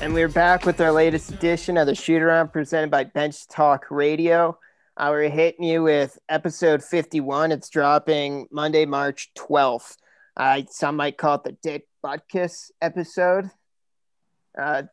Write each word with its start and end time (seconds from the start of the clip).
and 0.00 0.14
we're 0.14 0.28
back 0.28 0.64
with 0.64 0.80
our 0.80 0.92
latest 0.92 1.30
edition 1.30 1.76
of 1.76 1.86
the 1.86 1.94
Shoot 1.94 2.22
Around 2.22 2.52
presented 2.52 2.90
by 2.90 3.04
Bench 3.04 3.48
Talk 3.48 3.86
Radio. 3.90 4.58
Uh, 4.96 5.08
we're 5.10 5.28
hitting 5.28 5.64
you 5.64 5.82
with 5.82 6.18
episode 6.28 6.82
51. 6.84 7.52
It's 7.52 7.68
dropping 7.68 8.46
Monday, 8.50 8.84
March 8.84 9.30
12th. 9.36 9.96
Uh, 10.36 10.62
some 10.70 10.96
might 10.96 11.16
call 11.16 11.36
it 11.36 11.44
the 11.44 11.56
Dick 11.62 11.88
Butkus 12.04 12.70
episode. 12.80 13.50
Uh, 14.56 14.84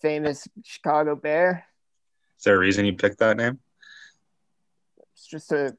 famous 0.00 0.48
Chicago 0.64 1.14
Bear. 1.14 1.64
Is 2.38 2.44
there 2.44 2.56
a 2.56 2.58
reason 2.58 2.86
you 2.86 2.94
picked 2.94 3.18
that 3.18 3.36
name? 3.36 3.60
It's 5.12 5.26
just 5.26 5.52
a, 5.52 5.76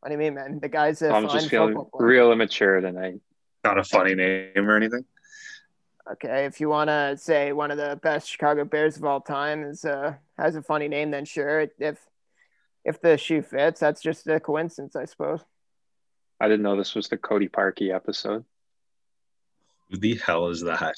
what 0.00 0.08
do 0.08 0.12
you 0.12 0.18
mean, 0.18 0.34
man? 0.34 0.60
The 0.60 0.68
guy's 0.68 1.02
a 1.02 1.10
I'm 1.10 1.26
fine 1.28 1.36
just 1.36 1.50
feeling 1.50 1.74
football 1.74 1.90
player. 1.98 2.08
real 2.08 2.32
immature 2.32 2.80
tonight. 2.80 3.20
Not 3.64 3.78
a 3.78 3.84
funny 3.84 4.14
name 4.14 4.52
or 4.56 4.76
anything. 4.76 5.04
Okay, 6.12 6.44
if 6.44 6.60
you 6.60 6.68
want 6.68 6.88
to 6.88 7.16
say 7.16 7.52
one 7.52 7.70
of 7.70 7.78
the 7.78 7.98
best 8.02 8.28
Chicago 8.28 8.64
Bears 8.64 8.96
of 8.96 9.04
all 9.04 9.20
time 9.20 9.64
is 9.64 9.84
uh 9.84 10.14
has 10.36 10.54
a 10.54 10.62
funny 10.62 10.88
name, 10.88 11.10
then 11.10 11.24
sure. 11.24 11.66
If 11.78 11.98
if 12.84 13.00
the 13.00 13.16
shoe 13.16 13.40
fits, 13.42 13.80
that's 13.80 14.02
just 14.02 14.26
a 14.26 14.38
coincidence, 14.38 14.96
I 14.96 15.06
suppose. 15.06 15.40
I 16.40 16.48
didn't 16.48 16.62
know 16.62 16.76
this 16.76 16.94
was 16.94 17.08
the 17.08 17.16
Cody 17.16 17.48
Parkey 17.48 17.94
episode. 17.94 18.44
Who 19.90 19.96
the 19.96 20.16
hell 20.16 20.48
is 20.48 20.62
that? 20.62 20.94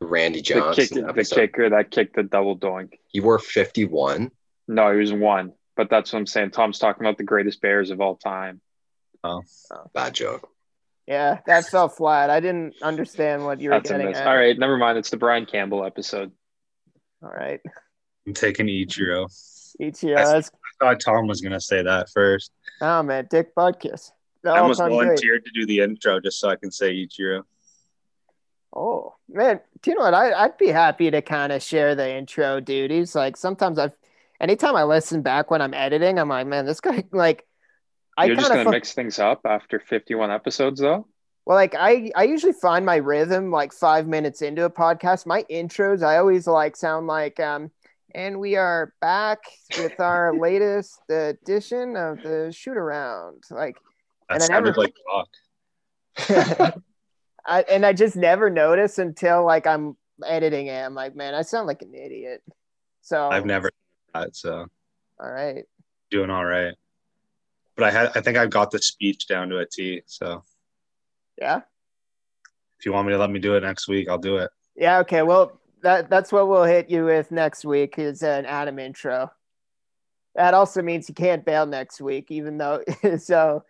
Randy 0.00 0.38
The, 0.38 0.42
Johnson 0.42 1.06
kick, 1.06 1.14
the 1.14 1.24
kicker 1.24 1.70
that 1.70 1.90
kicked 1.90 2.14
the 2.14 2.22
double 2.22 2.56
doink. 2.56 2.98
He 3.08 3.20
wore 3.20 3.38
51. 3.38 4.30
No, 4.68 4.92
he 4.92 4.98
was 4.98 5.12
one. 5.12 5.52
But 5.76 5.90
that's 5.90 6.12
what 6.12 6.20
I'm 6.20 6.26
saying. 6.26 6.50
Tom's 6.50 6.78
talking 6.78 7.04
about 7.04 7.18
the 7.18 7.24
greatest 7.24 7.60
Bears 7.60 7.90
of 7.90 8.00
all 8.00 8.16
time. 8.16 8.60
Oh, 9.24 9.42
Bad 9.94 10.14
joke. 10.14 10.48
Yeah, 11.06 11.40
that 11.46 11.66
fell 11.66 11.88
flat. 11.88 12.30
I 12.30 12.40
didn't 12.40 12.76
understand 12.82 13.44
what 13.44 13.60
you 13.60 13.68
were 13.70 13.76
That's 13.76 13.90
a 13.90 13.94
getting 13.98 14.14
at. 14.14 14.26
All 14.26 14.36
right, 14.36 14.58
never 14.58 14.76
mind. 14.78 14.96
It's 14.98 15.10
the 15.10 15.18
Brian 15.18 15.44
Campbell 15.44 15.84
episode. 15.84 16.32
All 17.22 17.30
right. 17.30 17.60
I'm 18.26 18.32
taking 18.32 18.66
Ichiro. 18.66 19.26
Ichiro. 19.80 20.16
That's- 20.16 20.32
That's, 20.32 20.50
I 20.80 20.84
thought 20.86 21.00
Tom 21.00 21.26
was 21.26 21.40
gonna 21.40 21.60
say 21.60 21.82
that 21.82 22.10
first. 22.10 22.50
oh 22.80 23.02
man, 23.02 23.26
Dick 23.30 23.54
Butkus. 23.54 24.10
The 24.42 24.50
I 24.50 24.58
almost 24.58 24.80
all-time 24.80 24.96
great. 24.96 25.04
volunteered 25.06 25.44
to 25.44 25.50
do 25.52 25.66
the 25.66 25.80
intro 25.80 26.20
just 26.20 26.38
so 26.40 26.48
I 26.50 26.56
can 26.56 26.70
say 26.70 26.92
Ichiro. 26.94 27.42
Oh 28.74 29.14
man, 29.28 29.60
do 29.82 29.90
you 29.90 29.96
know 29.96 30.02
what? 30.04 30.14
I, 30.14 30.32
I'd 30.32 30.58
be 30.58 30.68
happy 30.68 31.10
to 31.10 31.22
kind 31.22 31.52
of 31.52 31.62
share 31.62 31.94
the 31.94 32.10
intro 32.16 32.60
duties. 32.60 33.14
Like 33.14 33.36
sometimes 33.36 33.78
I've, 33.78 33.92
anytime 34.40 34.74
I 34.74 34.84
listen 34.84 35.22
back 35.22 35.50
when 35.50 35.62
I'm 35.62 35.74
editing, 35.74 36.18
I'm 36.18 36.28
like, 36.28 36.46
man, 36.46 36.66
this 36.66 36.80
guy 36.80 37.04
like, 37.12 37.46
I 38.16 38.26
You're 38.26 38.36
just 38.36 38.48
gonna 38.48 38.70
mix 38.70 38.92
things 38.92 39.18
up 39.18 39.40
after 39.44 39.80
51 39.80 40.30
episodes, 40.30 40.80
though. 40.80 41.06
Well, 41.46 41.56
like 41.56 41.74
I, 41.74 42.10
I 42.14 42.24
usually 42.24 42.52
find 42.54 42.86
my 42.86 42.96
rhythm 42.96 43.50
like 43.50 43.72
five 43.72 44.06
minutes 44.06 44.40
into 44.40 44.64
a 44.64 44.70
podcast. 44.70 45.26
My 45.26 45.42
intros, 45.50 46.02
I 46.02 46.16
always 46.18 46.46
like 46.46 46.76
sound 46.76 47.06
like, 47.06 47.38
um, 47.40 47.70
and 48.14 48.40
we 48.40 48.56
are 48.56 48.94
back 49.00 49.40
with 49.76 49.98
our 50.00 50.34
latest 50.38 51.00
edition 51.10 51.96
of 51.96 52.22
the 52.22 52.50
shoot 52.56 52.76
around. 52.76 53.42
Like, 53.50 53.76
That 54.30 54.42
And 54.42 54.44
I 54.44 54.60
never- 54.60 54.72
like 54.74 54.94
talk. 55.10 55.28
I, 57.46 57.60
and 57.68 57.84
I 57.84 57.92
just 57.92 58.16
never 58.16 58.48
notice 58.48 58.98
until 58.98 59.44
like 59.44 59.66
I'm 59.66 59.96
editing 60.24 60.68
it. 60.68 60.80
I'm 60.80 60.94
like, 60.94 61.14
man, 61.14 61.34
I 61.34 61.42
sound 61.42 61.66
like 61.66 61.82
an 61.82 61.94
idiot. 61.94 62.42
So 63.02 63.28
I've 63.28 63.44
never 63.44 63.70
done 64.14 64.22
that, 64.22 64.36
so 64.36 64.66
All 65.20 65.30
right. 65.30 65.64
doing 66.10 66.30
all 66.30 66.44
right. 66.44 66.74
But 67.76 67.84
I 67.86 67.90
had 67.90 68.10
I 68.14 68.20
think 68.20 68.36
I've 68.36 68.50
got 68.50 68.70
the 68.70 68.78
speech 68.78 69.26
down 69.26 69.48
to 69.50 69.58
a 69.58 69.66
T. 69.66 70.02
So 70.06 70.44
Yeah. 71.40 71.62
if 72.78 72.86
you 72.86 72.92
want 72.92 73.06
me 73.06 73.12
to 73.12 73.18
let 73.18 73.30
me 73.30 73.38
do 73.40 73.54
it 73.56 73.62
next 73.62 73.88
week, 73.88 74.08
I'll 74.08 74.18
do 74.18 74.36
it. 74.36 74.50
Yeah. 74.76 74.98
Okay. 75.00 75.22
Well, 75.22 75.60
that 75.82 76.08
that's 76.08 76.32
what 76.32 76.48
we'll 76.48 76.64
hit 76.64 76.88
you 76.90 77.04
with 77.04 77.30
next 77.30 77.64
week 77.64 77.98
is 77.98 78.22
an 78.22 78.46
Adam 78.46 78.78
intro. 78.78 79.30
That 80.34 80.54
also 80.54 80.82
means 80.82 81.06
he 81.06 81.12
can't 81.12 81.44
bail 81.44 81.66
next 81.66 82.00
week, 82.00 82.30
even 82.30 82.58
though 82.58 82.82
so 83.18 83.64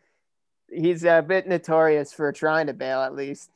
he's 0.71 1.05
uh, 1.05 1.19
a 1.19 1.23
bit 1.23 1.47
notorious 1.47 2.13
for 2.13 2.31
trying 2.33 2.67
to 2.69 2.73
bail 2.73 3.01
at 3.01 3.15
least. 3.15 3.51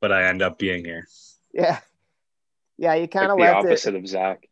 But 0.00 0.12
I 0.12 0.24
end 0.28 0.42
up 0.42 0.58
being 0.58 0.84
here. 0.84 1.06
Yeah. 1.52 1.78
Yeah, 2.76 2.94
you 2.94 3.06
kind 3.08 3.30
of 3.30 3.38
Like 3.38 3.48
the 3.50 3.54
left 3.54 3.66
it. 3.66 3.68
opposite 3.70 3.94
of 3.94 4.06
Zach. 4.08 4.48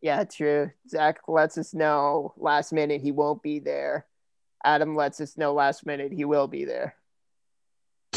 Yeah, 0.00 0.24
true. 0.24 0.70
Zach 0.88 1.20
lets 1.28 1.58
us 1.58 1.74
know 1.74 2.32
last 2.36 2.72
minute 2.72 3.02
he 3.02 3.12
won't 3.12 3.42
be 3.42 3.58
there. 3.58 4.06
Adam 4.64 4.96
lets 4.96 5.20
us 5.20 5.36
know 5.36 5.52
last 5.52 5.84
minute 5.84 6.12
he 6.12 6.24
will 6.24 6.46
be 6.46 6.64
there. 6.64 6.94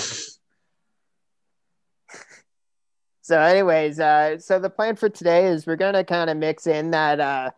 so, 3.22 3.40
anyways, 3.40 4.00
uh, 4.00 4.40
so 4.40 4.60
the 4.60 4.70
plan 4.70 4.96
for 4.96 5.10
today 5.10 5.48
is 5.48 5.66
we're 5.68 5.76
gonna 5.76 6.06
kind 6.06 6.30
of 6.30 6.38
mix 6.38 6.68
in 6.68 6.92
that 6.92 7.20
uh, 7.20 7.52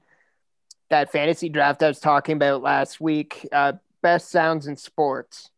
that 0.90 1.12
fantasy 1.12 1.50
draft 1.50 1.84
I 1.84 1.88
was 1.88 2.00
talking 2.00 2.36
about 2.36 2.64
last 2.64 3.00
week. 3.00 3.48
Uh, 3.52 3.74
best 4.02 4.30
sounds 4.30 4.66
in 4.68 4.76
sports. 4.76 5.52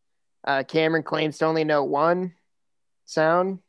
Uh, 0.44 0.62
Cameron 0.62 1.02
claims 1.02 1.38
to 1.38 1.46
only 1.46 1.64
know 1.64 1.84
one 1.84 2.34
sound. 3.04 3.60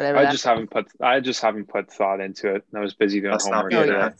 Whatever. 0.00 0.18
I 0.18 0.24
that- 0.24 0.32
just 0.32 0.44
haven't 0.44 0.70
put 0.70 0.86
I 1.00 1.20
just 1.20 1.40
haven't 1.42 1.68
put 1.68 1.92
thought 1.92 2.20
into 2.20 2.54
it. 2.54 2.64
I 2.74 2.80
was 2.80 2.94
busy 2.94 3.20
doing 3.20 3.32
That's 3.32 3.46
homework. 3.46 3.70
Being 3.70 3.88
yeah. 3.88 4.08
today. 4.10 4.16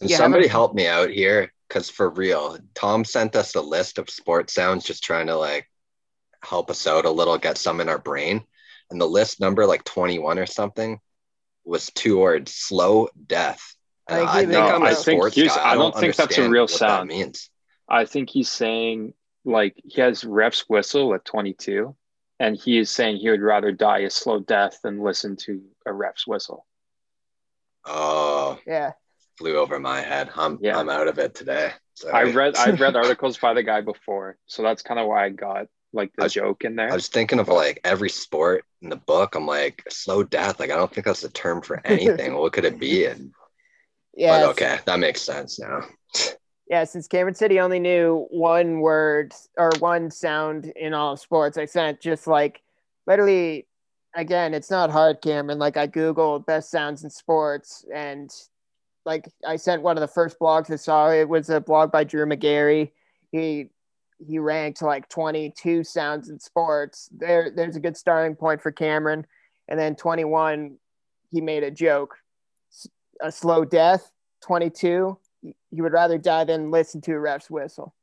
Yeah, 0.00 0.16
somebody 0.16 0.46
how 0.46 0.52
help 0.58 0.74
me 0.74 0.86
out 0.86 1.10
here 1.10 1.52
because 1.68 1.88
for 1.90 2.10
real, 2.10 2.58
Tom 2.74 3.04
sent 3.04 3.36
us 3.36 3.54
a 3.54 3.60
list 3.60 3.98
of 3.98 4.10
sports 4.10 4.52
sounds 4.54 4.84
just 4.84 5.02
trying 5.04 5.26
to 5.28 5.36
like 5.36 5.68
help 6.42 6.70
us 6.70 6.86
out 6.86 7.04
a 7.04 7.10
little, 7.10 7.38
get 7.38 7.56
some 7.58 7.80
in 7.80 7.88
our 7.88 7.98
brain. 7.98 8.44
And 8.90 9.00
the 9.00 9.06
list 9.08 9.40
number, 9.40 9.66
like 9.66 9.82
21 9.84 10.38
or 10.38 10.46
something, 10.46 11.00
was 11.64 11.90
two 11.94 12.18
words 12.18 12.52
slow 12.54 13.08
death. 13.26 13.74
I 14.06 14.18
And 14.18 14.28
I, 14.28 14.32
think 14.40 14.48
with 14.50 14.56
I'm 14.58 14.80
you. 14.82 14.86
a 14.86 14.90
I 14.90 14.94
think 14.94 15.18
sports 15.20 15.36
here's- 15.36 15.56
guy. 15.56 15.70
I 15.70 15.74
don't 15.74 15.96
think 15.96 16.14
that's 16.16 16.38
a 16.38 16.48
real 16.50 16.64
what 16.64 16.70
that 16.72 16.76
sound. 16.78 17.08
means. 17.08 17.50
I 17.88 18.04
think 18.04 18.28
he's 18.30 18.50
saying 18.50 19.14
like 19.46 19.74
he 19.84 20.00
has 20.00 20.24
ref's 20.24 20.64
whistle 20.68 21.14
at 21.14 21.24
22, 21.24 21.94
and 22.40 22.56
he 22.56 22.78
is 22.78 22.90
saying 22.90 23.16
he 23.18 23.30
would 23.30 23.40
rather 23.42 23.72
die 23.72 24.00
a 24.00 24.10
slow 24.10 24.40
death 24.40 24.80
than 24.82 25.00
listen 25.02 25.36
to 25.36 25.62
a 25.86 25.92
ref's 25.92 26.26
whistle. 26.26 26.66
Oh, 27.84 28.58
yeah. 28.66 28.92
flew 29.38 29.56
over 29.56 29.78
my 29.78 30.00
head. 30.00 30.30
I'm 30.36 30.58
Yeah. 30.60 30.78
I'm 30.78 30.88
out 30.88 31.08
of 31.08 31.18
it 31.18 31.34
today. 31.34 31.72
Sorry. 31.94 32.12
I 32.30 32.32
read 32.32 32.56
I've 32.56 32.80
read 32.86 32.96
articles 32.96 33.36
by 33.38 33.54
the 33.54 33.62
guy 33.62 33.80
before, 33.80 34.36
so 34.46 34.62
that's 34.62 34.82
kind 34.82 34.98
of 34.98 35.06
why 35.06 35.24
I 35.26 35.28
got 35.30 35.66
like 35.92 36.12
the 36.16 36.24
I- 36.24 36.28
joke 36.28 36.64
in 36.64 36.76
there. 36.76 36.90
I 36.90 36.94
was 36.94 37.08
thinking 37.08 37.38
of 37.38 37.48
like 37.48 37.80
every 37.84 38.10
sport 38.10 38.64
in 38.82 38.88
the 38.88 38.96
book. 38.96 39.34
I'm 39.34 39.46
like 39.46 39.82
slow 39.90 40.22
death. 40.24 40.58
Like 40.60 40.70
I 40.70 40.76
don't 40.76 40.92
think 40.92 41.06
that's 41.06 41.24
a 41.24 41.30
term 41.30 41.62
for 41.62 41.80
anything. 41.86 42.34
what 42.38 42.52
could 42.52 42.64
it 42.64 42.78
be? 42.80 43.04
And, 43.06 43.32
Yeah. 44.16 44.40
but 44.40 44.50
okay, 44.52 44.78
that 44.86 44.98
makes 44.98 45.20
sense 45.22 45.58
now. 45.60 45.82
Yeah, 46.68 46.84
since 46.84 47.08
Cameron 47.08 47.34
he 47.50 47.60
only 47.60 47.78
knew 47.78 48.26
one 48.30 48.80
word 48.80 49.34
or 49.58 49.72
one 49.80 50.10
sound 50.10 50.66
in 50.76 50.94
all 50.94 51.12
of 51.12 51.20
sports, 51.20 51.58
I 51.58 51.66
sent 51.66 52.00
just 52.00 52.26
like 52.26 52.62
literally 53.06 53.66
again, 54.14 54.54
it's 54.54 54.70
not 54.70 54.90
hard, 54.90 55.20
Cameron. 55.20 55.58
Like 55.58 55.76
I 55.76 55.86
Googled 55.86 56.46
best 56.46 56.70
sounds 56.70 57.04
in 57.04 57.10
sports 57.10 57.84
and 57.94 58.30
like 59.04 59.28
I 59.46 59.56
sent 59.56 59.82
one 59.82 59.98
of 59.98 60.00
the 60.00 60.08
first 60.08 60.38
blogs 60.38 60.70
I 60.70 60.76
saw. 60.76 61.10
It 61.10 61.28
was 61.28 61.50
a 61.50 61.60
blog 61.60 61.92
by 61.92 62.04
Drew 62.04 62.24
Magary. 62.24 62.92
He 63.30 63.68
he 64.26 64.38
ranked 64.38 64.80
like 64.80 65.08
22 65.08 65.84
sounds 65.84 66.30
in 66.30 66.38
sports. 66.38 67.10
There 67.12 67.50
there's 67.54 67.76
a 67.76 67.80
good 67.80 67.96
starting 67.96 68.36
point 68.36 68.62
for 68.62 68.72
Cameron. 68.72 69.26
And 69.68 69.78
then 69.78 69.96
21, 69.96 70.76
he 71.30 71.40
made 71.40 71.62
a 71.62 71.70
joke. 71.70 72.16
A 73.20 73.30
slow 73.30 73.64
death, 73.64 74.10
22 74.42 75.18
you 75.74 75.82
would 75.82 75.92
rather 75.92 76.18
die 76.18 76.44
than 76.44 76.70
listen 76.70 77.00
to 77.02 77.12
a 77.12 77.18
ref's 77.18 77.50
whistle. 77.50 77.94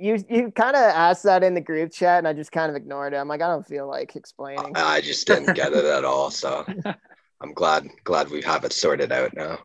You 0.00 0.24
you 0.30 0.50
kind 0.50 0.76
of 0.76 0.82
asked 0.82 1.24
that 1.24 1.42
in 1.42 1.54
the 1.54 1.60
group 1.60 1.92
chat, 1.92 2.18
and 2.18 2.28
I 2.28 2.32
just 2.32 2.52
kind 2.52 2.70
of 2.70 2.76
ignored 2.76 3.12
it. 3.12 3.16
I'm 3.16 3.28
like, 3.28 3.42
I 3.42 3.48
don't 3.48 3.66
feel 3.66 3.86
like 3.86 4.16
explaining. 4.16 4.72
I 4.76 5.00
just 5.00 5.26
didn't 5.26 5.54
get 5.54 5.72
it 5.72 5.84
at 5.84 6.04
all. 6.04 6.30
So 6.30 6.64
I'm 7.40 7.52
glad 7.52 7.88
glad 8.04 8.30
we 8.30 8.40
have 8.42 8.64
it 8.64 8.72
sorted 8.72 9.12
out 9.12 9.34
now. 9.34 9.58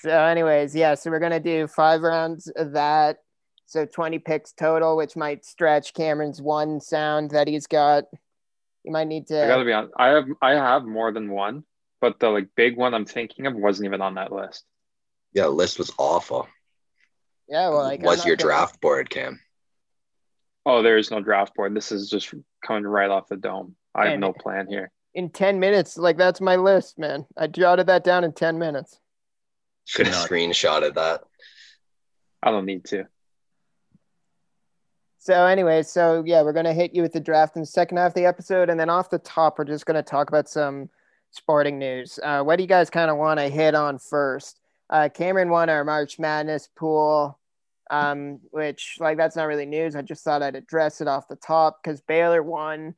So, 0.00 0.10
anyways, 0.10 0.74
yeah. 0.74 0.94
So 0.94 1.10
we're 1.10 1.20
gonna 1.20 1.40
do 1.40 1.66
five 1.66 2.02
rounds 2.02 2.48
of 2.48 2.72
that. 2.72 3.18
So 3.66 3.86
20 3.86 4.18
picks 4.18 4.52
total, 4.52 4.96
which 4.96 5.16
might 5.16 5.46
stretch 5.46 5.94
Cameron's 5.94 6.42
one 6.42 6.80
sound 6.80 7.30
that 7.30 7.48
he's 7.48 7.66
got. 7.66 8.04
You 8.84 8.92
might 8.92 9.08
need 9.08 9.28
to. 9.28 9.42
I 9.42 9.48
gotta 9.48 9.62
to. 9.62 9.66
be 9.66 9.72
honest. 9.72 9.94
I 9.96 10.08
have 10.08 10.24
I 10.42 10.50
have 10.50 10.84
more 10.84 11.12
than 11.12 11.30
one, 11.30 11.64
but 12.02 12.20
the 12.20 12.28
like 12.28 12.48
big 12.54 12.76
one 12.76 12.92
I'm 12.92 13.06
thinking 13.06 13.46
of 13.46 13.54
wasn't 13.54 13.86
even 13.86 14.02
on 14.02 14.16
that 14.16 14.32
list. 14.32 14.64
Yeah, 15.34 15.46
list 15.46 15.78
was 15.78 15.92
awful. 15.98 16.48
Yeah, 17.48 17.68
well, 17.68 17.82
like 17.82 18.00
I'm 18.00 18.06
was 18.06 18.24
your 18.24 18.36
gonna- 18.36 18.48
draft 18.48 18.80
board, 18.80 19.10
Cam? 19.10 19.40
Oh, 20.66 20.82
there 20.82 20.96
is 20.96 21.10
no 21.10 21.20
draft 21.20 21.54
board. 21.54 21.74
This 21.74 21.92
is 21.92 22.08
just 22.08 22.32
coming 22.66 22.84
right 22.86 23.10
off 23.10 23.28
the 23.28 23.36
dome. 23.36 23.76
I 23.94 24.08
have 24.08 24.18
no 24.18 24.32
plan 24.32 24.66
here. 24.66 24.90
in 25.12 25.28
10 25.30 25.60
minutes? 25.60 25.96
Like 25.98 26.16
that's 26.16 26.40
my 26.40 26.56
list, 26.56 26.98
man. 26.98 27.26
I 27.36 27.46
jotted 27.46 27.86
that 27.88 28.02
down 28.02 28.24
in 28.24 28.32
10 28.32 28.58
minutes. 28.58 28.98
Should 29.84 30.06
have 30.06 30.14
not. 30.16 30.28
screenshotted 30.30 30.94
that. 30.94 31.22
I 32.42 32.50
don't 32.50 32.64
need 32.64 32.84
to. 32.86 33.04
So, 35.18 35.46
anyway, 35.46 35.82
so 35.82 36.22
yeah, 36.26 36.42
we're 36.42 36.52
gonna 36.52 36.74
hit 36.74 36.94
you 36.94 37.02
with 37.02 37.12
the 37.12 37.20
draft 37.20 37.56
in 37.56 37.62
the 37.62 37.66
second 37.66 37.96
half 37.98 38.10
of 38.10 38.14
the 38.14 38.26
episode, 38.26 38.68
and 38.70 38.78
then 38.78 38.90
off 38.90 39.08
the 39.10 39.18
top, 39.18 39.58
we're 39.58 39.64
just 39.64 39.86
gonna 39.86 40.02
talk 40.02 40.28
about 40.28 40.48
some 40.48 40.90
sporting 41.30 41.78
news. 41.78 42.18
Uh, 42.22 42.42
what 42.42 42.56
do 42.56 42.62
you 42.62 42.68
guys 42.68 42.90
kind 42.90 43.10
of 43.10 43.16
want 43.16 43.38
to 43.40 43.48
hit 43.48 43.74
on 43.74 43.98
first? 43.98 44.60
Uh, 44.94 45.08
Cameron 45.08 45.50
won 45.50 45.68
our 45.68 45.82
March 45.82 46.20
Madness 46.20 46.68
pool, 46.76 47.36
um, 47.90 48.38
which 48.52 48.96
like 49.00 49.16
that's 49.16 49.34
not 49.34 49.48
really 49.48 49.66
news. 49.66 49.96
I 49.96 50.02
just 50.02 50.22
thought 50.22 50.40
I'd 50.40 50.54
address 50.54 51.00
it 51.00 51.08
off 51.08 51.26
the 51.26 51.34
top 51.34 51.82
because 51.82 52.00
Baylor 52.00 52.44
won. 52.44 52.94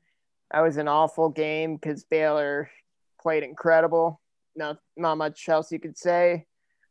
That 0.51 0.61
was 0.61 0.77
an 0.77 0.89
awful 0.89 1.31
game 1.31 1.77
because 1.77 2.05
Baylor 2.05 2.69
played 3.19 3.43
incredible. 3.43 4.21
Not 4.55 4.77
not 4.95 5.17
much 5.17 5.49
else 5.49 5.73
you 5.73 5.81
could 5.81 5.97
say. 5.97 6.45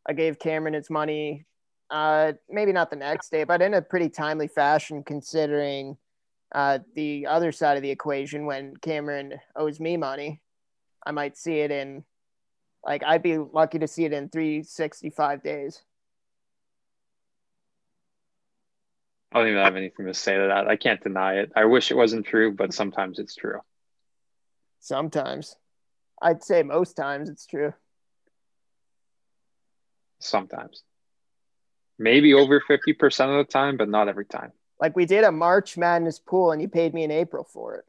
I 0.09 0.13
gave 0.13 0.39
Cameron 0.39 0.73
his 0.73 0.89
money, 0.89 1.45
uh, 1.91 2.33
maybe 2.49 2.71
not 2.71 2.89
the 2.89 2.95
next 2.95 3.29
day, 3.29 3.43
but 3.43 3.61
in 3.61 3.75
a 3.75 3.83
pretty 3.83 4.09
timely 4.09 4.47
fashion 4.47 5.03
considering 5.03 5.97
uh, 6.55 6.79
the 6.95 7.27
other 7.27 7.51
side 7.51 7.77
of 7.77 7.83
the 7.83 7.91
equation 7.91 8.47
when 8.47 8.75
Cameron 8.77 9.35
owes 9.55 9.79
me 9.79 9.97
money. 9.97 10.41
I 11.05 11.11
might 11.11 11.37
see 11.37 11.59
it 11.59 11.69
in 11.69 12.05
like 12.85 13.03
I'd 13.03 13.23
be 13.23 13.37
lucky 13.37 13.79
to 13.79 13.87
see 13.87 14.05
it 14.05 14.13
in 14.13 14.29
365 14.29 15.43
days. 15.43 15.81
I 19.31 19.39
don't 19.39 19.49
even 19.49 19.63
have 19.63 19.75
anything 19.75 20.05
to 20.05 20.13
say 20.13 20.35
to 20.35 20.47
that. 20.47 20.67
I 20.67 20.77
can't 20.77 21.03
deny 21.03 21.39
it. 21.39 21.51
I 21.55 21.65
wish 21.65 21.91
it 21.91 21.95
wasn't 21.95 22.25
true, 22.25 22.53
but 22.53 22.73
sometimes 22.73 23.19
it's 23.19 23.35
true. 23.35 23.59
Sometimes. 24.79 25.57
I'd 26.21 26.43
say 26.43 26.63
most 26.63 26.93
times 26.93 27.29
it's 27.29 27.45
true. 27.45 27.73
Sometimes. 30.19 30.83
Maybe 31.99 32.33
over 32.33 32.61
50% 32.61 33.39
of 33.39 33.45
the 33.45 33.51
time, 33.51 33.77
but 33.77 33.89
not 33.89 34.07
every 34.07 34.25
time. 34.25 34.53
Like 34.79 34.95
we 34.95 35.05
did 35.05 35.23
a 35.23 35.31
March 35.31 35.77
Madness 35.77 36.19
pool 36.19 36.51
and 36.51 36.61
you 36.61 36.67
paid 36.67 36.93
me 36.93 37.03
in 37.03 37.11
April 37.11 37.43
for 37.43 37.75
it. 37.75 37.85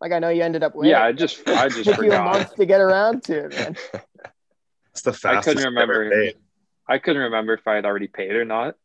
Like 0.00 0.12
I 0.12 0.18
know 0.18 0.28
you 0.28 0.42
ended 0.42 0.62
up 0.62 0.74
with. 0.74 0.86
Yeah, 0.88 1.02
I 1.04 1.12
just 1.12 1.48
I 1.48 1.68
just 1.68 1.84
took 1.84 2.02
you 2.04 2.12
a 2.12 2.22
month 2.22 2.54
to 2.56 2.66
get 2.66 2.80
around 2.80 3.22
to 3.24 3.46
it, 3.46 3.54
man. 3.54 3.76
It's 4.92 5.02
the 5.02 5.12
fastest. 5.12 5.26
I 5.26 5.42
couldn't 5.42 5.58
I've 5.66 5.72
remember. 5.72 6.04
ever 6.04 6.10
paid. 6.10 6.36
I 6.88 6.98
couldn't 6.98 7.22
remember 7.22 7.52
if 7.54 7.66
I 7.66 7.74
had 7.74 7.84
already 7.84 8.06
paid 8.06 8.30
or 8.32 8.44
not. 8.44 8.76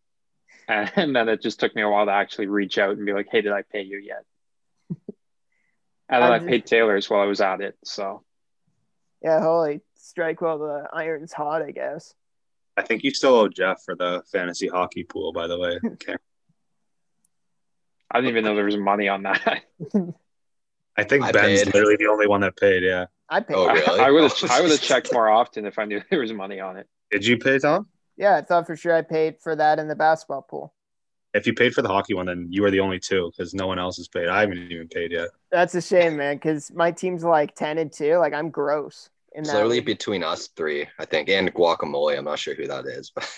And 0.68 1.16
then 1.16 1.30
it 1.30 1.42
just 1.42 1.60
took 1.60 1.76
me 1.76 1.82
a 1.84 1.90
while 1.90 2.06
to 2.08 2.12
actually 2.12 2.46
reach 2.48 2.78
out 2.80 2.96
and 2.98 3.06
be 3.06 3.14
like, 3.14 3.28
hey, 3.32 3.42
did 3.42 3.52
I 3.52 3.62
pay 3.64 3.82
you 3.84 3.98
yet? 4.00 4.24
And 4.90 4.98
then 6.10 6.24
I'm 6.24 6.32
I 6.32 6.38
just- 6.40 6.48
paid 6.48 6.66
Taylor's 6.66 7.10
while 7.10 7.22
I 7.22 7.26
was 7.26 7.42
at 7.42 7.62
it. 7.62 7.78
So 7.84 8.24
Yeah, 9.22 9.40
holy 9.42 9.82
strike 9.96 10.42
while 10.42 10.58
the 10.60 10.88
iron's 10.94 11.32
hot, 11.34 11.62
I 11.62 11.72
guess. 11.72 12.14
I 12.78 12.82
think 12.84 13.04
you 13.04 13.12
still 13.12 13.36
owe 13.36 13.48
Jeff 13.48 13.84
for 13.84 13.96
the 13.96 14.24
fantasy 14.32 14.68
hockey 14.68 15.04
pool, 15.04 15.32
by 15.34 15.46
the 15.48 15.60
way. 15.60 15.80
Okay. 15.94 16.16
I 18.12 18.18
didn't 18.20 18.30
even 18.32 18.44
know 18.46 18.56
there 18.56 18.66
was 18.66 18.78
money 18.78 19.08
on 19.10 19.24
that. 19.24 19.64
I 21.00 21.04
think 21.04 21.24
I 21.24 21.31
Ben's 21.31 21.63
paid. 21.63 21.74
literally 21.74 21.96
the 21.98 22.07
only 22.07 22.28
one 22.28 22.42
that 22.42 22.56
paid. 22.57 22.84
Yeah. 22.84 23.06
I 23.30 23.40
paid. 23.42 23.56
Oh, 23.56 23.68
really? 23.68 24.00
I 24.06 24.12
would 24.12 24.24
have 24.24 24.51
I 24.51 24.62
would 24.62 24.72
have 24.72 24.81
checked 24.81 25.12
more 25.13 25.30
often 25.30 25.66
if 25.66 25.78
I 25.80 25.86
knew 25.86 26.01
there 26.10 26.19
was 26.19 26.34
money 26.34 26.60
on 26.60 26.78
it. 26.78 26.88
Did 27.12 27.25
you 27.25 27.38
pay, 27.38 27.60
Tom? 27.60 27.88
Yeah, 28.18 28.36
I 28.38 28.42
thought 28.42 28.68
for 28.68 28.75
sure 28.75 28.94
I 28.96 29.01
paid 29.01 29.38
for 29.42 29.56
that 29.56 29.80
in 29.80 29.88
the 29.88 29.96
basketball 29.96 30.42
pool. 30.42 30.74
If 31.34 31.46
you 31.48 31.54
paid 31.54 31.74
for 31.75 31.81
the 31.84 31.88
hockey 31.90 32.16
one, 32.16 32.25
then 32.25 32.48
you 32.50 32.63
were 32.63 32.72
the 32.72 32.80
only 32.80 33.00
two 33.00 33.31
because 33.31 33.54
no 33.54 33.68
one 33.68 33.78
else 33.80 33.98
has 33.98 34.07
paid. 34.07 34.28
I 34.28 34.42
haven't 34.42 34.72
even 34.72 34.88
paid 34.88 35.12
yet. 35.12 35.30
That's 35.51 35.75
a 35.75 35.81
shame, 35.81 36.18
man, 36.18 36.36
because 36.38 36.72
my 36.74 36.92
team's 36.92 37.24
like 37.24 37.56
ten 37.56 37.78
and 37.78 37.92
two. 37.92 38.18
Like 38.18 38.34
I'm 38.34 38.50
gross 38.50 39.10
in 39.34 39.42
It's 39.42 39.50
that. 39.50 39.56
literally 39.56 39.78
league. 39.78 39.86
between 39.86 40.24
us 40.24 40.48
three, 40.56 40.88
I 40.98 41.06
think, 41.06 41.30
and 41.30 41.54
guacamole. 41.54 42.18
I'm 42.18 42.25
not 42.25 42.40
sure 42.40 42.56
who 42.56 42.68
that 42.68 42.86
is, 42.86 43.12
but 43.16 43.30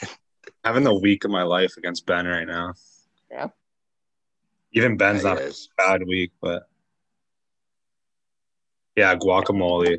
Having 0.64 0.84
the 0.84 0.94
week 1.00 1.26
of 1.26 1.32
my 1.32 1.44
life 1.44 1.74
against 1.78 2.06
Ben 2.06 2.26
right 2.26 2.48
now. 2.48 2.74
Yeah. 3.30 3.48
Even 4.74 4.96
Ben's 4.96 5.24
Yeah, 5.24 5.34
not 5.34 5.42
a 5.42 5.54
bad 5.78 6.08
week, 6.08 6.32
but 6.42 6.64
yeah, 8.96 9.16
guacamole. 9.16 9.98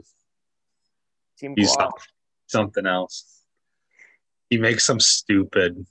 Team 1.39 1.55
He's 1.56 1.77
guac. 1.77 1.93
something 2.47 2.87
else. 2.87 3.43
He 4.50 4.59
makes 4.59 4.85
some 4.85 5.00
stupid 5.00 5.87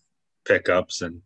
pickups 0.45 1.01
and 1.01 1.21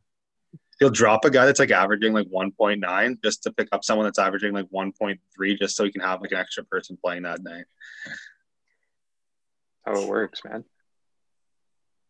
he'll 0.80 0.89
drop 0.89 1.25
a 1.25 1.30
guy 1.30 1.45
that's 1.45 1.60
like 1.60 1.72
averaging 1.72 2.13
like 2.13 2.27
1.9 2.27 3.24
just 3.24 3.44
to 3.44 3.51
pick 3.51 3.68
up 3.72 3.83
someone 3.83 4.06
that's 4.06 4.19
averaging 4.19 4.54
like 4.54 4.68
1.3 4.74 5.18
just 5.57 5.75
so 5.75 5.83
he 5.83 5.92
can 5.92 6.01
have 6.01 6.22
like 6.22 6.31
an 6.31 6.38
extra 6.38 6.63
person 6.63 6.98
playing 7.01 7.24
that 7.24 7.44
night. 7.44 7.66
How 9.86 10.01
it 10.01 10.07
works, 10.07 10.42
man. 10.44 10.63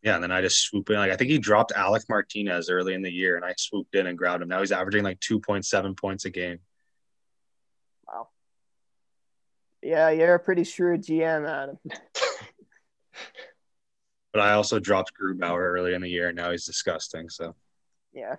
Yeah, 0.01 0.15
and 0.15 0.23
then 0.23 0.31
I 0.31 0.41
just 0.41 0.61
swoop 0.61 0.89
in. 0.91 0.97
Like 0.97 1.11
I 1.11 1.15
think 1.15 1.31
he 1.31 1.39
dropped 1.39 1.71
Alec 1.75 2.03
Martinez 2.07 2.69
early 2.69 2.93
in 2.93 3.01
the 3.01 3.11
year, 3.11 3.35
and 3.35 3.43
I 3.43 3.55
swooped 3.57 3.95
in 3.95 4.07
and 4.07 4.17
grabbed 4.17 4.43
him. 4.43 4.49
Now 4.49 4.59
he's 4.59 4.71
averaging 4.71 5.03
like 5.03 5.19
2.7 5.19 5.97
points 5.97 6.25
a 6.25 6.29
game. 6.29 6.59
Wow. 8.07 8.29
Yeah, 9.85 10.09
you're 10.09 10.33
a 10.33 10.39
pretty 10.39 10.63
shrewd 10.63 11.03
GM, 11.03 11.47
Adam. 11.47 11.77
But 14.33 14.41
I 14.41 14.51
also 14.51 14.79
dropped 14.79 15.13
Grubauer 15.17 15.61
early 15.61 15.93
in 15.93 16.01
the 16.01 16.09
year, 16.09 16.27
and 16.27 16.35
now 16.35 16.51
he's 16.51 16.65
disgusting. 16.65 17.29
So 17.29 17.55
Yeah. 18.11 18.35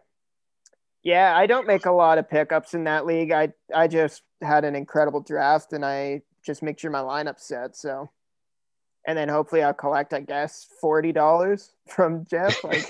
Yeah, 1.02 1.34
I 1.34 1.46
don't 1.46 1.66
make 1.66 1.86
a 1.86 1.90
lot 1.90 2.18
of 2.18 2.28
pickups 2.28 2.74
in 2.74 2.84
that 2.84 3.06
league. 3.06 3.32
I 3.32 3.54
I 3.74 3.88
just 3.88 4.20
had 4.42 4.66
an 4.66 4.76
incredible 4.76 5.22
draft 5.22 5.72
and 5.72 5.86
I 5.86 6.20
just 6.44 6.62
make 6.62 6.78
sure 6.78 6.90
my 6.90 7.00
lineup's 7.00 7.46
set. 7.46 7.76
So 7.76 8.10
and 9.06 9.16
then 9.16 9.30
hopefully 9.30 9.62
I'll 9.62 9.72
collect, 9.72 10.12
I 10.12 10.20
guess, 10.20 10.66
forty 10.82 11.12
dollars 11.12 11.70
from 11.88 12.26
Jeff. 12.26 12.62
Like 12.62 12.86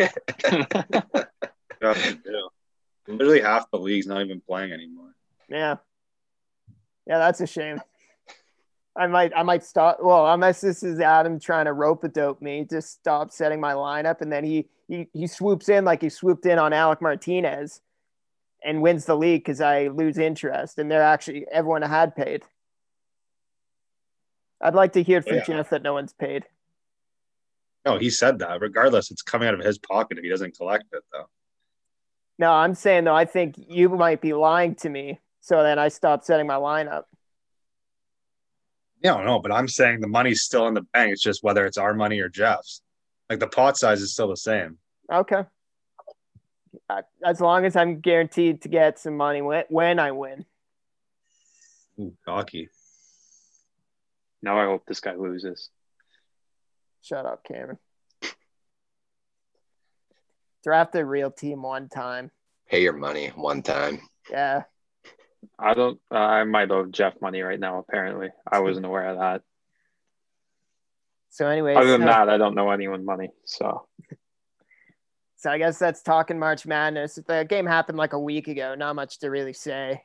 nothing 1.81 2.21
to 2.23 2.23
do. 2.25 2.49
Literally 3.07 3.41
half 3.41 3.71
the 3.71 3.79
league's 3.79 4.09
not 4.09 4.25
even 4.25 4.41
playing 4.41 4.73
anymore. 4.73 5.15
Yeah. 5.49 5.77
Yeah, 7.07 7.19
that's 7.19 7.41
a 7.41 7.47
shame. 7.47 7.81
I 8.99 9.07
might 9.07 9.33
I 9.37 9.43
might 9.43 9.63
stop 9.65 9.99
well, 10.03 10.33
unless 10.33 10.61
this 10.61 10.83
is 10.83 11.01
Adam 11.01 11.39
trying 11.39 11.67
to 11.67 11.73
rope 11.73 12.05
a 12.05 12.09
dope 12.09 12.41
me, 12.41 12.67
just 12.69 12.93
stop 12.93 13.31
setting 13.31 13.61
my 13.61 13.75
lineup 13.75 14.21
and 14.21 14.33
then 14.33 14.45
he 14.45 14.69
he, 14.89 15.09
he 15.13 15.27
swoops 15.27 15.69
in 15.69 15.85
like 15.85 16.03
he 16.03 16.09
swooped 16.09 16.47
in 16.47 16.59
on 16.59 16.73
Alec 16.73 17.03
Martinez 17.03 17.81
and 18.65 18.81
wins 18.83 19.05
the 19.05 19.17
league 19.17 19.43
because 19.43 19.61
I 19.61 19.89
lose 19.89 20.19
interest 20.19 20.79
and 20.79 20.91
they're 20.91 21.03
actually 21.03 21.47
everyone 21.53 21.83
had 21.83 22.17
paid. 22.17 22.43
I'd 24.61 24.75
like 24.75 24.95
to 24.95 25.03
hear 25.03 25.19
it 25.19 25.27
from 25.27 25.37
Yeah. 25.37 25.45
Jeff 25.45 25.71
that 25.71 25.83
no 25.83 25.93
one's 25.93 26.15
paid. 26.15 26.47
No, 27.85 27.99
he 27.99 28.11
said 28.11 28.39
that. 28.41 28.61
Regardless, 28.61 29.11
it's 29.11 29.23
coming 29.23 29.47
out 29.47 29.55
of 29.55 29.61
his 29.61 29.79
pocket 29.79 30.19
if 30.19 30.25
he 30.25 30.31
doesn't 30.31 30.57
collect 30.57 30.87
it, 30.93 31.05
though. 31.13 31.29
No, 32.39 32.51
I'm 32.53 32.75
saying 32.75 33.05
though, 33.05 33.15
I 33.15 33.25
think 33.25 33.55
you 33.57 33.89
might 33.89 34.21
be 34.21 34.33
lying 34.33 34.75
to 34.77 34.89
me. 34.89 35.21
So 35.41 35.63
then 35.63 35.79
I 35.79 35.89
stopped 35.89 36.27
setting 36.27 36.47
my 36.47 36.57
lineup. 36.57 37.05
Yeah, 39.07 39.23
no, 39.23 39.39
but 39.39 39.53
I'm 39.53 39.69
saying 39.69 40.01
the 40.01 40.09
money's 40.09 40.43
still 40.43 40.67
in 40.67 40.75
the 40.75 40.81
bank. 40.81 41.13
It's 41.13 41.23
just 41.23 41.45
whether 41.45 41.65
it's 41.65 41.79
our 41.79 41.95
money 41.95 42.19
or 42.19 42.29
Jeff's. 42.29 42.83
Like 43.31 43.39
the 43.39 43.47
pot 43.47 43.77
size 43.77 44.03
is 44.03 44.13
still 44.13 44.27
the 44.27 44.37
same. 44.37 44.79
Okay. 45.13 45.45
As 47.25 47.41
long 47.41 47.65
as 47.65 47.77
I'm 47.77 48.01
guaranteed 48.01 48.63
to 48.63 48.69
get 48.69 48.99
some 48.99 49.17
money 49.17 49.43
when, 49.43 49.63
when 49.69 50.01
I 50.01 50.11
win. 50.11 50.45
Ooh, 52.01 52.15
cocky. 52.25 52.69
now 54.43 54.59
I 54.59 54.65
hope 54.65 54.83
this 54.87 54.99
guy 54.99 55.15
loses. 55.15 55.71
Shut 57.03 57.27
up, 57.27 57.45
Cameron. 57.45 57.79
Draft 60.65 60.97
a 60.97 61.05
real 61.05 61.31
team 61.31 61.63
one 61.63 61.89
time. 61.89 62.33
Pay 62.69 62.83
your 62.83 62.93
money 62.93 63.29
one 63.37 63.63
time. 63.63 64.01
Yeah. 64.29 64.65
I 65.59 65.75
don't. 65.75 66.01
Uh, 66.11 66.17
I 66.17 66.45
might 66.45 66.71
owe 66.71 66.87
Jeff 66.87 67.15
money 67.21 67.41
right 67.43 67.61
now. 67.61 67.79
Apparently, 67.79 68.29
I 68.51 68.61
wasn't 68.61 68.87
aware 68.87 69.09
of 69.09 69.19
that. 69.19 69.43
So, 71.31 71.49
anyways, 71.49 71.77
Other 71.77 71.93
than 71.93 72.01
so, 72.01 72.07
that, 72.07 72.29
I 72.31 72.39
don't 72.39 72.55
know 72.55 72.71
anyone 72.71 73.05
money. 73.05 73.31
So 73.45 73.87
so 75.37 75.51
I 75.51 75.59
guess 75.59 75.79
that's 75.79 76.03
talking 76.03 76.39
March 76.39 76.67
Madness. 76.67 77.19
The 77.27 77.47
game 77.49 77.67
happened 77.67 77.99
like 77.99 78.15
a 78.15 78.19
week 78.19 78.49
ago. 78.49 78.75
Not 78.75 78.97
much 78.97 79.19
to 79.19 79.29
really 79.29 79.53
say. 79.53 80.03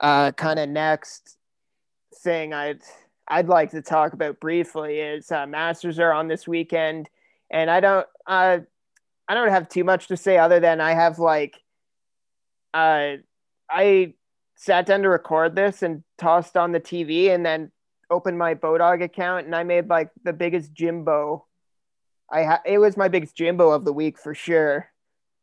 Uh, 0.00 0.32
kind 0.32 0.58
of 0.58 0.68
next 0.68 1.36
thing 2.22 2.52
I'd 2.52 2.82
I'd 3.26 3.48
like 3.48 3.70
to 3.70 3.82
talk 3.82 4.12
about 4.12 4.38
briefly 4.38 5.00
is 5.00 5.32
uh, 5.32 5.46
Masters 5.46 5.98
are 5.98 6.12
on 6.12 6.28
this 6.28 6.46
weekend, 6.46 7.08
and 7.50 7.70
I 7.70 7.80
don't 7.80 8.06
uh, 8.26 8.58
I 9.28 9.34
don't 9.34 9.50
have 9.50 9.68
too 9.68 9.84
much 9.84 10.08
to 10.08 10.16
say 10.16 10.38
other 10.38 10.60
than 10.60 10.80
I 10.80 10.92
have 10.92 11.18
like 11.18 11.60
uh, 12.74 13.16
I 13.70 14.14
sat 14.56 14.86
down 14.86 15.02
to 15.02 15.08
record 15.08 15.54
this 15.54 15.82
and 15.82 16.02
tossed 16.18 16.56
on 16.56 16.72
the 16.72 16.80
TV 16.80 17.32
and 17.34 17.46
then 17.46 17.70
opened 18.10 18.38
my 18.38 18.54
Bodog 18.54 19.02
account 19.02 19.46
and 19.46 19.54
I 19.54 19.62
made 19.62 19.88
like 19.88 20.10
the 20.24 20.32
biggest 20.32 20.74
Jimbo. 20.74 21.46
I 22.30 22.44
ha- 22.44 22.62
it 22.66 22.78
was 22.78 22.96
my 22.96 23.08
biggest 23.08 23.36
Jimbo 23.36 23.70
of 23.70 23.84
the 23.84 23.92
week 23.92 24.18
for 24.18 24.34
sure. 24.34 24.88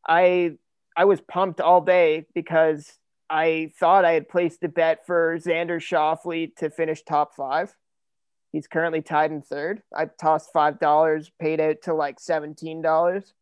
I 0.07 0.57
I 0.95 1.05
was 1.05 1.21
pumped 1.21 1.61
all 1.61 1.81
day 1.81 2.25
because 2.35 2.91
I 3.29 3.71
thought 3.79 4.03
I 4.03 4.11
had 4.11 4.27
placed 4.27 4.63
a 4.63 4.67
bet 4.67 5.05
for 5.05 5.37
Xander 5.37 5.79
Schauffele 5.79 6.53
to 6.57 6.69
finish 6.69 7.01
top 7.03 7.33
five. 7.33 7.73
He's 8.51 8.67
currently 8.67 9.01
tied 9.01 9.31
in 9.31 9.41
third. 9.41 9.81
I 9.95 10.05
tossed 10.05 10.51
five 10.51 10.79
dollars, 10.79 11.31
paid 11.39 11.61
out 11.61 11.83
to 11.83 11.93
like 11.93 12.19
seventeen 12.19 12.81
dollars. 12.81 13.33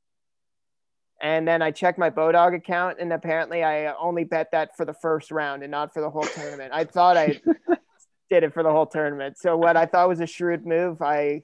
And 1.22 1.48
then 1.48 1.62
I 1.62 1.72
checked 1.72 2.00
my 2.00 2.10
Bodog 2.10 2.56
account, 2.56 2.98
and 3.00 3.12
apparently 3.12 3.64
I 3.64 3.94
only 3.96 4.24
bet 4.24 4.52
that 4.52 4.78
for 4.78 4.86
the 4.86 4.94
first 4.94 5.32
round 5.32 5.64
and 5.64 5.72
not 5.72 5.94
for 5.94 6.02
the 6.02 6.10
whole 6.10 6.24
tournament. 6.24 6.72
I 6.74 6.86
thought 6.86 7.18
I, 7.18 7.42
did 8.30 8.44
it 8.44 8.54
for 8.54 8.64
the 8.64 8.72
whole 8.72 8.86
tournament. 8.86 9.38
So 9.38 9.58
what 9.58 9.76
I 9.76 9.86
thought 9.86 10.08
was 10.08 10.22
a 10.22 10.28
shrewd 10.28 10.66
move, 10.66 11.02
I 11.02 11.44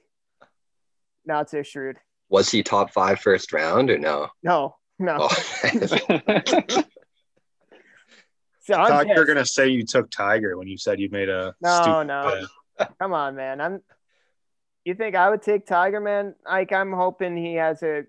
not 1.24 1.50
so 1.50 1.62
shrewd. 1.62 1.96
Was 2.28 2.50
he 2.50 2.62
top 2.62 2.92
five 2.92 3.20
first 3.20 3.52
round 3.52 3.90
or 3.90 3.98
no? 3.98 4.28
No, 4.42 4.76
no. 4.98 5.18
Oh, 5.20 5.28
So 8.66 8.74
I'm 8.74 8.88
thought 8.88 9.06
you 9.06 9.14
were 9.14 9.24
gonna 9.24 9.46
say 9.46 9.68
you 9.68 9.84
took 9.84 10.10
Tiger 10.10 10.58
when 10.58 10.66
you 10.66 10.76
said 10.76 10.98
you 10.98 11.08
made 11.08 11.28
a 11.28 11.54
No, 11.60 11.70
stupid 11.70 12.06
no. 12.08 12.46
bet. 12.78 12.98
Come 12.98 13.12
on, 13.12 13.36
man. 13.36 13.60
I'm. 13.60 13.80
You 14.84 14.94
think 14.94 15.14
I 15.14 15.30
would 15.30 15.42
take 15.42 15.66
Tiger, 15.66 16.00
man? 16.00 16.34
Like 16.44 16.72
I'm 16.72 16.92
hoping 16.92 17.36
he 17.36 17.54
has 17.54 17.84
a 17.84 18.06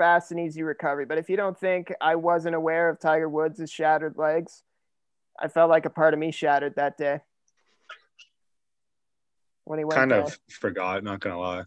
fast 0.00 0.30
and 0.30 0.40
easy 0.40 0.62
recovery. 0.62 1.04
But 1.04 1.18
if 1.18 1.28
you 1.28 1.36
don't 1.36 1.60
think 1.60 1.92
I 2.00 2.14
wasn't 2.14 2.54
aware 2.54 2.88
of 2.88 2.98
Tiger 2.98 3.28
Woods' 3.28 3.70
shattered 3.70 4.16
legs, 4.16 4.62
I 5.38 5.48
felt 5.48 5.68
like 5.68 5.84
a 5.84 5.90
part 5.90 6.14
of 6.14 6.20
me 6.20 6.30
shattered 6.32 6.76
that 6.76 6.96
day 6.96 7.20
when 9.64 9.78
he 9.78 9.84
went 9.84 9.96
kind 9.96 10.10
down. 10.10 10.22
of 10.22 10.38
forgot. 10.48 11.04
Not 11.04 11.20
gonna 11.20 11.38
lie. 11.38 11.64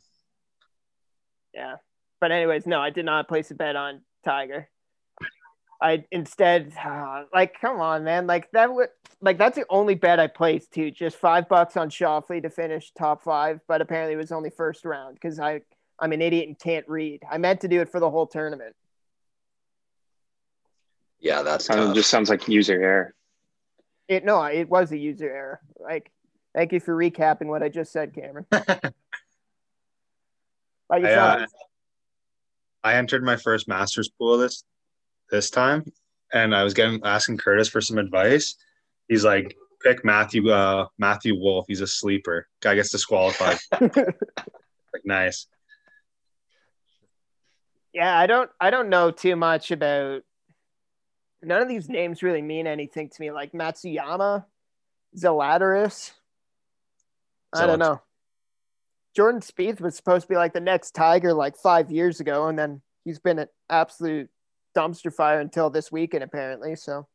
Yeah. 1.53 1.75
But 2.19 2.31
anyways, 2.31 2.65
no, 2.65 2.81
I 2.81 2.89
did 2.89 3.05
not 3.05 3.27
place 3.27 3.51
a 3.51 3.55
bet 3.55 3.75
on 3.75 4.01
Tiger. 4.25 4.67
I 5.79 6.05
instead 6.09 6.73
uh, 6.83 7.25
like 7.31 7.61
come 7.61 7.79
on, 7.79 8.03
man. 8.03 8.25
Like 8.25 8.49
that 8.53 8.73
would 8.73 8.89
like 9.21 9.37
that's 9.37 9.57
the 9.57 9.65
only 9.69 9.93
bet 9.93 10.19
I 10.19 10.25
placed 10.25 10.73
too. 10.73 10.89
Just 10.89 11.17
five 11.17 11.47
bucks 11.47 11.77
on 11.77 11.91
Schauffele 11.91 12.41
to 12.41 12.49
finish 12.49 12.91
top 12.97 13.23
five, 13.23 13.59
but 13.67 13.81
apparently 13.81 14.15
it 14.15 14.17
was 14.17 14.31
only 14.31 14.49
first 14.49 14.85
round 14.85 15.13
because 15.13 15.39
I 15.39 15.61
I'm 15.99 16.11
an 16.11 16.21
idiot 16.21 16.47
and 16.47 16.57
can't 16.59 16.87
read. 16.87 17.21
I 17.29 17.37
meant 17.37 17.61
to 17.61 17.67
do 17.67 17.81
it 17.81 17.89
for 17.89 17.99
the 17.99 18.09
whole 18.09 18.27
tournament. 18.27 18.75
yeah, 21.19 21.41
that's 21.41 21.67
Kind 21.67 21.79
of 21.79 21.87
tough. 21.87 21.95
just 21.95 22.09
sounds 22.09 22.29
like 22.29 22.47
user 22.47 22.81
error. 22.81 23.13
It 24.07 24.25
no, 24.25 24.43
it 24.43 24.69
was 24.69 24.91
a 24.91 24.97
user 24.97 25.29
error. 25.29 25.61
Like 25.79 26.11
thank 26.53 26.73
you 26.73 26.79
for 26.79 26.95
recapping 26.95 27.45
what 27.45 27.63
I 27.63 27.69
just 27.69 27.91
said, 27.91 28.13
Cameron. 28.13 28.45
Like 30.89 31.05
I, 31.05 31.13
uh, 31.13 31.45
I 32.83 32.95
entered 32.95 33.23
my 33.23 33.35
first 33.35 33.67
Masters 33.67 34.09
pool 34.09 34.37
this 34.37 34.63
this 35.31 35.49
time, 35.49 35.85
and 36.33 36.53
I 36.53 36.63
was 36.63 36.75
getting 36.75 36.99
asking 37.03 37.37
Curtis 37.37 37.67
for 37.69 37.81
some 37.81 37.97
advice. 37.97 38.55
He's 39.07 39.23
like, 39.25 39.55
pick 39.81 40.05
Matthew 40.05 40.51
uh, 40.51 40.87
Matthew 40.99 41.35
Wolff. 41.39 41.65
He's 41.67 41.81
a 41.81 41.87
sleeper. 41.87 42.47
Guy 42.61 42.75
gets 42.75 42.91
disqualified. 42.91 43.57
like 43.81 45.03
nice. 45.05 45.47
Yeah, 47.93 48.17
I 48.17 48.25
don't 48.25 48.49
I 48.59 48.69
don't 48.71 48.89
know 48.89 49.11
too 49.11 49.35
much 49.35 49.71
about 49.71 50.23
none 51.41 51.61
of 51.61 51.67
these 51.67 51.89
names 51.89 52.23
really 52.23 52.41
mean 52.41 52.65
anything 52.67 53.09
to 53.09 53.21
me. 53.21 53.31
Like 53.31 53.51
Matsuyama, 53.51 54.45
Zalatoris. 55.15 56.11
I 57.53 57.67
don't 57.67 57.79
know. 57.79 58.01
Jordan 59.15 59.41
Spieth 59.41 59.79
was 59.79 59.95
supposed 59.95 60.23
to 60.23 60.27
be 60.27 60.35
like 60.35 60.53
the 60.53 60.59
next 60.59 60.95
Tiger 60.95 61.33
like 61.33 61.55
five 61.55 61.91
years 61.91 62.19
ago, 62.19 62.47
and 62.47 62.57
then 62.57 62.81
he's 63.05 63.19
been 63.19 63.37
an 63.37 63.47
absolute 63.69 64.29
dumpster 64.75 65.13
fire 65.13 65.39
until 65.39 65.69
this 65.69 65.91
weekend, 65.91 66.23
apparently. 66.23 66.75
So 66.75 67.07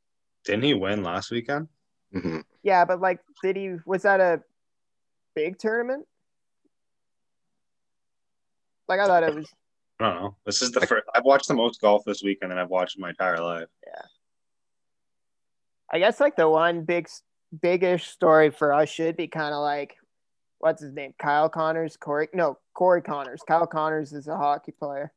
Didn't 0.45 0.63
he 0.63 0.75
win 0.75 1.03
last 1.03 1.33
weekend? 1.33 1.69
Mhm. 2.15 2.45
yeah, 2.63 2.85
but 2.85 3.01
like 3.01 3.19
did 3.43 3.57
he 3.57 3.77
was 3.85 4.03
that 4.03 4.21
a 4.21 4.43
big 5.35 5.59
tournament? 5.59 6.07
Like 8.89 9.01
I 9.01 9.07
thought 9.07 9.25
it 9.25 9.35
was 9.35 9.53
I 10.01 10.11
don't 10.11 10.23
know. 10.23 10.37
This 10.47 10.63
is 10.63 10.71
the 10.71 10.81
first. 10.87 11.07
I've 11.15 11.25
watched 11.25 11.49
the 11.49 11.55
most 11.55 11.81
golf 11.81 12.05
this 12.05 12.23
weekend 12.23 12.53
than 12.53 12.59
I've 12.59 12.69
watched 12.69 12.97
in 12.97 13.03
my 13.03 13.11
entire 13.11 13.43
life. 13.43 13.69
Yeah. 13.85 14.03
I 15.93 15.99
guess 15.99 16.21
like 16.21 16.37
the 16.37 16.49
one 16.49 16.85
big 16.85 17.09
biggish 17.63 18.09
story 18.09 18.51
for 18.51 18.73
us 18.73 18.89
should 18.91 19.17
be 19.17 19.27
kind 19.27 19.55
of 19.55 19.63
like 19.63 19.97
what's 20.59 20.83
his 20.83 20.93
name? 20.93 21.15
Kyle 21.19 21.49
Connors, 21.49 21.97
Corey 21.97 22.29
no, 22.33 22.59
Corey 22.75 23.03
Conners. 23.03 23.43
Kyle 23.47 23.67
Connors 23.67 24.13
is 24.13 24.29
a 24.29 24.37
hockey 24.37 24.73
player. 24.73 25.13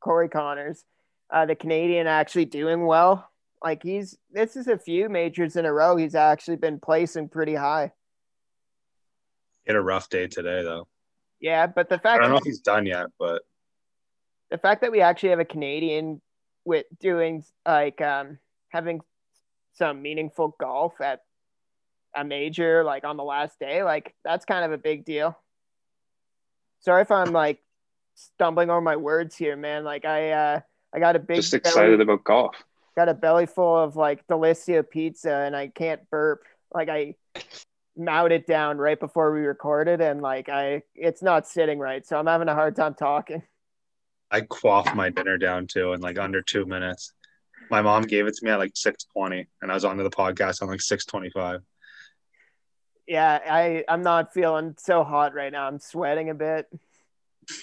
Corey 0.00 0.28
Conners. 0.28 0.84
Uh, 1.30 1.46
the 1.46 1.54
Canadian 1.54 2.06
actually 2.06 2.44
doing 2.44 2.86
well. 2.86 3.28
Like 3.62 3.82
he's 3.82 4.16
this 4.30 4.56
is 4.56 4.66
a 4.66 4.78
few 4.78 5.08
majors 5.08 5.56
in 5.56 5.64
a 5.64 5.72
row. 5.72 5.96
He's 5.96 6.14
actually 6.14 6.56
been 6.56 6.80
placing 6.80 7.28
pretty 7.28 7.54
high. 7.54 7.92
He 9.64 9.72
had 9.72 9.76
a 9.76 9.80
rough 9.80 10.08
day 10.10 10.26
today, 10.26 10.62
though. 10.62 10.86
Yeah, 11.40 11.66
but 11.66 11.88
the 11.88 11.98
fact 11.98 12.20
I 12.20 12.22
don't 12.22 12.30
know 12.30 12.38
if 12.38 12.44
he's 12.44 12.60
done 12.60 12.84
yet, 12.84 13.06
but 13.18 13.42
the 14.54 14.58
fact 14.58 14.82
that 14.82 14.92
we 14.92 15.00
actually 15.00 15.30
have 15.30 15.40
a 15.40 15.44
Canadian 15.44 16.20
with 16.64 16.86
doing 17.00 17.44
like 17.66 18.00
um 18.00 18.38
having 18.68 19.00
some 19.72 20.00
meaningful 20.00 20.54
golf 20.60 21.00
at 21.00 21.22
a 22.14 22.22
major 22.22 22.84
like 22.84 23.02
on 23.02 23.16
the 23.16 23.24
last 23.24 23.58
day, 23.58 23.82
like 23.82 24.14
that's 24.24 24.44
kind 24.44 24.64
of 24.64 24.70
a 24.70 24.78
big 24.78 25.04
deal. 25.04 25.36
Sorry 26.78 27.02
if 27.02 27.10
I'm 27.10 27.32
like 27.32 27.58
stumbling 28.14 28.70
over 28.70 28.80
my 28.80 28.94
words 28.94 29.34
here, 29.34 29.56
man. 29.56 29.82
Like 29.82 30.04
I 30.04 30.30
uh 30.30 30.60
I 30.94 31.00
got 31.00 31.16
a 31.16 31.18
big 31.18 31.38
Just 31.38 31.52
excited 31.54 31.98
belly, 31.98 32.02
about 32.04 32.22
golf. 32.22 32.54
got 32.94 33.08
a 33.08 33.14
belly 33.14 33.46
full 33.46 33.76
of 33.76 33.96
like 33.96 34.24
Delissio 34.28 34.88
pizza 34.88 35.34
and 35.34 35.56
I 35.56 35.66
can't 35.66 36.08
burp. 36.10 36.44
Like 36.72 36.88
I 36.88 37.16
mowed 37.96 38.30
it 38.30 38.46
down 38.46 38.78
right 38.78 39.00
before 39.00 39.34
we 39.34 39.40
recorded 39.40 40.00
and 40.00 40.22
like 40.22 40.48
I 40.48 40.82
it's 40.94 41.24
not 41.24 41.48
sitting 41.48 41.80
right. 41.80 42.06
So 42.06 42.16
I'm 42.16 42.28
having 42.28 42.46
a 42.48 42.54
hard 42.54 42.76
time 42.76 42.94
talking. 42.94 43.42
I 44.34 44.40
quaffed 44.40 44.94
my 44.96 45.10
dinner 45.10 45.38
down 45.38 45.66
too 45.66 45.92
in 45.92 46.00
like 46.00 46.18
under 46.18 46.42
two 46.42 46.66
minutes. 46.66 47.12
My 47.70 47.82
mom 47.82 48.02
gave 48.02 48.26
it 48.26 48.34
to 48.34 48.44
me 48.44 48.50
at 48.50 48.58
like 48.58 48.72
six 48.74 49.04
twenty, 49.14 49.46
and 49.62 49.70
I 49.70 49.74
was 49.74 49.84
onto 49.84 50.02
the 50.02 50.10
podcast 50.10 50.60
on 50.62 50.68
like 50.68 50.80
six 50.82 51.04
twenty 51.04 51.30
five. 51.30 51.60
Yeah, 53.06 53.38
I 53.48 53.84
I'm 53.88 54.02
not 54.02 54.32
feeling 54.34 54.74
so 54.78 55.04
hot 55.04 55.34
right 55.34 55.52
now. 55.52 55.66
I'm 55.68 55.78
sweating 55.78 56.30
a 56.30 56.34
bit. 56.34 56.66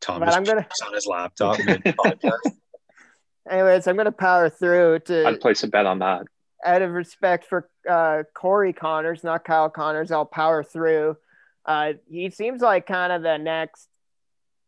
Tom 0.00 0.20
But 0.20 0.26
just 0.26 0.36
I'm 0.38 0.44
gonna- 0.44 0.62
pees 0.62 0.86
on 0.86 0.94
his 0.94 1.06
laptop 1.06 1.56
podcast. 1.56 2.52
Anyways, 3.50 3.86
I'm 3.86 3.96
gonna 3.96 4.12
power 4.12 4.48
through 4.50 5.00
to 5.00 5.26
I'd 5.26 5.40
place 5.40 5.62
a 5.62 5.68
bet 5.68 5.86
on 5.86 5.98
that. 6.00 6.22
out 6.64 6.82
of 6.82 6.90
respect 6.92 7.44
for 7.46 7.68
uh, 7.88 8.22
Corey 8.34 8.72
Conners, 8.72 9.24
not 9.24 9.44
Kyle 9.44 9.70
Connors, 9.70 10.10
I'll 10.12 10.24
power 10.26 10.62
through. 10.62 11.16
Uh, 11.64 11.94
he 12.08 12.30
seems 12.30 12.60
like 12.62 12.86
kind 12.86 13.12
of 13.12 13.22
the 13.22 13.36
next, 13.38 13.88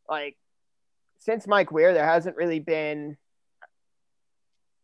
like, 0.09 0.37
since 1.21 1.47
Mike 1.47 1.71
Weir, 1.71 1.95
there 1.95 2.07
hasn't 2.07 2.37
really 2.37 2.61
been 2.61 3.17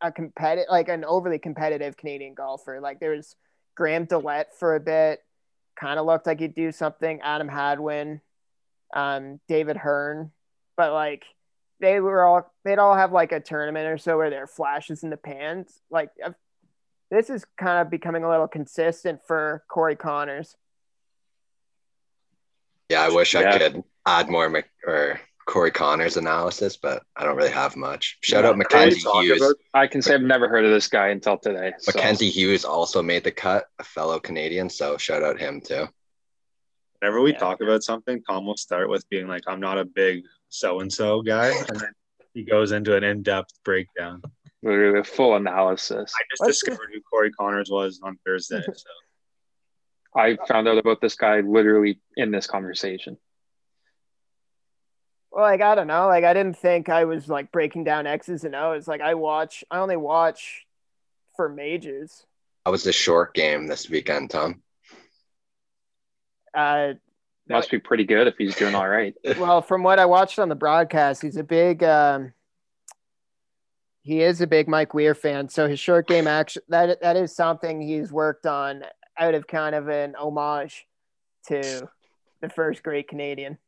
a 0.01 0.13
competitive, 0.13 0.71
like 0.71 0.89
an 0.89 1.05
overly 1.05 1.39
competitive 1.39 1.97
Canadian 1.97 2.35
golfer. 2.35 2.81
Like 2.81 3.01
there 3.01 3.17
was 3.17 3.35
Graham 3.75 4.07
DeLaet 4.07 4.47
for 4.59 4.77
a 4.77 4.81
bit, 4.81 5.21
kind 5.79 5.99
of 5.99 6.07
looked 6.07 6.27
like 6.27 6.41
he'd 6.41 6.55
do 6.55 6.73
something. 6.73 7.21
Adam 7.23 7.49
Hadwin, 7.49 8.21
um, 8.95 9.41
David 9.49 9.77
Hearn, 9.77 10.31
but 10.77 10.93
like 10.93 11.25
they 11.81 12.01
were 12.01 12.25
all 12.25 12.53
they'd 12.65 12.79
all 12.79 12.95
have 12.95 13.13
like 13.13 13.33
a 13.33 13.41
tournament 13.41 13.87
or 13.87 13.99
so 13.99 14.17
where 14.17 14.31
there 14.31 14.45
are 14.45 14.47
flashes 14.47 15.03
in 15.03 15.11
the 15.11 15.17
pans. 15.17 15.81
Like 15.91 16.11
I've 16.25 16.35
this 17.11 17.31
is 17.31 17.45
kind 17.57 17.81
of 17.81 17.91
becoming 17.91 18.25
a 18.25 18.29
little 18.29 18.49
consistent 18.49 19.21
for 19.27 19.63
Corey 19.69 19.97
Conners. 19.97 20.57
Yeah, 22.89 23.03
I 23.03 23.11
wish 23.11 23.35
I 23.35 23.51
could 23.51 23.85
add 24.07 24.29
more 24.29 24.49
Mc- 24.49 24.71
or 24.87 25.21
Corey 25.47 25.71
Conners 25.71 26.17
analysis, 26.17 26.77
but 26.77 27.03
I 27.17 27.25
don't 27.25 27.37
really 27.37 27.51
have 27.53 27.77
much. 27.77 28.19
Shout 28.21 28.45
Yeah, 28.45 28.51
out 28.51 28.59
Mackenzie 28.59 29.01
Hughes. 29.01 29.41
about- 29.41 29.57
I 29.75 29.87
can 29.87 30.03
say 30.03 30.15
I've 30.15 30.21
never 30.23 30.49
heard 30.49 30.65
of 30.65 30.71
this 30.73 30.89
guy 30.89 31.09
until 31.09 31.39
today. 31.39 31.73
so- 31.79 31.93
Mackenzie 31.95 32.31
Hughes 32.31 32.65
also 32.65 33.03
made 33.03 33.23
the 33.25 33.31
cut, 33.31 33.67
a 33.79 33.85
fellow 33.85 34.19
Canadian, 34.19 34.69
so 34.69 34.97
shout 34.97 35.23
out 35.23 35.39
him 35.39 35.61
too. 35.61 35.87
Whenever 37.01 37.21
we 37.21 37.33
Yeah. 37.33 37.39
talk 37.39 37.61
about 37.61 37.83
something, 37.85 38.23
Tom 38.25 38.47
will 38.47 38.57
start 38.57 38.89
with 38.89 39.09
being 39.09 39.29
like, 39.29 39.43
"I'm 39.47 39.61
not 39.61 39.79
a 39.79 39.85
big 39.85 40.25
so 40.49 40.81
and 40.81 40.93
so 40.93 41.23
guy," 41.23 41.49
and 41.69 41.79
then 41.81 41.93
he 42.35 42.43
goes 42.43 42.73
into 42.73 42.97
an 42.97 43.05
in 43.05 43.23
depth 43.23 43.53
breakdown. 43.65 44.23
literally 44.63 44.99
a 44.99 45.05
full 45.05 45.37
analysis. 45.37 46.13
I 46.19 46.23
just 46.31 46.41
What's 46.41 46.61
the- 46.61 46.71
discovered 46.71 46.91
who 46.93 47.01
Corey 47.03 47.31
Conners 47.31 47.71
was 47.71 48.01
on 48.03 48.19
Thursday. 48.27 48.63
So 48.77 48.91
I 50.17 50.37
found 50.49 50.67
out 50.67 50.79
about 50.79 51.01
this 51.01 51.15
guy 51.15 51.41
literally 51.41 52.01
in 52.17 52.31
this 52.33 52.47
conversation. 52.49 53.17
Well, 55.37 55.45
like 55.45 55.61
I 55.61 55.75
don't 55.75 55.87
know, 55.87 56.07
like 56.07 56.25
I 56.25 56.33
didn't 56.33 56.57
think 56.57 56.89
I 56.89 57.05
was 57.05 57.29
like 57.29 57.53
breaking 57.53 57.85
down 57.85 58.07
X's 58.07 58.45
and 58.45 58.55
O's. 58.55 58.89
Like 58.89 59.03
I 59.03 59.13
watch, 59.13 59.65
I 59.71 59.81
only 59.81 59.99
watch 59.99 60.65
for 61.37 61.51
majors. 61.51 62.25
How 62.65 62.71
was 62.71 62.85
the 62.85 62.93
short 62.93 63.35
game 63.35 63.67
this 63.67 63.91
weekend, 63.91 64.31
Tom? 64.31 64.63
Uh, 66.55 66.95
Must 67.51 67.71
be 67.71 67.79
pretty 67.79 68.05
good 68.05 68.29
if 68.29 68.37
he's 68.39 68.57
doing 68.57 68.75
all 68.75 68.89
right. 68.89 69.15
well, 69.39 69.61
from 69.61 69.83
what 69.83 69.99
I 69.99 70.07
watched 70.07 70.39
on 70.39 70.49
the 70.49 70.55
broadcast, 70.55 71.21
he's 71.21 71.37
a 71.37 71.45
big. 71.45 71.85
Um, 71.85 72.33
he 74.01 74.23
is 74.23 74.41
a 74.41 74.47
big 74.47 74.69
Mike 74.69 74.95
Weir 74.95 75.15
fan, 75.15 75.51
so 75.51 75.69
his 75.69 75.79
short 75.79 76.09
game 76.09 76.27
action 76.27 76.63
that 76.71 77.03
that 77.03 77.17
is 77.19 77.37
something 77.37 77.83
he's 77.83 78.11
worked 78.11 78.47
on 78.47 78.85
out 79.19 79.35
of 79.35 79.47
kind 79.47 79.75
of 79.75 79.89
an 79.89 80.15
homage 80.17 80.87
to 81.49 81.91
the 82.41 82.49
first 82.49 82.83
great 82.83 83.07
Canadian. 83.07 83.59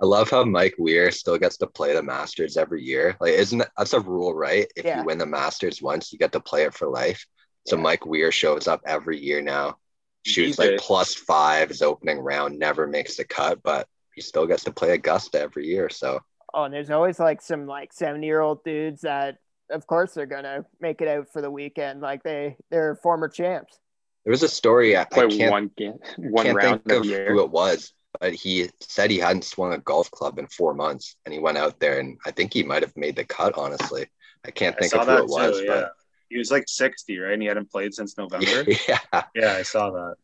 I 0.00 0.06
love 0.06 0.30
how 0.30 0.44
Mike 0.44 0.74
Weir 0.78 1.10
still 1.10 1.38
gets 1.38 1.56
to 1.58 1.66
play 1.66 1.92
the 1.92 2.02
Masters 2.02 2.56
every 2.56 2.82
year. 2.82 3.16
Like, 3.20 3.32
isn't 3.34 3.58
that, 3.58 3.70
that's 3.76 3.92
a 3.94 4.00
rule, 4.00 4.32
right? 4.34 4.66
If 4.76 4.84
Yeah. 4.84 5.00
you 5.00 5.04
win 5.04 5.18
the 5.18 5.26
Masters 5.26 5.82
once, 5.82 6.12
you 6.12 6.18
get 6.18 6.32
to 6.32 6.40
play 6.40 6.62
it 6.64 6.74
for 6.74 6.88
life. 6.88 7.26
So 7.66 7.76
Mike 7.76 8.06
Weir 8.06 8.30
shows 8.32 8.68
up 8.68 8.80
every 8.86 9.18
year 9.18 9.40
now, 9.42 9.76
shoots 10.24 10.56
DJ. 10.56 10.72
like 10.72 10.80
plus 10.80 11.14
five 11.14 11.68
his 11.68 11.82
opening 11.82 12.18
round, 12.18 12.58
never 12.58 12.86
makes 12.86 13.16
the 13.16 13.24
cut, 13.24 13.62
but 13.62 13.86
he 14.14 14.20
still 14.22 14.46
gets 14.46 14.64
to 14.64 14.72
play 14.72 14.92
Augusta 14.92 15.40
every 15.40 15.66
year. 15.66 15.88
So 15.90 16.20
Oh, 16.54 16.64
and 16.64 16.72
there's 16.72 16.90
always 16.90 17.18
like 17.20 17.42
some 17.42 17.66
like 17.66 17.92
70 17.92 18.26
year 18.26 18.40
old 18.40 18.64
dudes 18.64 19.02
that, 19.02 19.36
of 19.70 19.86
course, 19.86 20.14
they're 20.14 20.24
gonna 20.26 20.64
make 20.80 21.02
it 21.02 21.08
out 21.08 21.28
for 21.30 21.42
the 21.42 21.50
weekend. 21.50 22.00
Like 22.00 22.22
they 22.22 22.56
they're 22.70 22.96
former 23.02 23.28
champs. 23.28 23.78
there 24.24 24.30
was 24.30 24.42
a 24.42 24.48
story 24.48 24.96
I, 24.96 25.02
I 25.02 25.26
can't, 25.26 25.50
one 25.50 25.70
game, 25.76 25.98
one 26.16 26.44
can't 26.46 26.56
round 26.56 26.84
think 26.84 26.92
of 26.92 27.00
of 27.02 27.04
year. 27.06 27.26
who 27.32 27.42
it 27.44 27.50
was, 27.50 27.92
but 28.20 28.34
he 28.34 28.70
said 28.80 29.10
he 29.10 29.18
hadn't 29.18 29.44
swung 29.44 29.72
a 29.72 29.78
golf 29.78 30.10
club 30.10 30.38
in 30.38 30.46
four 30.48 30.74
months, 30.74 31.16
and 31.24 31.32
he 31.32 31.40
went 31.40 31.58
out 31.58 31.78
there, 31.80 31.98
and 32.00 32.18
I 32.24 32.30
think 32.30 32.52
he 32.52 32.62
might 32.62 32.82
have 32.82 32.96
made 32.96 33.16
the 33.16 33.24
cut. 33.24 33.56
Honestly, 33.56 34.06
I 34.44 34.50
can't 34.50 34.76
I 34.76 34.80
think 34.80 34.92
saw 34.92 35.00
of 35.00 35.06
who 35.06 35.12
that 35.14 35.22
it 35.22 35.28
was, 35.28 35.58
too. 35.58 35.64
Yeah, 35.66 35.88
he 36.28 36.38
was 36.38 36.50
like 36.50 36.64
sixty, 36.66 37.18
right? 37.18 37.32
And 37.32 37.42
he 37.42 37.48
hadn't 37.48 37.70
played 37.70 37.94
since 37.94 38.16
November. 38.16 38.64
yeah, 38.88 39.22
yeah, 39.34 39.52
I 39.54 39.62
saw 39.62 39.90
that. 39.90 40.14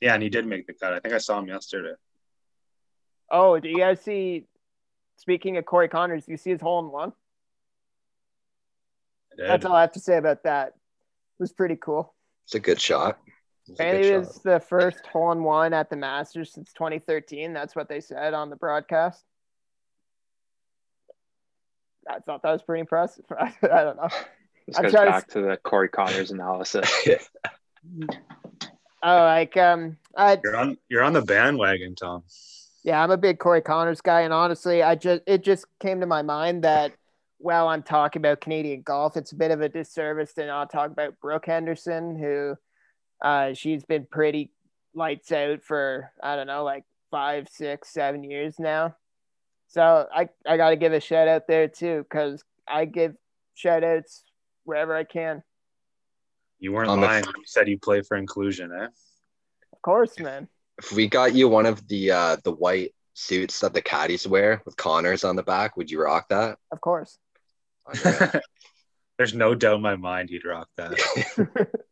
Yeah, 0.00 0.14
and 0.14 0.22
he 0.22 0.28
did 0.28 0.46
make 0.46 0.66
the 0.66 0.72
cut. 0.72 0.92
I 0.92 1.00
think 1.00 1.14
I 1.14 1.18
saw 1.18 1.38
him 1.38 1.48
yesterday. 1.48 1.94
Oh, 3.30 3.58
do 3.58 3.68
you 3.68 3.78
guys 3.78 4.00
see? 4.00 4.46
Speaking 5.16 5.58
of 5.58 5.66
Corey 5.66 5.88
Conners, 5.88 6.24
do 6.24 6.32
you 6.32 6.38
see 6.38 6.50
his 6.50 6.62
hole 6.62 6.80
in 6.80 6.90
one. 6.90 7.12
I. 9.32 9.48
That's 9.48 9.64
all 9.66 9.74
I 9.74 9.82
have 9.82 9.92
to 9.92 10.00
say 10.00 10.16
about 10.16 10.44
that. 10.44 10.68
It 10.68 11.42
was 11.42 11.52
pretty 11.52 11.76
cool. 11.76 12.14
it's 12.44 12.54
a 12.54 12.60
good 12.60 12.80
shot. 12.80 13.18
It's 13.70 13.80
And 13.80 13.96
good 13.98 14.04
it 14.06 14.08
shot. 14.10 14.18
was 14.18 14.38
the 14.42 14.60
first 14.60 15.06
hole 15.06 15.32
in 15.32 15.42
one 15.42 15.72
at 15.72 15.90
the 15.90 15.96
Masters 15.96 16.52
since 16.52 16.72
2013. 16.72 17.52
That's 17.52 17.74
what 17.76 17.88
they 17.88 18.00
said 18.00 18.34
on 18.34 18.50
the 18.50 18.56
broadcast. 18.56 19.22
I 22.08 22.18
thought 22.20 22.42
that 22.42 22.52
was 22.52 22.62
pretty 22.62 22.80
impressive. 22.80 23.24
I, 23.38 23.52
don't 23.62 23.96
know. 23.96 24.08
This 24.66 24.76
I'm 24.76 24.82
goes 24.84 24.92
trying 24.92 25.06
to- 25.06 25.10
back 25.12 25.28
to 25.28 25.40
the 25.40 25.56
Corey 25.56 25.88
Conners 25.88 26.30
analysis. 26.30 26.88
Oh, 29.02 29.16
like 29.16 29.56
um, 29.56 29.96
I 30.14 30.38
You're 30.44 30.56
on. 30.56 30.76
You're 30.90 31.02
on 31.02 31.14
the 31.14 31.22
bandwagon, 31.22 31.94
Tom. 31.94 32.22
Yeah, 32.84 33.02
I'm 33.02 33.10
a 33.10 33.16
big 33.16 33.38
Corey 33.38 33.62
Conners 33.62 34.02
guy, 34.02 34.20
and 34.20 34.32
honestly, 34.34 34.82
I 34.82 34.94
just 34.94 35.22
it 35.26 35.42
just 35.42 35.64
came 35.80 36.00
to 36.00 36.06
my 36.06 36.20
mind 36.20 36.64
that 36.64 36.92
while 37.38 37.68
I'm 37.68 37.82
talking 37.82 38.20
about 38.20 38.42
Canadian 38.42 38.82
golf, 38.82 39.16
it's 39.16 39.32
a 39.32 39.36
bit 39.36 39.50
of 39.52 39.62
a 39.62 39.70
disservice 39.70 40.34
to 40.34 40.44
not 40.46 40.70
talk 40.70 40.90
about 40.90 41.18
Brooke 41.22 41.46
Henderson, 41.46 42.14
who 42.14 42.56
uh, 43.22 43.54
she's 43.54 43.84
been 43.84 44.06
pretty 44.06 44.50
lights 44.94 45.30
out 45.32 45.62
for 45.62 46.10
I 46.22 46.36
don't 46.36 46.46
know, 46.46 46.64
like 46.64 46.84
five, 47.10 47.48
six, 47.50 47.92
seven 47.92 48.24
years 48.24 48.58
now. 48.58 48.96
So 49.68 50.06
I 50.14 50.28
I 50.46 50.56
got 50.56 50.70
to 50.70 50.76
give 50.76 50.92
a 50.92 51.00
shout 51.00 51.28
out 51.28 51.46
there 51.46 51.68
too, 51.68 52.04
because 52.08 52.42
I 52.68 52.84
give 52.84 53.14
shout 53.54 53.84
outs 53.84 54.22
wherever 54.64 54.94
I 54.96 55.04
can. 55.04 55.42
You 56.58 56.72
weren't 56.72 56.88
On 56.90 57.00
the- 57.00 57.06
lying. 57.06 57.24
when 57.24 57.34
You 57.36 57.44
said 57.46 57.68
you 57.68 57.78
play 57.78 58.02
for 58.02 58.16
inclusion, 58.16 58.70
eh? 58.72 58.86
Of 59.72 59.82
course, 59.82 60.18
man. 60.18 60.48
If 60.78 60.92
we 60.92 61.08
got 61.08 61.34
you 61.34 61.48
one 61.48 61.66
of 61.66 61.86
the 61.88 62.10
uh 62.10 62.36
the 62.44 62.52
white 62.52 62.94
suits 63.14 63.60
that 63.60 63.74
the 63.74 63.82
caddies 63.82 64.26
wear 64.26 64.62
with 64.64 64.76
Conners 64.76 65.24
on 65.24 65.36
the 65.36 65.42
back, 65.42 65.76
would 65.76 65.90
you 65.90 66.02
rock 66.02 66.28
that? 66.30 66.58
Of 66.72 66.80
course. 66.80 67.18
There's 69.18 69.34
no 69.34 69.54
doubt 69.54 69.76
in 69.76 69.82
my 69.82 69.96
mind 69.96 70.30
he'd 70.30 70.44
rock 70.46 70.68
that. 70.76 70.98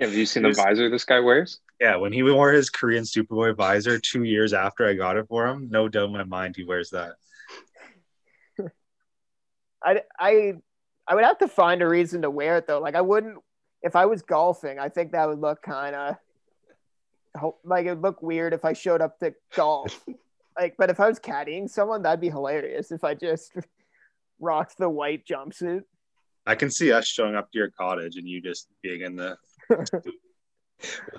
Have 0.00 0.14
you 0.14 0.26
seen 0.26 0.42
the 0.44 0.50
Who's- 0.50 0.56
visor 0.58 0.88
this 0.90 1.04
guy 1.04 1.20
wears? 1.20 1.60
Yeah, 1.80 1.96
when 1.96 2.12
he 2.12 2.22
wore 2.22 2.52
his 2.52 2.70
Korean 2.70 3.04
Superboy 3.04 3.56
visor 3.56 3.98
two 3.98 4.24
years 4.24 4.52
after 4.52 4.86
I 4.86 4.94
got 4.94 5.16
it 5.16 5.26
for 5.28 5.46
him, 5.46 5.68
no 5.70 5.88
doubt 5.88 6.06
in 6.06 6.12
my 6.12 6.24
mind 6.24 6.56
he 6.56 6.64
wears 6.64 6.90
that. 6.90 7.12
I, 9.84 10.02
I 10.18 10.54
I 11.06 11.14
would 11.14 11.24
have 11.24 11.38
to 11.38 11.48
find 11.48 11.80
a 11.82 11.88
reason 11.88 12.22
to 12.22 12.30
wear 12.30 12.56
it 12.58 12.66
though. 12.66 12.80
Like 12.80 12.96
I 12.96 13.00
wouldn't 13.00 13.38
if 13.82 13.94
I 13.94 14.06
was 14.06 14.22
golfing. 14.22 14.78
I 14.78 14.88
think 14.88 15.12
that 15.12 15.28
would 15.28 15.38
look 15.40 15.62
kind 15.62 15.94
of 15.94 16.16
like 17.64 17.86
it 17.86 17.90
would 17.90 18.02
look 18.02 18.22
weird 18.22 18.52
if 18.52 18.64
I 18.64 18.72
showed 18.72 19.00
up 19.00 19.18
to 19.20 19.32
golf. 19.54 20.04
like, 20.58 20.74
but 20.78 20.90
if 20.90 20.98
I 20.98 21.08
was 21.08 21.20
caddying 21.20 21.68
someone, 21.68 22.02
that'd 22.02 22.20
be 22.20 22.28
hilarious. 22.30 22.90
If 22.90 23.04
I 23.04 23.14
just 23.14 23.52
rocked 24.40 24.78
the 24.78 24.88
white 24.88 25.24
jumpsuit. 25.26 25.82
I 26.46 26.54
can 26.54 26.70
see 26.70 26.90
us 26.92 27.06
showing 27.06 27.36
up 27.36 27.52
to 27.52 27.58
your 27.58 27.70
cottage 27.70 28.16
and 28.16 28.26
you 28.26 28.40
just 28.40 28.68
being 28.82 29.02
in 29.02 29.14
the 29.16 29.36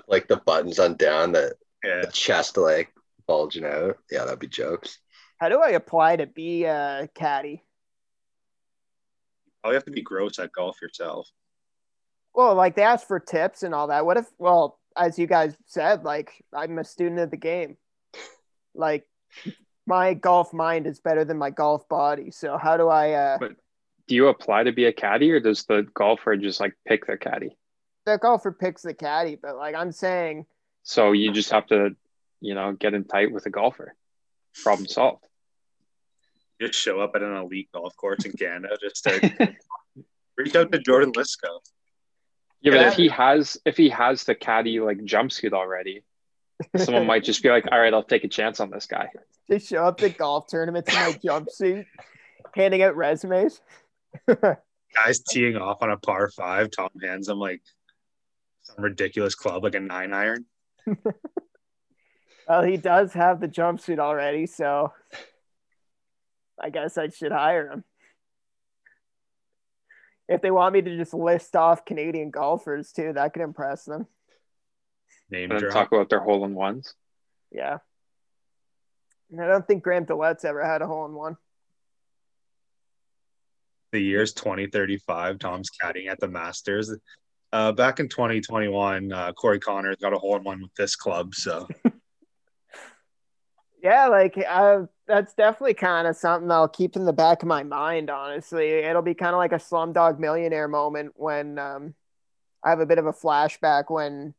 like 0.08 0.28
the 0.28 0.36
buttons 0.44 0.78
undone, 0.78 1.32
the, 1.32 1.54
yeah. 1.84 2.02
the 2.02 2.12
chest 2.12 2.56
like 2.56 2.92
bulging 3.26 3.64
out. 3.64 3.98
Yeah, 4.10 4.24
that'd 4.24 4.38
be 4.38 4.48
jokes. 4.48 4.98
How 5.38 5.48
do 5.48 5.60
I 5.60 5.70
apply 5.70 6.16
to 6.16 6.26
be 6.26 6.64
a 6.64 7.08
caddy? 7.14 7.62
Oh, 9.64 9.68
you 9.70 9.74
have 9.74 9.84
to 9.84 9.90
be 9.90 10.02
gross 10.02 10.38
at 10.38 10.52
golf 10.52 10.80
yourself. 10.80 11.28
Well, 12.34 12.54
like 12.54 12.76
they 12.76 12.82
ask 12.82 13.06
for 13.06 13.20
tips 13.20 13.62
and 13.62 13.74
all 13.74 13.88
that. 13.88 14.06
What 14.06 14.16
if? 14.16 14.26
Well, 14.38 14.78
as 14.96 15.18
you 15.18 15.26
guys 15.26 15.56
said, 15.66 16.04
like 16.04 16.44
I'm 16.54 16.78
a 16.78 16.84
student 16.84 17.20
of 17.20 17.30
the 17.30 17.36
game. 17.36 17.76
Like 18.74 19.06
my 19.86 20.14
golf 20.14 20.52
mind 20.52 20.86
is 20.86 21.00
better 21.00 21.24
than 21.24 21.38
my 21.38 21.50
golf 21.50 21.88
body. 21.88 22.30
So 22.30 22.56
how 22.56 22.76
do 22.76 22.88
I? 22.88 23.12
uh 23.12 23.38
But- 23.38 23.56
Do 24.06 24.14
you 24.14 24.28
apply 24.28 24.64
to 24.64 24.72
be 24.72 24.86
a 24.86 24.92
caddy, 24.92 25.30
or 25.32 25.40
does 25.40 25.64
the 25.64 25.86
golfer 25.94 26.36
just 26.36 26.60
like 26.60 26.74
pick 26.86 27.06
their 27.06 27.16
caddy? 27.18 27.56
The 28.06 28.18
golfer 28.18 28.52
picks 28.52 28.82
the 28.82 28.94
caddy, 28.94 29.36
but 29.40 29.56
like 29.56 29.74
I'm 29.74 29.92
saying, 29.92 30.46
So 30.82 31.12
you 31.12 31.32
just 31.32 31.50
have 31.50 31.66
to, 31.68 31.94
you 32.40 32.54
know, 32.54 32.72
get 32.72 32.94
in 32.94 33.04
tight 33.04 33.32
with 33.32 33.46
a 33.46 33.50
golfer. 33.50 33.94
Problem 34.62 34.86
solved. 34.86 35.24
Just 36.60 36.78
show 36.78 37.00
up 37.00 37.12
at 37.14 37.22
an 37.22 37.36
elite 37.36 37.68
golf 37.72 37.96
course 37.96 38.24
in 38.24 38.32
Canada. 38.32 38.76
Just 38.80 39.04
to 39.04 39.54
reach 40.36 40.54
out 40.56 40.72
to 40.72 40.78
Jordan 40.78 41.12
Lisco. 41.12 41.60
Yeah, 42.60 42.72
but 42.72 42.86
if 42.88 42.94
he 42.94 43.08
has 43.08 43.56
if 43.64 43.76
he 43.76 43.88
has 43.88 44.24
the 44.24 44.34
caddy 44.34 44.80
like 44.80 44.98
jumpsuit 44.98 45.52
already, 45.52 46.04
someone 46.76 47.06
might 47.06 47.24
just 47.24 47.42
be 47.42 47.48
like, 47.48 47.66
"All 47.72 47.80
right, 47.80 47.92
I'll 47.94 48.02
take 48.02 48.24
a 48.24 48.28
chance 48.28 48.60
on 48.60 48.70
this 48.70 48.86
guy." 48.86 49.08
just 49.50 49.68
show 49.68 49.84
up 49.84 49.96
to 49.98 50.08
golf 50.10 50.48
tournaments 50.50 50.92
in 50.92 50.94
my 50.94 51.12
jumpsuit, 51.24 51.86
handing 52.54 52.82
out 52.82 52.96
resumes. 52.96 53.60
Guys 54.26 55.20
teeing 55.30 55.56
off 55.56 55.82
on 55.82 55.90
a 55.90 55.96
par 55.96 56.28
five. 56.30 56.70
Tom 56.70 56.90
hands. 57.02 57.28
I'm 57.28 57.38
like 57.38 57.62
some 57.62 57.74
ridiculous 58.80 59.34
club, 59.34 59.62
like 59.62 59.74
a 59.74 59.80
nine 59.80 60.12
iron. 60.12 60.46
well, 62.48 62.62
he 62.62 62.76
does 62.76 63.12
have 63.14 63.40
the 63.40 63.48
jumpsuit 63.48 63.98
already, 63.98 64.46
so 64.46 64.92
I 66.60 66.70
guess 66.70 66.98
I 66.98 67.08
should 67.08 67.32
hire 67.32 67.70
him. 67.70 67.84
If 70.28 70.42
they 70.42 70.50
want 70.50 70.74
me 70.74 70.82
to 70.82 70.96
just 70.96 71.12
list 71.12 71.56
off 71.56 71.84
Canadian 71.84 72.30
golfers 72.30 72.92
too, 72.92 73.12
that 73.14 73.32
could 73.32 73.42
impress 73.42 73.84
them. 73.84 74.06
Name 75.30 75.50
And 75.50 75.70
talk 75.70 75.92
about 75.92 76.08
their 76.08 76.20
hole 76.20 76.44
in 76.44 76.54
ones. 76.54 76.94
Yeah. 77.50 77.78
And 79.30 79.40
I 79.40 79.46
don't 79.46 79.66
think 79.66 79.82
Graham 79.82 80.06
DeLaet's 80.06 80.44
ever 80.44 80.64
had 80.64 80.82
a 80.82 80.86
hole 80.86 81.06
in 81.06 81.14
one. 81.14 81.36
the 83.92 84.00
year's 84.00 84.32
2035. 84.32 85.38
Tom's 85.38 85.68
caddying 85.70 86.08
at 86.08 86.20
the 86.20 86.28
Masters. 86.28 86.94
Uh, 87.52 87.72
back 87.72 87.98
in 87.98 88.08
2021, 88.08 89.12
uh, 89.12 89.32
Corey 89.32 89.58
Conners 89.58 89.96
got 89.96 90.12
a 90.12 90.18
hole 90.18 90.36
in 90.36 90.44
one 90.44 90.62
with 90.62 90.74
this 90.74 90.94
club. 90.94 91.34
So 91.34 91.66
Yeah, 93.82 94.08
like 94.08 94.36
uh, 94.46 94.82
that's 95.06 95.32
definitely 95.34 95.74
kind 95.74 96.06
of 96.06 96.16
something 96.16 96.50
I'll 96.50 96.68
keep 96.68 96.96
in 96.96 97.04
the 97.04 97.12
back 97.12 97.42
of 97.42 97.48
my 97.48 97.62
mind. 97.62 98.10
Honestly, 98.10 98.68
it'll 98.68 99.02
be 99.02 99.14
kind 99.14 99.34
of 99.34 99.38
like 99.38 99.52
a 99.52 99.56
Slumdog 99.56 100.18
Millionaire 100.18 100.68
moment 100.68 101.12
when 101.16 101.58
um, 101.58 101.94
I 102.62 102.70
have 102.70 102.80
a 102.80 102.86
bit 102.86 102.98
of 102.98 103.06
a 103.06 103.12
flashback 103.12 103.84
when 103.88 104.34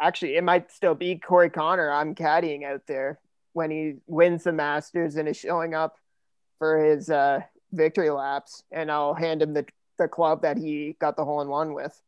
actually 0.00 0.36
it 0.36 0.44
might 0.44 0.70
still 0.72 0.94
be 0.94 1.16
Corey 1.16 1.50
Connor. 1.50 1.90
I'm 1.90 2.14
caddying 2.14 2.64
out 2.64 2.82
there 2.86 3.20
when 3.52 3.70
he 3.70 3.96
wins 4.06 4.44
the 4.44 4.52
Masters 4.52 5.16
and 5.16 5.28
is 5.28 5.36
showing 5.36 5.74
up 5.74 5.96
for 6.58 6.82
his 6.82 7.10
uh, 7.10 7.40
victory 7.72 8.08
laps, 8.08 8.62
and 8.72 8.90
I'll 8.90 9.14
hand 9.14 9.42
him 9.42 9.52
the 9.52 9.66
the 9.98 10.08
club 10.08 10.42
that 10.42 10.56
he 10.56 10.96
got 10.98 11.16
the 11.16 11.24
hole 11.24 11.42
in 11.42 11.48
one 11.48 11.74
with. 11.74 12.00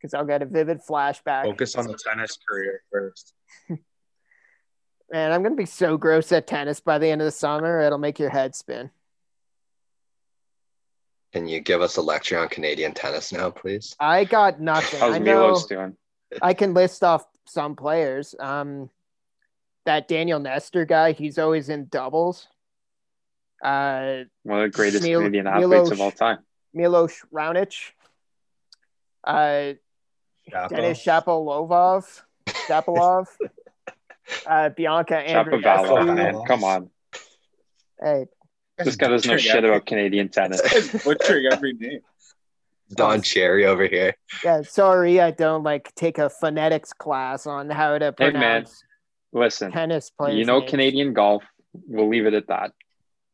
Because 0.00 0.14
I'll 0.14 0.24
get 0.24 0.42
a 0.42 0.46
vivid 0.46 0.80
flashback. 0.88 1.44
focus 1.44 1.74
on 1.74 1.86
the 1.86 1.98
tennis 1.98 2.38
career 2.48 2.82
first. 2.92 3.34
Man, 3.68 5.32
I'm 5.32 5.42
gonna 5.42 5.56
be 5.56 5.66
so 5.66 5.96
gross 5.96 6.30
at 6.32 6.46
tennis 6.46 6.80
by 6.80 6.98
the 6.98 7.08
end 7.10 7.20
of 7.20 7.24
the 7.24 7.32
summer. 7.32 7.80
It'll 7.80 7.98
make 7.98 8.18
your 8.18 8.30
head 8.30 8.54
spin. 8.54 8.90
Can 11.32 11.46
you 11.48 11.60
give 11.60 11.82
us 11.82 11.96
a 11.96 12.02
lecture 12.02 12.38
on 12.38 12.48
Canadian 12.48 12.92
tennis 12.94 13.32
now, 13.32 13.50
please? 13.50 13.94
I 14.00 14.24
got 14.24 14.60
nothing. 14.60 15.00
How's 15.00 15.14
I 15.14 15.18
know 15.18 15.40
Milos 15.48 15.66
doing? 15.66 15.96
I 16.40 16.54
can 16.54 16.74
list 16.74 17.02
off 17.04 17.24
some 17.46 17.74
players. 17.76 18.34
Um, 18.38 18.90
that 19.84 20.08
Daniel 20.08 20.38
Nestor 20.38 20.84
guy, 20.84 21.12
he's 21.12 21.38
always 21.38 21.68
in 21.70 21.86
doubles. 21.88 22.46
Uh, 23.62 24.24
One 24.42 24.60
of 24.62 24.70
the 24.72 24.76
greatest 24.76 25.02
Mil- 25.04 25.20
Canadian 25.20 25.46
athletes 25.46 25.68
Milos- 25.70 25.90
of 25.90 26.00
all 26.00 26.10
time. 26.12 26.38
Milos 26.74 27.22
Raonic. 27.32 27.74
Uh, 29.24 29.72
Chapo. 30.50 30.68
Denis 30.68 30.98
Shapovalov. 31.04 32.22
Shapolov. 32.46 33.26
uh, 34.46 34.68
Bianca 34.70 35.14
Andreescu. 35.14 35.62
Shapovalov, 35.62 35.98
Andreescu. 35.98 36.14
man. 36.16 36.44
Come 36.46 36.64
on. 36.64 36.90
Hey, 38.00 38.26
This 38.78 38.96
guy 38.96 39.08
doesn't 39.08 39.30
know 39.30 39.36
shit 39.36 39.64
about 39.64 39.86
Canadian 39.86 40.28
tennis. 40.28 40.60
Butchering 41.04 41.46
every 41.52 41.72
name. 41.72 42.00
Don 42.94 43.20
Cherry 43.20 43.66
over 43.66 43.86
here. 43.86 44.14
Yeah, 44.42 44.62
sorry, 44.62 45.20
I 45.20 45.30
don't 45.30 45.62
like 45.62 45.94
take 45.94 46.18
a 46.18 46.30
phonetics 46.30 46.92
class 46.94 47.46
on 47.46 47.68
how 47.68 47.98
to 47.98 48.12
pronounce. 48.12 48.34
Hey, 48.34 48.40
man. 48.40 48.62
pronounce 48.62 48.84
Listen, 49.32 49.72
tennis 49.72 50.10
players. 50.10 50.38
you 50.38 50.44
know 50.46 50.60
names. 50.60 50.70
Canadian 50.70 51.12
golf. 51.12 51.44
We'll 51.86 52.08
leave 52.08 52.24
it 52.26 52.32
at 52.32 52.48
that. 52.48 52.72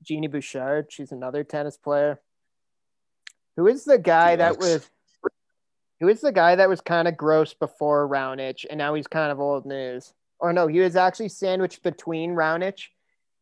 Genie 0.03 0.27
Bouchard. 0.27 0.87
She's 0.90 1.12
another 1.12 1.44
tennis 1.44 1.77
player. 1.77 2.20
Who 3.57 3.68
is 3.68 3.85
the 3.85 3.98
guy 3.98 4.37
that 4.37 4.59
was? 4.59 4.90
Who 6.00 6.09
is 6.09 6.20
the 6.20 6.33
guy 6.33 6.57
that 6.57 6.68
was 6.68 6.80
kind 6.80 7.09
of 7.09 7.16
gross 7.16 7.54
before 7.54 8.09
Raonic, 8.09 8.64
and 8.68 8.78
now 8.78 8.94
he's 8.94 9.07
kind 9.07 9.30
of 9.30 9.40
old 9.40 9.64
news? 9.64 10.12
Or 10.38 10.52
no, 10.52 10.66
he 10.66 10.80
was 10.80 10.96
actually 10.96 11.28
sandwiched 11.28 11.83
between 11.83 12.35
Raonic 12.35 12.80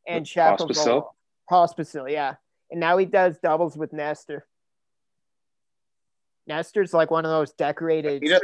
and? 0.06 0.26
Shapovalov. 0.26 1.08
Pospisil, 1.50 2.10
yeah. 2.10 2.34
And 2.70 2.80
now 2.80 2.96
he 2.96 3.06
does 3.06 3.38
doubles 3.38 3.76
with 3.76 3.92
Nestor. 3.92 4.46
Nestor's 6.46 6.94
like 6.94 7.10
one 7.10 7.24
of 7.24 7.30
those 7.30 7.52
decorated. 7.52 8.22
He 8.22 8.28
does, 8.28 8.40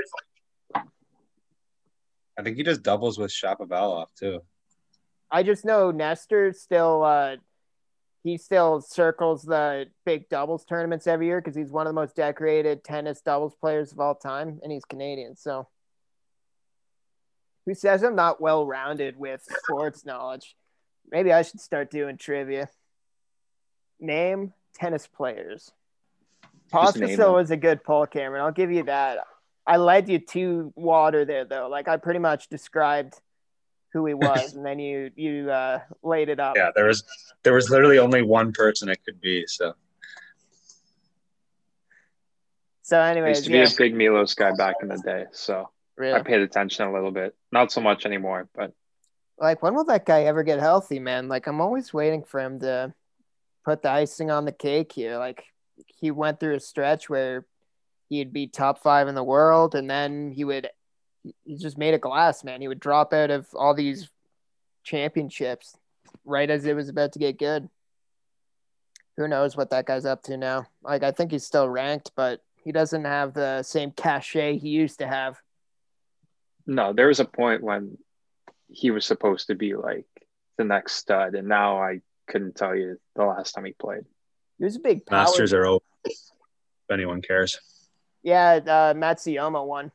I 0.75 2.43
think 2.43 2.57
he 2.57 2.63
does 2.63 2.79
doubles 2.79 3.19
with 3.19 3.31
Shapovalov 3.31 4.07
too. 4.19 4.41
I 5.31 5.43
just 5.43 5.65
know 5.65 5.91
Nestor 5.91 6.53
still 6.53 7.03
uh 7.03 7.37
he 8.25 8.37
still 8.37 8.81
circles 8.81 9.43
the 9.43 9.87
big 10.05 10.29
doubles 10.29 10.65
tournaments 10.65 11.07
every 11.07 11.27
year 11.27 11.41
because 11.41 11.57
he's 11.57 11.71
one 11.71 11.87
of 11.87 11.91
the 11.91 12.01
most 12.01 12.17
decorated 12.17 12.85
tennis 12.85 13.21
doubles 13.21 13.55
players 13.55 13.93
of 13.93 14.01
all 14.01 14.15
time, 14.15 14.59
and 14.63 14.73
he's 14.73 14.85
Canadian. 14.85 15.37
So, 15.37 15.69
who 17.67 17.75
says 17.75 18.03
I'm 18.03 18.17
not 18.17 18.41
well 18.41 18.67
rounded 18.67 19.17
with 19.17 19.43
sports 19.65 20.05
knowledge? 20.05 20.57
Maybe 21.11 21.33
I 21.33 21.43
should 21.43 21.61
start 21.61 21.91
doing 21.91 22.17
trivia. 22.17 22.69
Name 24.01 24.53
tennis 24.75 25.07
players. 25.07 25.71
Pospisil 26.73 27.43
is 27.43 27.51
a 27.51 27.57
good 27.57 27.83
poll, 27.83 28.07
Cameron. 28.07 28.43
I'll 28.43 28.53
give 28.53 28.71
you 28.71 28.85
that. 28.85 29.19
I 29.67 29.77
led 29.77 30.09
you 30.09 30.19
to 30.19 30.73
water 30.77 31.25
there, 31.25 31.45
though. 31.45 31.69
Like 31.69 31.89
I 31.89 31.97
pretty 31.97 32.21
much 32.21 32.49
described 32.49 33.15
who 33.93 34.07
he 34.07 34.15
was, 34.29 34.55
and 34.55 34.65
then 34.65 34.79
you 34.79 35.11
you 35.17 35.51
uh, 35.51 35.81
laid 36.03 36.29
it 36.29 36.41
up. 36.41 36.57
Yeah, 36.57 36.71
there 36.75 36.87
was 36.87 37.05
there 37.43 37.55
was 37.55 37.71
literally 37.71 37.99
only 37.99 38.23
one 38.23 38.53
person 38.53 38.89
it 38.89 39.05
could 39.05 39.21
be. 39.21 39.47
So 39.47 39.75
So, 42.83 42.99
I 42.99 43.11
anyways, 43.11 43.47
used 43.47 43.77
to 43.77 43.83
be 43.83 43.85
a 43.85 43.91
big 43.91 43.95
Milos 43.95 44.33
guy 44.35 44.51
back 44.57 44.77
in 44.81 44.89
the 44.89 44.97
day, 44.97 45.27
so 45.33 45.69
I 46.01 46.23
paid 46.23 46.41
attention 46.41 46.87
a 46.87 46.93
little 46.93 47.11
bit. 47.11 47.37
Not 47.53 47.71
so 47.71 47.83
much 47.83 48.07
anymore, 48.07 48.49
but 48.55 48.73
Like, 49.39 49.63
when 49.63 49.75
will 49.75 49.85
that 49.85 50.07
guy 50.07 50.23
ever 50.23 50.43
get 50.43 50.59
healthy, 50.59 50.99
man? 50.99 51.29
Like, 51.29 51.47
I'm 51.47 51.61
always 51.61 51.93
waiting 51.93 52.25
for 52.25 52.41
him 52.41 52.61
to 52.61 52.95
put 53.65 53.83
the 53.83 53.91
icing 53.91 54.31
on 54.31 54.47
the 54.47 54.53
cake 54.53 54.93
here. 54.93 55.19
Like, 55.19 55.45
he 55.87 56.11
went 56.11 56.41
through 56.41 56.55
a 56.55 56.61
stretch 56.61 57.11
where 57.11 57.45
he'd 58.09 58.33
be 58.33 58.47
top 58.47 58.83
five 58.83 59.07
in 59.07 59.15
the 59.15 59.23
world, 59.23 59.75
and 59.75 59.89
then 59.91 60.31
he 60.31 60.45
would, 60.45 60.71
he 61.45 61.57
just 61.57 61.79
made 61.79 61.95
a 61.95 61.99
glass, 61.99 62.45
man. 62.45 62.61
He 62.61 62.69
would 62.69 62.81
drop 62.81 63.13
out 63.13 63.31
of 63.31 63.47
all 63.55 63.75
these 63.75 64.09
championships 64.85 65.77
right 66.25 66.49
as 66.49 66.65
it 66.65 66.77
was 66.77 66.89
about 66.89 67.13
to 67.13 67.19
get 67.19 67.39
good. 67.39 67.69
Who 69.17 69.29
knows 69.29 69.57
what 69.57 69.71
that 69.71 69.87
guy's 69.87 70.05
up 70.05 70.23
to 70.25 70.37
now? 70.37 70.67
Like, 70.83 71.03
I 71.03 71.11
think 71.11 71.33
he's 71.33 71.45
still 71.45 71.69
ranked, 71.69 72.13
but 72.15 72.41
he 72.65 72.73
doesn't 72.73 73.05
have 73.05 73.35
the 73.35 73.63
same 73.63 73.91
cachet 73.91 74.59
he 74.59 74.69
used 74.69 74.99
to 75.01 75.07
have. 75.07 75.41
no, 76.67 76.93
there 76.93 77.09
was 77.09 77.21
a 77.21 77.25
point 77.25 77.63
when 77.63 77.99
he 78.69 78.91
was 78.91 79.05
supposed 79.07 79.47
to 79.47 79.55
be 79.55 79.75
like 79.75 80.07
the 80.59 80.65
next 80.65 80.95
stud, 80.95 81.35
and 81.35 81.49
now 81.49 81.79
I 81.83 82.01
couldn't 82.29 82.57
tell 82.57 82.77
you 82.77 82.99
the 83.17 83.25
last 83.25 83.53
time 83.53 83.65
he 83.65 83.73
played. 83.73 84.05
He 84.59 84.65
was 84.65 84.77
a 84.77 84.81
big 84.81 85.07
power 85.07 85.21
Masters 85.21 85.53
are 85.53 85.65
over. 85.67 85.85
If 86.05 86.93
anyone 86.93 87.23
cares. 87.23 87.59
Yeah, 88.23 88.61
uh, 88.67 88.95
Matsuyama 88.95 89.67
won. 89.67 89.93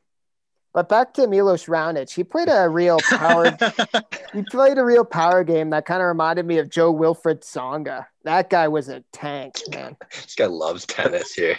But 0.74 0.88
back 0.88 1.14
to 1.14 1.26
Milos 1.28 1.66
Raonic, 1.66 2.12
he 2.12 2.24
played 2.24 2.48
a 2.50 2.68
real 2.68 2.98
power. 3.08 3.56
he 4.34 4.42
played 4.42 4.76
a 4.76 4.84
real 4.84 5.04
power 5.04 5.44
game 5.44 5.70
that 5.70 5.86
kind 5.86 6.02
of 6.02 6.08
reminded 6.08 6.44
me 6.46 6.58
of 6.58 6.68
Jo-Wilfried 6.68 7.42
Tsonga. 7.42 8.06
That 8.24 8.50
guy 8.50 8.66
was 8.68 8.88
a 8.88 9.04
tank, 9.12 9.54
man. 9.70 9.96
This 10.12 10.34
guy 10.34 10.46
loves 10.46 10.84
tennis 10.84 11.32
here. 11.32 11.56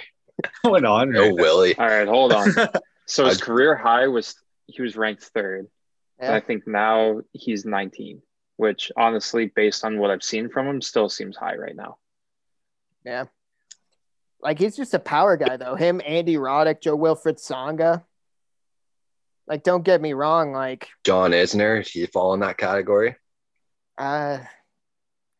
going 0.65 0.83
on 0.85 1.11
No? 1.11 1.33
Willie. 1.33 1.77
All 1.77 1.87
right, 1.87 2.07
hold 2.07 2.33
on. 2.33 2.49
So 3.07 3.23
his 3.25 3.39
I- 3.41 3.45
career 3.45 3.75
high 3.75 4.07
was 4.07 4.35
he 4.67 4.81
was 4.81 4.97
ranked 4.97 5.23
third, 5.25 5.67
and 6.17 6.33
I 6.33 6.39
think 6.39 6.65
now 6.67 7.21
he's 7.33 7.63
19, 7.63 8.19
which 8.57 8.91
honestly, 8.97 9.45
based 9.55 9.85
on 9.85 9.99
what 9.99 10.09
I've 10.09 10.23
seen 10.23 10.49
from 10.49 10.65
him, 10.67 10.81
still 10.81 11.07
seems 11.07 11.37
high 11.37 11.55
right 11.55 11.75
now. 11.75 11.97
yeah. 13.05 13.25
Like 14.41 14.57
he's 14.57 14.75
just 14.75 14.95
a 14.95 14.99
power 14.99 15.37
guy, 15.37 15.55
though. 15.57 15.75
Him, 15.75 16.01
Andy 16.03 16.35
Roddick, 16.37 16.81
Jo-Wilfried 16.81 17.37
Tsonga. 17.39 18.03
Like, 19.47 19.63
don't 19.63 19.83
get 19.83 20.01
me 20.01 20.13
wrong. 20.13 20.51
Like, 20.53 20.87
John 21.03 21.31
Isner, 21.31 21.85
he 21.87 22.05
fall 22.07 22.33
in 22.33 22.39
that 22.41 22.57
category? 22.57 23.15
uh, 23.97 24.39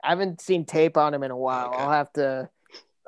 I 0.03 0.09
haven't 0.09 0.39
seen 0.41 0.65
tape 0.65 0.97
on 0.97 1.13
him 1.13 1.23
in 1.23 1.31
a 1.31 1.37
while. 1.37 1.69
Okay. 1.69 1.77
I'll 1.77 1.91
have 1.91 2.13
to, 2.13 2.49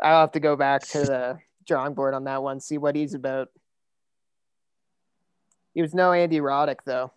I'll 0.01 0.21
have 0.21 0.31
to 0.31 0.39
go 0.39 0.55
back 0.55 0.81
to 0.89 0.99
the 0.99 1.37
drawing 1.67 1.93
board 1.93 2.13
on 2.15 2.23
that 2.23 2.41
one, 2.41 2.59
see 2.59 2.77
what 2.79 2.95
he's 2.95 3.13
about. 3.13 3.49
He 5.75 5.81
was 5.83 5.93
no 5.93 6.11
Andy 6.11 6.39
Roddick 6.39 6.79
though. 6.85 7.11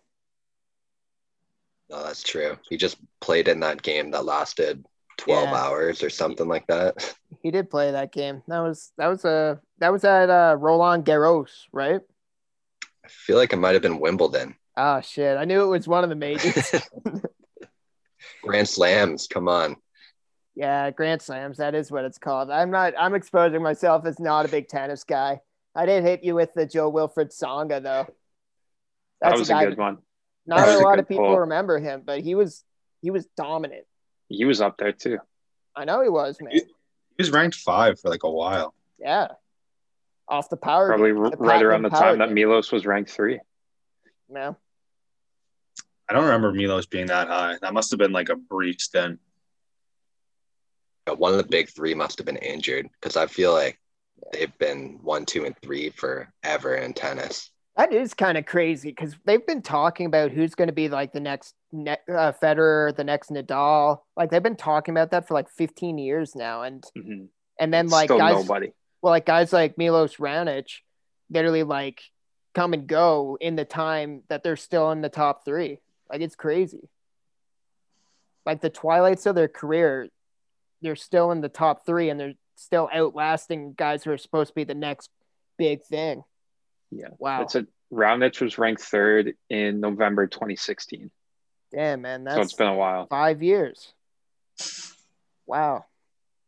No, 1.89 2.03
that's 2.03 2.21
true. 2.23 2.57
He 2.69 2.77
just 2.77 2.97
played 3.19 3.47
in 3.47 3.59
that 3.61 3.81
game 3.81 4.11
that 4.11 4.23
lasted 4.23 4.85
12 5.17 5.43
Yeah. 5.45 5.55
hours 5.55 6.03
or 6.03 6.09
something 6.11 6.47
like 6.47 6.67
that. 6.67 7.15
He 7.41 7.49
did 7.49 7.69
play 7.71 7.91
that 7.91 8.13
game. 8.13 8.43
That 8.47 8.59
was 8.59 8.91
that 8.97 9.07
was 9.07 9.25
a 9.25 9.59
that 9.79 9.91
was 9.91 10.03
at 10.03 10.29
uh, 10.29 10.55
Roland 10.59 11.05
Garros, 11.05 11.49
right? 11.73 12.01
I 13.11 13.23
feel 13.25 13.37
like 13.37 13.53
it 13.53 13.57
might 13.57 13.73
have 13.73 13.81
been 13.81 13.99
Wimbledon. 13.99 14.55
Oh 14.77 15.01
shit! 15.01 15.37
I 15.37 15.45
knew 15.45 15.63
it 15.63 15.67
was 15.67 15.87
one 15.87 16.03
of 16.03 16.09
the 16.09 16.15
majors. 16.15 16.71
Grand 18.43 18.67
Slams, 18.67 19.27
come 19.27 19.47
on. 19.47 19.75
yeah, 20.55 20.89
Grand 20.91 21.21
Slams. 21.21 21.57
That 21.57 21.75
is 21.75 21.91
what 21.91 22.05
it's 22.05 22.17
called. 22.17 22.49
I'm 22.49 22.71
not. 22.71 22.93
I'm 22.97 23.13
exposing 23.15 23.61
myself 23.61 24.05
as 24.05 24.19
not 24.19 24.45
a 24.45 24.49
big 24.49 24.67
tennis 24.67 25.03
guy. 25.03 25.39
I 25.75 25.85
did 25.85 26.03
hit 26.03 26.23
you 26.23 26.35
with 26.35 26.53
the 26.53 26.65
Jo-Wilfried 26.65 27.29
Tsonga 27.29 27.81
though. 27.81 28.07
That 29.21 29.29
That's 29.29 29.39
was 29.39 29.49
a 29.49 29.57
a 29.57 29.65
good 29.67 29.77
one. 29.77 29.99
Not 30.45 30.59
a 30.67 30.71
was 30.71 30.81
a 30.81 30.83
lot 30.83 30.99
of 30.99 31.07
people 31.07 31.25
pull. 31.25 31.39
remember 31.39 31.79
him, 31.79 32.01
but 32.05 32.21
he 32.21 32.35
was 32.35 32.63
he 33.01 33.11
was 33.11 33.25
dominant. 33.37 33.85
He 34.29 34.45
was 34.45 34.61
up 34.61 34.77
there 34.77 34.91
too. 34.91 35.19
I 35.75 35.85
know 35.85 36.01
he 36.01 36.09
was, 36.09 36.37
man. 36.41 36.53
He 36.53 36.61
was 37.17 37.31
ranked 37.31 37.55
five 37.57 37.99
for 37.99 38.09
like 38.09 38.23
a 38.23 38.31
while. 38.31 38.73
Yeah, 38.99 39.27
off 40.31 40.49
the 40.49 40.57
power. 40.57 40.87
Probably 40.87 41.11
game, 41.13 41.23
the 41.23 41.37
right 41.37 41.61
around 41.61 41.83
the 41.83 41.89
Pac-Man 41.89 42.01
power 42.07 42.17
time 42.17 42.29
that. 42.29 42.33
Milos 42.33 42.71
was 42.71 42.85
ranked 42.85 43.11
three. 43.11 43.39
No. 44.29 44.55
I 46.09 46.13
don't 46.13 46.23
remember 46.23 46.51
Milos 46.51 46.85
being 46.87 47.07
that 47.07 47.27
high. 47.27 47.57
That 47.61 47.73
must 47.73 47.91
have 47.91 47.99
been 47.99 48.11
like 48.13 48.29
a 48.29 48.35
brief 48.35 48.81
stint. 48.81 49.19
One 51.17 51.31
of 51.33 51.37
the 51.37 51.47
big 51.47 51.69
three 51.69 51.93
must 51.93 52.17
have 52.19 52.25
been 52.25 52.37
injured 52.37 52.87
because 52.99 53.17
I 53.17 53.27
feel 53.27 53.51
like 53.53 53.79
they've 54.31 54.55
been 54.57 54.99
one, 55.01 55.25
two, 55.25 55.45
and 55.45 55.55
three 55.61 55.89
forever 55.89 56.75
in 56.75 56.93
tennis. 56.93 57.49
That 57.75 57.91
is 57.93 58.13
kind 58.13 58.37
of 58.37 58.45
crazy 58.45 58.89
because 58.91 59.15
they've 59.25 59.45
been 59.45 59.61
talking 59.61 60.05
about 60.05 60.31
who's 60.31 60.55
going 60.55 60.67
to 60.67 60.73
be 60.73 60.89
like 60.89 61.11
the 61.13 61.19
next 61.19 61.55
ne- 61.71 61.97
uh, 62.09 62.31
Federer, 62.41 62.95
the 62.95 63.03
next 63.03 63.29
Nadal. 63.29 63.99
Like 64.15 64.29
they've 64.29 64.43
been 64.43 64.55
talking 64.57 64.93
about 64.93 65.11
that 65.11 65.27
for 65.27 65.33
like 65.33 65.49
15 65.49 65.97
years 65.97 66.35
now, 66.35 66.63
and 66.63 66.83
Mhm. 66.97 67.27
and 67.59 67.73
then 67.73 67.87
like 67.87 68.07
Still 68.07 68.17
guys, 68.19 68.35
nobody. 68.35 68.71
Well, 69.01 69.11
like 69.11 69.25
guys 69.25 69.51
like 69.51 69.77
Milos 69.77 70.17
Raonic, 70.17 70.69
literally 71.29 71.63
like 71.63 72.01
come 72.53 72.73
and 72.73 72.87
go 72.87 73.37
in 73.39 73.55
the 73.55 73.65
time 73.65 74.23
that 74.29 74.43
they're 74.43 74.55
still 74.55 74.91
in 74.91 75.01
the 75.01 75.09
top 75.09 75.45
three. 75.45 75.79
Like 76.09 76.21
it's 76.21 76.35
crazy. 76.35 76.89
Like 78.45 78.61
the 78.61 78.69
twilights 78.69 79.25
of 79.25 79.35
their 79.35 79.47
career, 79.47 80.09
they're 80.81 80.95
still 80.95 81.31
in 81.31 81.41
the 81.41 81.49
top 81.49 81.85
three, 81.85 82.09
and 82.09 82.19
they're 82.19 82.33
still 82.55 82.89
outlasting 82.93 83.73
guys 83.73 84.03
who 84.03 84.11
are 84.11 84.17
supposed 84.17 84.49
to 84.49 84.55
be 84.55 84.63
the 84.63 84.75
next 84.75 85.09
big 85.57 85.83
thing. 85.83 86.23
Yeah. 86.89 87.09
Wow. 87.17 87.43
It's 87.43 87.55
a 87.55 87.67
Raonic 87.91 88.41
was 88.41 88.57
ranked 88.57 88.81
third 88.81 89.33
in 89.49 89.79
November 89.79 90.27
2016. 90.27 91.11
Damn, 91.73 92.01
man, 92.01 92.25
so 92.25 92.29
it's 92.29 92.35
that's 92.35 92.53
been 92.53 92.67
a 92.67 92.75
while. 92.75 93.07
five 93.07 93.41
years. 93.41 93.93
Wow. 95.45 95.85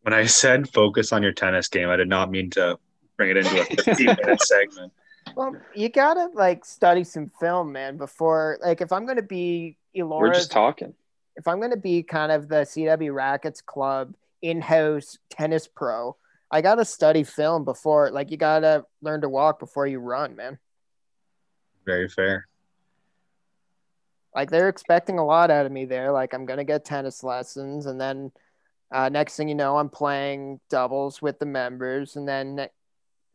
When 0.04 0.14
I 0.14 0.26
said 0.26 0.70
focus 0.70 1.12
on 1.12 1.24
your 1.24 1.32
tennis 1.32 1.68
game, 1.68 1.90
I 1.90 1.96
did 1.96 2.10
not 2.10 2.30
mean 2.30 2.50
to 2.52 2.78
bring 3.18 3.32
it 3.32 3.38
into 3.38 3.62
a 3.62 3.66
15 3.66 4.06
minute 4.06 4.42
segment. 4.46 4.92
Well, 5.36 5.56
you 5.74 5.90
gotta 5.90 6.30
like 6.34 6.66
study 6.66 7.04
some 7.06 7.32
film, 7.40 7.72
man, 7.72 7.98
before 7.98 8.60
like 8.62 8.82
if 8.82 8.92
I'm 8.92 9.06
gonna 9.06 9.22
be 9.22 9.78
Elora. 9.96 10.20
We're 10.20 10.34
just 10.34 10.52
talking. 10.52 10.94
if 11.38 11.48
I'm 11.48 11.62
gonna 11.62 11.78
be 11.78 12.04
kind 12.04 12.32
of 12.32 12.50
the 12.50 12.66
CW 12.66 13.14
Rackets 13.14 13.62
Club 13.62 14.14
in-house 14.42 15.18
tennis 15.30 15.68
pro, 15.68 16.18
I 16.52 16.62
gotta 16.62 16.84
study 16.84 17.24
film 17.24 17.64
before 17.64 18.12
like 18.12 18.30
you 18.30 18.36
gotta 18.38 18.86
learn 19.02 19.22
to 19.22 19.30
walk 19.30 19.58
before 19.60 19.88
you 19.88 20.00
run, 20.00 20.36
man. 20.36 20.60
Very 21.86 22.10
fair. 22.10 22.48
Like 24.36 24.52
they're 24.52 24.70
expecting 24.70 25.20
a 25.20 25.26
lot 25.26 25.50
out 25.50 25.66
of 25.66 25.72
me 25.72 25.86
there. 25.86 26.12
Like 26.12 26.34
I'm 26.34 26.46
gonna 26.46 26.66
get 26.66 26.84
tennis 26.84 27.24
lessons, 27.24 27.86
and 27.86 28.02
then 28.02 28.34
uh, 28.94 29.10
next 29.10 29.36
thing 29.36 29.50
you 29.50 29.56
know, 29.56 29.78
I'm 29.78 29.90
playing 29.90 30.60
doubles 30.70 31.22
with 31.22 31.40
the 31.40 31.46
members, 31.46 32.16
and 32.16 32.28
then 32.28 32.68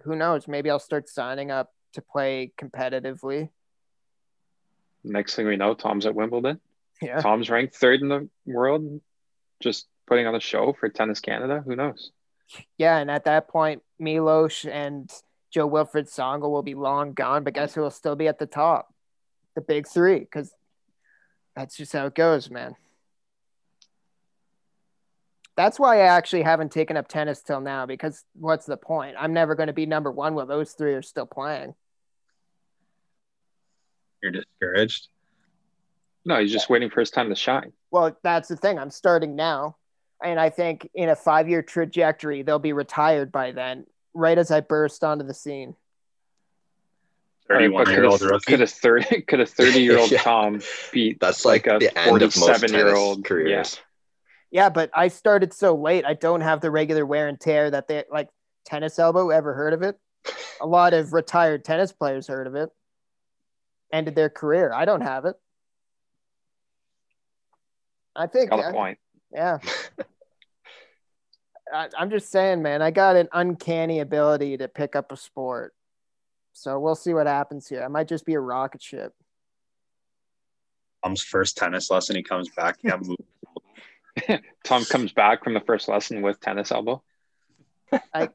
who 0.02 0.14
knows? 0.14 0.46
Maybe 0.46 0.70
I'll 0.70 0.78
start 0.78 1.08
signing 1.08 1.50
up 1.50 1.72
to 1.94 2.00
play 2.00 2.52
competitively. 2.56 3.50
Next 5.02 5.34
thing 5.34 5.46
we 5.46 5.56
know, 5.56 5.74
Tom's 5.74 6.06
at 6.06 6.14
Wimbledon. 6.14 6.60
Yeah. 7.02 7.20
Tom's 7.20 7.50
ranked 7.50 7.74
third 7.74 8.00
in 8.00 8.08
the 8.08 8.28
world, 8.46 9.00
just 9.60 9.86
putting 10.06 10.26
on 10.26 10.34
a 10.34 10.40
show 10.40 10.74
for 10.78 10.88
Tennis 10.88 11.20
Canada. 11.20 11.62
Who 11.64 11.76
knows? 11.76 12.12
Yeah, 12.76 12.98
and 12.98 13.10
at 13.10 13.24
that 13.24 13.48
point, 13.48 13.82
Milos 13.98 14.64
and 14.64 15.12
Jo-Wilfried 15.50 16.08
Tsonga 16.08 16.48
will 16.48 16.62
be 16.62 16.74
long 16.74 17.12
gone, 17.12 17.44
but 17.44 17.54
guess 17.54 17.74
who 17.74 17.82
will 17.82 17.90
still 17.90 18.16
be 18.16 18.28
at 18.28 18.38
the 18.38 18.46
top? 18.46 18.94
The 19.54 19.60
big 19.60 19.88
three, 19.88 20.20
because 20.20 20.52
that's 21.56 21.76
just 21.76 21.92
how 21.92 22.06
it 22.06 22.14
goes, 22.14 22.50
man. 22.50 22.76
That's 25.58 25.76
why 25.80 25.96
I 26.02 26.16
actually 26.16 26.42
haven't 26.42 26.70
taken 26.70 26.96
up 26.96 27.08
tennis 27.08 27.42
till 27.42 27.60
now, 27.60 27.84
because 27.84 28.22
what's 28.34 28.64
the 28.64 28.76
point? 28.76 29.16
I'm 29.18 29.32
never 29.32 29.56
going 29.56 29.66
to 29.66 29.72
be 29.72 29.86
number 29.86 30.08
one 30.12 30.36
while 30.36 30.46
those 30.46 30.70
three 30.70 30.94
are 30.94 31.02
still 31.02 31.26
playing. 31.26 31.74
You're 34.22 34.30
discouraged. 34.30 35.08
No, 36.24 36.38
he's 36.40 36.52
just 36.52 36.70
waiting 36.70 36.90
for 36.90 37.00
his 37.00 37.10
time 37.10 37.28
to 37.30 37.34
shine. 37.34 37.72
Well, 37.90 38.16
that's 38.22 38.46
the 38.46 38.54
thing. 38.54 38.78
I'm 38.78 38.92
starting 38.92 39.34
now. 39.34 39.76
And 40.22 40.38
I 40.38 40.50
think 40.50 40.88
in 40.94 41.08
a 41.08 41.16
five 41.16 41.48
year 41.48 41.62
trajectory, 41.62 42.42
they'll 42.42 42.60
be 42.60 42.72
retired 42.72 43.32
by 43.32 43.50
then, 43.50 43.84
right 44.14 44.38
as 44.38 44.52
I 44.52 44.60
burst 44.60 45.02
onto 45.02 45.24
the 45.26 45.34
scene. 45.34 45.74
Thirty-one 47.48 47.90
year 47.90 48.04
old 48.04 48.20
Could 48.20 48.30
rookie. 48.30 48.62
a 48.62 48.66
thirty 48.68 49.22
could 49.22 49.40
a 49.40 49.46
thirty 49.46 49.82
year 49.82 49.98
old 49.98 50.12
Tom 50.18 50.60
beat 50.92 51.18
That's 51.18 51.44
like, 51.44 51.66
Like 51.66 51.82
a 51.82 51.84
the 51.86 51.98
end 51.98 52.22
of 52.22 52.36
most 52.36 52.38
47 52.38 52.72
year 52.76 52.84
tennis 52.84 52.98
old, 52.98 53.24
careers. 53.24 53.74
Yeah, 53.74 53.82
but 54.52 54.90
I 54.94 55.08
started 55.08 55.52
so 55.52 55.74
late. 55.74 56.04
I 56.04 56.14
don't 56.14 56.40
have 56.40 56.60
the 56.60 56.70
regular 56.70 57.04
wear 57.04 57.28
and 57.28 57.38
tear 57.38 57.70
that 57.70 57.88
they 57.88 58.04
like 58.10 58.28
tennis 58.64 58.98
elbow. 58.98 59.30
Ever 59.30 59.54
heard 59.54 59.72
of 59.72 59.82
it? 59.82 59.98
A 60.60 60.66
lot 60.66 60.94
of 60.94 61.12
retired 61.12 61.64
tennis 61.64 61.92
players 61.92 62.26
heard 62.26 62.46
of 62.46 62.54
it. 62.54 62.70
Ended 63.92 64.14
their 64.14 64.30
career. 64.30 64.72
I 64.72 64.84
don't 64.84 65.00
have 65.00 65.24
it. 65.24 65.36
I 68.14 68.26
think, 68.26 68.50
got 68.50 68.70
a 68.70 68.72
point. 68.72 68.98
yeah. 69.32 69.58
I, 71.72 71.88
I'm 71.96 72.10
just 72.10 72.30
saying, 72.30 72.62
man. 72.62 72.82
I 72.82 72.90
got 72.90 73.16
an 73.16 73.28
uncanny 73.32 74.00
ability 74.00 74.56
to 74.56 74.68
pick 74.68 74.96
up 74.96 75.12
a 75.12 75.16
sport. 75.16 75.74
So 76.52 76.80
we'll 76.80 76.96
see 76.96 77.14
what 77.14 77.26
happens 77.26 77.68
here. 77.68 77.84
I 77.84 77.88
might 77.88 78.08
just 78.08 78.26
be 78.26 78.34
a 78.34 78.40
rocket 78.40 78.82
ship. 78.82 79.12
Tom's 81.04 81.22
first 81.22 81.56
tennis 81.56 81.90
lesson. 81.90 82.16
He 82.16 82.22
comes 82.22 82.48
back. 82.48 82.78
Yeah, 82.82 82.96
move. 83.00 83.16
Tom 84.64 84.84
comes 84.84 85.12
back 85.12 85.44
from 85.44 85.54
the 85.54 85.60
first 85.60 85.88
lesson 85.88 86.22
with 86.22 86.40
tennis 86.40 86.72
elbow. 86.72 87.02
I, 88.14 88.28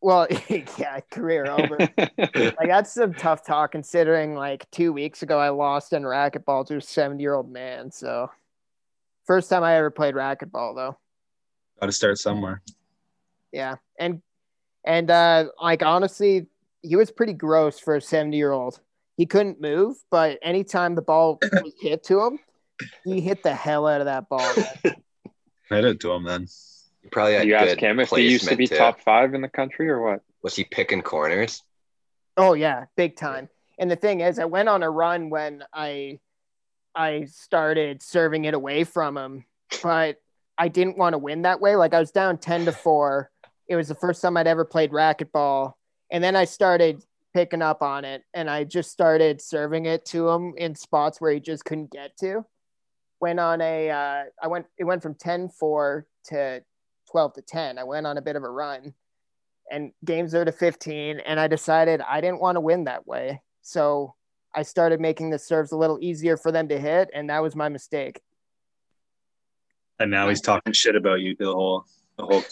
Well, 0.00 0.28
yeah, 0.78 1.00
career 1.10 1.46
over. 1.50 1.78
like 2.18 2.68
that's 2.68 2.92
some 2.92 3.14
tough 3.14 3.44
talk 3.44 3.72
considering 3.72 4.34
like 4.34 4.70
two 4.70 4.92
weeks 4.92 5.22
ago 5.22 5.38
I 5.38 5.48
lost 5.48 5.92
in 5.92 6.02
racquetball 6.02 6.66
to 6.68 6.76
a 6.76 6.80
70 6.80 7.22
year 7.22 7.34
old 7.34 7.50
man. 7.50 7.90
So 7.90 8.30
first 9.24 9.50
time 9.50 9.64
I 9.64 9.76
ever 9.76 9.90
played 9.90 10.14
racquetball 10.14 10.74
though. 10.74 10.98
Got 11.80 11.86
to 11.86 11.92
start 11.92 12.18
somewhere. 12.18 12.62
Yeah. 13.52 13.76
And 13.98 14.22
and 14.84 15.10
uh 15.10 15.46
like 15.60 15.82
honestly, 15.82 16.46
he 16.82 16.96
was 16.96 17.10
pretty 17.10 17.32
gross 17.32 17.80
for 17.80 17.96
a 17.96 18.00
70 18.00 18.36
year 18.36 18.52
old. 18.52 18.80
He 19.16 19.26
couldn't 19.26 19.60
move, 19.60 19.96
but 20.10 20.38
anytime 20.42 20.94
the 20.94 21.02
ball 21.02 21.38
was 21.42 21.72
hit 21.80 22.04
to 22.04 22.22
him, 22.22 22.38
he 23.04 23.20
hit 23.20 23.42
the 23.42 23.54
hell 23.54 23.86
out 23.86 24.00
of 24.00 24.06
that 24.06 24.28
ball. 24.28 24.52
man. 24.56 24.96
Hit 25.68 25.84
it 25.84 26.00
to 26.00 26.12
him 26.12 26.22
then. 26.22 26.46
You 27.02 27.10
probably 27.10 27.34
had 27.34 27.46
you 27.48 27.54
ask 27.54 27.78
him 27.78 27.98
if 27.98 28.10
he 28.10 28.30
used 28.30 28.48
to 28.48 28.56
be 28.56 28.68
too. 28.68 28.76
top 28.76 29.00
five 29.00 29.34
in 29.34 29.40
the 29.40 29.48
country 29.48 29.88
or 29.88 30.00
what? 30.00 30.22
Was 30.42 30.54
he 30.54 30.62
picking 30.62 31.02
corners? 31.02 31.64
Oh 32.36 32.52
yeah, 32.52 32.84
big 32.96 33.16
time. 33.16 33.48
And 33.78 33.90
the 33.90 33.96
thing 33.96 34.20
is, 34.20 34.38
I 34.38 34.44
went 34.44 34.68
on 34.68 34.84
a 34.84 34.90
run 34.90 35.28
when 35.28 35.64
I 35.72 36.20
I 36.94 37.26
started 37.26 38.02
serving 38.02 38.44
it 38.44 38.54
away 38.54 38.84
from 38.84 39.16
him, 39.16 39.44
but 39.82 40.18
I 40.58 40.68
didn't 40.68 40.96
want 40.96 41.12
to 41.12 41.18
win 41.18 41.42
that 41.42 41.60
way. 41.60 41.76
Like 41.76 41.94
I 41.94 42.00
was 42.00 42.10
down 42.10 42.38
10 42.38 42.66
to 42.66 42.72
4. 42.72 43.30
It 43.68 43.76
was 43.76 43.88
the 43.88 43.94
first 43.94 44.22
time 44.22 44.36
I'd 44.36 44.46
ever 44.46 44.64
played 44.64 44.92
racquetball. 44.92 45.74
And 46.10 46.24
then 46.24 46.36
I 46.36 46.44
started 46.44 47.02
picking 47.34 47.60
up 47.60 47.82
on 47.82 48.04
it 48.04 48.22
and 48.32 48.48
I 48.48 48.64
just 48.64 48.90
started 48.90 49.42
serving 49.42 49.84
it 49.84 50.06
to 50.06 50.28
him 50.28 50.54
in 50.56 50.74
spots 50.74 51.20
where 51.20 51.32
he 51.32 51.40
just 51.40 51.64
couldn't 51.64 51.90
get 51.90 52.16
to. 52.20 52.46
Went 53.20 53.40
on 53.40 53.60
a 53.60 53.90
uh 53.90 54.24
I 54.42 54.46
went 54.48 54.66
it 54.78 54.84
went 54.84 55.02
from 55.02 55.14
10-4 55.14 56.02
to 56.26 56.62
12 57.10 57.32
to 57.34 57.42
10. 57.42 57.78
I 57.78 57.84
went 57.84 58.06
on 58.06 58.18
a 58.18 58.22
bit 58.22 58.36
of 58.36 58.42
a 58.42 58.50
run 58.50 58.94
and 59.70 59.92
games 60.04 60.32
are 60.32 60.44
to 60.44 60.52
15 60.52 61.18
and 61.18 61.40
i 61.40 61.48
decided 61.48 62.00
i 62.02 62.20
didn't 62.20 62.40
want 62.40 62.54
to 62.54 62.60
win 62.60 62.84
that 62.84 63.04
way 63.04 63.42
so 63.62 64.14
i 64.54 64.62
started 64.62 65.00
making 65.00 65.30
the 65.30 65.38
serves 65.40 65.72
a 65.72 65.76
little 65.76 65.98
easier 66.00 66.36
for 66.36 66.52
them 66.52 66.68
to 66.68 66.78
hit 66.78 67.10
and 67.12 67.28
that 67.30 67.42
was 67.42 67.56
my 67.56 67.68
mistake 67.68 68.20
And 69.98 70.08
now 70.08 70.28
he's 70.28 70.40
talking 70.40 70.72
shit 70.72 70.94
about 70.94 71.18
you 71.20 71.34
the 71.36 71.46
whole 71.46 71.84
the 72.16 72.24
whole 72.24 72.44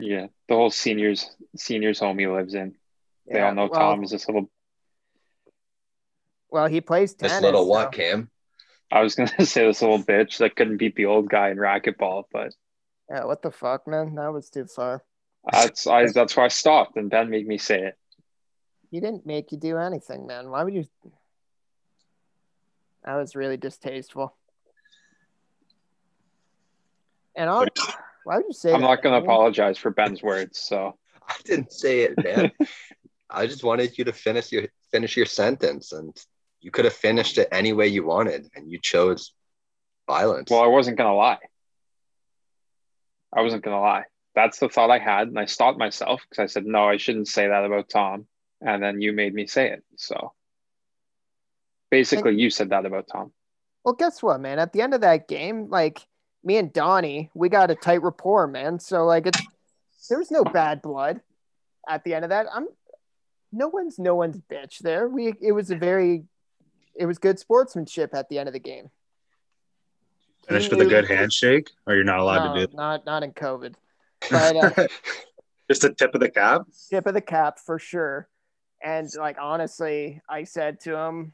Yeah, 0.00 0.26
the 0.48 0.56
whole 0.56 0.70
seniors 0.70 1.30
seniors 1.56 2.00
home 2.00 2.18
he 2.18 2.26
lives 2.26 2.54
in. 2.54 2.74
They 3.30 3.38
Yeah, 3.38 3.46
all 3.46 3.54
know 3.54 3.68
well, 3.70 3.80
Tom 3.80 4.02
is 4.02 4.10
this 4.10 4.26
little. 4.26 4.50
well 6.50 6.66
he 6.66 6.80
plays 6.80 7.14
tennis 7.14 7.34
This 7.36 7.42
little 7.42 7.62
so- 7.62 7.68
what, 7.68 7.92
Cam? 7.92 8.28
I 8.90 9.00
was 9.02 9.14
gonna 9.14 9.28
say 9.46 9.66
this 9.66 9.82
little 9.82 10.02
bitch 10.02 10.38
that 10.38 10.56
couldn't 10.56 10.76
beat 10.78 10.96
the 10.96 11.06
old 11.06 11.28
guy 11.28 11.50
in 11.50 11.58
racquetball, 11.58 12.24
but 12.32 12.54
yeah 13.10 13.24
what 13.24 13.42
the 13.42 13.50
fuck 13.50 13.86
man 13.86 14.14
that 14.14 14.32
was 14.32 14.50
too 14.50 14.66
far 14.66 15.02
that's 15.52 15.86
I 15.86 16.06
that's 16.10 16.36
why 16.36 16.46
I 16.46 16.48
stopped, 16.48 16.96
and 16.96 17.10
Ben 17.10 17.30
made 17.30 17.46
me 17.46 17.58
say 17.58 17.82
it. 17.82 17.94
he 18.90 19.00
didn't 19.00 19.26
make 19.26 19.52
you 19.52 19.58
do 19.58 19.76
anything 19.78 20.26
man 20.26 20.50
why 20.50 20.62
would 20.64 20.74
you 20.74 20.84
that 23.04 23.14
was 23.16 23.36
really 23.36 23.56
distasteful 23.56 24.36
and 27.36 27.50
I'll, 27.50 27.66
why 28.24 28.36
would 28.36 28.46
you 28.48 28.52
say 28.54 28.72
I'm 28.72 28.80
that, 28.80 28.86
not 28.86 29.02
gonna 29.02 29.16
man? 29.16 29.24
apologize 29.24 29.78
for 29.78 29.90
Ben's 29.90 30.22
words. 30.22 30.58
So 30.58 30.96
I 31.28 31.34
didn't 31.44 31.72
say 31.72 32.00
it, 32.00 32.22
man. 32.24 32.50
I 33.30 33.46
just 33.46 33.62
wanted 33.62 33.98
you 33.98 34.04
to 34.04 34.12
finish 34.12 34.50
your 34.52 34.64
finish 34.90 35.16
your 35.16 35.26
sentence, 35.26 35.92
and 35.92 36.16
you 36.66 36.72
could 36.72 36.84
have 36.84 36.94
finished 36.94 37.38
it 37.38 37.46
any 37.52 37.72
way 37.72 37.86
you 37.86 38.04
wanted, 38.04 38.50
and 38.56 38.68
you 38.68 38.80
chose 38.82 39.32
violence. 40.08 40.50
well, 40.50 40.64
I 40.64 40.66
wasn't 40.66 40.98
gonna 40.98 41.14
lie. 41.14 41.38
I 43.32 43.42
wasn't 43.42 43.62
gonna 43.62 43.80
lie. 43.80 44.02
That's 44.34 44.58
the 44.58 44.68
thought 44.68 44.90
I 44.90 44.98
had, 44.98 45.28
and 45.28 45.38
I 45.38 45.44
stopped 45.44 45.78
myself 45.78 46.22
because 46.28 46.42
I 46.42 46.46
said 46.46 46.66
no, 46.66 46.88
I 46.88 46.96
shouldn't 46.96 47.28
say 47.28 47.46
that 47.46 47.64
about 47.64 47.88
Tom, 47.88 48.26
and 48.60 48.82
then 48.82 49.00
you 49.00 49.12
made 49.12 49.32
me 49.32 49.46
say 49.46 49.70
it. 49.70 49.84
So 49.94 50.32
basically, 51.88 52.34
you 52.34 52.50
said 52.50 52.70
that 52.70 52.84
about 52.84 53.06
Tom. 53.12 53.32
Well, 53.84 53.94
guess 53.94 54.20
what, 54.20 54.40
man? 54.40 54.58
At 54.58 54.72
the 54.72 54.80
end 54.80 54.92
of 54.92 55.02
that 55.02 55.28
game, 55.28 55.68
like 55.70 56.04
me 56.42 56.56
and 56.56 56.72
Donnie, 56.72 57.30
we 57.32 57.48
got 57.48 57.70
a 57.70 57.76
tight 57.76 58.02
rapport, 58.02 58.48
man. 58.48 58.80
So 58.80 59.04
like 59.04 59.28
it's 59.28 59.40
there 60.08 60.18
was 60.18 60.32
no 60.32 60.42
bad 60.42 60.82
blood 60.82 61.20
at 61.88 62.02
the 62.02 62.14
end 62.14 62.24
of 62.24 62.30
that. 62.30 62.48
I'm 62.52 62.66
no 63.52 63.68
one's 63.68 64.00
no 64.00 64.16
one's 64.16 64.38
bitch 64.50 64.78
there. 64.78 65.08
We 65.08 65.32
it 65.40 65.52
was 65.52 65.70
a 65.70 65.76
very 65.76 66.24
it 66.98 67.06
was 67.06 67.18
good 67.18 67.38
sportsmanship 67.38 68.14
at 68.14 68.28
the 68.28 68.38
end 68.38 68.48
of 68.48 68.52
the 68.52 68.58
game. 68.60 68.90
finish 70.48 70.70
with 70.70 70.80
a 70.80 70.86
good 70.86 71.06
handshake, 71.08 71.70
or 71.86 71.94
you're 71.94 72.04
not 72.04 72.18
allowed 72.20 72.44
No, 72.46 72.54
to 72.54 72.58
do 72.60 72.64
it? 72.64 72.74
not 72.74 73.04
not 73.06 73.22
in 73.22 73.32
COVID. 73.32 73.74
But 74.30 74.56
uh, 74.56 74.86
just 75.70 75.84
a 75.84 75.92
tip 75.92 76.14
of 76.14 76.20
the 76.20 76.30
cap. 76.30 76.62
tip 76.90 77.06
of 77.06 77.14
the 77.14 77.20
cap 77.20 77.58
for 77.58 77.78
sure. 77.78 78.28
And 78.82 79.08
like 79.18 79.36
honestly, 79.40 80.20
I 80.28 80.44
said 80.44 80.80
to 80.80 80.96
him, 80.96 81.32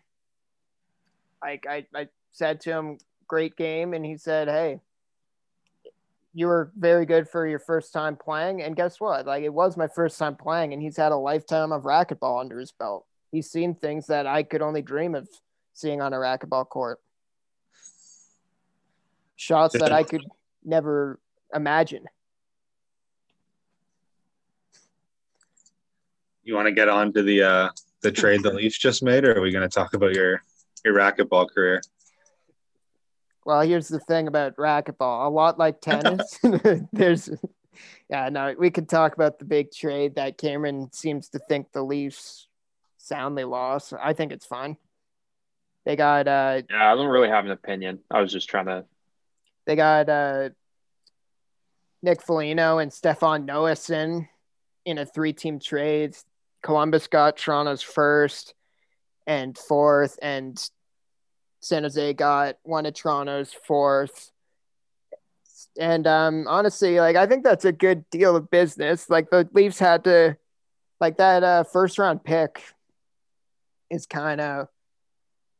like 1.42 1.64
I, 1.68 1.86
I 1.94 2.08
said 2.32 2.60
to 2.62 2.70
him, 2.72 2.98
great 3.28 3.56
game, 3.56 3.94
and 3.94 4.04
he 4.04 4.16
said, 4.16 4.48
Hey, 4.48 4.80
you 6.34 6.46
were 6.46 6.72
very 6.76 7.06
good 7.06 7.28
for 7.28 7.46
your 7.46 7.58
first 7.58 7.92
time 7.92 8.16
playing. 8.16 8.62
And 8.62 8.74
guess 8.74 8.98
what? 9.00 9.26
Like 9.26 9.44
it 9.44 9.52
was 9.54 9.76
my 9.76 9.86
first 9.88 10.18
time 10.18 10.36
playing, 10.36 10.72
and 10.72 10.82
he's 10.82 10.96
had 10.96 11.12
a 11.12 11.16
lifetime 11.16 11.72
of 11.72 11.82
racquetball 11.82 12.40
under 12.40 12.58
his 12.58 12.72
belt. 12.72 13.06
He's 13.30 13.50
seen 13.50 13.74
things 13.74 14.06
that 14.08 14.26
I 14.26 14.42
could 14.42 14.60
only 14.62 14.82
dream 14.82 15.14
of 15.14 15.28
seeing 15.72 16.00
on 16.00 16.12
a 16.12 16.16
racquetball 16.16 16.68
court. 16.68 17.00
Shots 19.36 19.78
that 19.78 19.92
I 19.92 20.02
could 20.02 20.24
never 20.64 21.18
imagine. 21.54 22.04
You 26.44 26.54
want 26.54 26.66
to 26.66 26.72
get 26.72 26.88
on 26.88 27.12
to 27.14 27.22
the 27.22 27.42
uh, 27.42 27.68
the 28.02 28.12
trade 28.12 28.42
the 28.42 28.52
Leafs 28.52 28.78
just 28.78 29.02
made, 29.02 29.24
or 29.24 29.36
are 29.36 29.40
we 29.40 29.52
going 29.52 29.68
to 29.68 29.74
talk 29.74 29.94
about 29.94 30.14
your 30.14 30.42
your 30.84 30.94
racquetball 30.94 31.48
career? 31.50 31.80
Well, 33.44 33.60
here's 33.62 33.88
the 33.88 34.00
thing 34.00 34.28
about 34.28 34.56
racquetball. 34.56 35.26
A 35.26 35.30
lot 35.30 35.58
like 35.58 35.80
tennis, 35.80 36.38
there's, 36.92 37.30
yeah, 38.08 38.28
no, 38.28 38.54
we 38.58 38.70
could 38.70 38.88
talk 38.88 39.14
about 39.14 39.38
the 39.38 39.44
big 39.44 39.72
trade 39.72 40.16
that 40.16 40.38
Cameron 40.38 40.92
seems 40.92 41.28
to 41.30 41.38
think 41.38 41.72
the 41.72 41.82
Leafs 41.82 42.46
soundly 42.98 43.44
lost. 43.44 43.92
I 44.00 44.12
think 44.12 44.32
it's 44.32 44.46
fine. 44.46 44.76
They 45.84 45.96
got, 45.96 46.28
uh, 46.28 46.62
Yeah, 46.70 46.92
I 46.92 46.94
don't 46.94 47.08
really 47.08 47.28
have 47.28 47.44
an 47.44 47.50
opinion. 47.50 48.00
I 48.10 48.20
was 48.20 48.32
just 48.32 48.48
trying 48.48 48.66
to. 48.66 48.84
they 49.66 49.76
got 49.76 50.08
uh, 50.08 50.50
Nick 52.02 52.22
Foligno 52.22 52.78
and 52.78 52.92
Stefan 52.92 53.46
Noesen 53.46 54.28
in 54.84 54.98
a 54.98 55.06
three 55.06 55.32
team 55.32 55.58
trade. 55.58 56.16
Columbus 56.62 57.08
got 57.08 57.36
Toronto's 57.36 57.82
first 57.82 58.54
and 59.26 59.56
fourth, 59.58 60.18
and 60.22 60.56
San 61.60 61.82
Jose 61.82 62.12
got 62.14 62.56
one 62.62 62.86
of 62.86 62.94
Toronto's 62.94 63.52
fourth. 63.52 64.30
And 65.78 66.06
um, 66.06 66.46
honestly, 66.48 67.00
like 67.00 67.16
I 67.16 67.26
think 67.26 67.44
that's 67.44 67.64
a 67.64 67.72
good 67.72 68.08
deal 68.10 68.36
of 68.36 68.50
business. 68.50 69.08
Like 69.10 69.30
the 69.30 69.48
Leafs 69.52 69.78
had 69.78 70.04
to, 70.04 70.36
like 71.00 71.16
that 71.18 71.42
uh, 71.42 71.64
first 71.64 71.98
round 71.98 72.22
pick 72.22 72.62
is 73.90 74.06
kind 74.06 74.40
of 74.40 74.68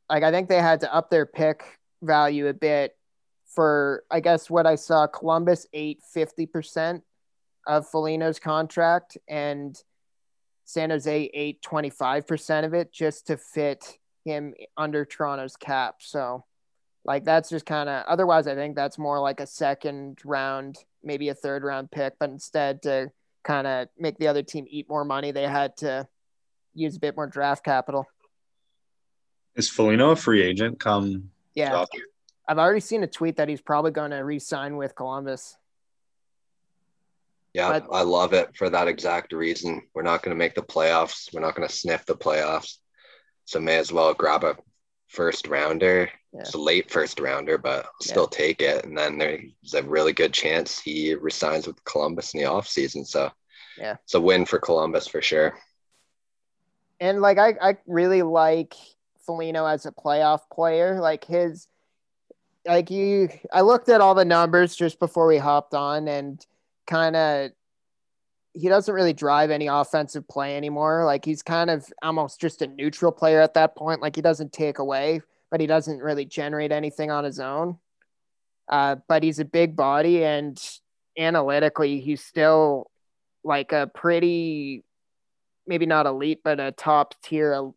like 0.09 0.23
I 0.23 0.31
think 0.31 0.49
they 0.49 0.61
had 0.61 0.81
to 0.81 0.93
up 0.93 1.09
their 1.09 1.25
pick 1.25 1.63
value 2.01 2.47
a 2.47 2.53
bit 2.53 2.95
for 3.53 4.03
I 4.11 4.19
guess 4.19 4.49
what 4.49 4.65
I 4.65 4.75
saw 4.75 5.07
Columbus 5.07 5.67
ate 5.73 6.01
50% 6.15 7.01
of 7.67 7.87
Foligno's 7.87 8.39
contract 8.39 9.17
and 9.27 9.77
San 10.65 10.89
Jose 10.89 11.29
ate 11.33 11.61
25% 11.61 12.65
of 12.65 12.73
it 12.73 12.91
just 12.91 13.27
to 13.27 13.37
fit 13.37 13.97
him 14.25 14.53
under 14.77 15.05
Toronto's 15.05 15.55
cap. 15.55 15.95
So 15.99 16.45
like 17.05 17.25
that's 17.25 17.49
just 17.49 17.65
kind 17.65 17.89
of 17.89 18.05
otherwise 18.07 18.47
I 18.47 18.55
think 18.55 18.75
that's 18.75 18.97
more 18.97 19.19
like 19.19 19.39
a 19.39 19.47
second 19.47 20.19
round, 20.23 20.77
maybe 21.03 21.29
a 21.29 21.35
third 21.35 21.63
round 21.63 21.91
pick, 21.91 22.13
but 22.19 22.29
instead 22.29 22.81
to 22.83 23.11
kind 23.43 23.67
of 23.67 23.89
make 23.97 24.17
the 24.17 24.27
other 24.27 24.43
team 24.43 24.65
eat 24.69 24.87
more 24.89 25.03
money, 25.03 25.31
they 25.31 25.47
had 25.47 25.75
to 25.77 26.07
use 26.73 26.95
a 26.95 26.99
bit 26.99 27.15
more 27.15 27.27
draft 27.27 27.63
capital. 27.63 28.07
Is 29.55 29.69
Foligno 29.69 30.11
a 30.11 30.15
free 30.15 30.41
agent 30.43 30.79
come 30.79 31.31
Yeah. 31.53 31.69
drop? 31.69 31.89
I've 32.47 32.57
already 32.57 32.79
seen 32.79 33.03
a 33.03 33.07
tweet 33.07 33.37
that 33.37 33.47
he's 33.49 33.61
probably 33.61 33.91
going 33.91 34.11
to 34.11 34.17
re-sign 34.17 34.75
with 34.77 34.95
Columbus. 34.95 35.55
Yeah, 37.53 37.79
But- 37.79 37.87
I 37.95 38.01
love 38.01 38.33
it 38.33 38.55
for 38.57 38.69
that 38.69 38.87
exact 38.87 39.31
reason. 39.31 39.87
We're 39.93 40.01
not 40.01 40.23
going 40.23 40.35
to 40.35 40.39
make 40.39 40.55
the 40.55 40.63
playoffs. 40.63 41.31
We're 41.33 41.41
not 41.41 41.55
going 41.55 41.67
to 41.67 41.73
sniff 41.73 42.05
the 42.05 42.15
playoffs. 42.15 42.77
So 43.45 43.59
may 43.59 43.77
as 43.77 43.91
well 43.91 44.13
grab 44.13 44.43
a 44.43 44.57
first 45.07 45.47
rounder. 45.47 46.09
Yeah. 46.33 46.39
It's 46.41 46.55
a 46.55 46.57
late 46.57 46.89
first 46.89 47.19
rounder, 47.19 47.59
but 47.59 47.85
I'll 47.85 47.91
still 48.01 48.27
take 48.27 48.61
it. 48.61 48.85
And 48.85 48.97
then 48.97 49.19
there's 49.19 49.73
a 49.75 49.83
really 49.83 50.13
good 50.13 50.33
chance 50.33 50.79
he 50.79 51.13
resigns 51.13 51.67
with 51.67 51.83
Columbus 51.83 52.33
in 52.33 52.39
the 52.41 52.47
offseason. 52.47 53.05
So 53.05 53.31
Yeah. 53.77 53.97
it's 54.03 54.15
a 54.15 54.21
win 54.21 54.45
for 54.45 54.57
Columbus 54.57 55.07
for 55.07 55.21
sure. 55.21 55.59
And 56.99 57.21
like 57.21 57.37
I, 57.37 57.49
I 57.61 57.77
really 57.85 58.23
like 58.23 58.73
Foligno 59.25 59.65
as 59.65 59.85
a 59.85 59.91
playoff 59.91 60.41
player. 60.51 60.99
Like 60.99 61.25
his 61.25 61.67
like 62.65 62.89
you 62.89 63.29
I 63.51 63.61
looked 63.61 63.89
at 63.89 64.01
all 64.01 64.15
the 64.15 64.25
numbers 64.25 64.75
just 64.75 64.99
before 64.99 65.27
we 65.27 65.37
hopped 65.37 65.73
on 65.73 66.07
and 66.07 66.45
kind 66.87 67.15
of 67.15 67.51
he 68.53 68.69
doesn't 68.69 68.93
really 68.93 69.13
drive 69.13 69.49
any 69.49 69.67
offensive 69.67 70.27
play 70.27 70.55
anymore. 70.55 71.05
Like 71.05 71.25
he's 71.25 71.41
kind 71.41 71.69
of 71.69 71.91
almost 72.03 72.39
just 72.39 72.61
a 72.61 72.67
neutral 72.67 73.11
player 73.11 73.41
at 73.41 73.55
that 73.55 73.75
point. 73.75 74.01
Like 74.01 74.15
he 74.15 74.21
doesn't 74.21 74.53
take 74.53 74.77
away, 74.77 75.21
but 75.49 75.59
he 75.59 75.65
doesn't 75.65 75.99
really 75.99 76.25
generate 76.25 76.71
anything 76.71 77.09
on 77.09 77.23
his 77.23 77.39
own. 77.39 77.79
Uh, 78.69 78.97
but 79.07 79.23
he's 79.23 79.39
a 79.39 79.45
big 79.45 79.75
body 79.75 80.23
and 80.23 80.61
analytically 81.17 81.99
he's 81.99 82.23
still 82.23 82.89
like 83.43 83.71
a 83.71 83.87
pretty 83.87 84.83
maybe 85.65 85.85
not 85.85 86.05
elite, 86.05 86.41
but 86.43 86.59
a 86.59 86.71
top 86.71 87.15
tier 87.21 87.71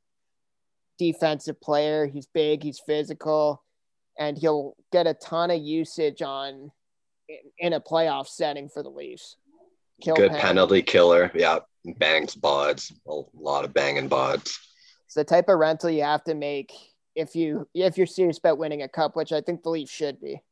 defensive 0.98 1.60
player. 1.60 2.06
He's 2.06 2.26
big, 2.26 2.62
he's 2.62 2.80
physical, 2.80 3.62
and 4.18 4.36
he'll 4.36 4.74
get 4.92 5.06
a 5.06 5.14
ton 5.14 5.50
of 5.50 5.60
usage 5.60 6.22
on 6.22 6.70
in 7.58 7.72
a 7.72 7.80
playoff 7.80 8.28
setting 8.28 8.68
for 8.68 8.82
the 8.82 8.88
Leafs. 8.88 9.36
Kill 10.00 10.14
good 10.14 10.30
penalty. 10.30 10.46
penalty 10.46 10.82
killer. 10.82 11.30
Yeah, 11.34 11.58
bangs 11.96 12.34
bods. 12.34 12.92
A 13.08 13.22
lot 13.34 13.64
of 13.64 13.72
banging 13.72 14.08
bods. 14.08 14.58
It's 15.06 15.14
the 15.14 15.24
type 15.24 15.48
of 15.48 15.58
rental 15.58 15.90
you 15.90 16.02
have 16.02 16.24
to 16.24 16.34
make 16.34 16.72
if 17.14 17.34
you 17.34 17.66
if 17.74 17.96
you're 17.96 18.06
serious 18.06 18.38
about 18.38 18.58
winning 18.58 18.82
a 18.82 18.88
cup, 18.88 19.16
which 19.16 19.32
I 19.32 19.40
think 19.40 19.62
the 19.62 19.70
Leafs 19.70 19.90
should 19.90 20.20
be. 20.20 20.42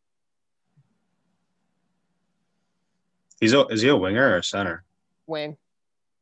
He's 3.41 3.53
a, 3.53 3.67
is 3.67 3.83
he 3.83 3.89
a 3.89 3.97
winger 3.97 4.31
or 4.31 4.39
a 4.39 4.45
center? 4.45 4.85
Wing. 5.27 5.57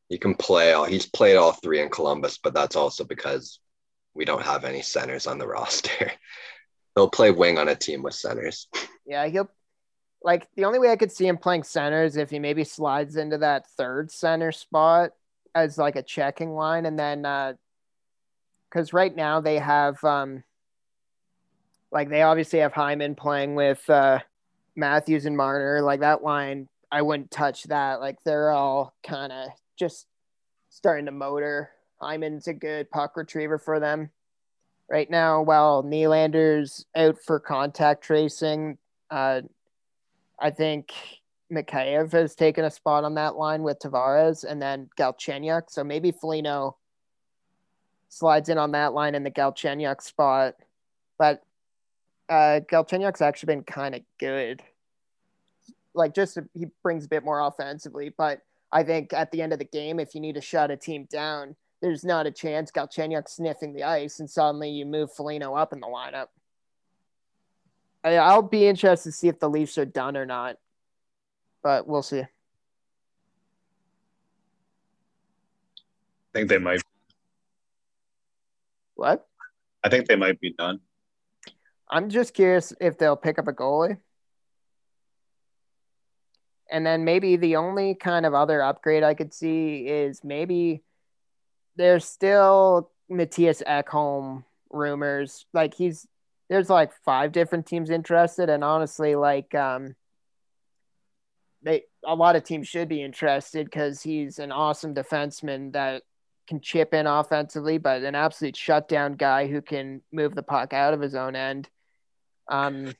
He 0.09 0.19
can 0.19 0.35
play 0.35 0.73
all. 0.73 0.85
He's 0.85 1.07
played 1.07 1.37
all 1.37 1.53
three 1.53 1.81
in 1.81 1.89
Columbus, 1.89 2.39
but 2.39 2.53
that's 2.53 2.75
also 2.75 3.05
because 3.05 3.61
we 4.14 4.25
don't 4.25 4.42
have 4.42 4.64
any 4.64 4.83
centers 4.83 5.27
on 5.27 5.38
the 5.38 5.46
roster. 5.48 6.12
He'll 6.94 7.11
play 7.11 7.31
wing 7.31 7.59
on 7.59 7.68
a 7.68 7.75
team 7.75 8.03
with 8.03 8.14
centers. 8.14 8.68
Yeah, 9.07 9.27
he'll 9.27 9.51
like 10.22 10.46
the 10.55 10.64
only 10.64 10.79
way 10.79 10.90
I 10.90 10.96
could 10.96 11.11
see 11.11 11.27
him 11.27 11.38
playing 11.38 11.64
center 11.64 12.05
is 12.05 12.16
if 12.16 12.31
he 12.31 12.38
maybe 12.38 12.64
slides 12.64 13.16
into 13.16 13.38
that 13.38 13.66
third 13.70 14.11
center 14.11 14.53
spot 14.53 15.11
as 15.55 15.79
like 15.79 15.96
a 15.96 16.03
checking 16.03 16.55
line, 16.55 16.87
and 16.87 16.98
then 16.98 17.25
uh 17.25 17.55
because 18.70 18.92
right 18.92 19.14
now 19.14 19.40
they 19.40 19.59
have 19.59 20.03
um 20.05 20.44
like 21.90 22.09
they 22.09 22.22
obviously 22.22 22.61
have 22.61 22.72
Hyman 22.72 23.14
playing 23.14 23.55
with 23.55 23.88
uh 23.88 24.20
Matthews 24.77 25.27
and 25.27 25.37
Marner. 25.37 25.83
Like 25.83 26.01
that 26.01 26.22
line, 26.22 26.68
I 26.90 27.03
wouldn't 27.03 27.31
touch 27.31 27.64
that. 27.64 28.01
Like 28.01 28.22
they're 28.25 28.51
all 28.51 28.94
kind 29.03 29.33
of 29.33 29.48
just 29.79 30.07
starting 30.70 31.07
to 31.07 31.12
motor. 31.12 31.70
Hyman's 32.03 32.49
a 32.49 32.53
good 32.53 32.91
puck 32.91 33.17
retriever 33.17 33.59
for 33.59 33.79
them 33.79 34.11
right 34.91 35.09
now 35.09 35.41
while 35.41 35.83
Nylander's 35.83 36.85
out 36.97 37.17
for 37.25 37.38
contact 37.38 38.03
tracing. 38.03 38.77
Uh, 39.11 39.43
I 40.38 40.51
think 40.51 40.93
Mikheyev 41.51 42.12
has 42.12 42.35
taken 42.35 42.65
a 42.65 42.71
spot 42.71 43.05
on 43.05 43.15
that 43.15 43.37
line 43.37 43.62
with 43.62 43.79
Tavares 43.79 44.45
and 44.45 44.61
then 44.61 44.91
Galchenyuk. 44.99 45.65
So 45.69 45.85
maybe 45.85 46.11
Foligno 46.11 46.77
slides 48.09 48.49
in 48.49 48.59
on 48.59 48.73
that 48.73 48.93
line 48.93 49.15
in 49.15 49.23
the 49.23 49.31
Galchenyuk 49.31 50.03
spot. 50.03 50.57
But 51.19 51.43
uh, 52.29 52.61
Galchenyuk's 52.71 53.21
actually 53.21 53.55
been 53.55 53.65
kind 53.65 53.95
of 53.95 54.03
good. 54.19 54.62
Like 55.95 56.15
just 56.15 56.38
he 56.55 56.67
brings 56.83 57.05
a 57.05 57.09
bit 57.09 57.25
more 57.25 57.41
offensively, 57.41 58.12
but 58.17 58.41
I 58.73 58.83
think 58.83 59.12
at 59.12 59.31
the 59.31 59.43
end 59.43 59.53
of 59.53 59.59
the 59.59 59.67
game, 59.67 60.01
if 60.01 60.15
you 60.15 60.21
need 60.21 60.35
to 60.37 60.41
shut 60.41 60.71
a 60.71 60.77
team 60.77 61.07
down, 61.11 61.55
there's 61.83 62.05
not 62.05 62.27
a 62.27 62.31
chance 62.31 62.71
Galchenyuk 62.71 63.29
sniffing 63.29 63.75
the 63.75 63.83
ice 63.83 64.21
and 64.21 64.31
suddenly 64.31 64.71
you 64.71 64.87
move 64.87 65.12
Foligno 65.12 65.55
up 65.55 65.73
in 65.73 65.81
the 65.81 65.88
lineup. 65.88 66.29
I'll 68.05 68.42
be 68.42 68.66
interested 68.66 69.11
to 69.11 69.12
see 69.12 69.29
if 69.29 69.38
the 69.38 69.51
Leafs 69.51 69.77
are 69.79 69.85
done 69.85 70.16
or 70.16 70.25
not, 70.25 70.57
but 71.62 71.87
we'll 71.87 72.03
see. 72.03 72.21
I 72.21 72.27
think 76.33 76.49
they 76.49 76.59
might. 76.59 76.81
What? 78.95 79.27
I 79.85 79.88
think 79.88 80.07
they 80.07 80.16
might 80.16 80.40
be 80.40 80.53
done. 80.53 80.81
I'm 81.90 82.09
just 82.09 82.33
curious 82.33 82.73
if 82.81 82.97
they'll 82.97 83.16
pick 83.16 83.38
up 83.38 83.49
a 83.49 83.53
goalie. 83.53 83.99
And 86.71 86.87
then 86.87 87.05
maybe 87.05 87.37
the 87.37 87.57
only 87.57 87.95
kind 87.95 88.25
of 88.25 88.35
other 88.35 88.62
upgrade 88.62 89.03
I 89.03 89.14
could 89.14 89.35
see 89.35 89.87
is 89.87 90.25
maybe 90.25 90.83
there's 91.77 92.05
still 92.05 92.91
Mattias 93.11 93.63
Ekholm 93.65 94.45
rumors. 94.71 95.47
Like 95.53 95.75
he's 95.75 96.07
there's 96.49 96.71
like 96.71 96.93
five 97.05 97.33
different 97.33 97.67
teams 97.67 97.91
interested, 97.91 98.51
and 98.51 98.63
honestly, 98.63 99.15
like 99.15 99.55
um, 99.55 99.95
they 101.62 101.85
a 102.05 102.14
lot 102.14 102.37
of 102.37 102.45
teams 102.45 102.68
should 102.68 102.89
be 102.89 103.03
interested 103.03 103.66
because 103.66 104.03
he's 104.03 104.39
an 104.39 104.53
awesome 104.53 104.95
defenseman 104.95 105.73
that 105.73 106.03
can 106.49 106.61
chip 106.61 106.93
in 106.93 107.07
offensively, 107.07 107.79
but 107.79 108.03
an 108.03 108.14
absolute 108.14 108.57
shutdown 108.57 109.14
guy 109.14 109.47
who 109.47 109.62
can 109.62 110.03
move 110.12 110.35
the 110.35 110.43
puck 110.43 110.73
out 110.73 110.93
of 110.93 111.01
his 111.01 111.14
own 111.14 111.37
end. 111.37 111.68
Um, 112.51 112.93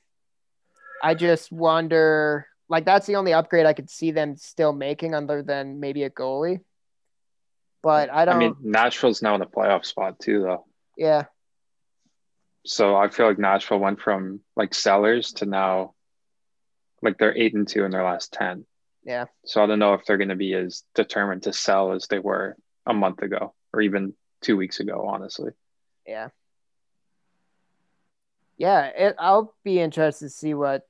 I 1.03 1.13
just 1.13 1.51
wonder, 1.51 2.47
like 2.69 2.85
that's 2.85 3.05
the 3.05 3.17
only 3.17 3.33
upgrade 3.33 3.65
I 3.65 3.73
could 3.73 3.89
see 3.89 4.11
them 4.11 4.37
still 4.37 4.73
making, 4.73 5.13
other 5.13 5.43
than 5.43 5.79
maybe 5.79 6.03
a 6.03 6.09
goalie. 6.09 6.61
But 7.83 8.09
I 8.09 8.25
don't. 8.25 8.35
I 8.35 8.39
mean, 8.39 8.55
Nashville's 8.61 9.21
now 9.21 9.35
in 9.35 9.39
the 9.41 9.45
playoff 9.45 9.85
spot 9.85 10.17
too, 10.19 10.41
though. 10.41 10.65
yeah, 10.97 11.25
So 12.65 12.95
I 12.95 13.09
feel 13.09 13.27
like 13.27 13.37
Nashville 13.37 13.79
went 13.79 13.99
from 14.01 14.39
like 14.55 14.73
sellers 14.73 15.33
to 15.33 15.45
now, 15.45 15.93
like 17.01 17.17
they're 17.17 17.37
eight 17.37 17.53
and 17.53 17.67
two 17.67 17.83
in 17.83 17.91
their 17.91 18.03
last 18.05 18.31
ten. 18.33 18.65
yeah. 19.03 19.25
So 19.45 19.61
I 19.61 19.65
don't 19.67 19.79
know 19.79 19.93
if 19.95 20.05
they're 20.05 20.17
going 20.17 20.29
to 20.29 20.35
be 20.37 20.53
as 20.53 20.83
determined 20.95 21.43
to 21.43 21.51
sell 21.53 21.91
as 21.91 22.07
they 22.07 22.19
were 22.19 22.55
a 22.85 22.93
month 22.93 23.21
ago 23.21 23.53
or 23.73 23.81
even 23.81 24.13
two 24.41 24.55
weeks 24.55 24.79
ago. 24.79 25.05
Honestly, 25.07 25.51
Yeah. 26.07 26.29
Yeah, 28.57 28.85
it, 28.85 29.15
I'll 29.19 29.53
be 29.63 29.79
interested 29.79 30.25
to 30.25 30.29
see 30.29 30.53
what 30.53 30.87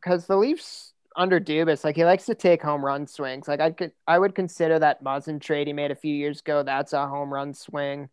because 0.00 0.26
the 0.26 0.36
Leafs 0.36 0.91
under 1.16 1.40
Dubas, 1.40 1.84
like 1.84 1.96
he 1.96 2.04
likes 2.04 2.26
to 2.26 2.34
take 2.34 2.62
home 2.62 2.84
run 2.84 3.06
swings. 3.06 3.48
Like 3.48 3.60
I 3.60 3.70
could 3.70 3.92
I 4.06 4.18
would 4.18 4.34
consider 4.34 4.78
that 4.78 5.04
Muzzin 5.04 5.40
trade 5.40 5.66
he 5.66 5.72
made 5.72 5.90
a 5.90 5.96
few 5.96 6.14
years 6.14 6.40
ago, 6.40 6.62
that's 6.62 6.92
a 6.92 7.06
home 7.06 7.32
run 7.32 7.54
swing. 7.54 8.08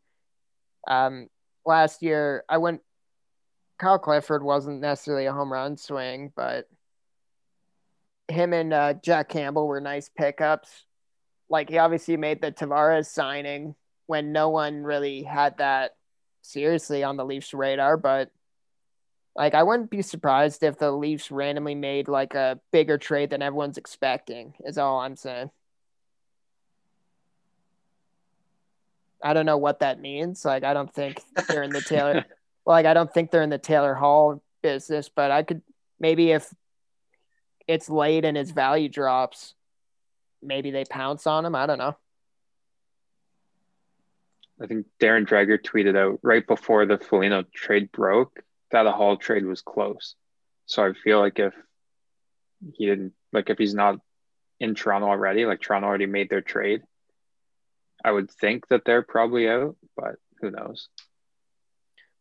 Um 0.87 1.29
last 1.65 2.01
year 2.01 2.43
I 2.49 2.57
went 2.57 2.81
Kyle 3.79 3.99
Clifford 3.99 4.43
wasn't 4.43 4.81
necessarily 4.81 5.25
a 5.25 5.33
home 5.33 5.51
run 5.53 5.77
swing, 5.77 6.31
but 6.35 6.67
him 8.27 8.53
and 8.53 8.73
uh, 8.73 8.93
Jack 8.93 9.29
Campbell 9.29 9.67
were 9.67 9.81
nice 9.81 10.09
pickups. 10.09 10.85
like 11.49 11.69
he 11.69 11.77
obviously 11.77 12.17
made 12.17 12.41
the 12.41 12.51
Tavares 12.51 13.07
signing 13.07 13.75
when 14.07 14.31
no 14.31 14.49
one 14.49 14.83
really 14.83 15.23
had 15.23 15.57
that 15.57 15.91
seriously 16.41 17.03
on 17.03 17.17
the 17.17 17.25
Leafs 17.25 17.53
radar, 17.53 17.97
but 17.97 18.31
like 19.39 19.53
I 19.53 19.63
wouldn't 19.63 19.89
be 19.89 20.01
surprised 20.01 20.63
if 20.63 20.77
the 20.77 20.91
Leafs 20.91 21.31
randomly 21.31 21.73
made 21.73 22.09
like 22.09 22.35
a 22.35 22.59
bigger 22.73 22.97
trade 22.97 23.29
than 23.29 23.41
everyone's 23.41 23.77
expecting. 23.77 24.53
Is 24.65 24.77
all 24.77 24.99
I'm 24.99 25.15
saying. 25.15 25.49
I 29.23 29.33
don't 29.33 29.45
know 29.45 29.57
what 29.57 29.79
that 29.79 30.01
means. 30.01 30.43
Like 30.43 30.65
I 30.65 30.73
don't 30.73 30.93
think 30.93 31.21
they're 31.47 31.63
in 31.63 31.71
the 31.71 31.79
Taylor 31.79 32.25
like 32.65 32.85
I 32.85 32.93
don't 32.93 33.11
think 33.13 33.31
they're 33.31 33.41
in 33.41 33.49
the 33.49 33.57
Taylor 33.57 33.93
Hall 33.93 34.43
business, 34.61 35.07
but 35.07 35.31
I 35.31 35.43
could 35.43 35.61
maybe 36.01 36.31
if 36.31 36.53
it's 37.65 37.89
late 37.89 38.25
and 38.25 38.35
his 38.35 38.51
value 38.51 38.89
drops, 38.89 39.53
maybe 40.43 40.71
they 40.71 40.83
pounce 40.83 41.25
on 41.25 41.45
him. 41.45 41.55
I 41.55 41.65
don't 41.65 41.77
know. 41.77 41.95
I 44.61 44.67
think 44.67 44.87
Darren 44.99 45.25
Dreger 45.25 45.57
tweeted 45.57 45.95
out 45.95 46.19
right 46.23 46.45
before 46.45 46.85
the 46.85 46.97
Foligno 46.97 47.45
trade 47.55 47.93
broke 47.93 48.43
that 48.71 48.85
a 48.85 48.91
Hall 48.91 49.17
trade 49.17 49.45
was 49.45 49.61
close. 49.61 50.15
So 50.65 50.85
I 50.85 50.93
feel 50.93 51.19
like 51.19 51.39
if 51.39 51.53
he 52.73 52.85
didn't, 52.85 53.13
like 53.33 53.49
if 53.49 53.57
he's 53.57 53.73
not 53.73 53.99
in 54.59 54.75
Toronto 54.75 55.07
already, 55.07 55.45
like 55.45 55.61
Toronto 55.61 55.87
already 55.87 56.05
made 56.05 56.29
their 56.29 56.41
trade, 56.41 56.81
I 58.03 58.11
would 58.11 58.29
think 58.31 58.67
that 58.69 58.85
they're 58.85 59.01
probably 59.01 59.49
out, 59.49 59.75
but 59.95 60.15
who 60.41 60.51
knows? 60.51 60.89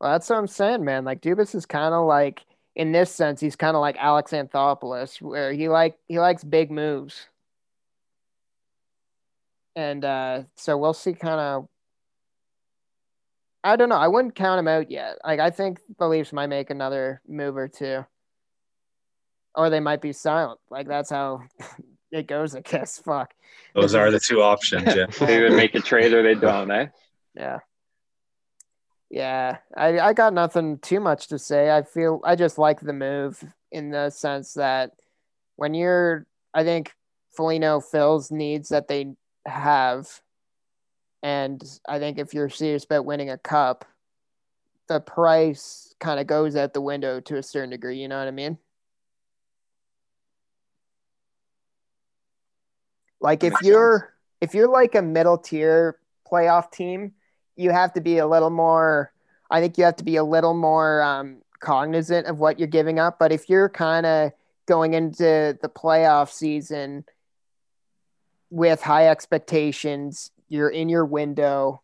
Well, 0.01 0.13
that's 0.13 0.31
what 0.31 0.39
I'm 0.39 0.47
saying, 0.47 0.85
man. 0.85 1.05
Like 1.05 1.21
Dubas 1.21 1.55
is 1.55 1.67
kind 1.67 1.95
of 1.95 2.07
like, 2.07 2.45
in 2.75 2.93
this 2.93 3.11
sense, 3.11 3.41
he's 3.41 3.57
kind 3.57 3.77
of 3.77 3.81
like 3.81 3.97
Alex 3.99 4.31
Anthopoulos, 4.31 5.21
where 5.21 5.53
he 5.53 5.69
like 5.69 5.99
he 6.07 6.21
likes 6.21 6.45
big 6.45 6.71
moves. 6.71 7.27
And 9.75 10.05
uh, 10.05 10.43
so 10.57 10.77
we'll 10.77 10.95
see 10.95 11.13
kind 11.13 11.41
of 11.41 11.69
I 13.65 13.77
don't 13.77 13.89
know. 13.89 13.97
I 13.97 14.09
wouldn't 14.09 14.35
count 14.35 14.61
him 14.61 14.69
out 14.69 14.91
yet. 14.91 15.19
Like 15.25 15.41
I 15.41 15.51
think 15.51 15.81
the 15.99 16.09
Leafs 16.09 16.33
might 16.33 16.47
make 16.47 16.71
another 16.71 17.21
move 17.27 17.57
or 17.57 17.69
two. 17.69 18.05
Or 19.55 19.71
they 19.71 19.81
might 19.81 20.01
be 20.01 20.13
silent. 20.13 20.61
Like 20.71 20.87
that's 20.87 21.11
how 21.11 21.43
it 22.13 22.27
goes, 22.27 22.55
I 22.55 22.61
guess. 22.61 22.99
Fuck. 22.99 23.35
Those 23.75 23.95
are 23.95 24.11
the 24.11 24.21
two 24.21 24.43
options, 24.43 24.95
yeah. 24.95 25.07
they 25.19 25.37
either 25.37 25.51
make 25.51 25.75
a 25.75 25.81
trade 25.81 26.13
or 26.13 26.23
they 26.23 26.35
don't, 26.35 26.71
eh? 26.71 26.87
Yeah. 27.35 27.59
Yeah. 29.11 29.59
I, 29.77 29.99
I 29.99 30.13
got 30.13 30.35
nothing 30.35 30.79
too 30.79 31.01
much 31.01 31.29
to 31.29 31.39
say. 31.39 31.71
I 31.71 31.83
feel 31.83 32.21
I 32.25 32.37
just 32.37 32.59
like 32.59 32.81
the 32.81 32.93
move 32.93 33.43
in 33.73 33.91
the 33.91 34.11
sense 34.11 34.55
that 34.55 34.93
when 35.57 35.75
you're 35.75 36.27
I 36.55 36.65
think 36.65 36.93
Foligno 37.37 37.81
fills 37.81 38.31
needs 38.31 38.69
that 38.71 38.89
they 38.89 39.15
have 39.47 40.21
and 41.23 41.63
I 41.89 41.99
think 41.99 42.19
if 42.19 42.35
you're 42.35 42.49
serious 42.49 42.85
about 42.85 43.05
winning 43.05 43.31
a 43.31 43.39
cup, 43.39 43.85
the 44.89 45.01
price 45.01 45.95
kind 46.01 46.21
of 46.21 46.27
goes 46.27 46.57
out 46.57 46.73
the 46.73 46.81
window 46.81 47.21
to 47.21 47.37
a 47.37 47.43
certain 47.43 47.71
degree. 47.71 47.99
You 47.99 48.09
know 48.09 48.19
what 48.19 48.29
I 48.29 48.33
mean? 48.33 48.59
Like 53.21 53.43
if 53.43 53.55
you're 53.63 54.15
if 54.41 54.55
you're 54.55 54.69
like 54.69 54.95
a 54.95 55.03
middle 55.03 55.39
tier 55.39 55.99
playoff 56.31 56.71
team, 56.71 57.13
you 57.57 57.71
have 57.71 57.93
to 57.95 58.01
be 58.01 58.19
a 58.19 58.27
little 58.27 58.51
more. 58.51 59.13
I 59.51 59.61
think 59.61 59.79
you 59.79 59.85
have 59.85 59.97
to 59.97 60.05
be 60.05 60.17
a 60.17 60.25
little 60.25 60.55
more 60.55 61.03
um, 61.03 61.39
cognizant 61.59 62.27
of 62.27 62.39
what 62.39 62.59
you're 62.59 62.69
giving 62.69 62.99
up. 62.99 63.19
But 63.19 63.33
if 63.33 63.49
you're 63.49 63.69
kind 63.69 64.07
of 64.07 64.33
going 64.67 64.95
into 64.95 65.59
the 65.61 65.69
playoff 65.69 66.31
season 66.31 67.05
with 68.51 68.83
high 68.83 69.09
expectations, 69.09 70.31
you're 70.49 70.71
in 70.71 70.89
your 70.89 71.05
window 71.05 71.83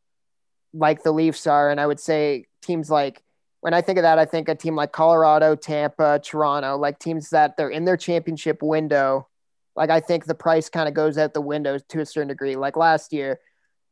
like 0.75 1.03
the 1.03 1.13
Leafs 1.13 1.47
are. 1.47 1.71
And 1.71 1.81
I 1.81 1.87
would 1.87 2.01
say 2.01 2.47
teams 2.63 2.91
like, 2.91 3.23
when 3.61 3.73
I 3.73 3.81
think 3.81 3.99
of 3.99 4.03
that, 4.03 4.19
I 4.19 4.27
think 4.27 4.49
a 4.49 4.55
team 4.55 4.77
like 4.77 4.93
Colorado, 4.93 5.55
Tampa, 5.57 6.21
Toronto, 6.23 6.77
like 6.77 6.99
teams 6.99 7.31
that 7.31 7.57
they're 7.57 7.71
in 7.71 7.85
their 7.85 7.97
championship 7.97 8.63
window. 8.63 9.29
Like 9.75 9.91
I 9.91 10.01
think 10.01 10.27
the 10.27 10.35
price 10.35 10.69
kind 10.69 10.89
of 10.89 10.95
goes 10.95 11.17
out 11.17 11.33
the 11.33 11.41
window 11.41 11.79
to 11.79 12.01
a 12.01 12.07
certain 12.07 12.29
degree. 12.29 12.57
Like 12.57 12.77
last 12.77 13.13
year, 13.13 13.41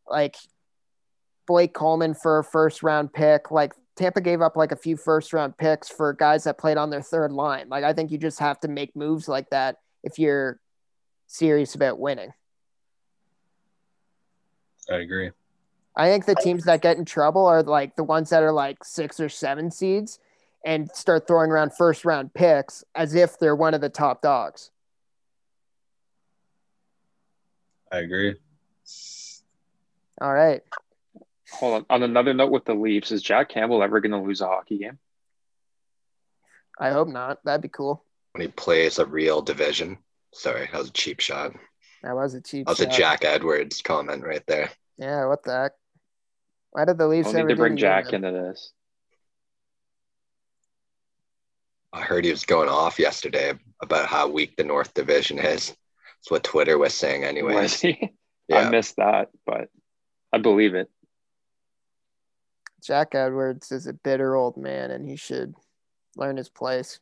like 0.07 0.37
Blake 1.47 1.73
Coleman 1.73 2.14
for 2.14 2.39
a 2.39 2.45
first 2.45 2.83
round 2.83 3.12
pick, 3.12 3.51
like 3.51 3.73
Tampa 3.97 4.20
gave 4.20 4.43
up 4.43 4.57
like 4.57 4.73
a 4.73 4.77
few 4.77 4.97
first 4.97 5.33
round 5.33 5.57
picks 5.57 5.89
for 5.89 6.12
guys 6.12 6.45
that 6.45 6.59
played 6.59 6.77
on 6.77 6.91
their 6.91 7.03
third 7.03 7.33
line. 7.33 7.68
Like 7.68 7.85
I 7.85 7.95
think 7.95 8.11
you 8.11 8.18
just 8.18 8.41
have 8.41 8.61
to 8.61 8.68
make 8.68 8.95
moves 8.95 9.27
like 9.27 9.49
that 9.51 9.79
if 10.05 10.18
you're 10.18 10.61
serious 11.29 11.75
about 11.75 11.99
winning. 11.99 12.33
I 14.91 14.97
agree. 14.97 15.30
I 15.95 16.09
think 16.09 16.24
the 16.24 16.35
teams 16.35 16.64
that 16.64 16.80
get 16.80 16.97
in 16.97 17.05
trouble 17.05 17.47
are 17.47 17.62
like 17.62 17.97
the 17.97 18.05
ones 18.05 18.30
that 18.30 18.43
are 18.43 18.53
like 18.53 18.83
six 18.85 19.20
or 19.20 19.28
seven 19.28 19.70
seeds 19.70 20.18
and 20.64 20.91
start 20.93 21.26
throwing 21.26 21.51
around 21.51 21.74
first 21.74 22.05
round 22.05 22.33
picks 22.33 22.85
as 22.95 23.14
if 23.14 23.39
they're 23.39 23.57
one 23.57 23.74
of 23.74 23.80
the 23.80 23.89
top 23.89 24.22
dogs. 24.22 24.70
I 27.91 27.99
agree. 27.99 28.37
All 30.20 30.33
right. 30.33 30.62
Hold 31.53 31.74
on. 31.74 31.87
On 31.91 32.03
another 32.03 32.33
note 32.33 32.51
with 32.51 32.64
the 32.64 32.74
Leafs, 32.74 33.12
is 33.12 33.22
Jack 33.22 33.51
Campbell 33.51 33.83
ever 33.83 34.01
going 34.01 34.12
to 34.12 34.18
lose 34.26 34.41
a 34.41 34.47
hockey 34.47 34.78
game? 34.78 34.99
I 36.80 36.91
hope 36.91 37.09
not. 37.09 37.45
That'd 37.45 37.61
be 37.61 37.68
cool. 37.68 38.03
When 38.33 38.41
he 38.41 38.49
plays 38.49 38.99
a 38.99 39.05
real 39.05 39.43
division. 39.43 39.99
Sorry, 40.33 40.70
that 40.72 40.78
was 40.78 40.89
a 40.89 40.93
cheap 40.93 41.20
shot. 41.20 41.53
That 42.03 42.14
was 42.14 42.34
a 42.34 42.40
cheap. 42.40 42.66
That 42.66 42.72
was 42.72 42.78
shot. 42.78 42.94
a 42.94 42.96
Jack 42.96 43.24
Edwards 43.24 43.80
comment 43.82 44.24
right 44.24 44.44
there. 44.46 44.70
Yeah, 44.98 45.26
what 45.26 45.42
the 45.44 45.53
heck? 45.53 45.72
Why 46.72 46.84
did 46.84 46.98
the 46.98 47.07
Leafs 47.07 47.28
Only 47.28 47.46
to 47.48 47.57
bring 47.57 47.76
Jack 47.76 48.12
into 48.12 48.30
this? 48.30 48.72
I 51.92 52.00
heard 52.00 52.24
he 52.24 52.30
was 52.30 52.46
going 52.46 52.70
off 52.70 52.98
yesterday 52.98 53.53
about 53.82 54.07
how 54.07 54.28
weak 54.28 54.57
the 54.57 54.64
North 54.64 54.94
Division 54.94 55.38
is. 55.38 55.68
That's 55.68 56.30
what 56.30 56.44
Twitter 56.44 56.78
was 56.78 56.94
saying, 56.94 57.24
anyway. 57.24 57.55
Was 57.55 57.80
he? 57.80 58.12
Yeah. 58.48 58.66
I 58.66 58.70
missed 58.70 58.96
that, 58.96 59.30
but 59.46 59.68
I 60.32 60.38
believe 60.38 60.74
it. 60.74 60.90
Jack 62.82 63.14
Edwards 63.14 63.70
is 63.70 63.86
a 63.86 63.92
bitter 63.92 64.34
old 64.34 64.57
man, 64.57 64.90
and 64.90 65.09
he 65.09 65.16
should 65.16 65.55
learn 66.16 66.36
his 66.36 66.48
place. 66.48 66.98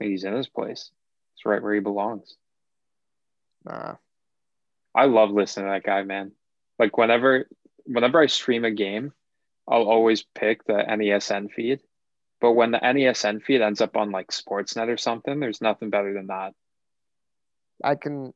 He's 0.00 0.24
in 0.24 0.32
his 0.32 0.48
place. 0.48 0.90
It's 1.34 1.44
right 1.44 1.62
where 1.62 1.74
he 1.74 1.80
belongs. 1.80 2.34
Nah. 3.64 3.96
I 4.94 5.06
love 5.06 5.30
listening 5.30 5.66
to 5.66 5.72
that 5.72 5.84
guy, 5.84 6.02
man. 6.02 6.32
Like 6.78 6.96
whenever 6.96 7.48
whenever 7.84 8.20
I 8.20 8.26
stream 8.26 8.64
a 8.64 8.70
game, 8.70 9.12
I'll 9.68 9.88
always 9.88 10.22
pick 10.22 10.64
the 10.64 10.74
NESN 10.74 11.50
feed. 11.50 11.80
But 12.40 12.52
when 12.52 12.72
the 12.72 12.78
NESN 12.78 13.42
feed 13.42 13.62
ends 13.62 13.80
up 13.80 13.96
on 13.96 14.10
like 14.10 14.28
Sportsnet 14.28 14.88
or 14.88 14.96
something, 14.96 15.40
there's 15.40 15.60
nothing 15.60 15.90
better 15.90 16.12
than 16.12 16.28
that. 16.28 16.52
I 17.82 17.94
can 17.94 18.32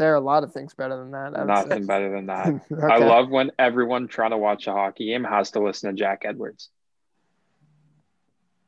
there 0.00 0.12
are 0.12 0.16
a 0.16 0.20
lot 0.20 0.44
of 0.44 0.54
things 0.54 0.72
better 0.72 0.96
than 0.96 1.10
that. 1.10 1.46
Nothing 1.46 1.82
say. 1.82 1.86
better 1.86 2.10
than 2.10 2.26
that. 2.26 2.46
okay. 2.72 2.82
I 2.82 2.96
love 2.96 3.28
when 3.28 3.52
everyone 3.58 4.08
trying 4.08 4.30
to 4.30 4.38
watch 4.38 4.66
a 4.66 4.72
hockey 4.72 5.06
game 5.06 5.24
has 5.24 5.50
to 5.50 5.60
listen 5.60 5.90
to 5.90 5.96
Jack 5.96 6.22
Edwards. 6.24 6.70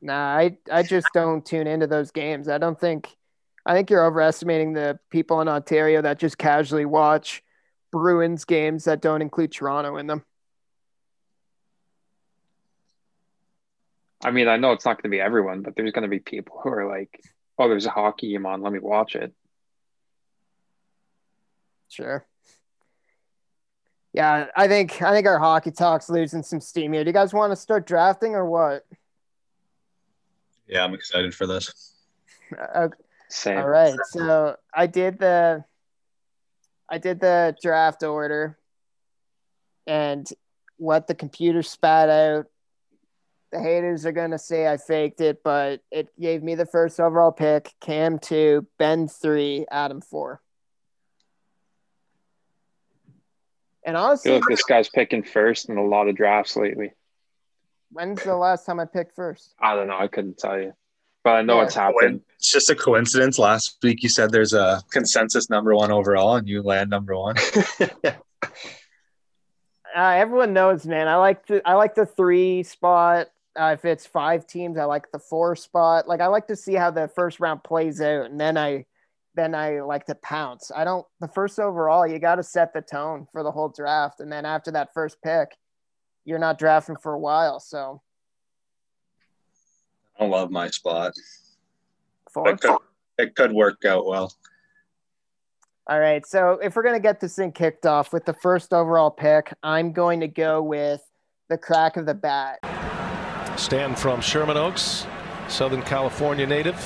Nah, 0.02 0.36
I 0.36 0.58
I 0.70 0.82
just 0.82 1.08
don't 1.14 1.44
tune 1.44 1.66
into 1.66 1.86
those 1.86 2.10
games. 2.10 2.48
I 2.48 2.58
don't 2.58 2.78
think 2.78 3.08
I 3.64 3.74
think 3.74 3.90
you're 3.90 4.04
overestimating 4.04 4.72
the 4.72 4.98
people 5.10 5.40
in 5.40 5.48
Ontario 5.48 6.02
that 6.02 6.18
just 6.18 6.38
casually 6.38 6.84
watch 6.84 7.42
Bruins 7.92 8.44
games 8.44 8.84
that 8.84 9.00
don't 9.00 9.22
include 9.22 9.52
Toronto 9.52 9.96
in 9.96 10.06
them. 10.06 10.24
I 14.24 14.30
mean, 14.30 14.48
I 14.48 14.56
know 14.56 14.72
it's 14.72 14.84
not 14.84 14.96
going 14.96 15.10
to 15.10 15.14
be 15.14 15.20
everyone, 15.20 15.62
but 15.62 15.74
there's 15.76 15.92
going 15.92 16.02
to 16.02 16.08
be 16.08 16.20
people 16.20 16.60
who 16.62 16.70
are 16.70 16.88
like, 16.88 17.20
"Oh, 17.58 17.68
there's 17.68 17.86
a 17.86 17.90
hockey 17.90 18.32
game 18.32 18.46
on. 18.46 18.62
Let 18.62 18.72
me 18.72 18.78
watch 18.78 19.16
it." 19.16 19.32
Sure. 21.88 22.24
Yeah, 24.12 24.46
I 24.56 24.68
think 24.68 25.02
I 25.02 25.12
think 25.12 25.26
our 25.26 25.38
hockey 25.38 25.70
talk's 25.70 26.08
losing 26.08 26.42
some 26.42 26.60
steam 26.60 26.92
here. 26.92 27.02
Do 27.02 27.08
you 27.08 27.14
guys 27.14 27.34
want 27.34 27.50
to 27.50 27.56
start 27.56 27.86
drafting 27.86 28.34
or 28.34 28.48
what? 28.48 28.86
Yeah, 30.68 30.84
I'm 30.84 30.94
excited 30.94 31.34
for 31.34 31.46
this. 31.46 31.94
Okay. 32.52 32.62
Uh, 32.74 32.88
Same. 33.32 33.58
All 33.58 33.68
right. 33.68 33.96
So 34.10 34.56
I 34.74 34.86
did 34.86 35.18
the 35.18 35.64
I 36.88 36.98
did 36.98 37.18
the 37.18 37.56
draft 37.62 38.02
order 38.02 38.58
and 39.86 40.28
what 40.76 41.06
the 41.06 41.14
computer 41.14 41.62
spat 41.62 42.10
out. 42.10 42.46
The 43.50 43.60
haters 43.60 44.04
are 44.04 44.12
gonna 44.12 44.38
say 44.38 44.66
I 44.66 44.76
faked 44.76 45.22
it, 45.22 45.42
but 45.42 45.80
it 45.90 46.08
gave 46.20 46.42
me 46.42 46.56
the 46.56 46.66
first 46.66 47.00
overall 47.00 47.32
pick, 47.32 47.72
Cam 47.80 48.18
two, 48.18 48.66
Ben 48.78 49.08
three, 49.08 49.64
Adam 49.70 50.02
four. 50.02 50.42
And 53.84 53.96
honestly, 53.96 54.32
like 54.32 54.42
this 54.48 54.62
guy's 54.62 54.90
picking 54.90 55.22
first 55.22 55.70
in 55.70 55.78
a 55.78 55.84
lot 55.84 56.06
of 56.06 56.16
drafts 56.16 56.54
lately. 56.54 56.92
When's 57.90 58.22
the 58.22 58.36
last 58.36 58.66
time 58.66 58.78
I 58.78 58.84
picked 58.84 59.14
first? 59.14 59.54
I 59.58 59.74
don't 59.74 59.88
know. 59.88 59.98
I 59.98 60.08
couldn't 60.08 60.36
tell 60.36 60.60
you. 60.60 60.74
But 61.24 61.30
I 61.36 61.42
know 61.42 61.58
Yeah. 61.58 61.64
it's 61.64 61.74
happened. 61.74 62.20
It's 62.36 62.50
just 62.50 62.70
a 62.70 62.74
coincidence. 62.74 63.38
Last 63.38 63.78
week 63.82 64.02
you 64.02 64.08
said 64.08 64.30
there's 64.32 64.52
a 64.52 64.82
consensus 64.90 65.48
number 65.50 65.74
one 65.74 65.90
overall, 65.92 66.36
and 66.36 66.48
you 66.48 66.62
land 66.62 66.90
number 66.90 67.16
one. 67.16 67.36
Uh, 69.94 70.14
everyone 70.16 70.54
knows, 70.54 70.86
man. 70.86 71.06
I 71.06 71.16
like 71.16 71.46
the 71.46 71.60
I 71.68 71.74
like 71.74 71.94
the 71.94 72.06
three 72.06 72.62
spot. 72.62 73.28
Uh, 73.54 73.72
if 73.74 73.84
it's 73.84 74.06
five 74.06 74.46
teams, 74.46 74.78
I 74.78 74.84
like 74.84 75.12
the 75.12 75.18
four 75.18 75.54
spot. 75.54 76.08
Like 76.08 76.20
I 76.22 76.28
like 76.28 76.46
to 76.46 76.56
see 76.56 76.72
how 76.74 76.90
the 76.90 77.08
first 77.08 77.40
round 77.40 77.62
plays 77.62 78.00
out, 78.00 78.30
and 78.30 78.40
then 78.40 78.56
I 78.56 78.86
then 79.34 79.54
I 79.54 79.80
like 79.82 80.06
to 80.06 80.14
pounce. 80.14 80.70
I 80.74 80.84
don't 80.84 81.06
the 81.20 81.28
first 81.28 81.58
overall. 81.58 82.06
You 82.06 82.18
got 82.18 82.36
to 82.36 82.42
set 82.42 82.72
the 82.72 82.80
tone 82.80 83.26
for 83.32 83.42
the 83.42 83.50
whole 83.50 83.68
draft, 83.68 84.20
and 84.20 84.32
then 84.32 84.46
after 84.46 84.70
that 84.70 84.94
first 84.94 85.18
pick, 85.22 85.54
you're 86.24 86.38
not 86.38 86.58
drafting 86.58 86.96
for 86.96 87.12
a 87.12 87.18
while. 87.18 87.60
So 87.60 88.00
I 90.18 90.24
love 90.24 90.50
my 90.50 90.68
spot. 90.68 91.12
four. 92.32 92.48
It 92.48 92.60
could, 92.60 92.76
it 93.18 93.34
could 93.34 93.52
work 93.52 93.84
out 93.84 94.06
well. 94.06 94.34
All 95.88 95.98
right. 95.98 96.24
So 96.26 96.58
if 96.62 96.76
we're 96.76 96.82
going 96.82 96.94
to 96.94 97.00
get 97.00 97.20
this 97.20 97.36
thing 97.36 97.52
kicked 97.52 97.86
off 97.86 98.12
with 98.12 98.24
the 98.24 98.34
first 98.34 98.72
overall 98.72 99.10
pick, 99.10 99.52
I'm 99.62 99.92
going 99.92 100.20
to 100.20 100.28
go 100.28 100.62
with 100.62 101.02
the 101.48 101.58
crack 101.58 101.96
of 101.96 102.06
the 102.06 102.14
bat. 102.14 102.58
Stan 103.58 103.96
from 103.96 104.20
Sherman 104.20 104.56
Oaks, 104.56 105.06
Southern 105.48 105.82
California 105.82 106.46
native. 106.46 106.76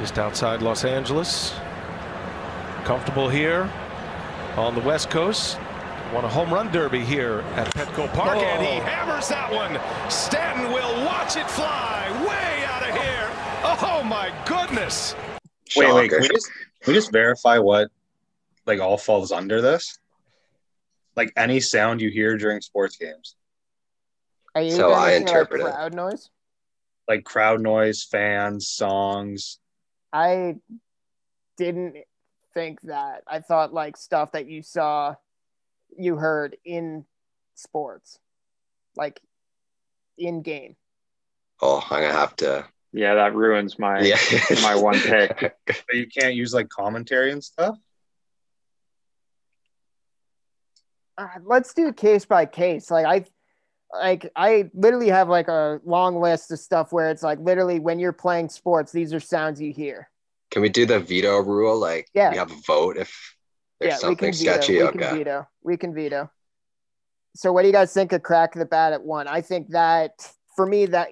Just 0.00 0.18
outside 0.18 0.62
Los 0.62 0.84
Angeles. 0.84 1.54
Comfortable 2.84 3.28
here 3.28 3.70
on 4.56 4.74
the 4.74 4.80
West 4.80 5.10
Coast. 5.10 5.58
Won 6.12 6.24
a 6.24 6.28
home 6.28 6.52
run 6.52 6.72
derby 6.72 7.04
here 7.04 7.40
at 7.54 7.66
Petco 7.74 8.10
Park, 8.14 8.36
oh. 8.38 8.40
and 8.40 8.62
he 8.66 8.78
Oh. 8.78 8.84
hammers 8.84 9.28
that 9.28 9.52
one. 9.52 9.78
Stanton 10.10 10.72
will 10.72 11.04
watch 11.04 11.36
it 11.36 11.48
fly 11.50 12.08
way 12.26 12.64
out 12.64 12.82
of 12.88 12.94
here. 12.96 13.30
Oh 13.90 14.02
my 14.02 14.32
goodness. 14.46 15.14
Wait, 15.76 15.92
wait. 15.94 16.10
Can 16.10 16.22
we 16.22 16.28
just 16.28 16.46
can 16.80 16.92
we 16.92 16.94
just 16.94 17.12
verify 17.12 17.58
what 17.58 17.90
like 18.64 18.80
all 18.80 18.96
falls 18.96 19.32
under 19.32 19.60
this? 19.60 19.98
Like 21.14 21.30
any 21.36 21.60
sound 21.60 22.00
you 22.00 22.08
hear 22.10 22.38
during 22.38 22.62
sports 22.62 22.96
games, 22.96 23.34
Are 24.54 24.62
you 24.62 24.70
So 24.70 24.88
gonna 24.90 24.94
I 24.94 25.08
say, 25.08 25.12
like, 25.18 25.20
interpret 25.28 25.60
it. 25.60 25.64
crowd 25.64 25.94
noise? 25.94 26.30
like 27.06 27.24
crowd 27.24 27.60
noise, 27.60 28.02
fans, 28.04 28.68
songs. 28.68 29.58
I 30.12 30.56
didn't 31.58 31.96
think 32.54 32.80
that. 32.82 33.24
I 33.26 33.40
thought 33.40 33.74
like 33.74 33.96
stuff 33.98 34.32
that 34.32 34.46
you 34.46 34.62
saw, 34.62 35.14
you 35.96 36.16
heard 36.16 36.56
in 36.64 37.04
sports, 37.54 38.18
like 38.96 39.20
in 40.16 40.42
game. 40.42 40.76
Oh, 41.60 41.84
I'm 41.90 42.02
gonna 42.02 42.12
have 42.12 42.36
to. 42.36 42.66
Yeah, 42.92 43.14
that 43.14 43.34
ruins 43.34 43.78
my 43.78 44.00
Yeah, 44.02 44.18
my 44.62 44.74
one 44.74 44.98
pick. 44.98 45.54
But 45.66 45.94
you 45.96 46.06
can't 46.06 46.34
use 46.34 46.54
like 46.54 46.68
commentary 46.68 47.32
and 47.32 47.42
stuff. 47.42 47.76
Uh, 51.16 51.26
let's 51.44 51.74
do 51.74 51.92
case 51.92 52.24
by 52.24 52.46
case. 52.46 52.90
Like 52.90 53.04
I, 53.06 53.24
like 53.92 54.30
I 54.36 54.70
literally 54.74 55.08
have 55.08 55.28
like 55.28 55.48
a 55.48 55.80
long 55.84 56.20
list 56.20 56.50
of 56.52 56.58
stuff 56.60 56.92
where 56.92 57.10
it's 57.10 57.22
like 57.22 57.38
literally 57.40 57.80
when 57.80 57.98
you're 57.98 58.12
playing 58.12 58.48
sports, 58.50 58.92
these 58.92 59.12
are 59.12 59.20
sounds 59.20 59.60
you 59.60 59.72
hear. 59.72 60.08
Can 60.50 60.62
we 60.62 60.68
do 60.68 60.86
the 60.86 61.00
veto 61.00 61.38
rule? 61.40 61.78
Like, 61.78 62.08
Yeah. 62.14 62.30
we 62.30 62.36
have 62.36 62.50
a 62.52 62.60
vote 62.66 62.96
if 62.96 63.36
there's 63.80 63.90
yeah, 63.90 63.96
we 63.96 64.00
something 64.00 64.32
can 64.32 64.38
veto. 64.38 64.52
sketchy. 64.52 64.72
We 64.74 64.82
okay. 64.82 64.98
can 64.98 65.18
veto. 65.18 65.48
We 65.62 65.76
can 65.76 65.94
veto. 65.94 66.30
So, 67.34 67.52
what 67.52 67.62
do 67.62 67.68
you 67.68 67.72
guys 67.72 67.92
think 67.92 68.12
of 68.12 68.22
crack 68.22 68.54
the 68.54 68.64
bat 68.64 68.92
at 68.92 69.02
one? 69.02 69.28
I 69.28 69.40
think 69.40 69.68
that 69.68 70.32
for 70.56 70.66
me, 70.66 70.86
that 70.86 71.08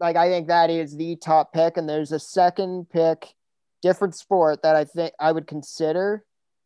like 0.00 0.16
I 0.16 0.28
think 0.28 0.48
that 0.48 0.70
is 0.70 0.96
the 0.96 1.16
top 1.16 1.52
pick, 1.52 1.76
and 1.76 1.88
there's 1.88 2.12
a 2.12 2.18
second 2.18 2.88
pick, 2.90 3.34
different 3.82 4.14
sport 4.14 4.62
that 4.62 4.76
I 4.76 4.84
think 4.84 5.12
I 5.20 5.32
would 5.32 5.46
consider, 5.46 6.24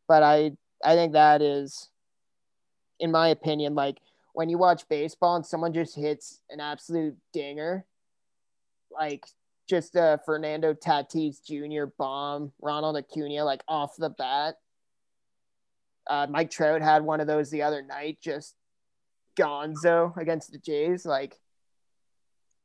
but 0.08 0.22
I 0.22 0.52
I 0.84 0.94
think 0.94 1.12
that 1.12 1.42
is, 1.42 1.90
in 3.00 3.10
my 3.10 3.28
opinion, 3.28 3.74
like 3.74 3.98
when 4.32 4.48
you 4.48 4.58
watch 4.58 4.88
baseball 4.88 5.36
and 5.36 5.44
someone 5.44 5.74
just 5.74 5.94
hits 5.94 6.40
an 6.48 6.60
absolute 6.60 7.16
dinger, 7.32 7.84
like 8.90 9.26
just 9.68 9.94
a 9.94 10.20
Fernando 10.24 10.74
Tatis 10.74 11.44
Jr. 11.44 11.90
bomb, 11.98 12.52
Ronald 12.60 12.96
Acuna 12.96 13.44
like 13.44 13.62
off 13.68 13.96
the 13.96 14.10
bat. 14.10 14.56
Uh, 16.08 16.26
Mike 16.28 16.50
Trout 16.50 16.82
had 16.82 17.02
one 17.04 17.20
of 17.20 17.26
those 17.26 17.50
the 17.50 17.62
other 17.62 17.82
night, 17.82 18.18
just 18.22 18.54
gonzo 19.38 20.16
against 20.16 20.52
the 20.52 20.58
Jays. 20.58 21.06
Like, 21.06 21.38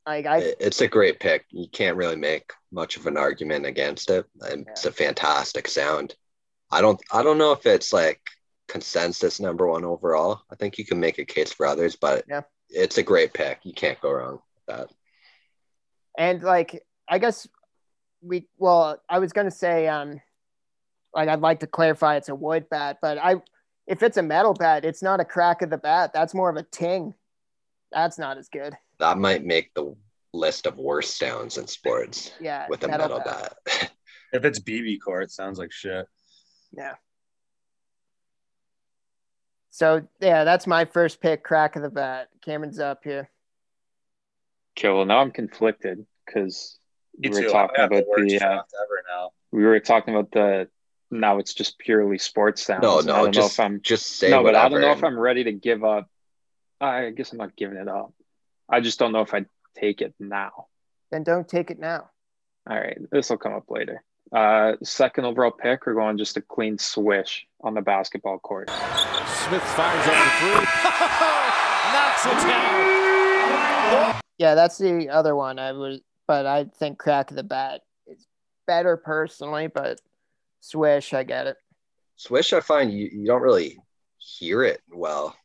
like 0.06 0.26
I 0.26 0.54
It's 0.60 0.82
a 0.82 0.88
great 0.88 1.20
pick. 1.20 1.46
You 1.50 1.68
can't 1.70 1.98
really 1.98 2.16
make 2.16 2.52
much 2.72 2.98
of 2.98 3.06
an 3.08 3.18
argument 3.18 3.66
against 3.66 4.10
it. 4.10 4.26
It's 4.42 4.86
a 4.86 4.92
fantastic 4.92 5.68
sound. 5.68 6.16
I 6.72 6.82
don't. 6.82 7.00
I 7.12 7.24
don't 7.24 7.38
know 7.38 7.52
if 7.54 7.66
it's 7.66 7.94
like 7.94 8.20
consensus 8.68 9.40
number 9.40 9.66
one 9.68 9.86
overall. 9.86 10.42
I 10.52 10.56
think 10.56 10.78
you 10.78 10.86
can 10.86 11.00
make 11.00 11.20
a 11.20 11.26
case 11.26 11.54
for 11.54 11.66
others, 11.66 11.96
but 11.96 12.26
Yeah. 12.28 12.42
it's 12.70 12.98
a 12.98 13.04
great 13.04 13.34
pick. 13.34 13.60
You 13.64 13.74
can't 13.74 14.02
go 14.02 14.12
wrong 14.12 14.42
with 14.56 14.76
that. 14.78 14.90
and 16.18 16.42
like 16.42 16.84
I 17.08 17.20
guess 17.20 17.48
we 18.22 18.48
well, 18.58 19.02
I 19.08 19.20
was 19.20 19.32
gonna 19.32 19.52
say 19.52 19.88
um 19.88 20.20
like 21.14 21.30
I'd 21.30 21.42
like 21.42 21.60
to 21.62 21.68
clarify 21.68 22.16
it's 22.18 22.30
a 22.30 22.36
wood 22.36 22.70
bat, 22.70 22.98
but 23.02 23.18
I 23.18 23.36
if 23.88 24.04
it's 24.04 24.18
a 24.18 24.24
metal 24.24 24.54
bat, 24.54 24.84
it's 24.86 25.02
not 25.02 25.20
a 25.20 25.26
crack 25.26 25.62
of 25.62 25.70
the 25.70 25.78
bat. 25.78 26.12
That's 26.14 26.34
more 26.34 26.50
of 26.50 26.58
a 26.58 26.64
ting. 26.64 27.14
That's 27.92 28.20
not 28.20 28.38
as 28.38 28.50
good. 28.50 28.74
That 29.00 29.18
might 29.18 29.46
make 29.46 29.74
the 29.74 29.96
list 30.34 30.66
of 30.68 30.78
worst 30.78 31.18
sounds 31.18 31.58
in 31.58 31.68
sports 31.68 32.32
Yeah, 32.40 32.68
with 32.70 32.84
a 32.84 32.88
metal, 32.88 33.22
bat. 33.24 33.56
If 34.34 34.44
it's 34.44 34.60
BBCOR, 34.60 35.24
it 35.24 35.32
sounds 35.32 35.58
like 35.58 35.72
shit. 35.72 36.06
Yeah. 36.78 36.96
So 39.70 40.06
yeah, 40.20 40.44
that's 40.44 40.68
my 40.68 40.84
first 40.86 41.22
pick, 41.22 41.44
crack 41.44 41.76
of 41.78 41.82
the 41.82 41.90
bat. 41.90 42.28
Cameron's 42.44 42.80
up 42.80 43.04
here. 43.04 43.30
Okay, 44.78 44.90
well 44.90 45.06
now 45.06 45.20
I'm 45.20 45.32
conflicted 45.32 46.06
because 46.26 46.78
we 47.18 47.30
were 47.30 47.44
talking 47.44 47.76
I 47.78 47.82
have 47.82 47.90
the 47.92 47.98
about 47.98 48.18
the 48.18 48.40
uh, 48.40 48.52
ever 48.52 49.04
now. 49.10 49.32
we 49.52 49.64
were 49.64 49.80
talking 49.80 50.14
about 50.14 50.32
the 50.32 50.68
now 51.12 51.38
it's 51.40 51.54
just 51.54 51.78
purely 51.80 52.18
sports 52.18 52.64
sounds. 52.66 52.84
no, 52.84 53.00
and 53.00 53.10
I 53.10 53.14
no, 53.14 53.18
don't 53.18 53.26
know 53.26 53.32
just 53.32 53.54
if 53.54 53.60
I'm 53.60 53.82
just 53.82 54.06
say 54.18 54.30
no, 54.30 54.38
but 54.38 54.54
whatever. 54.54 54.66
I 54.66 54.70
don't 54.70 54.82
know 54.82 54.92
if 54.92 55.04
I'm 55.04 55.20
ready 55.20 55.44
to 55.46 55.52
give 55.52 55.84
up. 55.84 56.10
I 56.80 57.10
guess 57.10 57.32
I'm 57.32 57.38
not 57.38 57.56
giving 57.56 57.78
it 57.78 57.88
up. 57.88 58.14
I 58.70 58.82
just 58.82 59.00
don't 59.00 59.12
know 59.12 59.22
if 59.22 59.34
I'd 59.34 59.48
take 59.76 60.02
it 60.02 60.14
now. 60.20 60.68
Then 61.12 61.24
don't 61.24 61.48
take 61.48 61.72
it 61.72 61.80
now. 61.80 62.10
All 62.70 62.78
right, 62.78 62.98
this 63.12 63.30
will 63.30 63.38
come 63.38 63.54
up 63.54 63.70
later. 63.70 64.04
Uh, 64.32 64.74
second 64.84 65.24
overall 65.26 65.52
pick, 65.52 65.86
we're 65.86 65.94
going 65.94 66.18
just 66.18 66.36
a 66.36 66.42
clean 66.42 66.78
swish 66.78 67.48
on 67.62 67.74
the 67.74 67.82
basketball 67.82 68.40
court. 68.40 68.70
Smith 68.70 69.64
fires 69.64 70.06
up 70.06 70.14
the 70.14 70.30
three. 70.40 70.66
Knocks 71.94 72.26
it 72.26 72.48
down. 72.48 74.20
Yeah, 74.38 74.56
that's 74.56 74.78
the 74.78 75.10
other 75.10 75.36
one. 75.36 75.60
I 75.60 75.72
would, 75.72 76.02
but 76.28 76.46
I 76.46 76.66
think 76.66 76.98
crack 77.00 77.32
of 77.32 77.38
the 77.38 77.44
bat 77.44 77.82
is 78.06 78.28
better 78.68 78.98
personally. 78.98 79.68
But 79.68 80.02
swish, 80.70 81.14
I 81.14 81.24
get 81.24 81.48
it. 81.48 81.58
Swish, 82.16 82.54
I 82.54 82.60
find 82.62 82.92
you, 82.92 83.10
you 83.12 83.26
don't 83.26 83.42
really 83.42 83.78
hear 84.18 84.64
it 84.64 84.82
well. 84.90 85.36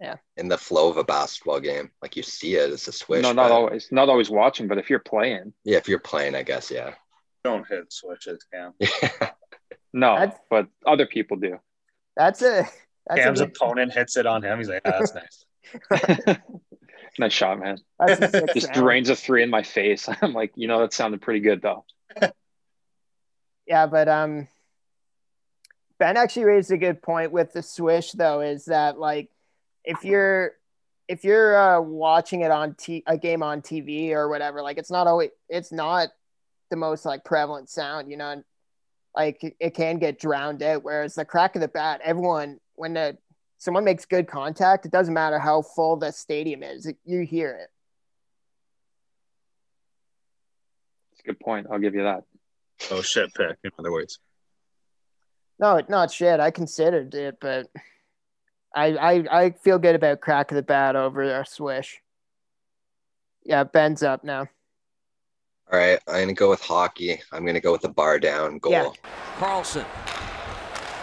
Yeah. 0.00 0.16
In 0.36 0.48
the 0.48 0.58
flow 0.58 0.88
of 0.90 0.96
a 0.98 1.04
basketball 1.04 1.60
game, 1.60 1.90
like 2.02 2.16
you 2.16 2.22
see 2.22 2.56
it 2.56 2.70
as 2.70 2.86
a 2.88 2.92
swish. 2.92 3.22
no, 3.22 3.32
not 3.32 3.48
but- 3.48 3.52
always, 3.52 3.88
not 3.90 4.08
always 4.08 4.30
watching, 4.30 4.68
but 4.68 4.78
if 4.78 4.90
you're 4.90 4.98
playing, 4.98 5.52
Yeah, 5.64 5.78
if 5.78 5.88
you're 5.88 5.98
playing, 5.98 6.34
I 6.34 6.42
guess. 6.42 6.70
Yeah. 6.70 6.94
Don't 7.44 7.66
hit 7.68 7.92
switches, 7.92 8.44
Cam. 8.52 8.72
no, 9.92 10.16
That's- 10.18 10.38
but 10.50 10.68
other 10.86 11.06
people 11.06 11.36
do. 11.36 11.58
That's 12.16 12.42
a 12.42 12.66
that's 13.06 13.20
Cam's 13.20 13.40
a, 13.40 13.46
good- 13.46 13.56
opponent 13.56 13.92
hits 13.92 14.16
it 14.16 14.26
on 14.26 14.42
him. 14.42 14.58
He's 14.58 14.68
like, 14.68 14.82
ah, 14.84 14.98
that's 14.98 15.14
nice. 15.14 16.38
nice 17.18 17.32
shot, 17.32 17.58
man. 17.60 17.78
that's 17.98 18.20
a 18.20 18.28
six 18.30 18.54
Just 18.54 18.66
round. 18.68 18.74
drains 18.80 19.08
a 19.10 19.16
three 19.16 19.42
in 19.42 19.50
my 19.50 19.62
face. 19.62 20.08
I'm 20.22 20.32
like, 20.32 20.52
you 20.56 20.66
know, 20.68 20.80
that 20.80 20.92
sounded 20.92 21.20
pretty 21.22 21.40
good 21.40 21.62
though. 21.62 21.84
Yeah, 23.66 23.86
but 23.86 24.08
um, 24.08 24.46
Ben 25.98 26.16
actually 26.16 26.44
raised 26.44 26.70
a 26.70 26.78
good 26.78 27.00
point 27.02 27.32
with 27.32 27.52
the 27.52 27.62
swish 27.62 28.12
though. 28.12 28.40
Is 28.40 28.66
that 28.66 28.98
like 28.98 29.30
if 29.84 30.04
you're 30.04 30.52
if 31.08 31.24
you're 31.24 31.56
uh, 31.56 31.80
watching 31.80 32.40
it 32.40 32.50
on 32.50 32.74
t- 32.74 33.04
a 33.06 33.16
game 33.16 33.42
on 33.42 33.62
TV 33.62 34.10
or 34.10 34.28
whatever, 34.28 34.62
like 34.62 34.78
it's 34.78 34.90
not 34.90 35.06
always 35.06 35.30
it's 35.48 35.72
not 35.72 36.08
the 36.70 36.76
most 36.76 37.04
like 37.04 37.24
prevalent 37.24 37.68
sound, 37.68 38.10
you 38.10 38.16
know. 38.16 38.30
And, 38.30 38.44
like 39.16 39.56
it 39.58 39.74
can 39.74 39.98
get 39.98 40.20
drowned 40.20 40.62
out. 40.62 40.84
Whereas 40.84 41.14
the 41.14 41.24
crack 41.24 41.56
of 41.56 41.62
the 41.62 41.68
bat, 41.68 42.00
everyone 42.04 42.60
when 42.74 42.92
the 42.92 43.16
someone 43.58 43.84
makes 43.84 44.04
good 44.04 44.28
contact, 44.28 44.84
it 44.84 44.92
doesn't 44.92 45.14
matter 45.14 45.38
how 45.38 45.62
full 45.62 45.96
the 45.96 46.12
stadium 46.12 46.62
is, 46.62 46.90
you 47.04 47.20
hear 47.22 47.52
it. 47.52 47.70
It's 51.12 51.20
a 51.20 51.28
good 51.28 51.40
point. 51.40 51.66
I'll 51.72 51.78
give 51.78 51.94
you 51.94 52.02
that. 52.02 52.24
Oh 52.90 53.00
shit, 53.00 53.32
pick. 53.32 53.56
In 53.64 53.70
other 53.78 53.90
words, 53.90 54.18
No, 55.58 55.80
not 55.88 56.10
shit. 56.10 56.40
I 56.40 56.50
considered 56.50 57.14
it, 57.14 57.38
but 57.40 57.68
I 58.74 58.86
I 58.96 59.44
I 59.44 59.50
feel 59.50 59.78
good 59.78 59.94
about 59.94 60.20
crack 60.20 60.50
of 60.50 60.56
the 60.56 60.62
bat 60.62 60.96
over 60.96 61.22
a 61.22 61.46
swish. 61.46 62.00
Yeah, 63.44 63.64
Ben's 63.64 64.02
up 64.02 64.24
now. 64.24 64.48
All 65.72 65.78
right, 65.78 65.98
I'm 66.06 66.20
gonna 66.20 66.34
go 66.34 66.50
with 66.50 66.60
hockey. 66.60 67.20
I'm 67.32 67.44
gonna 67.46 67.60
go 67.60 67.72
with 67.72 67.82
the 67.82 67.88
bar 67.88 68.18
down 68.18 68.58
goal. 68.58 68.72
Yeah. 68.72 68.90
Carlson. 69.38 69.84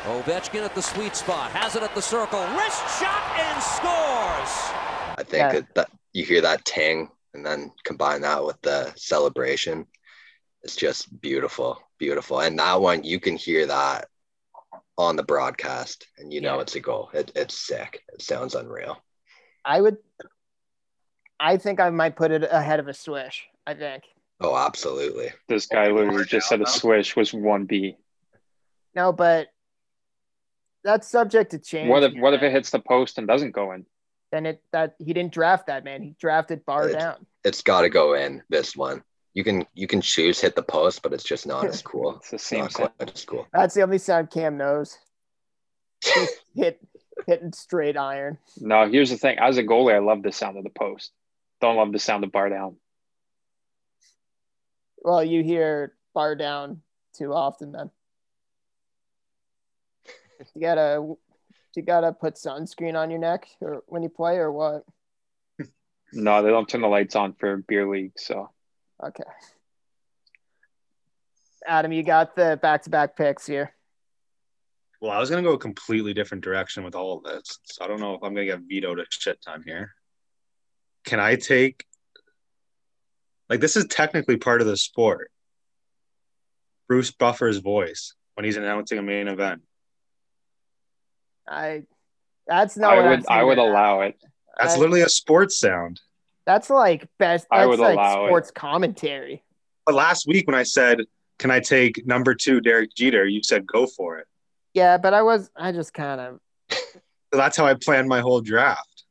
Ovechkin 0.04 0.64
at 0.66 0.76
the 0.76 0.82
sweet 0.82 1.16
spot, 1.16 1.52
has 1.52 1.78
it 1.78 1.84
at 1.84 1.96
the 1.96 2.02
circle, 2.02 2.42
wrist 2.58 2.82
shot 3.00 3.24
and 3.40 3.64
scores. 3.64 4.74
I 5.18 5.24
think 5.24 5.38
Yeah. 5.40 5.52
that, 5.54 5.76
that 5.76 5.90
you 6.12 6.26
hear 6.26 6.42
that 6.42 6.66
ting 6.66 7.10
and 7.34 7.46
then 7.46 7.72
combine 7.86 8.20
that 8.22 8.44
with 8.44 8.62
the 8.62 8.92
celebration. 8.98 9.88
It's 10.62 10.76
just 10.76 11.22
beautiful, 11.22 11.82
beautiful. 12.00 12.42
And 12.42 12.60
that 12.60 12.82
one 12.82 13.04
you 13.06 13.20
can 13.22 13.38
hear 13.38 13.66
that 13.68 14.10
on 14.98 15.16
the 15.16 15.24
broadcast 15.24 16.08
and 16.18 16.32
you 16.32 16.42
know 16.42 16.56
Yeah. 16.56 16.62
it's 16.62 16.76
a 16.76 16.80
goal. 16.80 17.10
It, 17.14 17.32
it's 17.36 17.58
sick. 17.58 18.02
It 18.14 18.22
sounds 18.22 18.56
unreal. 18.56 19.02
I 19.66 19.82
would. 19.82 19.98
I 21.40 21.58
think 21.58 21.80
I 21.80 21.90
might 21.90 22.16
put 22.16 22.32
it 22.32 22.44
ahead 22.50 22.80
of 22.80 22.88
a 22.88 22.94
swish. 22.94 23.48
I 23.66 23.74
think. 23.74 24.04
Oh, 24.40 24.56
absolutely. 24.56 25.32
This 25.48 25.66
guy 25.68 25.90
literally 25.90 26.26
just 26.26 26.48
said 26.50 26.62
a 26.62 26.68
swish 26.68 27.16
was 27.16 27.34
one 27.34 27.66
B. 27.66 27.98
No, 28.96 29.12
but 29.14 29.48
that's 30.84 31.08
subject 31.08 31.52
to 31.52 31.60
change. 31.60 31.90
What 31.90 32.04
if 32.04 32.14
what 32.20 32.34
if 32.34 32.42
it 32.44 32.52
hits 32.52 32.70
the 32.70 32.80
post 32.80 33.18
and 33.18 33.28
doesn't 33.28 33.52
go 33.52 33.72
in? 33.72 33.86
Then 34.32 34.46
it 34.46 34.62
that 34.74 34.96
he 35.00 35.14
didn't 35.14 35.34
draft 35.34 35.68
that 35.68 35.84
man. 35.84 36.02
He 36.02 36.16
drafted 36.20 36.66
bar 36.66 36.90
It- 36.90 36.94
down. 36.94 37.26
It's 37.44 37.62
got 37.62 37.82
to 37.82 37.90
go 37.90 38.14
in 38.14 38.42
this 38.50 38.76
one. 38.76 39.04
You 39.34 39.44
can 39.44 39.66
you 39.74 39.88
can 39.88 40.02
choose 40.02 40.40
hit 40.40 40.56
the 40.56 40.62
post, 40.64 41.02
but 41.02 41.12
it's 41.14 41.24
just 41.24 41.48
not 41.48 41.66
as 41.66 41.82
cool. 41.92 42.18
It's 42.18 42.30
the 42.30 42.36
It's 42.36 42.44
same 42.46 42.60
not 42.62 42.72
sound. 42.72 42.90
quite 42.98 43.14
as 43.16 43.26
cool. 43.26 43.48
That's 43.52 43.74
the 43.74 43.82
only 43.82 43.98
sound 43.98 44.30
Cam 44.32 44.58
knows. 44.58 44.98
Hit 46.56 46.80
hitting 47.28 47.54
straight 47.54 47.96
iron. 47.98 48.38
No, 48.58 48.88
here's 48.90 49.10
the 49.10 49.18
thing. 49.18 49.38
As 49.40 49.58
a 49.58 49.64
goalie, 49.64 49.96
I 49.96 50.00
love 50.00 50.22
the 50.24 50.32
sound 50.32 50.58
of 50.58 50.64
the 50.64 50.70
post. 50.70 51.12
Don't 51.62 51.78
love 51.78 51.92
the 51.92 52.00
sound 52.00 52.24
of 52.24 52.32
bar 52.32 52.50
down. 52.50 52.76
Well, 55.02 55.24
you 55.24 55.44
hear 55.44 55.94
bar 56.14 56.36
down 56.36 56.82
too 57.18 57.34
often 57.34 57.72
then. 57.72 57.90
You 60.54 60.62
gotta 60.62 61.16
you 61.76 61.82
gotta 61.82 62.12
put 62.12 62.36
sunscreen 62.36 62.96
on 62.96 63.10
your 63.10 63.20
neck 63.20 63.48
or 63.62 63.84
when 63.88 64.04
you 64.04 64.10
play 64.10 64.36
or 64.38 64.52
what? 64.52 64.84
No, 66.12 66.44
they 66.44 66.50
don't 66.50 66.68
turn 66.70 66.82
the 66.82 66.88
lights 66.88 67.16
on 67.16 67.34
for 67.34 67.58
beer 67.58 67.88
league. 67.90 68.12
So 68.18 68.50
Okay. 69.08 69.24
Adam, 71.66 71.92
you 71.92 72.04
got 72.04 72.36
the 72.36 72.60
back 72.62 72.84
to 72.84 72.90
back 72.90 73.16
picks 73.16 73.46
here. 73.46 73.74
Well, 75.02 75.12
I 75.12 75.20
was 75.20 75.30
gonna 75.30 75.42
go 75.42 75.54
a 75.54 75.60
completely 75.60 76.14
different 76.14 76.44
direction 76.44 76.84
with 76.84 76.96
all 76.96 77.18
of 77.18 77.24
this, 77.24 77.60
so 77.64 77.84
I 77.84 77.88
don't 77.88 78.00
know 78.00 78.14
if 78.16 78.24
I'm 78.24 78.34
gonna 78.34 78.46
get 78.46 78.62
vetoed 78.68 79.00
a 79.00 79.06
shit 79.10 79.42
time 79.42 79.64
here. 79.66 79.94
Can 81.06 81.20
I 81.20 81.36
take 81.36 81.86
like 83.50 83.60
this 83.60 83.76
is 83.76 83.86
technically 83.86 84.38
part 84.38 84.62
of 84.62 84.68
the 84.68 84.78
sport? 84.78 85.30
Bruce 86.88 87.12
Buffer's 87.12 87.58
voice 87.58 88.14
when 88.36 88.46
he's 88.46 88.58
announcing 88.58 88.98
a 88.98 89.04
main 89.04 89.28
event. 89.28 89.62
I 91.48 91.84
that's 92.48 92.78
not 92.78 92.94
I 92.94 92.96
what 92.96 93.06
I'm 93.06 93.10
would 93.12 93.28
I 93.30 93.44
would 93.44 93.58
allow 93.58 94.02
it. 94.02 94.18
That's 94.58 94.76
I- 94.76 94.78
literally 94.78 95.02
a 95.02 95.10
sports 95.10 95.58
sound. 95.58 96.00
That's 96.46 96.70
like 96.70 97.08
best. 97.20 97.48
I 97.52 97.66
would 97.66 97.80
like 97.80 97.94
allow 97.94 98.26
it. 98.26 98.30
sports 98.30 98.52
commentary. 98.52 99.44
But 99.86 99.96
last 99.96 100.28
week 100.28 100.48
when 100.48 100.56
I 100.56 100.64
said, 100.64 101.02
"Can 101.40 101.52
I 101.52 101.60
take 101.60 102.06
number 102.06 102.36
two 102.36 102.62
Derek 102.62 102.94
Jeter?" 102.96 103.26
you 103.26 103.42
said, 103.44 103.66
"Go 103.66 103.88
for 103.88 104.18
it." 104.18 104.28
Yeah, 104.74 104.98
but 104.98 105.14
I 105.14 105.22
was. 105.22 105.50
I 105.56 105.72
just 105.72 105.94
kind 105.94 106.20
of. 106.22 106.40
So 107.34 107.38
that's 107.38 107.58
how 107.58 107.66
I 107.66 107.74
planned 107.74 108.08
my 108.08 108.20
whole 108.20 108.42
draft. 108.42 109.06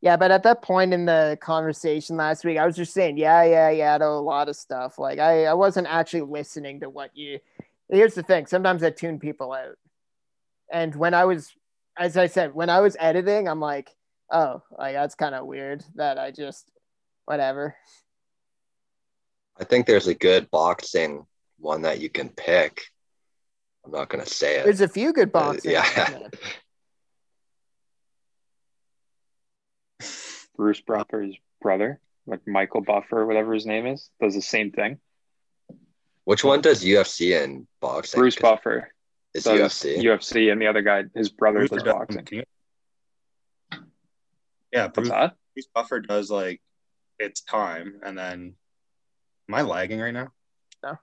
Yeah, 0.00 0.16
but 0.16 0.30
at 0.30 0.44
that 0.44 0.62
point 0.62 0.94
in 0.94 1.06
the 1.06 1.36
conversation 1.40 2.16
last 2.16 2.44
week, 2.44 2.56
I 2.56 2.64
was 2.64 2.76
just 2.76 2.94
saying, 2.94 3.16
yeah, 3.16 3.42
yeah, 3.42 3.68
yeah, 3.70 3.98
to 3.98 4.06
a 4.06 4.22
lot 4.22 4.48
of 4.48 4.54
stuff. 4.54 4.96
Like 4.96 5.18
I, 5.18 5.46
I 5.46 5.54
wasn't 5.54 5.88
actually 5.88 6.20
listening 6.20 6.78
to 6.80 6.88
what 6.88 7.10
you. 7.16 7.40
Here's 7.88 8.14
the 8.14 8.22
thing: 8.22 8.46
sometimes 8.46 8.84
I 8.84 8.90
tune 8.90 9.18
people 9.18 9.52
out, 9.52 9.74
and 10.72 10.94
when 10.94 11.14
I 11.14 11.24
was, 11.24 11.52
as 11.96 12.16
I 12.16 12.28
said, 12.28 12.54
when 12.54 12.70
I 12.70 12.78
was 12.78 12.96
editing, 13.00 13.48
I'm 13.48 13.58
like, 13.58 13.90
oh, 14.30 14.62
like 14.76 14.94
that's 14.94 15.14
kind 15.14 15.34
of 15.34 15.46
weird 15.46 15.84
that 15.96 16.18
I 16.18 16.30
just, 16.30 16.70
whatever. 17.24 17.76
I 19.60 19.64
think 19.64 19.86
there's 19.86 20.06
a 20.06 20.14
good 20.14 20.50
boxing 20.50 21.26
one 21.58 21.82
that 21.82 22.00
you 22.00 22.08
can 22.08 22.28
pick. 22.28 22.82
I'm 23.84 23.90
not 23.92 24.08
gonna 24.08 24.26
say 24.26 24.58
it. 24.60 24.64
There's 24.64 24.80
a 24.80 24.88
few 24.88 25.12
good 25.12 25.28
Uh, 25.28 25.52
boxing. 25.52 25.70
yeah. 25.72 26.28
Bruce 30.56 30.80
Buffer's 30.80 31.36
brother, 31.62 32.00
like 32.26 32.40
Michael 32.46 32.80
Buffer, 32.82 33.24
whatever 33.26 33.54
his 33.54 33.66
name 33.66 33.86
is, 33.86 34.10
does 34.20 34.34
the 34.34 34.42
same 34.42 34.72
thing. 34.72 34.98
Which 36.24 36.44
one 36.44 36.60
does 36.60 36.84
UFC 36.84 37.42
and 37.42 37.66
boxing? 37.80 38.18
Bruce 38.20 38.36
Buffer 38.36 38.92
is 39.34 39.44
does 39.44 39.58
UFC. 39.60 40.02
UFC, 40.02 40.52
and 40.52 40.60
the 40.60 40.66
other 40.66 40.82
guy, 40.82 41.04
his 41.14 41.30
brother, 41.30 41.60
Bruce 41.60 41.70
does 41.70 41.82
does- 41.84 41.92
boxing. 41.92 42.24
can 42.24 42.38
you- 42.38 42.44
Yeah, 44.72 44.88
Bruce? 44.88 45.08
Bruce 45.08 45.68
Buffer 45.74 46.00
does 46.00 46.30
like 46.30 46.60
it's 47.18 47.40
time, 47.40 48.00
and 48.02 48.16
then 48.16 48.54
am 49.48 49.54
I 49.54 49.62
lagging 49.62 50.00
right 50.00 50.12
now? 50.12 50.32
No. 50.82 50.98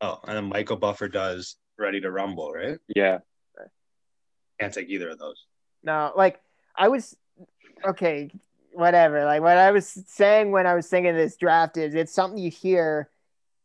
Oh, 0.00 0.20
and 0.26 0.36
then 0.36 0.44
Michael 0.48 0.76
Buffer 0.76 1.08
does 1.08 1.56
Ready 1.78 2.00
to 2.00 2.10
Rumble, 2.10 2.52
right? 2.52 2.78
Yeah, 2.88 3.18
Can't 4.58 4.74
take 4.74 4.88
either 4.88 5.10
of 5.10 5.18
those. 5.18 5.44
No, 5.82 6.12
like 6.16 6.40
I 6.76 6.88
was 6.88 7.16
okay, 7.84 8.30
whatever. 8.72 9.24
Like 9.24 9.42
what 9.42 9.56
I 9.56 9.70
was 9.70 9.86
saying 10.06 10.50
when 10.50 10.66
I 10.66 10.74
was 10.74 10.88
thinking 10.88 11.14
this 11.14 11.36
draft 11.36 11.76
is 11.76 11.94
it's 11.94 12.12
something 12.12 12.38
you 12.38 12.50
hear 12.50 13.10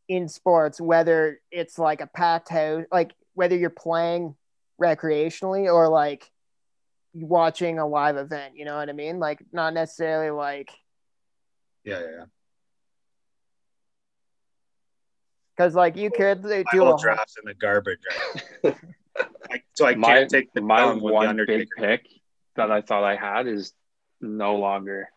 in 0.07 0.27
sports, 0.27 0.79
whether 0.79 1.39
it's 1.51 1.79
like 1.79 2.01
a 2.01 2.07
packed 2.07 2.49
house, 2.49 2.85
like 2.91 3.13
whether 3.33 3.55
you're 3.55 3.69
playing 3.69 4.35
recreationally 4.81 5.71
or 5.71 5.87
like 5.87 6.29
watching 7.13 7.79
a 7.79 7.87
live 7.87 8.17
event, 8.17 8.55
you 8.57 8.65
know 8.65 8.75
what 8.75 8.89
I 8.89 8.93
mean? 8.93 9.19
Like 9.19 9.39
not 9.51 9.73
necessarily 9.73 10.31
like 10.31 10.71
Yeah, 11.83 11.99
yeah. 11.99 12.05
yeah. 12.17 12.25
because 15.55 15.75
like 15.75 15.95
you 15.97 16.09
could 16.09 16.43
My 16.43 16.63
do 16.71 16.79
whole 16.83 16.95
a 16.95 16.99
draft's 17.01 17.35
in 17.37 17.45
the 17.45 17.53
garbage. 17.53 17.99
Right? 18.63 18.75
Like, 19.49 19.63
so 19.73 19.85
I 19.85 19.93
can't 19.93 20.29
take 20.29 20.51
the 20.53 20.61
my 20.61 20.77
down 20.77 20.95
with 20.95 21.11
the 21.11 21.13
one 21.13 21.39
big 21.45 21.67
pick 21.77 22.07
that 22.55 22.71
I 22.71 22.81
thought 22.81 23.03
I 23.03 23.15
had 23.15 23.45
is 23.45 23.73
no 24.21 24.55
longer. 24.55 25.09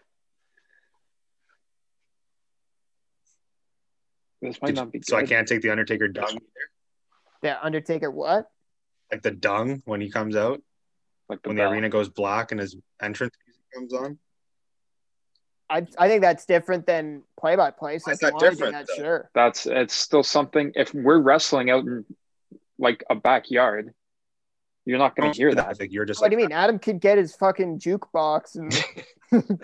This 4.42 4.60
might 4.60 4.68
Did 4.68 4.76
not 4.76 4.84
you- 4.86 4.90
be. 4.92 5.02
so 5.02 5.16
I 5.16 5.24
can't 5.24 5.48
take 5.48 5.62
the 5.62 5.70
Undertaker 5.70 6.08
dung 6.08 6.28
either. 6.30 6.42
yeah, 7.42 7.58
Undertaker 7.62 8.10
what? 8.10 8.50
Like 9.10 9.22
the 9.22 9.30
dung 9.30 9.82
when 9.86 10.00
he 10.02 10.10
comes 10.10 10.36
out, 10.36 10.60
like 11.28 11.42
the 11.42 11.48
when 11.48 11.56
the 11.56 11.64
arena 11.64 11.88
goes 11.88 12.08
black 12.08 12.52
and 12.52 12.60
his 12.60 12.76
entrance 13.02 13.34
music 13.46 13.62
comes 13.74 13.92
on. 13.92 14.18
I 15.68 15.86
I 15.98 16.08
think 16.08 16.22
that's 16.22 16.46
different 16.46 16.86
than 16.86 17.22
play 17.38 17.56
by 17.56 17.70
play. 17.70 17.98
So 17.98 18.10
Why 18.10 18.12
if 18.12 18.16
is 18.16 18.22
you 18.22 18.26
that 18.28 18.32
want 18.34 18.44
to 18.44 18.50
do 18.50 18.56
different, 18.56 18.86
that, 18.86 18.94
sure. 18.96 19.30
That's 19.34 19.66
it's 19.66 19.94
still 19.94 20.22
something. 20.22 20.72
If 20.74 20.94
we're 20.94 21.18
wrestling 21.18 21.70
out 21.70 21.84
in 21.84 22.04
like 22.78 23.02
a 23.10 23.14
backyard, 23.16 23.92
you're 24.84 24.98
not 24.98 25.16
going 25.16 25.32
to 25.32 25.36
hear 25.36 25.52
that. 25.54 25.80
Like 25.80 25.92
you're 25.92 26.04
just 26.04 26.20
What 26.20 26.30
like 26.30 26.36
do 26.38 26.40
you 26.42 26.48
mean? 26.48 26.56
Adam 26.56 26.78
could 26.78 27.00
get 27.00 27.18
his 27.18 27.34
fucking 27.34 27.80
jukebox 27.80 28.54
and 28.54 28.84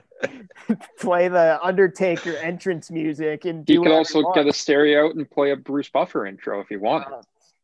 play 1.00 1.28
the 1.28 1.60
Undertaker 1.62 2.36
entrance 2.36 2.90
music 2.90 3.44
and 3.44 3.64
do 3.64 3.74
He 3.74 3.76
could 3.76 3.82
whatever 3.82 3.98
also 3.98 4.32
get 4.32 4.48
a 4.48 4.52
stereo 4.52 5.06
out 5.06 5.14
and 5.14 5.30
play 5.30 5.52
a 5.52 5.56
Bruce 5.56 5.88
Buffer 5.88 6.26
intro 6.26 6.60
if 6.60 6.68
he 6.68 6.76
wanted. 6.76 7.08
Oh, 7.12 7.22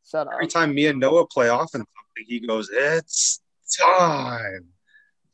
Shut 0.08 0.28
up. 0.28 0.34
every 0.34 0.46
time 0.46 0.74
me 0.74 0.86
and 0.86 1.00
Noah 1.00 1.26
play 1.26 1.48
off 1.48 1.74
and 1.74 1.84
something, 1.84 2.24
he 2.26 2.38
goes, 2.46 2.70
"It's 2.72 3.40
time." 3.68 4.66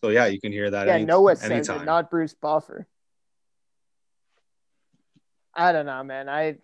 So 0.03 0.11
yeah, 0.11 0.27
you 0.27 0.41
can 0.41 0.53
hear 0.53 0.71
that. 0.71 0.87
Yeah, 0.87 0.95
any, 0.95 1.07
Noah 1.07 1.37
says 1.37 1.51
anytime. 1.51 1.83
it, 1.83 1.87
not 1.87 2.11
Bruce 2.11 2.35
Buffer. 2.35 2.87
I 5.55 5.73
don't 5.73 5.87
know, 5.87 6.03
man. 6.03 6.29
I 6.29 6.57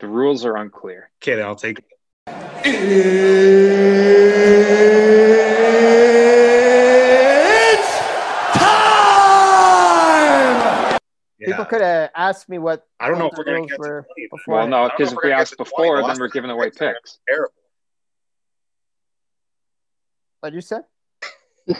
The 0.00 0.08
rules 0.08 0.44
are 0.44 0.56
unclear. 0.56 1.10
Okay, 1.22 1.36
then 1.36 1.46
I'll 1.46 1.56
take. 1.56 1.82
Yeah. 2.66 4.83
People 11.54 11.64
could 11.66 11.80
have 11.80 12.10
asked 12.14 12.48
me 12.48 12.58
what 12.58 12.86
I 13.00 13.08
don't 13.08 13.18
know 13.18 13.26
if 13.26 13.36
we're 13.36 13.44
gonna 13.44 13.66
get 13.66 13.78
were 13.78 14.06
20. 14.14 14.28
before. 14.30 14.54
Well, 14.54 14.68
no, 14.68 14.76
I 14.76 14.80
don't 14.80 14.88
know 14.88 14.94
because 14.96 15.12
if 15.12 15.18
if 15.18 15.24
we're 15.24 15.30
ask 15.32 15.56
get 15.56 15.64
to 15.64 15.70
20. 15.70 15.88
before, 15.88 16.08
then 16.08 16.18
we're 16.20 16.28
giving 16.28 16.50
away 16.50 16.70
picks. 16.70 17.18
Terrible. 17.28 17.52
What'd 20.40 20.54
you 20.54 20.60
say? 20.60 20.80
Who 21.66 21.74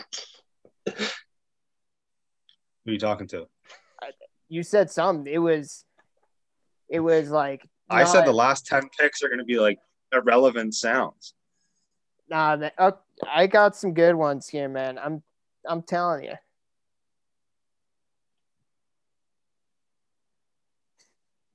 are 2.87 2.93
you 2.93 2.99
talking 2.99 3.27
to? 3.29 3.47
You 4.49 4.62
said 4.62 4.91
something. 4.91 5.33
It 5.33 5.39
was, 5.39 5.85
it 6.89 7.01
was 7.01 7.31
like 7.31 7.68
I 7.91 8.05
said 8.05 8.25
the 8.25 8.33
last 8.33 8.66
ten 8.66 8.89
picks 8.99 9.22
are 9.22 9.29
gonna 9.29 9.45
be 9.45 9.59
like 9.59 9.79
irrelevant 10.12 10.75
sounds. 10.75 11.35
Nah, 12.29 12.57
man, 12.57 12.70
oh, 12.79 12.99
I 13.31 13.47
got 13.47 13.77
some 13.77 13.93
good 13.93 14.14
ones 14.14 14.49
here, 14.49 14.68
man. 14.68 14.99
I'm, 14.99 15.22
I'm 15.68 15.83
telling 15.83 16.25
you. 16.25 16.35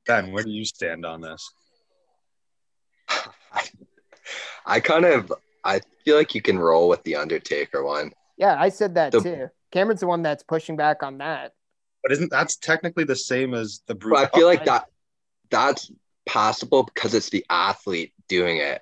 Ben, 0.10 0.32
where 0.32 0.43
do 0.43 0.49
you 0.49 0.66
stand 0.66 1.05
on 1.05 1.22
this? 1.22 1.51
I, 3.10 3.64
I 4.66 4.80
kind 4.80 5.05
of 5.05 5.32
I 5.64 5.82
feel 6.03 6.18
like 6.18 6.34
you 6.34 6.41
can 6.41 6.57
roll 6.57 6.89
with 6.89 7.03
the 7.03 7.16
Undertaker 7.16 7.84
one. 7.84 8.12
Yeah, 8.36 8.55
I 8.60 8.70
said 8.70 8.95
that 8.95 9.12
The- 9.12 9.22
too. 9.22 9.49
Cameron's 9.72 9.99
the 9.99 10.07
one 10.07 10.24
that's 10.24 10.41
pushing 10.41 10.76
back 10.76 11.03
on 11.03 11.20
that. 11.20 11.53
But 12.01 12.12
isn't 12.14 12.32
that's 12.32 12.55
technically 12.55 13.03
the 13.03 13.16
same 13.16 13.53
as 13.53 13.82
the 13.86 13.93
But 13.93 13.99
Bruce? 13.99 14.20
I 14.20 14.26
feel 14.36 14.47
like 14.47 14.66
that 14.66 14.86
that's 15.51 15.91
possible 16.26 16.82
because 16.84 17.14
it's 17.14 17.30
the 17.30 17.45
athlete 17.47 18.14
doing 18.28 18.57
it. 18.57 18.82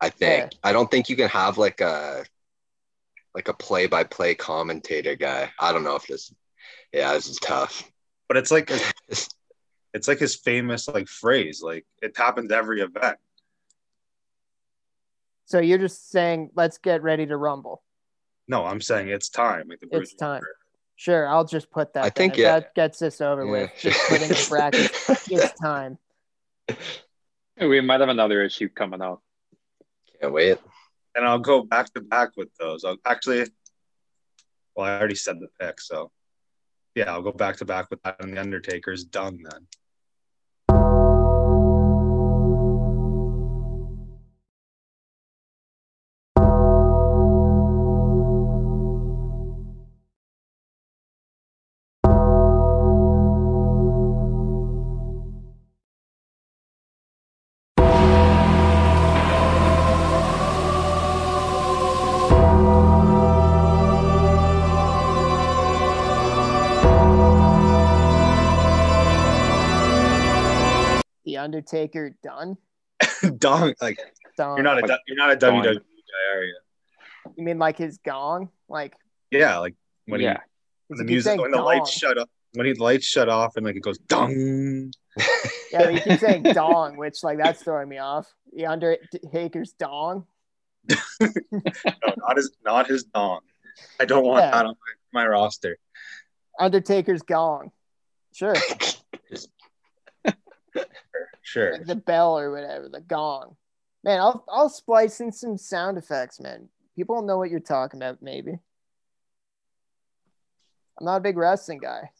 I 0.00 0.10
think. 0.10 0.52
I 0.62 0.72
don't 0.72 0.88
think 0.88 1.08
you 1.08 1.16
can 1.16 1.28
have 1.30 1.58
like 1.58 1.80
a 1.80 2.24
like 3.34 3.48
a 3.48 3.54
play 3.54 3.88
by 3.88 4.04
play 4.04 4.36
commentator 4.36 5.16
guy. 5.16 5.50
I 5.58 5.72
don't 5.72 5.82
know 5.82 5.96
if 5.96 6.06
this 6.06 6.32
yeah, 6.92 7.12
this 7.14 7.26
is 7.28 7.38
tough. 7.38 7.90
but 8.28 8.36
it's 8.36 8.52
like 8.52 8.70
it's 9.92 10.08
like 10.08 10.18
his 10.18 10.36
famous 10.36 10.88
like 10.88 11.08
phrase. 11.08 11.62
Like 11.62 11.86
it 12.02 12.16
happens 12.16 12.52
every 12.52 12.80
event. 12.80 13.18
So 15.46 15.58
you're 15.58 15.78
just 15.78 16.10
saying, 16.10 16.50
let's 16.54 16.78
get 16.78 17.02
ready 17.02 17.26
to 17.26 17.36
rumble. 17.36 17.82
No, 18.46 18.64
I'm 18.64 18.80
saying 18.80 19.08
it's 19.08 19.28
time. 19.28 19.68
Like 19.68 19.80
the 19.80 19.86
It's 19.86 19.96
Bruce 19.96 20.14
time. 20.14 20.42
Sure, 20.94 21.26
I'll 21.26 21.44
just 21.44 21.70
put 21.70 21.94
that. 21.94 22.04
I 22.04 22.08
then. 22.10 22.12
think, 22.12 22.36
yeah. 22.36 22.60
that 22.60 22.74
gets 22.74 22.98
this 22.98 23.20
over 23.20 23.46
with. 23.46 23.70
Just 23.80 23.98
putting 24.08 24.28
the 24.28 24.46
brackets. 24.48 25.08
it's 25.30 25.58
time. 25.58 25.98
We 27.60 27.80
might 27.80 28.00
have 28.00 28.10
another 28.10 28.42
issue 28.42 28.68
coming 28.68 29.00
up. 29.00 29.22
Can't 30.20 30.32
wait. 30.32 30.58
and 31.14 31.24
I'll 31.24 31.38
go 31.38 31.62
back 31.62 31.92
to 31.94 32.00
back 32.00 32.36
with 32.36 32.54
those. 32.58 32.84
I'll 32.84 32.96
actually, 33.04 33.46
well, 34.76 34.86
I 34.86 34.98
already 34.98 35.14
said 35.14 35.40
the 35.40 35.48
pick, 35.58 35.80
so 35.80 36.10
yeah, 36.94 37.12
I'll 37.12 37.22
go 37.22 37.32
back 37.32 37.56
to 37.56 37.64
back 37.64 37.90
with 37.90 38.02
that, 38.02 38.22
and 38.22 38.34
the 38.34 38.40
Undertaker's 38.40 39.04
done 39.04 39.38
then. 39.42 39.66
Undertaker 71.54 72.14
done. 72.22 72.56
Dong, 73.38 73.74
like 73.82 73.98
Done. 74.36 74.56
you're 74.56 74.62
not 74.62 74.78
a 74.78 74.86
Like, 74.86 75.00
you're 75.08 75.16
not 75.16 75.32
a. 75.32 75.36
WWE 75.36 75.74
guy, 75.74 76.36
are 76.36 76.44
you? 76.44 76.56
You 77.36 77.44
mean 77.44 77.58
like 77.58 77.76
his 77.76 77.98
gong? 77.98 78.50
Like 78.68 78.94
Yeah, 79.32 79.58
like 79.58 79.74
when 80.06 80.20
yeah. 80.20 80.34
he, 80.34 80.38
when 80.88 80.98
the 80.98 81.04
music 81.04 81.30
saying 81.30 81.40
when 81.40 81.50
the 81.50 81.56
dong. 81.56 81.66
lights 81.66 81.90
shut 81.90 82.18
up 82.18 82.30
when 82.54 82.66
he 82.66 82.74
lights 82.74 83.04
shut 83.04 83.28
off 83.28 83.56
and 83.56 83.66
like 83.66 83.74
it 83.74 83.80
goes 83.82 83.98
dong. 83.98 84.92
Yeah, 85.72 85.88
you 85.90 86.00
keep 86.00 86.20
saying 86.20 86.42
dong, 86.54 86.96
which 86.96 87.24
like 87.24 87.38
that's 87.38 87.60
throwing 87.64 87.88
me 87.88 87.98
off. 87.98 88.32
The 88.52 88.66
Undertaker's 88.66 89.72
dong. 89.72 90.26
No, 91.20 91.28
not 92.16 92.36
his 92.36 92.50
not 92.64 92.86
his 92.86 93.04
dong. 93.04 93.40
I 93.98 94.04
don't 94.04 94.24
want 94.24 94.44
Yeah. 94.44 94.50
that 94.52 94.66
on 94.66 94.76
my, 95.12 95.22
my 95.22 95.26
roster. 95.26 95.78
Undertaker's 96.60 97.22
gong. 97.22 97.72
Sure. 98.32 98.54
Sure. 101.50 101.72
Like 101.72 101.86
the 101.86 101.96
bell 101.96 102.38
or 102.38 102.52
whatever, 102.52 102.88
the 102.88 103.00
gong. 103.00 103.56
Man, 104.04 104.20
I'll 104.20 104.44
I'll 104.48 104.68
splice 104.68 105.20
in 105.20 105.32
some 105.32 105.58
sound 105.58 105.98
effects, 105.98 106.38
man. 106.38 106.68
People 106.94 107.16
will 107.16 107.26
know 107.26 107.38
what 107.38 107.50
you're 107.50 107.58
talking 107.58 108.00
about, 108.00 108.22
maybe. 108.22 108.52
I'm 108.52 108.60
not 111.06 111.16
a 111.16 111.20
big 111.20 111.36
wrestling 111.36 111.80
guy. 111.80 112.10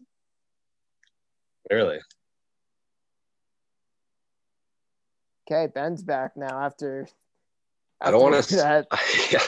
Really? 1.70 2.00
Okay, 5.48 5.70
Ben's 5.72 6.02
back 6.02 6.36
now 6.36 6.64
after. 6.64 7.06
I 8.00 8.10
don't 8.10 8.22
want 8.22 8.34
after 8.34 8.56
to. 8.56 8.58
that. 8.62 8.86
yeah, 9.30 9.46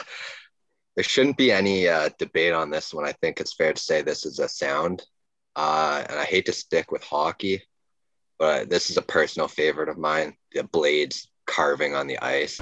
there 0.95 1.03
shouldn't 1.03 1.35
be 1.35 1.51
any 1.51 1.89
uh, 1.89 2.07
debate 2.17 2.53
on 2.53 2.69
this 2.69 2.93
one. 2.93 3.03
I 3.03 3.11
think 3.11 3.41
it's 3.41 3.53
fair 3.53 3.73
to 3.73 3.81
say 3.81 4.01
this 4.01 4.25
is 4.25 4.39
a 4.39 4.47
sound, 4.47 5.03
uh, 5.57 6.05
and 6.07 6.17
I 6.17 6.23
hate 6.23 6.45
to 6.45 6.53
stick 6.53 6.89
with 6.89 7.03
hockey, 7.03 7.63
but 8.43 8.69
this 8.69 8.89
is 8.89 8.97
a 8.97 9.01
personal 9.01 9.47
favorite 9.47 9.87
of 9.87 9.97
mine: 9.97 10.35
the 10.51 10.65
blades 10.65 11.29
carving 11.45 11.95
on 11.95 12.07
the 12.07 12.21
ice. 12.21 12.59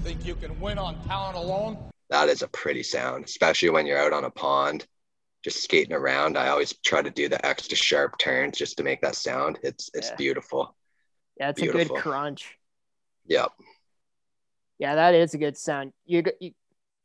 Think 0.00 0.24
you 0.24 0.36
can 0.36 0.58
win 0.58 0.78
on 0.78 1.04
talent 1.06 1.36
alone? 1.36 1.76
That 2.08 2.30
is 2.30 2.40
a 2.40 2.48
pretty 2.48 2.82
sound, 2.82 3.26
especially 3.26 3.68
when 3.68 3.86
you're 3.86 3.98
out 3.98 4.14
on 4.14 4.24
a 4.24 4.30
pond, 4.30 4.86
just 5.44 5.62
skating 5.62 5.92
around. 5.92 6.38
I 6.38 6.48
always 6.48 6.72
try 6.78 7.02
to 7.02 7.10
do 7.10 7.28
the 7.28 7.44
extra 7.44 7.76
sharp 7.76 8.16
turns 8.16 8.56
just 8.56 8.78
to 8.78 8.84
make 8.84 9.02
that 9.02 9.16
sound. 9.16 9.58
It's 9.62 9.90
it's 9.92 10.08
Yeah. 10.08 10.16
beautiful. 10.16 10.74
Yeah, 11.38 11.50
it's 11.50 11.60
a 11.60 11.66
good 11.66 11.92
crunch. 11.92 12.56
Yep. 13.26 13.52
Yeah, 14.78 14.94
that 14.94 15.14
is 15.14 15.34
a 15.34 15.38
good 15.38 15.56
sound. 15.56 15.92
You, 16.04 16.22
you 16.40 16.52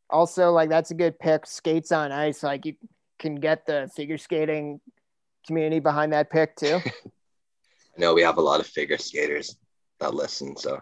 also 0.09 0.51
like 0.51 0.69
that's 0.69 0.91
a 0.91 0.95
good 0.95 1.17
pick. 1.19 1.45
Skates 1.45 1.91
on 1.91 2.11
ice, 2.11 2.43
like 2.43 2.65
you 2.65 2.75
can 3.19 3.35
get 3.35 3.65
the 3.65 3.89
figure 3.95 4.17
skating 4.17 4.81
community 5.45 5.79
behind 5.79 6.13
that 6.13 6.29
pick 6.29 6.55
too. 6.55 6.79
I 6.85 7.99
know 7.99 8.13
we 8.13 8.21
have 8.23 8.37
a 8.37 8.41
lot 8.41 8.59
of 8.59 8.67
figure 8.67 8.97
skaters 8.97 9.55
that 9.99 10.13
listen, 10.13 10.55
so 10.57 10.81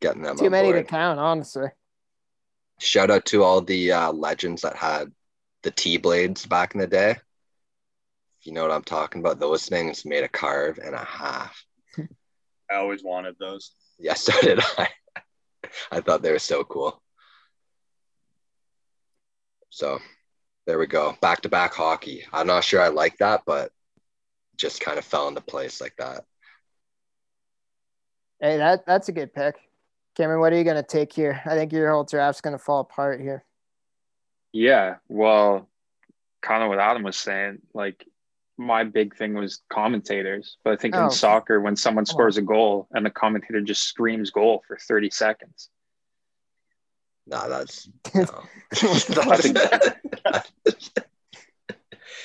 getting 0.00 0.22
them 0.22 0.36
Too 0.36 0.46
on 0.46 0.50
many 0.52 0.72
to 0.72 0.84
count, 0.84 1.18
honestly. 1.18 1.68
Shout 2.78 3.10
out 3.10 3.24
to 3.26 3.42
all 3.42 3.60
the 3.60 3.92
uh, 3.92 4.12
legends 4.12 4.62
that 4.62 4.76
had 4.76 5.12
the 5.62 5.70
T 5.70 5.96
blades 5.96 6.46
back 6.46 6.74
in 6.74 6.80
the 6.80 6.86
day. 6.86 7.10
If 7.10 8.46
you 8.46 8.52
know 8.52 8.62
what 8.62 8.70
I'm 8.70 8.84
talking 8.84 9.20
about, 9.20 9.40
those 9.40 9.66
things 9.66 10.04
made 10.04 10.24
a 10.24 10.28
carve 10.28 10.78
and 10.78 10.94
a 10.94 11.04
half. 11.04 11.64
I 12.70 12.74
always 12.74 13.02
wanted 13.02 13.36
those. 13.38 13.72
Yeah, 13.98 14.14
so 14.14 14.32
did 14.40 14.60
I. 14.78 14.88
I 15.90 16.00
thought 16.00 16.22
they 16.22 16.32
were 16.32 16.38
so 16.38 16.64
cool. 16.64 17.00
So 19.70 19.98
there 20.66 20.78
we 20.78 20.86
go. 20.86 21.16
Back 21.20 21.42
to 21.42 21.48
back 21.48 21.74
hockey. 21.74 22.24
I'm 22.32 22.46
not 22.46 22.64
sure 22.64 22.80
I 22.80 22.88
like 22.88 23.18
that, 23.18 23.42
but 23.46 23.70
just 24.56 24.80
kind 24.80 24.98
of 24.98 25.04
fell 25.04 25.28
into 25.28 25.40
place 25.40 25.80
like 25.80 25.94
that. 25.98 26.24
Hey, 28.40 28.58
that 28.58 28.86
that's 28.86 29.08
a 29.08 29.12
good 29.12 29.32
pick. 29.32 29.56
Cameron, 30.16 30.40
what 30.40 30.52
are 30.52 30.56
you 30.58 30.64
gonna 30.64 30.82
take 30.82 31.12
here? 31.12 31.42
I 31.44 31.54
think 31.54 31.72
your 31.72 31.90
whole 31.90 32.04
draft's 32.04 32.40
gonna 32.40 32.58
fall 32.58 32.80
apart 32.80 33.20
here. 33.20 33.44
Yeah. 34.52 34.96
Well, 35.08 35.68
kind 36.42 36.62
of 36.62 36.68
what 36.68 36.78
Adam 36.78 37.02
was 37.02 37.16
saying. 37.16 37.58
Like, 37.74 38.06
my 38.58 38.84
big 38.84 39.16
thing 39.16 39.34
was 39.34 39.62
commentators. 39.70 40.56
But 40.64 40.72
I 40.74 40.76
think 40.76 40.94
Oh. 40.96 41.04
in 41.04 41.10
soccer, 41.10 41.60
when 41.60 41.76
someone 41.76 42.02
oh, 42.08 42.10
Come 42.10 42.12
scores 42.12 42.36
a 42.38 42.42
goal 42.42 42.88
and 42.92 43.04
the 43.04 43.10
commentator 43.10 43.60
just 43.60 43.82
screams 43.84 44.30
goal 44.30 44.62
for 44.66 44.76
30 44.78 45.10
seconds, 45.10 45.68
No, 47.26 47.48
that's 47.48 47.88
no. 48.14 48.24
What 48.24 49.44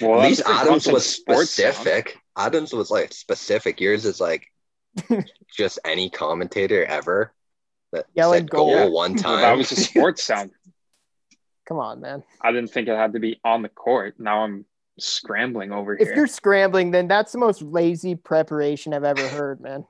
well, 0.01 0.21
At 0.21 0.27
least 0.29 0.41
Adams 0.45 0.87
was 0.87 1.05
sports 1.07 1.51
sound. 1.51 1.73
specific. 1.73 2.17
Adams 2.37 2.73
was 2.73 2.89
like 2.91 3.11
specific. 3.13 3.79
Yours 3.81 4.05
is 4.05 4.19
like 4.21 4.47
just 5.55 5.79
any 5.85 6.09
commentator 6.09 6.83
ever 6.85 7.33
that 7.91 8.05
Yelling 8.15 8.41
said 8.43 8.49
goal 8.49 8.69
goal. 8.69 8.69
Yeah. 8.75 8.85
one 8.85 9.13
Well, 9.13 9.23
time. 9.23 9.41
that 9.41 9.57
was 9.57 9.71
a 9.71 9.75
sports 9.75 10.23
sound. 10.23 10.51
Come 11.67 11.77
on, 11.79 11.99
man. 12.01 12.23
I 12.41 12.51
didn't 12.51 12.71
think 12.71 12.87
it 12.87 12.95
had 12.97 13.13
to 13.13 13.19
be 13.19 13.39
on 13.43 13.61
the 13.61 13.69
court. 13.69 14.15
Now 14.19 14.43
I'm 14.43 14.65
scrambling 14.99 15.71
over 15.71 15.93
If 15.93 15.99
here. 15.99 16.11
If 16.11 16.15
you're 16.15 16.27
scrambling, 16.27 16.91
then 16.91 17.07
that's 17.07 17.31
the 17.31 17.37
most 17.37 17.61
lazy 17.61 18.15
preparation 18.15 18.93
I've 18.93 19.03
ever 19.03 19.27
heard, 19.27 19.61
man. 19.61 19.85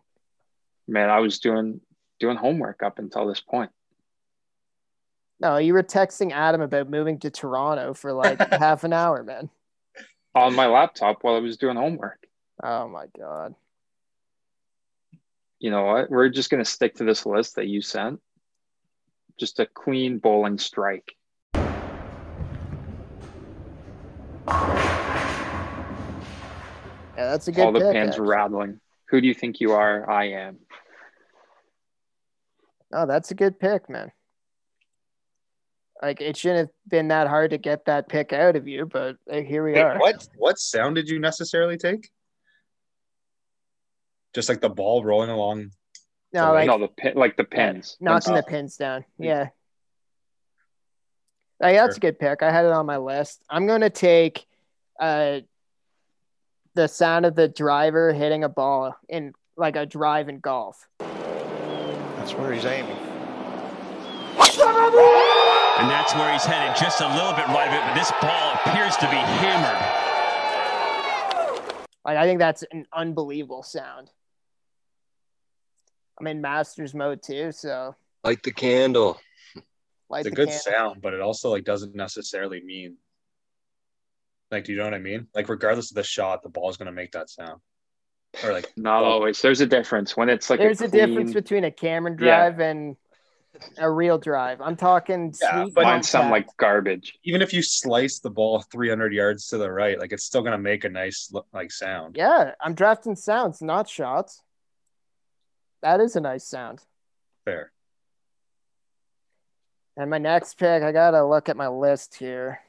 Man, 0.88 1.10
I 1.10 1.20
was 1.20 1.40
doing 1.40 1.82
doing 2.20 2.38
homework 2.38 2.84
up 2.84 3.00
until 3.00 3.28
this 3.28 3.42
point. 3.42 3.72
No, 5.40 5.58
you 5.58 5.74
were 5.74 5.84
texting 5.84 6.32
Adam 6.32 6.62
about 6.62 6.90
moving 6.90 7.18
to 7.20 7.32
Toronto 7.32 7.94
for 7.94 8.14
like 8.14 8.40
half 8.52 8.84
an 8.84 8.94
hour, 8.94 9.24
man. 9.24 9.50
On 10.36 10.54
my 10.54 10.68
laptop 10.68 11.24
while 11.24 11.36
I 11.36 11.40
was 11.40 11.58
doing 11.58 11.76
homework. 11.76 12.28
Oh 12.64 12.88
my 12.88 13.08
god. 13.18 13.56
You 15.60 15.72
know 15.72 15.86
what? 15.86 16.10
We're 16.10 16.30
just 16.30 16.50
gonna 16.50 16.66
stick 16.66 16.96
to 16.96 17.04
this 17.04 17.26
list 17.26 17.56
that 17.56 17.68
you 17.68 17.82
sent. 17.82 18.22
Just 19.40 19.60
a 19.60 19.66
clean 19.66 20.20
bowling 20.20 20.60
strike. 20.60 21.16
Yeah, 27.18 27.30
that's 27.32 27.48
a 27.48 27.52
good 27.52 27.66
All 27.66 27.72
the 27.72 27.80
pick, 27.80 27.94
pans 27.94 28.12
actually. 28.12 28.28
rattling. 28.28 28.80
Who 29.10 29.22
do 29.22 29.28
you 29.28 29.34
think 29.34 29.60
you 29.60 29.74
are? 29.74 30.10
I 30.10 30.30
am. 30.30 30.60
Oh, 32.94 33.06
that's 33.06 33.32
a 33.32 33.36
good 33.36 33.60
pick, 33.60 33.90
man. 33.90 34.12
Like 36.02 36.20
it 36.20 36.36
shouldn't 36.36 36.60
have 36.60 36.70
been 36.88 37.10
that 37.10 37.28
hard 37.28 37.52
to 37.52 37.58
get 37.58 37.86
that 37.86 38.10
pick 38.10 38.34
out 38.34 38.56
of 38.56 38.68
you, 38.68 38.86
but 38.86 39.18
uh, 39.32 39.42
here 39.42 39.64
we 39.64 39.74
Wait, 39.74 39.82
are. 39.82 40.00
what 40.00 40.28
what 40.36 40.58
sound 40.58 40.96
did 40.96 41.08
you 41.08 41.20
necessarily 41.20 41.78
take? 41.78 42.10
Just 44.34 44.50
like 44.50 44.62
the 44.62 44.70
ball 44.70 45.04
rolling 45.04 45.30
along. 45.30 45.72
No, 46.34 46.54
like 46.54 46.68
no, 46.68 46.80
the 46.80 46.88
pin, 46.88 47.14
like 47.16 47.38
the 47.38 47.44
pins. 47.44 47.98
knocking 48.00 48.34
the 48.34 48.44
pins 48.44 48.78
down. 48.78 49.06
Yeah. 49.20 49.50
Like, 51.60 51.76
that's 51.76 51.98
a 51.98 52.00
good 52.00 52.18
pick. 52.18 52.42
I 52.42 52.52
had 52.52 52.66
it 52.66 52.72
on 52.72 52.88
my 52.88 52.98
list. 52.98 53.44
I'm 53.48 53.68
going 53.68 53.82
to 53.82 53.92
take 53.92 54.48
uh, 55.00 55.42
the 56.76 56.88
sound 56.88 57.26
of 57.26 57.36
the 57.36 57.48
driver 57.48 58.14
hitting 58.14 58.44
a 58.44 58.50
ball 58.50 58.96
in 59.10 59.34
like 59.58 59.76
a 59.76 59.86
drive 59.86 60.30
in 60.30 60.40
golf. 60.40 60.88
That's 61.00 62.34
where 62.34 62.54
he's 62.54 62.66
aiming. 62.66 62.98
And 65.80 65.90
that's 65.90 66.14
where 66.14 66.32
he's 66.32 66.46
headed, 66.46 66.76
just 66.78 67.02
a 67.02 67.08
little 67.16 67.34
bit 67.34 67.48
right 67.48 67.68
of 67.68 67.74
it, 67.74 67.82
but 67.82 67.96
this 67.96 68.12
ball 68.22 68.54
appears 68.66 68.96
to 68.98 69.08
be 69.10 69.16
hammered. 69.18 69.82
Like 72.06 72.18
I 72.18 72.24
think 72.26 72.40
that's 72.40 72.64
an 72.72 72.86
unbelievable 72.94 73.64
sound. 73.64 74.10
I'm 76.20 76.28
in 76.28 76.42
Masters 76.42 76.94
mode 76.94 77.24
too, 77.24 77.52
so 77.52 77.96
Light 78.24 78.44
the 78.44 78.52
candle. 78.52 79.20
light 80.10 80.20
It's 80.26 80.28
a 80.28 80.32
good 80.32 80.50
candle. 80.50 80.62
sound, 80.64 81.02
but 81.02 81.14
it 81.14 81.22
also 81.22 81.50
like 81.50 81.64
doesn't 81.64 81.96
necessarily 81.96 82.62
mean 82.62 82.98
like 84.52 84.66
do 84.66 84.74
you 84.74 84.78
know 84.78 84.84
what 84.86 84.94
I 84.94 85.00
mean? 85.00 85.28
Like 85.34 85.50
regardless 85.50 85.92
of 85.92 85.96
the 85.96 86.04
shot, 86.04 86.44
the 86.44 86.50
ball's 86.50 86.78
gonna 86.78 86.92
make 86.92 87.12
that 87.14 87.30
sound. 87.30 87.62
Or 88.44 88.52
like 88.52 88.72
Not 88.78 89.04
always. 89.04 89.42
There's 89.42 89.62
a 89.62 89.66
difference 89.66 90.16
when 90.16 90.30
it's 90.30 90.50
like 90.50 90.60
There's 90.60 90.82
a, 90.82 90.86
a, 90.86 90.90
difference 90.90 91.34
between 91.34 91.64
a 91.64 91.72
Cameron 91.72 92.18
Yeah. 92.20 92.50
drive 92.50 92.60
and 92.60 92.98
a 93.78 93.90
real 93.90 94.18
drive. 94.18 94.62
I'm 94.62 94.76
talking 94.76 95.34
Yeah, 95.42 95.64
sweet 95.64 95.74
but 95.74 95.84
Mine 95.84 96.04
sound 96.04 96.32
like 96.32 96.48
garbage. 96.58 97.18
even 97.24 97.42
if 97.42 97.54
you 97.54 97.62
slice 97.62 98.20
the 98.20 98.30
ball 98.30 98.62
300 98.72 99.14
yards 99.14 99.48
to 99.48 99.58
the 99.58 99.72
right, 99.72 100.00
like 100.00 100.12
it's 100.12 100.24
still 100.24 100.42
gonna 100.42 100.58
make 100.58 100.84
a 100.84 100.90
nice 100.90 101.34
like 101.54 101.72
sound. 101.72 102.16
Yeah, 102.18 102.54
I'm 102.62 102.74
drafting 102.74 103.16
sounds, 103.16 103.62
not 103.62 103.90
shots. 103.90 104.42
That 105.82 106.00
is 106.00 106.16
a 106.16 106.22
nice 106.22 106.46
sound. 106.46 106.82
Fair. 107.46 107.72
And 109.98 110.10
my 110.10 110.20
next 110.20 110.58
pick, 110.58 110.84
I 110.84 110.92
gotta 110.92 111.26
look 111.26 111.50
at 111.50 111.58
my 111.58 111.68
list 111.68 112.16
here. 112.16 112.60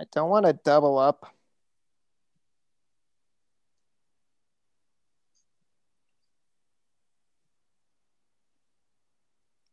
I 0.00 0.04
don't 0.12 0.30
want 0.30 0.46
to 0.46 0.54
double 0.54 0.96
up. 0.96 1.26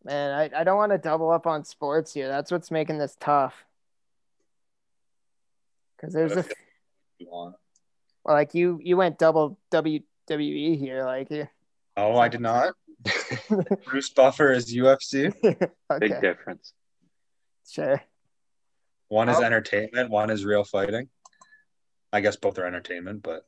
Man, 0.03 0.33
I, 0.33 0.59
I 0.59 0.63
don't 0.65 0.75
want 0.75 0.91
to 0.91 0.97
double 0.97 1.29
up 1.31 1.47
on 1.47 1.63
sports 1.63 2.13
here. 2.13 2.27
That's 2.27 2.51
what's 2.51 2.71
making 2.71 2.97
this 2.97 3.15
tough. 3.21 3.53
Because 5.95 6.13
there's 6.13 6.33
a 6.33 6.35
What 6.35 6.45
if 6.45 6.53
you 7.19 7.27
want. 7.29 7.55
well, 8.25 8.35
like 8.35 8.53
you 8.53 8.81
you 8.83 8.97
went 8.97 9.17
double 9.17 9.57
WWE 9.71 10.77
here, 10.77 11.05
like 11.05 11.31
you. 11.31 11.47
Oh, 11.95 12.17
I 12.17 12.27
did 12.27 12.41
not. 12.41 12.73
Bruce 13.85 14.09
Buffer 14.09 14.51
is 14.51 14.75
UFC. 14.75 15.33
Big 15.99 16.19
difference. 16.19 16.73
sure. 17.69 18.01
One 19.09 19.29
is 19.29 19.37
Oh. 19.37 19.43
entertainment, 19.43 20.09
one 20.09 20.29
is 20.29 20.43
real 20.45 20.63
fighting. 20.63 21.09
I 22.11 22.21
guess 22.21 22.35
both 22.35 22.57
are 22.57 22.65
entertainment, 22.65 23.21
but 23.23 23.47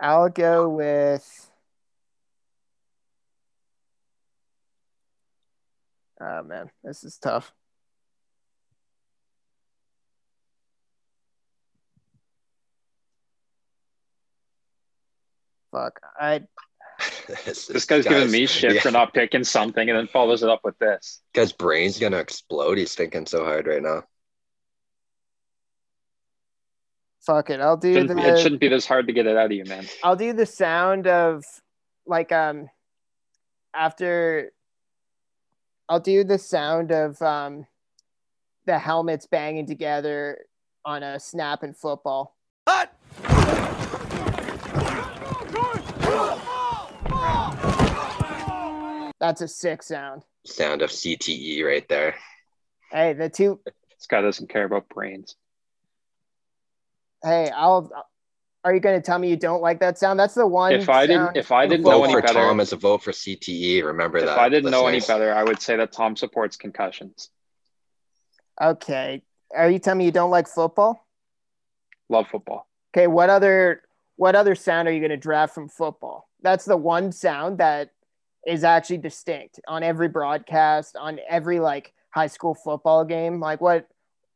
I'll 0.00 0.28
go 0.28 0.68
with. 0.68 1.50
Oh 6.20 6.42
man, 6.42 6.70
this 6.84 7.02
is 7.02 7.18
tough. 7.18 7.52
Fuck, 15.70 16.00
I 16.18 16.42
this, 17.44 17.66
This 17.66 17.84
guy's 17.84 18.06
giving 18.06 18.30
me 18.30 18.46
shit 18.46 18.74
yeah, 18.74 18.80
for 18.80 18.90
not 18.90 19.14
picking 19.14 19.44
something 19.44 19.88
and 19.88 19.98
then 19.98 20.06
follows 20.06 20.42
it 20.42 20.48
up 20.48 20.60
with 20.64 20.78
this. 20.78 21.20
Guy's 21.32 21.52
brain's 21.52 21.98
gonna 21.98 22.18
explode. 22.18 22.78
He's 22.78 22.94
thinking 22.94 23.26
so 23.26 23.44
hard 23.44 23.66
right 23.66 23.82
now. 23.82 24.04
fuck 27.20 27.50
it. 27.50 27.60
I'll 27.60 27.76
do 27.76 27.92
Shouldn't, 27.92 28.20
the. 28.20 28.28
it 28.28 28.38
shouldn't 28.38 28.60
be 28.60 28.68
this 28.68 28.86
hard 28.86 29.06
to 29.06 29.12
get 29.12 29.26
it 29.26 29.36
out 29.36 29.46
of 29.46 29.52
you, 29.52 29.64
man. 29.64 29.86
I'll 30.02 30.16
do 30.16 30.32
the 30.32 30.46
sound 30.46 31.06
of 31.06 31.44
like 32.06 32.32
um 32.32 32.68
after 33.74 34.52
I'll 35.88 36.00
do 36.00 36.24
the 36.24 36.38
sound 36.38 36.90
of 36.92 37.20
um 37.22 37.66
the 38.66 38.78
helmets 38.78 39.26
banging 39.26 39.66
together 39.66 40.38
on 40.84 41.02
a 41.02 41.20
snap 41.20 41.62
in 41.62 41.74
football. 41.74 42.36
That's 49.30 49.42
a 49.42 49.46
sick 49.46 49.84
sound. 49.84 50.24
Sound 50.44 50.82
of 50.82 50.90
CTE 50.90 51.64
right 51.64 51.88
there. 51.88 52.16
Hey, 52.90 53.12
the 53.12 53.28
two 53.28 53.60
This 53.64 54.08
guy 54.08 54.22
doesn't 54.22 54.50
care 54.50 54.64
about 54.64 54.88
brains. 54.88 55.36
hey, 57.22 57.48
I'll 57.54 57.92
are 58.64 58.74
you 58.74 58.80
gonna 58.80 59.00
tell 59.00 59.20
me 59.20 59.30
you 59.30 59.36
don't 59.36 59.62
like 59.62 59.78
that 59.78 59.98
sound? 59.98 60.18
That's 60.18 60.34
the 60.34 60.48
one 60.48 60.72
If 60.72 60.88
I 60.88 61.06
didn't, 61.06 61.36
if 61.36 61.52
I 61.52 61.68
didn't 61.68 61.84
vote 61.84 61.90
know 61.90 62.04
any 62.04 62.14
for 62.14 62.22
better, 62.22 62.40
Tom 62.40 62.58
is 62.58 62.72
a 62.72 62.76
vote 62.76 63.04
for 63.04 63.12
CTE. 63.12 63.84
Remember 63.84 64.18
if 64.18 64.24
that. 64.24 64.36
I 64.36 64.48
didn't 64.48 64.72
know 64.72 64.88
any 64.88 64.98
better, 64.98 65.32
I 65.32 65.44
would 65.44 65.62
say 65.62 65.76
that 65.76 65.92
Tom 65.92 66.16
supports 66.16 66.56
concussions. 66.56 67.30
Okay. 68.60 69.22
Are 69.54 69.70
you 69.70 69.78
telling 69.78 69.98
me 69.98 70.06
you 70.06 70.10
don't 70.10 70.32
like 70.32 70.48
football? 70.48 71.06
Love 72.08 72.26
football. 72.26 72.66
Okay, 72.92 73.06
what 73.06 73.30
other 73.30 73.82
what 74.16 74.34
other 74.34 74.56
sound 74.56 74.88
are 74.88 74.92
you 74.92 74.98
going 74.98 75.10
to 75.10 75.16
draft 75.16 75.54
from 75.54 75.68
football? 75.68 76.28
That's 76.42 76.64
the 76.64 76.76
one 76.76 77.12
sound 77.12 77.58
that 77.58 77.92
is 78.46 78.64
actually 78.64 78.98
distinct 78.98 79.60
on 79.68 79.82
every 79.82 80.08
broadcast, 80.08 80.96
on 80.96 81.18
every 81.28 81.60
like 81.60 81.92
high 82.10 82.26
school 82.26 82.54
football 82.54 83.04
game. 83.04 83.40
Like 83.40 83.60
what 83.60 83.88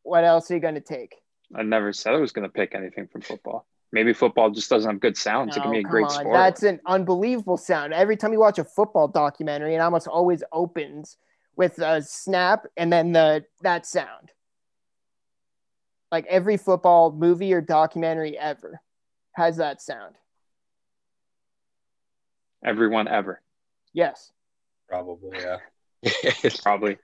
what 0.02 0.24
else 0.24 0.50
are 0.50 0.54
you 0.54 0.60
going 0.60 0.74
to 0.74 0.80
take? 0.80 1.16
I 1.54 1.62
never 1.62 1.92
said 1.92 2.14
I 2.14 2.18
was 2.18 2.32
going 2.32 2.46
to 2.46 2.52
pick 2.52 2.74
anything 2.74 3.08
from 3.08 3.22
football. 3.22 3.66
Maybe 3.92 4.12
football 4.12 4.50
just 4.50 4.68
doesn't 4.68 4.90
have 4.90 5.00
good 5.00 5.16
sounds. 5.16 5.56
it 5.56 5.62
can 5.62 5.70
be 5.70 5.78
a 5.78 5.80
oh, 5.80 5.90
great 5.90 6.06
on. 6.06 6.10
sport. 6.10 6.34
That's 6.34 6.62
an 6.64 6.80
unbelievable 6.84 7.56
sound. 7.56 7.94
Every 7.94 8.16
time 8.16 8.32
you 8.32 8.40
watch 8.40 8.58
a 8.58 8.64
football 8.64 9.06
documentary, 9.06 9.76
it 9.76 9.78
almost 9.78 10.08
always 10.08 10.42
opens 10.52 11.16
with 11.56 11.78
a 11.78 12.02
snap 12.02 12.66
and 12.76 12.92
then 12.92 13.12
the 13.12 13.44
that 13.62 13.86
sound. 13.86 14.32
Like 16.10 16.26
every 16.26 16.56
football 16.56 17.12
movie 17.12 17.52
or 17.52 17.60
documentary 17.60 18.36
ever 18.36 18.80
has 19.36 19.58
that 19.58 19.80
sound. 19.80 20.16
Everyone 22.64 23.06
ever, 23.06 23.42
Yes. 23.94 24.32
probably 24.88 25.38
yeah. 25.38 25.58
probably. 26.62 26.98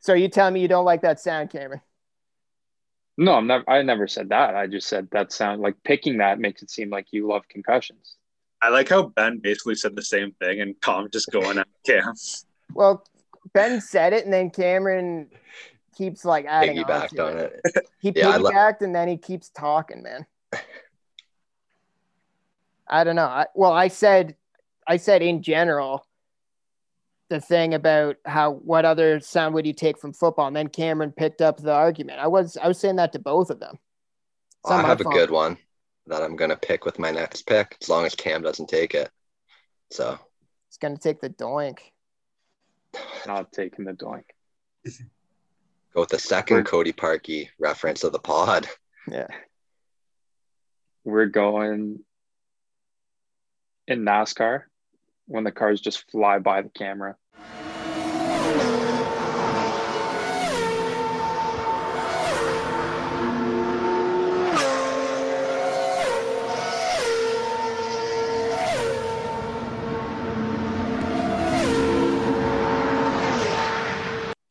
So 0.00 0.12
you 0.12 0.28
telling 0.28 0.54
me 0.54 0.60
you 0.60 0.68
don't 0.68 0.84
like 0.84 1.02
that 1.02 1.18
sound, 1.20 1.50
Cameron? 1.50 1.80
No, 3.16 3.34
I'm 3.34 3.46
never. 3.46 3.68
I 3.70 3.82
never 3.82 4.06
said 4.06 4.28
that. 4.28 4.54
I 4.54 4.66
just 4.66 4.88
said 4.88 5.08
that 5.12 5.32
sound 5.32 5.62
like 5.62 5.76
picking 5.84 6.18
that 6.18 6.38
makes 6.38 6.62
it 6.62 6.70
seem 6.70 6.90
like 6.90 7.06
you 7.12 7.26
love 7.26 7.48
concussions. 7.48 8.16
I 8.60 8.68
like 8.68 8.88
how 8.88 9.04
Ben 9.04 9.38
basically 9.38 9.74
said 9.76 9.96
the 9.96 10.02
same 10.02 10.32
thing 10.32 10.60
and 10.60 10.74
Tom 10.82 11.08
just 11.10 11.30
going 11.30 11.58
at 11.58 11.68
Cam. 11.86 12.14
Well, 12.74 13.06
Ben 13.54 13.80
said 13.80 14.12
it, 14.12 14.24
and 14.24 14.32
then 14.32 14.50
Cameron 14.50 15.30
keeps 15.96 16.24
like 16.24 16.46
adding 16.46 16.78
on, 16.78 16.84
Piggybacked 16.84 17.16
to 17.16 17.26
on 17.26 17.38
it. 17.38 17.62
it. 17.64 17.88
He 18.00 18.12
Yeah, 18.14 18.38
piggybacked, 18.38 18.82
and 18.82 18.94
then 18.94 19.08
he 19.08 19.16
keeps 19.16 19.48
talking, 19.50 20.02
man. 20.02 20.26
I 22.88 23.04
don't 23.04 23.16
know. 23.16 23.26
I, 23.26 23.46
well, 23.54 23.72
I 23.72 23.88
said, 23.88 24.36
I 24.86 24.96
said 24.98 25.22
in 25.22 25.42
general, 25.42 26.06
the 27.28 27.40
thing 27.40 27.74
about 27.74 28.16
how 28.24 28.52
what 28.52 28.84
other 28.84 29.18
sound 29.20 29.54
would 29.54 29.66
you 29.66 29.72
take 29.72 29.98
from 29.98 30.12
football, 30.12 30.46
and 30.46 30.54
then 30.54 30.68
Cameron 30.68 31.12
picked 31.12 31.40
up 31.42 31.56
the 31.58 31.72
argument. 31.72 32.20
I 32.20 32.28
was, 32.28 32.56
I 32.56 32.68
was 32.68 32.78
saying 32.78 32.96
that 32.96 33.12
to 33.12 33.18
both 33.18 33.50
of 33.50 33.58
them. 33.58 33.78
It's 34.62 34.70
I 34.70 34.76
not 34.76 34.82
my 34.82 34.88
have 34.88 35.00
a 35.00 35.04
good 35.04 35.30
one 35.30 35.58
that 36.06 36.22
I'm 36.22 36.36
gonna 36.36 36.56
pick 36.56 36.84
with 36.84 36.98
my 37.00 37.10
next 37.10 37.42
pick, 37.46 37.76
as 37.82 37.88
long 37.88 38.06
as 38.06 38.14
Cam 38.14 38.42
doesn't 38.42 38.68
take 38.68 38.94
it. 38.94 39.10
So 39.90 40.18
It's 40.68 40.78
gonna 40.78 40.98
take 40.98 41.20
the 41.20 41.30
doink. 41.30 41.78
Not 43.26 43.52
taking 43.52 43.84
the 43.84 43.92
doink. 43.92 44.24
go 44.84 46.00
with 46.02 46.10
the 46.10 46.18
second 46.18 46.56
We're- 46.58 46.64
Cody 46.64 46.92
Parkey 46.92 47.48
reference 47.58 48.04
of 48.04 48.12
the 48.12 48.18
pod. 48.20 48.68
Yeah. 49.10 49.26
We're 51.04 51.26
going 51.26 52.00
in 53.88 54.04
NASCAR 54.04 54.64
when 55.26 55.44
the 55.44 55.52
cars 55.52 55.80
just 55.80 56.10
fly 56.10 56.38
by 56.38 56.62
the 56.62 56.68
camera. 56.68 57.16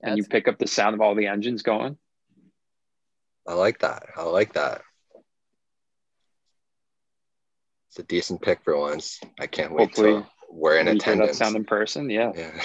and 0.05 0.17
you 0.17 0.23
pick 0.23 0.47
up 0.47 0.59
the 0.59 0.67
sound 0.67 0.93
of 0.93 1.01
all 1.01 1.15
the 1.15 1.27
engines 1.27 1.63
going. 1.63 1.97
I 3.47 3.53
like 3.53 3.79
that. 3.79 4.05
I 4.15 4.23
like 4.23 4.53
that. 4.53 4.81
It's 7.89 7.99
a 7.99 8.03
decent 8.03 8.41
pick 8.41 8.63
for 8.63 8.77
once. 8.77 9.19
I 9.39 9.47
can't 9.47 9.73
wait. 9.73 9.87
Hopefully 9.87 10.25
we're 10.49 10.77
in 10.77 10.87
you 10.87 10.93
hear 10.93 10.99
that 10.99 11.03
attendance. 11.03 11.37
sound 11.37 11.55
in 11.55 11.65
person. 11.65 12.09
Yeah. 12.09 12.31
Yeah. 12.35 12.51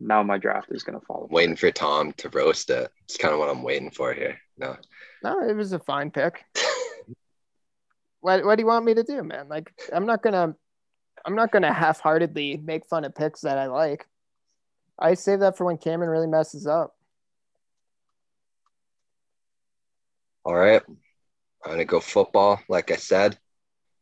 Now 0.00 0.22
my 0.22 0.36
draft 0.36 0.68
is 0.70 0.82
gonna 0.82 1.00
fall. 1.00 1.18
apart. 1.18 1.30
waiting 1.30 1.56
for 1.56 1.70
Tom 1.70 2.12
to 2.18 2.28
roast 2.28 2.68
it. 2.68 2.90
It's 3.04 3.16
kind 3.16 3.32
of 3.32 3.40
what 3.40 3.48
I'm 3.48 3.62
waiting 3.62 3.90
for 3.90 4.12
here. 4.12 4.38
No. 4.58 4.76
No, 5.22 5.40
it 5.48 5.56
was 5.56 5.72
a 5.72 5.78
fine 5.78 6.10
pick. 6.10 6.44
what 8.20 8.44
What 8.44 8.56
do 8.56 8.62
you 8.62 8.66
want 8.66 8.84
me 8.84 8.94
to 8.94 9.02
do, 9.02 9.22
man? 9.22 9.48
Like, 9.48 9.72
I'm 9.92 10.04
not 10.04 10.22
gonna, 10.22 10.54
I'm 11.24 11.34
not 11.34 11.52
gonna 11.52 11.72
half-heartedly 11.72 12.58
make 12.58 12.86
fun 12.86 13.04
of 13.04 13.14
picks 13.14 13.40
that 13.42 13.56
I 13.56 13.66
like. 13.66 14.06
I 14.98 15.14
save 15.14 15.40
that 15.40 15.56
for 15.56 15.64
when 15.64 15.78
Cameron 15.78 16.10
really 16.10 16.26
messes 16.26 16.66
up. 16.66 16.93
All 20.44 20.54
right. 20.54 20.82
I'm 20.88 21.70
going 21.70 21.78
to 21.78 21.84
go 21.84 22.00
football. 22.00 22.60
Like 22.68 22.90
I 22.90 22.96
said, 22.96 23.38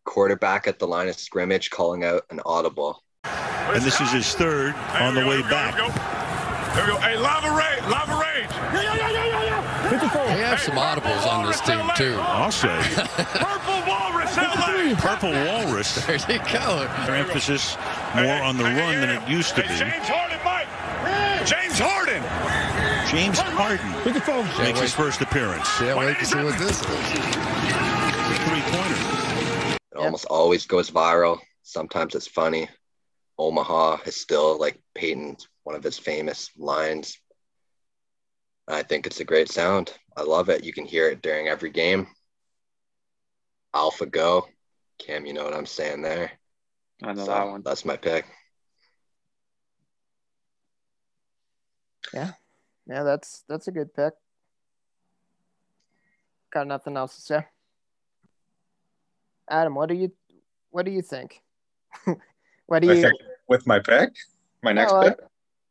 quarterback 0.04 0.66
at 0.66 0.78
the 0.78 0.86
line 0.88 1.08
of 1.08 1.14
scrimmage 1.16 1.70
calling 1.70 2.04
out 2.04 2.22
an 2.30 2.40
audible. 2.44 3.02
And 3.24 3.82
this 3.82 4.00
is 4.00 4.10
his 4.12 4.34
third 4.34 4.74
on 5.00 5.14
the 5.14 5.24
way 5.26 5.42
back. 5.42 5.74
Here 5.76 5.84
we 6.84 6.90
go. 6.90 6.98
Hey, 6.98 7.16
lava 7.16 7.50
rage, 7.50 7.82
lava 7.90 8.14
rage. 8.20 8.50
Yeah, 8.50 8.82
yeah, 8.82 9.10
yeah, 9.10 9.24
yeah, 9.26 9.44
yeah. 9.44 10.34
They 10.34 10.40
have 10.40 10.58
some 10.58 10.74
audibles 10.76 11.26
on 11.30 11.46
this 11.46 11.60
team 11.60 11.88
too. 11.96 12.16
I'll 12.18 12.50
say. 12.50 12.76
Purple 12.96 13.82
Walrus, 13.86 14.36
LA. 14.36 14.94
Purple 14.96 15.30
Walrus. 15.30 16.04
There 16.06 16.16
you 16.16 16.38
go. 16.52 16.88
Their 17.06 17.16
emphasis 17.16 17.76
more 18.16 18.42
on 18.42 18.56
the 18.56 18.64
run 18.64 19.00
than 19.00 19.10
it 19.10 19.28
used 19.28 19.54
to 19.56 19.62
Hey, 19.62 19.84
be. 19.84 19.90
James 19.90 20.08
Harden, 20.08 20.40
Mike. 20.44 21.46
James 21.46 21.78
Harden. 21.78 22.22
James 23.12 23.38
Harden 23.38 23.92
makes 24.64 24.80
his 24.80 24.94
first 24.94 25.20
appearance. 25.20 25.68
Can't 25.76 25.98
wait 25.98 26.18
to 26.18 26.24
see 26.24 26.42
what 26.42 26.58
this 26.58 26.80
is. 26.80 26.86
Three 28.40 28.62
pointer. 28.72 29.76
It 29.92 29.98
almost 29.98 30.24
always 30.30 30.64
goes 30.66 30.90
viral. 30.90 31.38
Sometimes 31.62 32.14
it's 32.14 32.26
funny. 32.26 32.70
Omaha 33.38 33.98
is 34.06 34.16
still 34.16 34.58
like 34.58 34.80
Peyton's 34.94 35.46
one 35.64 35.76
of 35.76 35.82
his 35.82 35.98
famous 35.98 36.50
lines. 36.56 37.18
I 38.66 38.82
think 38.82 39.06
it's 39.06 39.20
a 39.20 39.24
great 39.24 39.50
sound. 39.50 39.92
I 40.16 40.22
love 40.22 40.48
it. 40.48 40.64
You 40.64 40.72
can 40.72 40.86
hear 40.86 41.10
it 41.10 41.20
during 41.20 41.48
every 41.48 41.70
game. 41.70 42.06
Alpha 43.74 44.06
Go. 44.06 44.48
Cam, 44.98 45.26
you 45.26 45.34
know 45.34 45.44
what 45.44 45.52
I'm 45.54 45.66
saying 45.66 46.00
there. 46.00 46.32
I 47.02 47.12
know 47.12 47.26
So, 47.26 47.30
that 47.30 47.46
one. 47.46 47.62
That's 47.62 47.84
my 47.84 47.98
pick. 47.98 48.24
Yeah, 52.14 52.32
that's 52.86 53.44
that's 53.48 53.68
a 53.68 53.72
good 53.72 53.94
pick. 53.94 54.14
Got 56.52 56.66
nothing 56.66 56.96
else 56.96 57.16
to 57.16 57.22
say. 57.22 57.46
Adam, 59.48 59.74
what 59.74 59.88
do 59.88 59.94
you 59.94 60.12
what 60.70 60.84
do 60.84 60.90
you 60.92 61.02
think? 61.02 61.42
what 62.66 62.80
do 62.82 62.90
I 62.90 62.94
you 62.94 63.02
think 63.02 63.14
with 63.48 63.66
my 63.66 63.78
pick, 63.78 64.10
my 64.62 64.72
next 64.72 64.92
No, 64.92 64.98
I- 64.98 65.08
pick. 65.10 65.18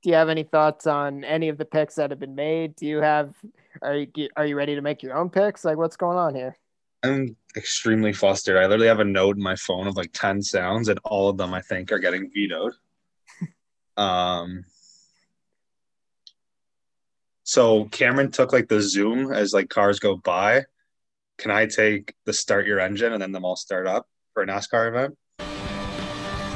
do 0.04 0.10
you 0.10 0.16
have 0.16 0.30
any 0.30 0.44
thoughts 0.44 0.88
on 0.88 1.24
any 1.24 1.50
of 1.50 1.58
the 1.58 1.66
picks 1.66 1.96
that 1.96 2.10
have 2.10 2.20
been 2.20 2.36
made? 2.36 2.76
Do 2.76 2.86
you 2.86 2.98
have 3.02 3.36
are 3.82 3.96
you 3.98 4.30
are 4.36 4.46
you 4.46 4.56
ready 4.56 4.76
to 4.76 4.82
make 4.82 5.04
your 5.04 5.16
own 5.16 5.30
picks? 5.30 5.64
Like 5.66 5.78
what's 5.78 5.96
going 5.98 6.18
on 6.18 6.36
here? 6.36 6.58
I'm 7.04 7.36
extremely 7.58 8.14
flustered. 8.14 8.58
I 8.58 8.64
literally 8.68 8.88
have 8.88 9.00
a 9.00 9.04
note 9.06 9.36
in 9.38 9.42
my 9.44 9.56
phone 9.56 9.88
of 9.88 9.96
like 9.98 10.12
10 10.14 10.44
sounds, 10.44 10.88
and 10.88 11.00
all 11.04 11.30
of 11.30 11.38
them 11.38 11.52
I 11.52 11.62
think 11.62 11.92
are 11.92 11.98
getting 12.00 12.30
vetoed. 12.32 12.74
um 13.98 14.64
so 17.52 17.84
Cameron 17.92 18.32
took 18.32 18.54
like 18.54 18.70
the 18.70 18.80
zoom 18.80 19.34
as 19.34 19.52
like 19.52 19.68
cars 19.68 20.00
go 20.00 20.16
by. 20.16 20.64
Can 21.38 21.52
I 21.52 21.66
take 21.66 22.14
the 22.26 22.32
start 22.32 22.66
your 22.66 22.80
engine 22.80 23.12
and 23.12 23.22
then 23.22 23.34
them 23.34 23.44
all 23.44 23.58
start 23.58 23.88
up 23.88 24.08
for 24.34 24.44
a 24.44 24.48
NASCAR 24.48 24.88
event? 24.88 25.18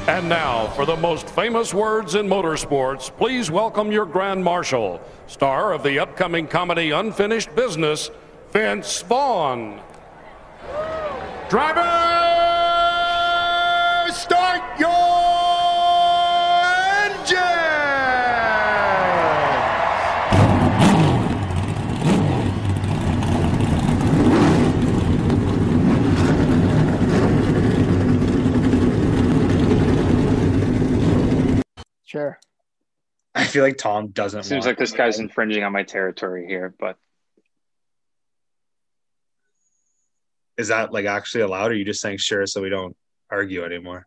And 0.08 0.26
now, 0.26 0.68
for 0.68 0.86
the 0.86 0.96
most 0.96 1.28
famous 1.28 1.74
words 1.74 2.14
in 2.14 2.26
motorsports, 2.26 3.14
please 3.14 3.50
welcome 3.50 3.92
your 3.92 4.06
Grand 4.06 4.42
Marshal, 4.42 5.02
star 5.26 5.74
of 5.74 5.82
the 5.82 5.98
upcoming 5.98 6.46
comedy 6.46 6.92
Unfinished 6.92 7.54
Business, 7.54 8.10
Vince 8.52 9.02
Vaughn. 9.02 9.82
Driver, 11.50 12.15
Sure. 32.06 32.38
I 33.34 33.44
feel 33.44 33.62
like 33.62 33.76
Tom 33.76 34.08
doesn't 34.08 34.44
Seems 34.44 34.64
want 34.64 34.66
like 34.66 34.78
this 34.78 34.92
guy's 34.92 35.18
infringing 35.18 35.62
on 35.62 35.72
my 35.72 35.82
territory 35.82 36.46
here, 36.46 36.74
but 36.78 36.96
is 40.56 40.68
that 40.68 40.92
like 40.92 41.04
actually 41.04 41.42
allowed 41.42 41.70
or 41.70 41.74
are 41.74 41.74
you 41.74 41.84
just 41.84 42.00
saying 42.00 42.16
sure 42.16 42.46
so 42.46 42.62
we 42.62 42.70
don't 42.70 42.96
argue 43.30 43.64
anymore? 43.64 44.06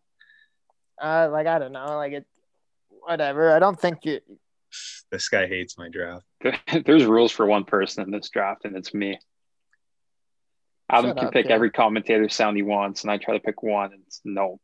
Uh 1.00 1.30
like 1.32 1.46
I 1.46 1.60
don't 1.60 1.74
know, 1.74 1.96
like 1.98 2.14
it 2.14 2.26
whatever. 2.90 3.54
I 3.54 3.60
don't 3.60 3.80
think 3.80 4.06
you 4.06 4.20
This 5.12 5.30
guy 5.30 5.48
hates 5.48 5.78
my 5.78 5.90
draft. 5.90 6.26
there's 6.86 7.06
rules 7.06 7.32
for 7.32 7.46
one 7.46 7.66
person 7.66 8.04
in 8.04 8.12
this 8.12 8.30
draft, 8.30 8.66
and 8.66 8.76
it's 8.76 8.94
me. 8.94 9.20
Adam 10.90 11.12
Shut 11.12 11.18
can 11.18 11.28
up, 11.28 11.34
pick 11.34 11.46
Cam. 11.48 11.54
every 11.54 11.70
commentator 11.70 12.30
sound 12.30 12.58
he 12.58 12.64
wants, 12.64 13.04
and 13.04 13.12
I 13.12 13.18
try 13.18 13.36
to 13.36 13.40
pick 13.40 13.62
one, 13.62 13.94
and 13.94 14.02
it's 14.08 14.22
no. 14.26 14.60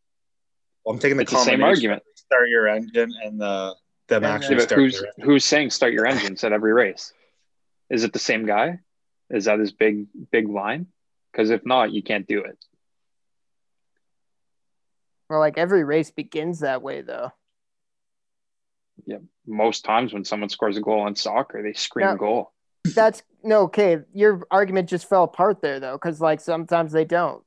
Well, 0.83 0.95
I'm 0.95 0.99
taking 0.99 1.17
the 1.17 1.23
It's 1.23 1.31
the 1.31 1.37
same 1.37 1.63
argument. 1.63 2.01
Start 2.27 2.49
your 2.49 2.67
engine 2.67 3.13
and 3.23 3.39
the 3.39 3.75
them 4.07 4.23
Yeah, 4.23 4.29
actually 4.35 4.55
Yeah, 4.57 4.61
start 4.63 4.81
who's 4.81 5.01
their 5.01 5.25
who's 5.25 5.45
saying 5.45 5.69
start 5.71 5.93
your 5.93 6.05
engines 6.05 6.43
at 6.43 6.53
every 6.53 6.73
race? 6.73 7.13
Is 7.89 8.03
it 8.03 8.13
the 8.13 8.19
same 8.19 8.45
guy? 8.45 8.79
Is 9.29 9.45
that 9.45 9.59
his 9.59 9.71
big 9.71 10.07
big 10.31 10.49
line? 10.49 10.87
Because 11.31 11.49
if 11.49 11.65
not, 11.65 11.91
you 11.91 12.01
can't 12.03 12.27
do 12.27 12.39
it. 12.39 12.57
well 15.29 15.39
like 15.39 15.57
every 15.57 15.83
race 15.83 16.11
begins 16.11 16.59
that 16.59 16.81
way 16.81 17.01
though. 17.01 17.31
Yeah, 19.05 19.17
most 19.45 19.85
times 19.85 20.13
when 20.13 20.25
someone 20.25 20.49
scores 20.49 20.77
a 20.77 20.81
goal 20.81 21.05
in 21.07 21.15
soccer, 21.15 21.61
they 21.61 21.73
scream 21.73 22.07
Yeah. 22.07 22.15
goal. 22.15 22.53
That's 22.95 23.23
no 23.43 23.63
okay. 23.63 23.99
Your 24.13 24.47
argument 24.49 24.89
just 24.89 25.07
fell 25.09 25.23
apart 25.23 25.61
there 25.61 25.79
though, 25.79 25.93
because 25.93 26.21
like 26.21 26.39
sometimes 26.39 26.91
they 26.91 27.05
don't. 27.05 27.43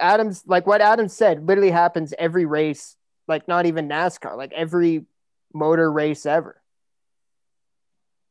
Adams, 0.00 0.42
like 0.46 0.66
what 0.66 0.80
Adam 0.80 1.08
said, 1.08 1.46
literally 1.46 1.70
happens 1.70 2.12
every 2.18 2.44
race, 2.44 2.96
like 3.28 3.48
not 3.48 3.66
even 3.66 3.88
NASCAR, 3.88 4.36
like 4.36 4.52
every 4.52 5.04
motor 5.52 5.90
race 5.90 6.26
ever. 6.26 6.60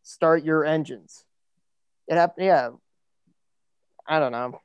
Start 0.03 0.43
your 0.43 0.65
engines. 0.65 1.23
It 2.07 2.15
happened, 2.15 2.45
yeah. 2.45 2.69
I 4.07 4.19
don't 4.19 4.31
know. 4.33 4.59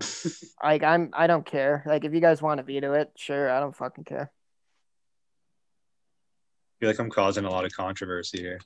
like 0.62 0.82
I'm, 0.84 1.10
I 1.12 1.26
don't 1.26 1.44
care. 1.44 1.82
Like 1.86 2.04
if 2.04 2.14
you 2.14 2.20
guys 2.20 2.40
want 2.40 2.58
to 2.58 2.62
veto 2.64 2.92
it, 2.94 3.10
sure. 3.16 3.50
I 3.50 3.60
don't 3.60 3.74
fucking 3.76 4.04
care. 4.04 4.30
I 6.70 6.74
feel 6.80 6.90
like 6.90 6.98
I'm 6.98 7.10
causing 7.10 7.44
a 7.44 7.50
lot 7.50 7.64
of 7.64 7.72
controversy 7.74 8.38
here. 8.38 8.60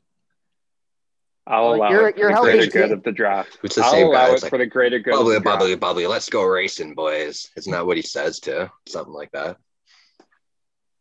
I'll 1.46 1.70
Well, 1.70 1.74
allow 1.76 1.90
you're- 1.90 2.08
it 2.10 2.14
for 2.14 2.18
you're 2.20 2.28
the 2.28 2.34
helping 2.34 2.56
greater 2.56 2.70
good 2.72 2.88
to- 2.88 2.94
of 2.94 3.02
the 3.04 3.12
draft. 3.12 3.56
Who's 3.62 3.74
the 3.76 3.82
I'll 3.84 3.90
same 3.92 4.06
allow 4.08 4.26
guy? 4.26 4.30
it 4.30 4.34
It's 4.34 4.42
like, 4.42 4.50
for 4.50 4.58
the 4.58 4.66
greater 4.66 4.98
good. 4.98 5.12
bubbly, 5.12 5.36
of 5.36 5.42
the 5.42 5.48
bubbly, 5.48 5.66
draft. 5.68 5.80
bubbly. 5.80 6.06
Let's 6.06 6.28
go 6.28 6.42
racing, 6.44 6.94
boys. 6.94 7.48
Isn't 7.56 7.72
that 7.72 7.86
what 7.86 7.96
he 7.96 8.02
says 8.02 8.40
too? 8.40 8.68
Something 8.88 9.14
like 9.14 9.30
that. 9.32 9.56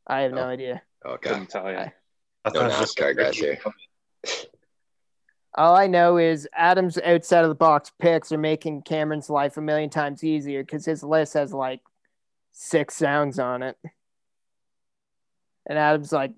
I 0.09 0.21
have 0.21 0.33
no 0.33 0.41
Oh. 0.41 0.47
idea. 0.49 0.81
Okay. 1.05 1.29
Couldn't 1.29 1.49
tell 1.49 1.69
you. 1.71 1.77
I- 1.77 1.93
I 2.45 2.49
No 2.49 2.51
thought 2.61 2.71
it 2.71 2.79
was 2.79 2.95
NASCAR 2.95 3.15
guys 3.17 3.37
here. 3.37 3.59
All 5.55 5.75
I 5.75 5.87
know 5.87 6.17
is 6.17 6.47
Adam's 6.53 6.97
outside 6.97 7.43
of 7.43 7.49
the 7.49 7.55
box 7.55 7.91
picks 7.99 8.31
are 8.31 8.37
making 8.37 8.83
Cameron's 8.83 9.29
life 9.29 9.57
a 9.57 9.61
million 9.61 9.89
times 9.89 10.23
easier 10.23 10.63
because 10.63 10.85
his 10.85 11.03
list 11.03 11.33
has 11.33 11.53
like 11.53 11.81
six 12.51 12.95
sounds 12.95 13.39
on 13.39 13.61
it. 13.61 13.77
And 15.67 15.77
Adam's 15.77 16.11
like 16.11 16.31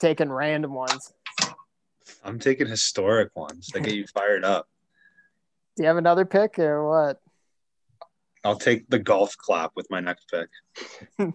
taking 0.00 0.30
random 0.30 0.74
ones. 0.74 1.12
I'm 2.24 2.38
taking 2.38 2.66
historic 2.66 3.34
ones 3.36 3.68
that 3.68 3.80
get 3.80 3.94
you 3.94 4.06
fired 4.08 4.44
up. 4.44 4.68
Do 5.76 5.82
you 5.84 5.88
have 5.88 5.96
another 5.96 6.24
pick 6.24 6.58
or 6.58 6.88
what? 6.88 7.20
I'll 8.44 8.58
take 8.58 8.88
the 8.88 8.98
golf 8.98 9.36
clap 9.36 9.72
with 9.76 9.86
my 9.90 10.00
next 10.00 10.26
pick. 10.30 10.48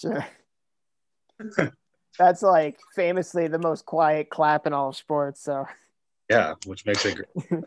Sure. 0.00 0.26
That's 2.18 2.42
like 2.42 2.78
famously 2.94 3.48
the 3.48 3.58
most 3.58 3.84
quiet 3.86 4.30
clap 4.30 4.66
in 4.66 4.72
all 4.72 4.88
of 4.90 4.96
sports. 4.96 5.42
So 5.42 5.66
Yeah, 6.28 6.54
which 6.66 6.84
makes 6.86 7.04
it 7.06 7.16
great. 7.16 7.28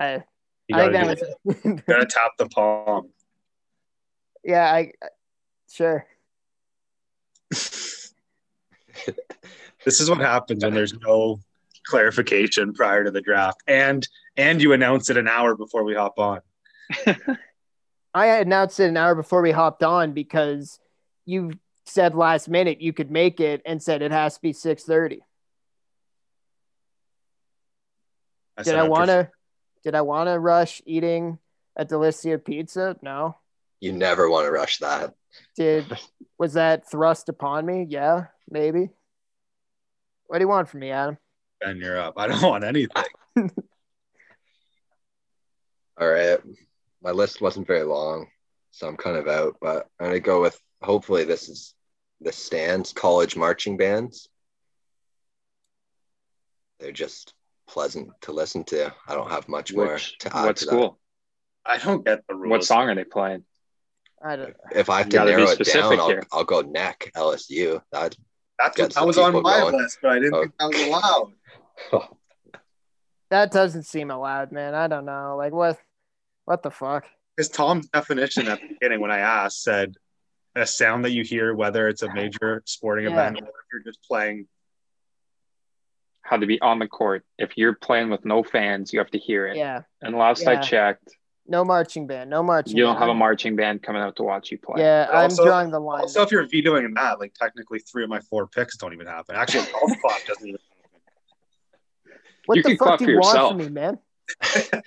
I, 0.00 0.24
You 0.68 0.76
I 0.76 0.88
gotta, 0.90 1.16
think 1.16 1.20
that 1.20 1.28
it. 1.28 1.36
was 1.44 1.80
gotta 1.86 2.06
tap 2.06 2.32
the 2.38 2.46
palm. 2.48 3.10
yeah. 4.44 4.72
I 4.72 4.92
sure. 5.70 6.06
This 9.84 10.00
is 10.00 10.08
what 10.08 10.18
happens 10.20 10.64
when 10.64 10.72
there's 10.72 10.94
no 10.94 11.40
clarification 11.84 12.72
prior 12.72 13.04
to 13.04 13.10
the 13.10 13.20
draft, 13.20 13.62
and 13.66 14.08
and 14.36 14.62
you 14.62 14.72
announce 14.72 15.10
it 15.10 15.18
an 15.18 15.28
hour 15.28 15.54
before 15.56 15.84
we 15.84 15.94
hop 15.94 16.18
on. 16.18 16.40
I 18.14 18.26
announced 18.26 18.78
it 18.78 18.88
an 18.88 18.96
hour 18.96 19.14
before 19.14 19.42
we 19.42 19.50
hopped 19.50 19.82
on 19.82 20.12
because 20.12 20.78
you 21.26 21.52
said 21.84 22.14
last 22.14 22.48
minute 22.48 22.80
you 22.80 22.92
could 22.92 23.10
make 23.10 23.40
it 23.40 23.60
and 23.66 23.82
said 23.82 24.02
it 24.02 24.12
has 24.12 24.36
to 24.36 24.42
be 24.42 24.52
six 24.52 24.84
thirty. 24.84 25.20
Did 28.62 28.76
I 28.76 28.84
want 28.84 29.08
to 29.08 29.28
Did 29.82 29.96
I 29.96 30.02
want 30.02 30.28
to 30.28 30.38
rush 30.38 30.80
eating 30.86 31.38
a 31.76 31.84
Delissio 31.84 32.42
pizza? 32.42 32.96
No. 33.02 33.36
You 33.80 33.92
never 33.92 34.30
want 34.30 34.46
to 34.46 34.52
rush 34.52 34.78
that. 34.78 35.14
Did 35.56 35.84
was 36.38 36.54
that 36.54 36.88
thrust 36.88 37.28
upon 37.28 37.66
me? 37.66 37.86
Yeah, 37.88 38.26
maybe. 38.48 38.90
What 40.28 40.38
do 40.38 40.44
you 40.44 40.48
want 40.48 40.68
from 40.68 40.80
me, 40.80 40.90
Adam? 40.90 41.18
Ben, 41.60 41.78
you're 41.78 41.98
up. 41.98 42.14
I 42.16 42.28
don't 42.28 42.42
want 42.42 42.64
anything. 42.64 43.04
All 45.96 46.08
right. 46.08 46.38
My 47.04 47.10
list 47.10 47.42
wasn't 47.42 47.66
very 47.66 47.82
long, 47.82 48.28
so 48.70 48.88
I'm 48.88 48.96
kind 48.96 49.16
of 49.18 49.28
out, 49.28 49.56
but 49.60 49.86
I'm 50.00 50.06
gonna 50.06 50.20
go 50.20 50.40
with 50.40 50.58
hopefully 50.82 51.24
this 51.24 51.50
is 51.50 51.74
the 52.22 52.32
stands 52.32 52.92
college 52.94 53.36
marching 53.36 53.76
bands. 53.76 54.28
They're 56.80 56.92
just 56.92 57.34
pleasant 57.68 58.08
to 58.22 58.32
listen 58.32 58.64
to. 58.64 58.92
I 59.06 59.14
don't 59.14 59.30
have 59.30 59.48
much 59.48 59.74
more 59.74 59.92
Which 59.94 60.16
to 60.20 60.34
add 60.36 60.46
what 60.46 60.56
to 60.56 60.64
school? 60.64 60.98
I 61.66 61.76
don't 61.78 62.04
get 62.04 62.26
the 62.26 62.34
rules. 62.34 62.50
What 62.50 62.64
song 62.64 62.88
are 62.88 62.94
they 62.94 63.04
playing? 63.04 63.44
I 64.22 64.36
don't. 64.36 64.54
If 64.74 64.88
I 64.88 64.98
have 64.98 65.10
to 65.10 65.24
narrow 65.24 65.42
it 65.50 65.58
down, 65.58 66.00
I'll. 66.00 66.20
I'll 66.32 66.44
go 66.44 66.62
neck 66.62 67.10
LSU. 67.14 67.82
That 67.92 68.16
That's 68.58 68.76
Get 68.76 68.82
what, 68.84 68.94
that 68.94 69.06
was 69.06 69.18
on 69.18 69.42
my 69.42 69.60
going. 69.60 69.76
list, 69.76 69.98
but 70.00 70.12
I 70.12 70.18
didn't 70.20 70.34
Oh. 70.34 70.40
think 70.40 70.54
that 70.58 70.66
was 70.68 70.76
oh. 70.78 71.32
allowed. 71.92 72.08
That 73.30 73.50
doesn't 73.50 73.82
seem 73.84 74.12
allowed, 74.12 74.52
man. 74.52 74.74
I 74.76 74.86
don't 74.86 75.06
know. 75.06 75.34
Like 75.36 75.52
what? 75.52 75.78
What 76.44 76.62
the 76.62 76.70
fuck? 76.70 77.04
Because 77.36 77.48
Tom's 77.48 77.88
definition 77.88 78.48
at 78.48 78.60
the 78.60 78.68
beginning, 78.68 79.00
when 79.00 79.10
I 79.10 79.18
asked, 79.18 79.62
said 79.62 79.94
a 80.54 80.66
sound 80.66 81.04
that 81.04 81.10
you 81.10 81.24
hear, 81.24 81.54
whether 81.54 81.88
it's 81.88 82.02
a 82.02 82.12
major 82.14 82.62
sporting 82.66 83.06
Yeah. 83.06 83.12
event 83.12 83.40
or 83.40 83.48
if 83.48 83.54
you're 83.72 83.82
just 83.82 84.02
playing. 84.04 84.46
Had 86.22 86.40
to 86.40 86.46
be 86.46 86.58
on 86.60 86.78
the 86.78 86.88
court. 86.88 87.22
If 87.38 87.58
you're 87.58 87.74
playing 87.74 88.08
with 88.08 88.24
no 88.24 88.42
fans, 88.42 88.92
you 88.92 88.98
have 89.00 89.10
to 89.10 89.18
hear 89.18 89.46
it. 89.46 89.56
Yeah. 89.58 89.82
And 90.00 90.16
last 90.16 90.46
I 90.46 90.56
checked, 90.60 91.10
No 91.46 91.64
marching 91.66 92.06
band. 92.06 92.30
No 92.30 92.42
marching. 92.42 92.76
you 92.76 92.82
don't 92.84 92.94
band. 92.94 93.00
have 93.02 93.08
a 93.10 93.14
marching 93.14 93.56
band 93.56 93.82
coming 93.82 94.00
out 94.00 94.16
to 94.16 94.22
watch 94.22 94.50
you 94.50 94.56
play. 94.58 94.80
Yeah, 94.80 95.04
But 95.06 95.14
I'm 95.16 95.22
also- 95.24 95.44
drawing 95.44 95.70
the 95.70 95.80
line. 95.80 96.00
Also, 96.00 96.22
if 96.22 96.32
you're 96.32 96.46
vetoing 96.46 96.94
that, 96.94 97.18
like 97.20 97.34
technically 97.34 97.80
three 97.80 98.04
of 98.04 98.08
my 98.08 98.20
four 98.20 98.46
picks 98.46 98.78
don't 98.78 98.94
even 98.94 99.06
happen. 99.06 99.34
Actually, 99.36 99.70
golf 99.72 99.90
clap 100.00 100.24
doesn't 100.24 100.48
even 100.48 100.58
happen. 102.06 102.20
what 102.46 102.56
you 102.56 102.62
the 102.62 102.76
fuck 102.76 102.98
do 103.00 103.04
for 103.04 103.10
you 103.10 103.18
want 103.18 103.48
from 103.48 103.58
me, 103.58 103.68
man? 103.68 103.98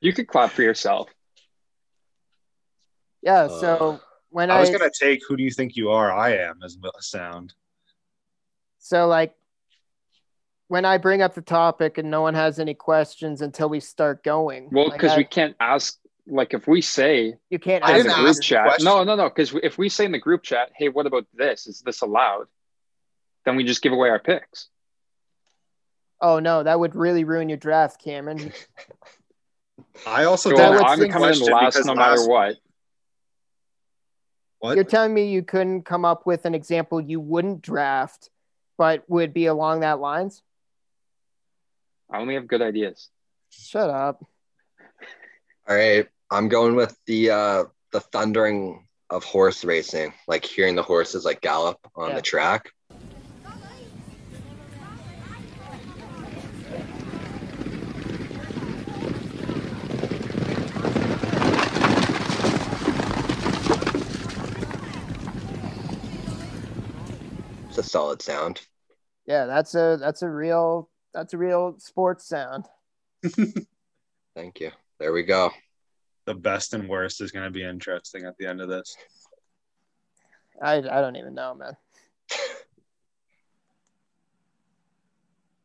You 0.00 0.12
could 0.12 0.28
clap 0.28 0.50
for 0.52 0.62
yourself. 0.62 1.10
Yeah. 3.22 3.44
Uh, 3.44 3.48
So 3.48 4.00
when 4.30 4.50
I 4.50 4.56
I, 4.56 4.60
was 4.60 4.70
gonna 4.70 4.90
take 4.92 5.20
"Who 5.28 5.36
Do 5.36 5.42
You 5.42 5.50
Think 5.50 5.76
You 5.76 5.90
Are?" 5.90 6.12
I 6.12 6.36
am 6.36 6.60
as 6.64 6.76
a 6.82 7.02
sound. 7.02 7.54
so 8.78 9.06
like 9.06 9.34
when 10.68 10.84
I 10.84 10.98
bring 10.98 11.22
up 11.22 11.34
the 11.34 11.42
topic 11.42 11.98
and 11.98 12.10
no 12.10 12.22
one 12.22 12.34
has 12.34 12.58
any 12.58 12.74
questions 12.74 13.42
until 13.42 13.68
we 13.68 13.80
start 13.80 14.22
going. 14.24 14.68
Well, 14.72 14.90
because 14.90 15.12
I- 15.12 15.18
we 15.18 15.24
can't 15.24 15.56
ask. 15.60 15.98
Like 16.26 16.54
if 16.54 16.66
we 16.66 16.80
say 16.80 17.34
you 17.50 17.58
can't 17.58 17.84
I 17.84 17.98
in 17.98 18.06
ask 18.06 18.08
the 18.08 18.14
group 18.14 18.28
ask 18.28 18.42
chat, 18.42 18.80
no, 18.80 19.04
no, 19.04 19.14
no. 19.14 19.28
Because 19.28 19.54
if 19.62 19.76
we 19.76 19.90
say 19.90 20.06
in 20.06 20.12
the 20.12 20.18
group 20.18 20.42
chat, 20.42 20.70
"Hey, 20.74 20.88
what 20.88 21.04
about 21.04 21.26
this? 21.34 21.66
Is 21.66 21.82
this 21.82 22.00
allowed?" 22.00 22.46
Then 23.44 23.56
we 23.56 23.64
just 23.64 23.82
give 23.82 23.92
away 23.92 24.08
our 24.08 24.18
picks. 24.18 24.68
Oh 26.22 26.38
no, 26.38 26.62
that 26.62 26.80
would 26.80 26.94
really 26.94 27.24
ruin 27.24 27.50
your 27.50 27.58
draft, 27.58 28.02
Cameron. 28.02 28.54
I 30.06 30.24
also 30.24 30.50
So 30.50 30.56
that 30.56 30.70
didn't 30.72 30.84
I'm 30.86 30.98
the 30.98 31.08
coming 31.08 31.34
in 31.34 31.40
last 31.52 31.84
no 31.86 31.94
matter 31.94 32.16
last- 32.16 32.28
what. 32.28 32.56
What? 34.58 34.76
You're 34.76 34.84
telling 34.84 35.12
me 35.12 35.30
you 35.30 35.42
couldn't 35.42 35.82
come 35.82 36.04
up 36.06 36.24
with 36.26 36.46
an 36.46 36.54
example 36.54 36.98
you 37.00 37.20
wouldn't 37.20 37.60
draft, 37.60 38.30
but 38.78 39.04
would 39.10 39.34
be 39.34 39.44
along 39.46 39.80
that 39.80 40.00
lines? 40.00 40.42
I 42.10 42.18
only 42.18 42.34
have 42.34 42.46
good 42.46 42.62
ideas. 42.62 43.10
Shut 43.50 43.90
up. 43.90 44.24
All 45.68 45.76
right, 45.76 46.06
I'm 46.30 46.48
going 46.48 46.76
with 46.76 46.96
the 47.06 47.30
uh 47.30 47.64
the 47.92 48.00
thundering 48.00 48.86
of 49.10 49.22
horse 49.24 49.64
racing, 49.64 50.12
like 50.26 50.44
hearing 50.44 50.74
the 50.76 50.82
horses 50.82 51.24
like 51.26 51.40
gallop 51.42 51.78
on 51.94 52.10
Yeah. 52.10 52.14
the 52.16 52.22
track. 52.22 52.70
Solid 67.94 68.20
sound. 68.20 68.60
Yeah, 69.24 69.46
that's 69.46 69.74
a 69.76 69.96
that's 70.00 70.22
a 70.22 70.28
real 70.28 70.90
that's 71.12 71.32
a 71.32 71.38
real 71.38 71.76
sports 71.78 72.26
sound. 72.26 72.64
Thank 74.34 74.60
you. 74.60 74.72
There 74.98 75.12
we 75.12 75.22
go. 75.22 75.52
the 76.26 76.34
best 76.34 76.74
and 76.74 76.88
worst 76.88 77.20
is 77.20 77.30
going 77.30 77.44
to 77.44 77.52
be 77.52 77.62
interesting 77.62 78.24
at 78.24 78.36
the 78.36 78.46
end 78.46 78.60
of 78.60 78.68
this. 78.68 78.96
I 80.60 80.78
I 80.78 81.00
don't 81.00 81.14
even 81.14 81.34
know, 81.34 81.54
man. 81.54 81.76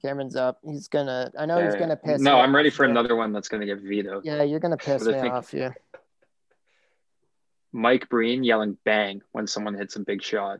Cameron's 0.04 0.36
up. 0.36 0.60
He's 0.64 0.88
gonna. 0.88 1.32
I 1.38 1.48
know 1.48 1.64
he's 1.66 1.76
gonna 1.76 1.98
piss. 1.98 2.22
No, 2.22 2.36
me 2.36 2.42
I'm 2.42 2.56
ready 2.56 2.70
for 2.70 2.84
here. 2.86 2.92
another 2.92 3.16
one 3.16 3.34
that's 3.34 3.50
going 3.50 3.62
to 3.62 3.68
get 3.68 3.82
vetoed. 3.82 4.24
Yeah, 4.24 4.44
you're 4.44 4.60
gonna 4.60 4.78
piss 4.78 5.04
me 5.04 5.14
think? 5.14 5.34
off. 5.34 5.52
Yeah. 5.52 5.74
Mike 7.72 8.08
Breen 8.08 8.44
yelling 8.44 8.78
"bang" 8.86 9.22
when 9.32 9.48
someone 9.48 9.74
hits 9.74 9.96
a 9.96 10.00
big 10.00 10.22
shot. 10.22 10.60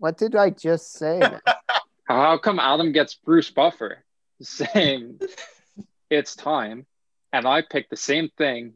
What 0.00 0.16
did 0.16 0.34
I 0.34 0.48
just 0.48 0.94
say? 0.94 1.20
How 2.04 2.38
come 2.38 2.58
Adam 2.58 2.90
gets 2.92 3.14
Bruce 3.14 3.50
Buffer 3.50 4.02
saying 4.40 5.20
it's 6.10 6.34
time, 6.34 6.86
and 7.34 7.46
I 7.46 7.60
pick 7.60 7.90
the 7.90 7.98
same 7.98 8.30
thing, 8.38 8.72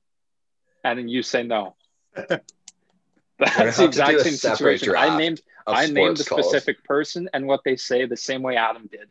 and 0.85 0.99
then 0.99 1.09
you 1.09 1.23
say 1.23 1.43
no? 1.43 1.77
That's 2.15 3.79
the 3.79 3.85
exact 3.87 4.21
same 4.21 4.35
situation. 4.35 4.95
I 4.95 5.17
named 5.17 5.41
I 5.67 5.87
named 5.87 6.19
the 6.19 6.25
sports 6.25 6.29
calls. 6.29 6.47
specific 6.51 6.85
person 6.85 7.31
and 7.33 7.47
what 7.47 7.63
they 7.65 7.77
say 7.77 8.05
the 8.05 8.19
same 8.19 8.43
way 8.43 8.57
Adam 8.57 8.87
did, 8.93 9.09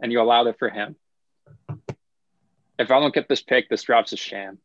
and 0.00 0.12
you 0.12 0.20
allowed 0.20 0.46
it 0.48 0.58
for 0.58 0.68
him. 0.68 0.94
If 2.78 2.90
I 2.90 3.00
don't 3.00 3.14
get 3.14 3.28
this 3.28 3.40
pick, 3.40 3.70
this 3.70 3.82
draft's 3.82 4.12
a 4.12 4.18
sham. 4.18 4.58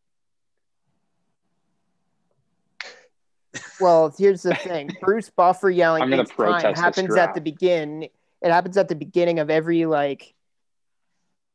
Well, 3.79 4.13
here's 4.17 4.43
the 4.43 4.55
thing. 4.55 4.89
Bruce 5.01 5.29
Buffer 5.29 5.69
yelling 5.69 6.03
I'm 6.03 6.09
gonna 6.09 6.23
"It's 6.23 6.31
time" 6.31 6.75
happens 6.75 7.15
at 7.15 7.33
the 7.33 7.41
begin. 7.41 8.03
It 8.03 8.51
happens 8.51 8.77
at 8.77 8.87
the 8.89 8.95
beginning 8.95 9.39
of 9.39 9.49
every 9.49 9.85
like 9.85 10.33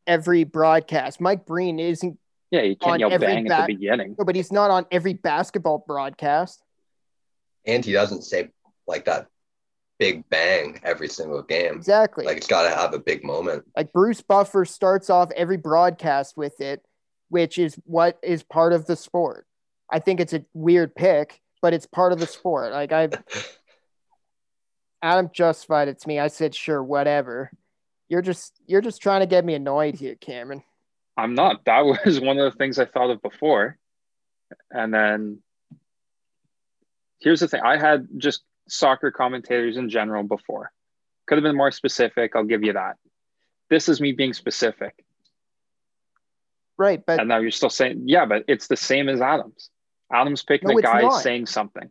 every 0.07 0.45
broadcast. 0.45 1.21
Mike 1.21 1.47
Breen 1.47 1.79
isn't, 1.79 2.19
Yeah, 2.51 2.63
he 2.63 2.75
can't 2.75 2.99
yell 2.99 3.13
every 3.13 3.27
bang 3.27 3.51
at 3.51 3.67
the 3.67 3.75
beginning. 3.75 4.17
no, 4.19 4.25
but 4.25 4.35
he's 4.35 4.51
not 4.51 4.71
on 4.71 4.87
every 4.91 5.13
basketball 5.13 5.85
broadcast. 5.87 6.63
And 7.67 7.85
he 7.85 7.93
doesn't 7.93 8.23
say 8.23 8.49
like 8.87 9.05
that 9.05 9.27
big 9.99 10.29
bang 10.31 10.81
every 10.83 11.09
single 11.09 11.43
game. 11.43 11.75
Exactly. 11.75 12.25
Like 12.25 12.39
it's 12.39 12.47
got 12.47 12.69
to 12.69 12.75
have 12.75 12.95
a 12.95 12.99
big 12.99 13.23
moment. 13.23 13.65
Like 13.77 13.93
Bruce 13.93 14.23
Buffer 14.23 14.65
starts 14.65 15.11
off 15.11 15.31
every 15.37 15.59
broadcast 15.59 16.37
with 16.37 16.61
it, 16.61 16.83
which 17.29 17.59
is 17.59 17.79
what 17.85 18.19
is 18.23 18.43
part 18.43 18.73
of 18.73 18.87
the 18.87 18.97
sport. 18.97 19.47
I 19.91 19.99
think 19.99 20.21
it's 20.21 20.33
a 20.33 20.45
weird 20.55 20.95
pick, 20.95 21.41
but 21.61 21.73
it's 21.73 21.87
part 21.87 22.13
of 22.13 22.19
the 22.19 22.27
sport. 22.27 22.73
Like 22.73 22.93
I 22.93 23.09
Adam 25.03 25.31
justified 25.33 25.89
it 25.89 26.01
to 26.01 26.09
me. 26.09 26.19
I 26.19 26.29
said, 26.29 26.55
sure, 26.55 26.83
whatever. 26.83 27.51
You're 28.09 28.23
just 28.23 28.55
you're 28.67 28.81
just 28.81 29.03
trying 29.03 29.21
to 29.21 29.27
get 29.27 29.45
me 29.45 29.55
annoyed 29.55 29.95
here, 29.95 30.15
Cameron. 30.15 30.63
I'm 31.17 31.35
not. 31.35 31.65
That 31.67 31.85
was 31.85 32.21
one 32.21 32.39
of 32.39 32.51
the 32.51 32.57
things 32.57 32.79
I 32.79 32.87
thought 32.87 33.11
of 33.11 33.21
before. 33.23 33.77
And 34.71 34.95
then 34.95 35.43
here's 37.21 37.41
the 37.41 37.49
thing 37.49 37.61
I 37.63 37.77
had 37.77 38.09
just 38.17 38.43
soccer 38.69 39.11
commentators 39.11 39.77
in 39.77 39.91
general 39.91 40.23
before. 40.23 40.71
Could 41.27 41.37
have 41.37 41.43
been 41.43 41.57
more 41.57 41.71
specific. 41.71 42.35
I'll 42.35 42.45
give 42.45 42.63
you 42.63 42.73
that. 42.75 42.97
This 43.69 43.89
is 43.89 44.01
me 44.01 44.13
being 44.13 44.33
specific. 44.33 44.95
Right, 46.79 47.05
but 47.05 47.19
and 47.19 47.29
now 47.29 47.39
you're 47.39 47.51
still 47.51 47.71
saying, 47.71 48.05
yeah, 48.07 48.25
but 48.25 48.45
it's 48.47 48.69
the 48.69 48.77
same 48.77 49.09
as 49.09 49.21
Adams. 49.21 49.69
Adams 50.13 50.43
picking 50.43 50.69
No, 50.71 50.79
a 50.79 50.83
guy 50.83 51.03
not. 51.03 51.23
saying 51.23 51.47
something. 51.47 51.91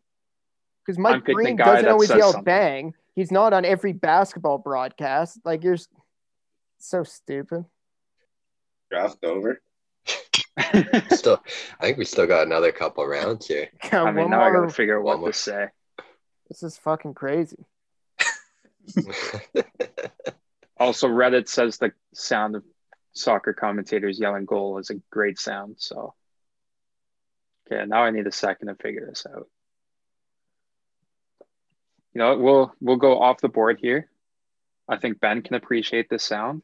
Because 0.85 0.97
I'm 0.97 1.03
Mike 1.03 1.25
picking 1.25 1.37
the 1.37 1.43
Breen 1.43 1.55
guy 1.57 1.75
doesn't 1.75 1.89
always 1.89 2.09
yell 2.09 2.31
something. 2.31 2.43
bang. 2.43 2.93
He's 3.15 3.31
not 3.31 3.53
on 3.53 3.65
every 3.65 3.93
basketball 3.93 4.57
broadcast. 4.57 5.39
Like 5.43 5.63
you're 5.63 5.77
so 6.79 7.03
stupid. 7.03 7.65
Draft 8.91 9.23
over. 9.23 9.61
Still, 11.11 11.41
I 11.79 11.85
think 11.85 11.97
we 11.97 12.05
still 12.05 12.25
got 12.25 12.45
another 12.47 12.71
couple 12.71 13.05
rounds 13.05 13.45
here. 13.47 13.69
Got 13.91 14.07
I 14.07 14.11
mean, 14.11 14.23
one 14.23 14.31
now 14.31 14.41
I 14.41 14.51
gotta 14.51 14.69
figure 14.69 14.97
out 14.97 15.03
what 15.03 15.19
more. 15.19 15.29
to 15.31 15.33
say. 15.37 15.67
This 16.49 16.63
is 16.63 16.77
fucking 16.77 17.13
crazy. 17.13 17.65
Also, 20.79 21.07
Reddit 21.07 21.47
says 21.47 21.77
the 21.79 21.91
sound 22.13 22.55
of 22.55 22.63
soccer 23.11 23.51
commentators 23.51 24.19
yelling 24.19 24.45
goal 24.45 24.77
is 24.77 24.91
a 24.91 24.95
great 25.09 25.39
sound. 25.39 25.75
So, 25.79 26.13
okay, 27.71 27.85
now 27.85 28.03
I 28.03 28.11
need 28.11 28.27
a 28.27 28.31
second 28.31 28.67
to 28.67 28.75
figure 28.75 29.05
this 29.07 29.25
out. 29.25 29.47
You 32.13 32.19
know, 32.19 32.37
we'll 32.37 32.73
we'll 32.81 32.97
go 32.97 33.19
off 33.19 33.41
the 33.41 33.49
board 33.49 33.77
here. 33.81 34.09
I 34.89 34.97
think 34.97 35.19
Ben 35.19 35.41
can 35.41 35.55
appreciate 35.55 36.09
this 36.09 36.23
sound. 36.23 36.63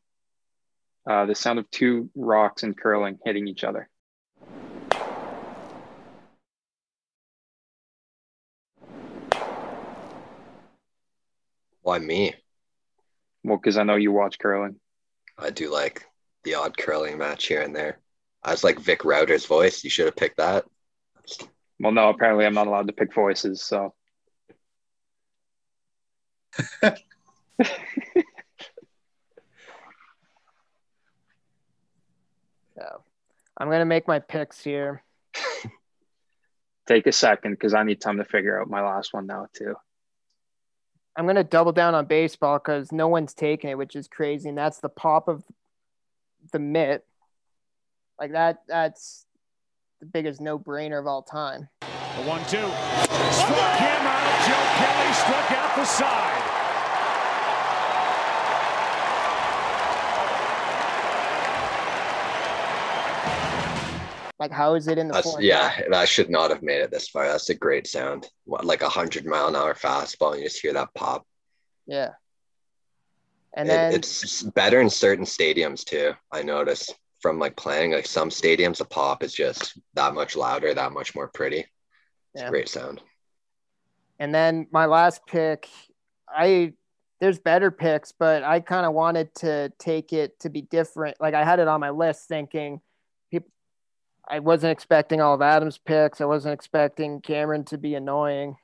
Uh, 1.09 1.25
the 1.25 1.35
sound 1.35 1.59
of 1.59 1.69
two 1.69 2.09
rocks 2.15 2.63
and 2.63 2.77
curling 2.77 3.19
hitting 3.25 3.47
each 3.47 3.63
other. 3.63 3.89
Why 11.81 11.99
me? 11.99 12.33
Well, 13.43 13.57
because 13.57 13.77
I 13.77 13.83
know 13.83 13.95
you 13.95 14.13
watch 14.13 14.39
curling. 14.39 14.77
I 15.37 15.49
do 15.49 15.69
like 15.69 16.05
the 16.45 16.55
odd 16.55 16.77
curling 16.77 17.17
match 17.17 17.47
here 17.47 17.61
and 17.61 17.75
there. 17.75 17.99
I 18.41 18.51
was 18.51 18.63
like 18.63 18.79
Vic 18.79 19.03
Rauter's 19.03 19.45
voice. 19.45 19.83
You 19.83 19.89
should 19.89 20.05
have 20.05 20.15
picked 20.15 20.37
that. 20.37 20.65
Well, 21.79 21.91
no, 21.91 22.09
apparently 22.09 22.45
I'm 22.45 22.53
not 22.53 22.67
allowed 22.67 22.87
to 22.87 22.93
pick 22.93 23.13
voices. 23.13 23.61
So, 23.63 23.93
So 32.75 33.03
I'm 33.57 33.69
gonna 33.69 33.85
make 33.85 34.07
my 34.07 34.19
picks 34.19 34.63
here. 34.63 35.03
take 36.87 37.07
a 37.07 37.11
second 37.11 37.53
because 37.53 37.73
I 37.73 37.83
need 37.83 38.01
time 38.01 38.17
to 38.17 38.25
figure 38.25 38.59
out 38.59 38.69
my 38.69 38.81
last 38.81 39.13
one 39.13 39.27
now 39.27 39.47
too. 39.53 39.75
I'm 41.15 41.27
gonna 41.27 41.43
double 41.43 41.71
down 41.71 41.95
on 41.95 42.05
baseball 42.05 42.57
because 42.57 42.91
no 42.91 43.07
one's 43.07 43.33
taking 43.33 43.69
it, 43.69 43.77
which 43.77 43.95
is 43.95 44.07
crazy, 44.07 44.49
and 44.49 44.57
that's 44.57 44.79
the 44.79 44.89
pop 44.89 45.27
of 45.27 45.43
the 46.51 46.59
mitt. 46.59 47.05
Like 48.19 48.31
that, 48.31 48.63
that's 48.67 49.25
the 50.03 50.09
biggest 50.09 50.41
no-brainer 50.41 50.99
of 50.99 51.07
all 51.07 51.21
time. 51.23 51.69
The 51.79 52.23
one 52.27 52.41
two. 52.41 52.57
Struck 53.31 53.75
him 53.79 54.03
out. 54.03 54.31
Joe 54.43 54.65
Kelly 54.83 55.13
struck 55.13 55.51
out 55.53 55.75
the 55.77 55.85
side. 55.85 56.49
Like, 64.39 64.51
how 64.51 64.73
is 64.75 64.89
it 64.89 64.97
in 64.97 65.07
the 65.07 65.13
That's 65.13 65.31
fourth? 65.31 65.41
yeah. 65.43 65.79
That 65.89 66.09
should 66.09 66.29
not 66.29 66.49
have 66.49 66.61
made 66.61 66.81
it 66.81 66.91
this 66.91 67.07
far. 67.07 67.27
That's 67.27 67.49
a 67.49 67.55
great 67.55 67.87
sound. 67.87 68.27
What, 68.43 68.65
like 68.65 68.81
a 68.81 68.89
hundred 68.89 69.25
mile 69.25 69.47
an 69.47 69.55
hour 69.55 69.73
fastball, 69.73 70.31
and 70.33 70.41
you 70.41 70.47
just 70.49 70.59
hear 70.59 70.73
that 70.73 70.93
pop. 70.95 71.25
Yeah. 71.85 72.09
And 73.55 73.69
It- 73.69 73.71
then 73.71 73.93
it's 73.93 74.41
better 74.43 74.81
in 74.81 74.89
certain 74.89 75.23
stadiums 75.23 75.85
too. 75.85 76.13
I 76.31 76.41
noticed 76.41 76.93
from 77.23 77.39
like 77.39 77.55
playing 77.55 77.93
like 77.93 78.05
some 78.05 78.29
stadiums, 78.29 78.81
a 78.81 78.85
pop 78.85 79.23
is 79.23 79.33
just 79.33 79.79
that 79.93 80.13
much 80.13 80.35
louder, 80.35 80.73
that 80.73 80.91
much 80.91 81.15
more 81.15 81.29
pretty. 81.29 81.59
It's 81.59 82.41
Yeah. 82.41 82.47
a 82.47 82.49
great 82.49 82.67
sound. 82.67 83.01
And 84.19 84.35
then 84.35 84.67
my 84.71 84.85
last 84.85 85.25
pick, 85.25 85.67
I 86.27 86.73
there's 87.21 87.39
better 87.39 87.71
picks, 87.71 88.11
but 88.11 88.43
I 88.43 88.59
kind 88.59 88.85
of 88.85 88.91
wanted 88.93 89.33
to 89.35 89.71
take 89.79 90.11
it 90.11 90.37
to 90.41 90.49
be 90.49 90.63
different. 90.63 91.15
Like 91.21 91.33
I 91.33 91.45
had 91.45 91.59
it 91.59 91.69
on 91.69 91.79
my 91.79 91.91
list 91.91 92.27
thinking 92.27 92.81
people 93.31 93.49
I 94.27 94.39
wasn't 94.39 94.71
expecting 94.73 95.21
all 95.21 95.33
of 95.33 95.41
Adam's 95.41 95.77
picks. 95.77 96.19
I 96.19 96.25
wasn't 96.25 96.53
expecting 96.53 97.21
Cameron 97.21 97.63
to 97.65 97.77
be 97.77 97.95
annoying. 97.95 98.57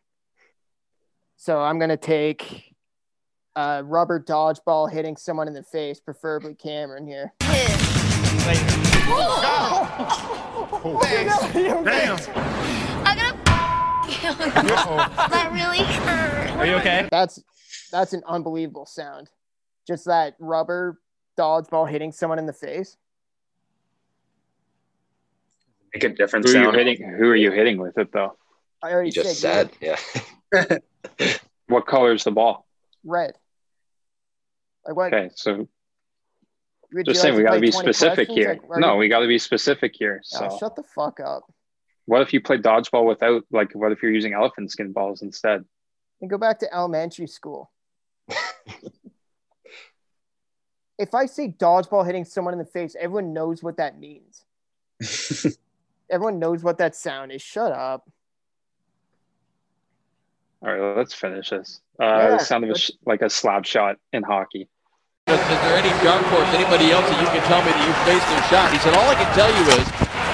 So 1.37 1.61
I'm 1.61 1.79
gonna 1.79 1.95
take 1.95 2.75
a 3.55 3.85
rubber 3.85 4.19
dodgeball 4.19 4.91
hitting 4.91 5.15
someone 5.15 5.47
in 5.47 5.53
the 5.53 5.63
face, 5.63 6.01
preferably 6.01 6.55
Cameron 6.55 7.07
here. 7.07 7.33
Damn. 11.83 12.17
I'm 13.05 13.17
gonna 13.17 13.35
you. 14.07 14.19
That 15.29 15.49
really 15.51 15.83
hurt. 15.83 16.57
Are 16.57 16.65
you 16.65 16.75
okay? 16.75 17.07
That's 17.11 17.41
that's 17.91 18.13
an 18.13 18.23
unbelievable 18.27 18.85
sound. 18.85 19.29
Just 19.87 20.05
that 20.05 20.35
rubber 20.39 20.99
dodgeball 21.37 21.89
hitting 21.89 22.11
someone 22.11 22.39
in 22.39 22.45
the 22.45 22.53
face. 22.53 22.97
Make 25.93 26.03
a 26.03 26.09
different 26.09 26.47
Who 26.47 26.57
are 26.57 26.63
you 26.63 26.71
hitting? 26.71 27.09
Who 27.17 27.29
are 27.29 27.35
you 27.35 27.51
hitting 27.51 27.77
with 27.77 27.97
it 27.97 28.11
though? 28.11 28.35
I 28.81 28.91
already 28.91 29.09
You 29.09 29.23
just 29.23 29.39
said 29.39 29.71
said, 29.81 29.99
yeah. 30.51 30.77
What 31.67 31.85
color 31.85 32.13
is 32.13 32.23
the 32.23 32.31
ball? 32.31 32.65
red. 33.03 33.35
Like 34.85 34.95
what? 34.95 35.13
Okay, 35.13 35.29
so 35.35 35.67
would 36.93 37.05
just 37.05 37.21
saying 37.21 37.35
like 37.35 37.39
we 37.39 37.43
got 37.49 37.53
to 37.55 37.61
be 37.61 37.71
specific 37.71 38.27
questions? 38.27 38.37
here. 38.37 38.59
Like, 38.69 38.79
no, 38.79 38.93
you- 38.93 38.99
we 38.99 39.07
got 39.09 39.19
to 39.19 39.27
be 39.27 39.37
specific 39.39 39.93
here. 39.95 40.21
Oh, 40.35 40.49
So, 40.49 40.57
shut 40.59 40.75
the 40.75 40.83
fuck 40.83 41.19
up. 41.19 41.43
what 42.05 42.21
if 42.21 42.33
you 42.33 42.41
play 42.41 42.57
dodgeball 42.57 43.05
without, 43.05 43.43
like, 43.51 43.71
what 43.73 43.91
if 43.91 44.01
you're 44.01 44.11
using 44.11 44.33
elephant 44.33 44.71
skin 44.71 44.91
balls 44.91 45.21
instead? 45.21 45.65
And 46.21 46.29
go 46.29 46.37
back 46.37 46.59
to 46.59 46.73
elementary 46.73 47.27
school. 47.27 47.71
if 50.97 51.13
I 51.13 51.25
say 51.27 51.47
dodgeball 51.49 52.05
hitting 52.05 52.25
someone 52.25 52.53
in 52.53 52.57
the 52.59 52.65
face, 52.65 52.95
everyone 52.99 53.33
knows 53.33 53.63
what 53.63 53.77
that 53.77 53.97
means. 53.99 54.43
everyone 56.09 56.39
knows 56.39 56.61
what 56.63 56.77
that 56.79 56.95
sound 56.95 57.31
is. 57.31 57.41
Shut 57.41 57.71
up. 57.71 58.09
All 60.61 60.69
right, 60.75 60.97
let's 60.97 61.13
finish 61.13 61.51
this. 61.51 61.79
Uh, 62.01 62.03
Yeah, 62.05 62.29
the 62.31 62.39
sound 62.39 62.65
of 62.65 62.71
a 62.71 62.77
sh- 62.77 62.91
like 63.05 63.21
a 63.21 63.29
slap 63.29 63.63
shot 63.63 63.95
in 64.11 64.23
hockey. 64.23 64.67
Is, 65.29 65.37
is 65.37 65.59
there 65.61 65.77
any 65.77 65.93
dark 66.01 66.25
horse, 66.33 66.49
anybody 66.57 66.89
else 66.89 67.05
that 67.05 67.19
you 67.21 67.29
can 67.29 67.43
tell 67.45 67.61
me 67.61 67.69
that 67.69 67.83
you 67.85 67.93
faced 68.09 68.25
their 68.33 68.43
shot? 68.49 68.73
He 68.73 68.79
said, 68.81 68.97
all 68.97 69.05
I 69.05 69.13
can 69.13 69.29
tell 69.37 69.49
you 69.49 69.63
is, 69.77 69.85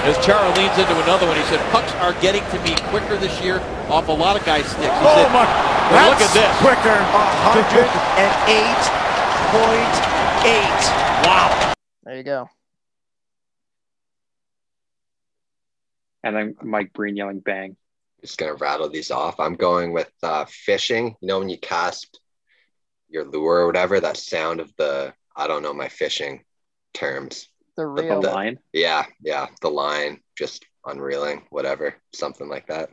as 0.08 0.16
Chara 0.24 0.48
leans 0.56 0.72
into 0.80 0.96
another 1.04 1.28
one, 1.28 1.36
he 1.36 1.44
said, 1.52 1.60
pucks 1.68 1.92
are 2.00 2.16
getting 2.24 2.40
to 2.54 2.58
me 2.64 2.72
quicker 2.88 3.16
this 3.20 3.36
year 3.44 3.60
off 3.92 4.08
a 4.08 4.16
lot 4.16 4.40
of 4.40 4.42
guys' 4.48 4.64
sticks. 4.66 4.88
He 4.88 5.04
Oh 5.04 5.14
said, 5.20 5.28
my! 5.36 5.44
"Well, 5.92 6.10
look 6.10 6.20
at 6.24 6.32
this. 6.32 6.48
quicker. 6.64 6.96
hundred 7.44 7.88
and 8.16 8.32
eight 8.48 8.84
point 9.52 9.94
eight. 10.48 10.82
Wow. 11.28 11.74
There 12.04 12.16
you 12.16 12.22
go. 12.24 12.48
And 16.22 16.34
then 16.34 16.56
Mike 16.62 16.92
Breen 16.92 17.16
yelling 17.16 17.40
bang. 17.40 17.76
Just 18.20 18.38
gonna 18.38 18.54
rattle 18.54 18.88
these 18.88 19.10
off. 19.10 19.38
I'm 19.38 19.54
going 19.54 19.92
with 19.92 20.10
uh, 20.22 20.46
fishing. 20.48 21.14
You 21.20 21.28
know 21.28 21.38
when 21.38 21.48
you 21.48 21.58
cast 21.58 22.18
your 23.16 23.24
lure 23.24 23.60
or 23.60 23.66
whatever, 23.66 23.98
that 23.98 24.18
sound 24.18 24.60
of 24.60 24.70
the 24.76 25.12
I 25.34 25.46
don't 25.46 25.62
know 25.62 25.72
my 25.72 25.88
fishing 25.88 26.44
terms. 26.92 27.48
The 27.76 27.82
The 27.84 27.88
real. 27.88 28.20
line. 28.20 28.58
Yeah, 28.74 29.06
yeah, 29.22 29.46
the 29.62 29.70
line 29.70 30.20
just 30.36 30.66
unreeling, 30.84 31.46
whatever, 31.48 31.94
something 32.12 32.46
like 32.46 32.66
that. 32.66 32.90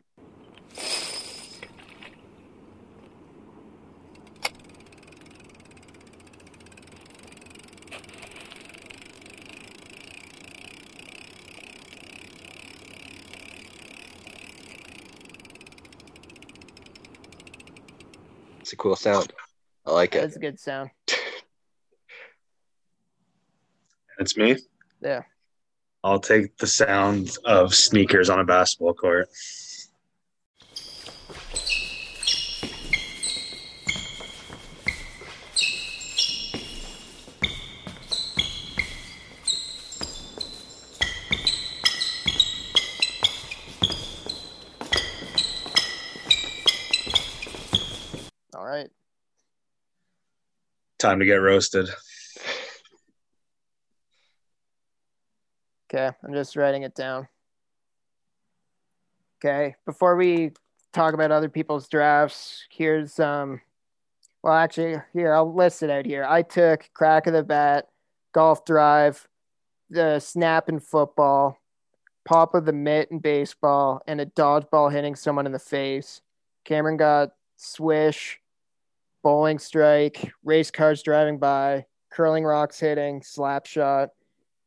It's 18.61 18.71
a 18.71 18.77
cool 18.77 18.95
sound. 18.95 19.33
I 19.85 19.91
like 19.91 20.15
it. 20.15 20.21
That's 20.21 20.35
a 20.35 20.39
good 20.39 20.59
sound. 20.59 20.91
It's 24.19 24.37
me. 24.37 24.57
Yeah. 25.01 25.23
I'll 26.03 26.19
take 26.19 26.57
the 26.57 26.67
sound 26.67 27.37
of 27.45 27.73
sneakers 27.73 28.29
on 28.29 28.39
a 28.39 28.43
basketball 28.43 28.93
court. 28.93 29.27
Time 51.03 51.19
to 51.19 51.25
get 51.25 51.35
roasted. 51.35 51.89
Okay. 55.93 56.15
I'm 56.23 56.33
just 56.33 56.55
writing 56.55 56.83
it 56.83 56.95
down. 56.95 57.27
Okay. 59.37 59.75
Before 59.85 60.15
we 60.15 60.53
talk 60.93 61.13
about 61.13 61.29
other 61.29 61.49
people's 61.49 61.89
drafts. 61.89 62.63
Here's 62.71 63.19
um 63.19 63.59
well 64.43 64.53
actually 64.53 64.95
here 65.11 65.33
I'll 65.33 65.53
list 65.53 65.83
it 65.83 65.89
out 65.89 66.05
here. 66.05 66.23
I 66.23 66.41
took 66.41 66.89
crack 66.93 67.27
of 67.27 67.33
the 67.33 67.43
bat, 67.43 67.89
golf 68.31 68.63
drive, 68.63 69.27
the 69.89 70.21
snap 70.21 70.69
in 70.69 70.79
football, 70.79 71.57
pop 72.23 72.55
of 72.55 72.63
the 72.63 72.71
mitt 72.71 73.11
in 73.11 73.19
baseball, 73.19 74.01
and 74.07 74.21
a 74.21 74.25
dodgeball 74.25 74.89
hitting 74.89 75.15
someone 75.15 75.47
in 75.47 75.51
the 75.51 75.59
face. 75.59 76.21
Cameron 76.63 76.95
got 76.95 77.31
swish, 77.57 78.39
bowling 79.23 79.57
strike, 79.57 80.31
race 80.43 80.69
cars 80.69 81.01
driving 81.01 81.39
by, 81.39 81.85
curling 82.11 82.43
rocks 82.43 82.79
hitting, 82.79 83.23
slap 83.23 83.65
shot. 83.65 84.09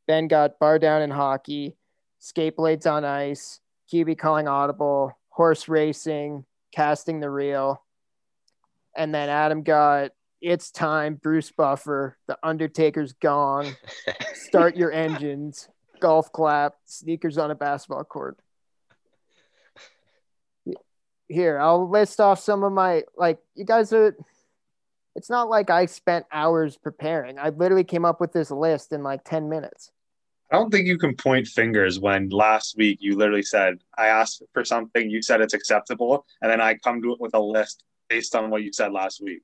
Ben 0.09 0.29
got 0.29 0.59
bar 0.59 0.79
down 0.79 1.03
in 1.03 1.11
hockey, 1.11 1.77
skate 2.19 2.57
blades 2.57 2.87
on 2.87 3.05
ice, 3.05 3.61
QB 3.93 4.19
calling 4.19 4.49
audible, 4.49 5.17
horse 5.29 5.69
racing, 5.69 6.45
casting 6.73 7.21
the 7.21 7.31
reel. 7.31 7.83
And 8.97 9.15
then 9.15 9.29
Adam 9.29 9.63
got 9.63 10.13
it's 10.41 10.71
time, 10.71 11.15
Bruce 11.15 11.51
Buffer, 11.51 12.17
the 12.27 12.39
Undertaker's 12.43 13.13
gong, 13.15 13.75
start 14.35 14.77
your 14.77 14.93
engines, 14.93 15.69
golf 16.01 16.31
clap, 16.33 16.75
sneakers 16.85 17.39
on 17.39 17.51
a 17.51 17.55
basketball 17.55 18.05
court. 18.05 18.39
Here, 21.29 21.59
I'll 21.59 21.91
list 21.91 22.21
off 22.21 22.39
some 22.39 22.63
of 22.63 22.73
my 22.73 23.03
like 23.17 23.39
you 23.55 23.65
guys 23.65 23.93
are 23.93 24.17
it's 25.17 25.31
not 25.31 25.49
like 25.49 25.71
I 25.71 25.87
spent 25.87 26.27
hours 26.31 26.77
preparing. 26.77 27.39
I 27.39 27.49
literally 27.49 27.85
came 27.85 28.05
up 28.05 28.21
with 28.21 28.33
this 28.33 28.51
list 28.51 28.93
in 28.93 29.03
like 29.03 29.25
10 29.25 29.49
minutes. 29.49 29.91
I 30.53 30.57
don't 30.57 30.71
think 30.71 30.87
you 30.87 30.99
can 30.99 31.17
point 31.17 31.49
fingers 31.49 31.99
when 31.99 32.29
last 32.29 32.77
week 32.77 32.99
you 33.01 33.17
literally 33.17 33.43
said, 33.43 33.79
I 33.97 34.09
asked 34.09 34.43
for 34.53 34.65
something, 34.65 35.11
you 35.11 35.23
said 35.23 35.41
it's 35.41 35.55
acceptable, 35.55 36.25
and 36.43 36.51
then 36.51 36.61
I 36.61 36.75
come 36.75 37.03
to 37.03 37.15
it 37.15 37.21
with 37.21 37.35
a 37.35 37.41
list 37.41 37.83
based 38.09 38.37
on 38.37 38.51
what 38.51 38.63
you 38.63 38.73
said 38.73 38.93
last 38.93 39.21
week. 39.21 39.43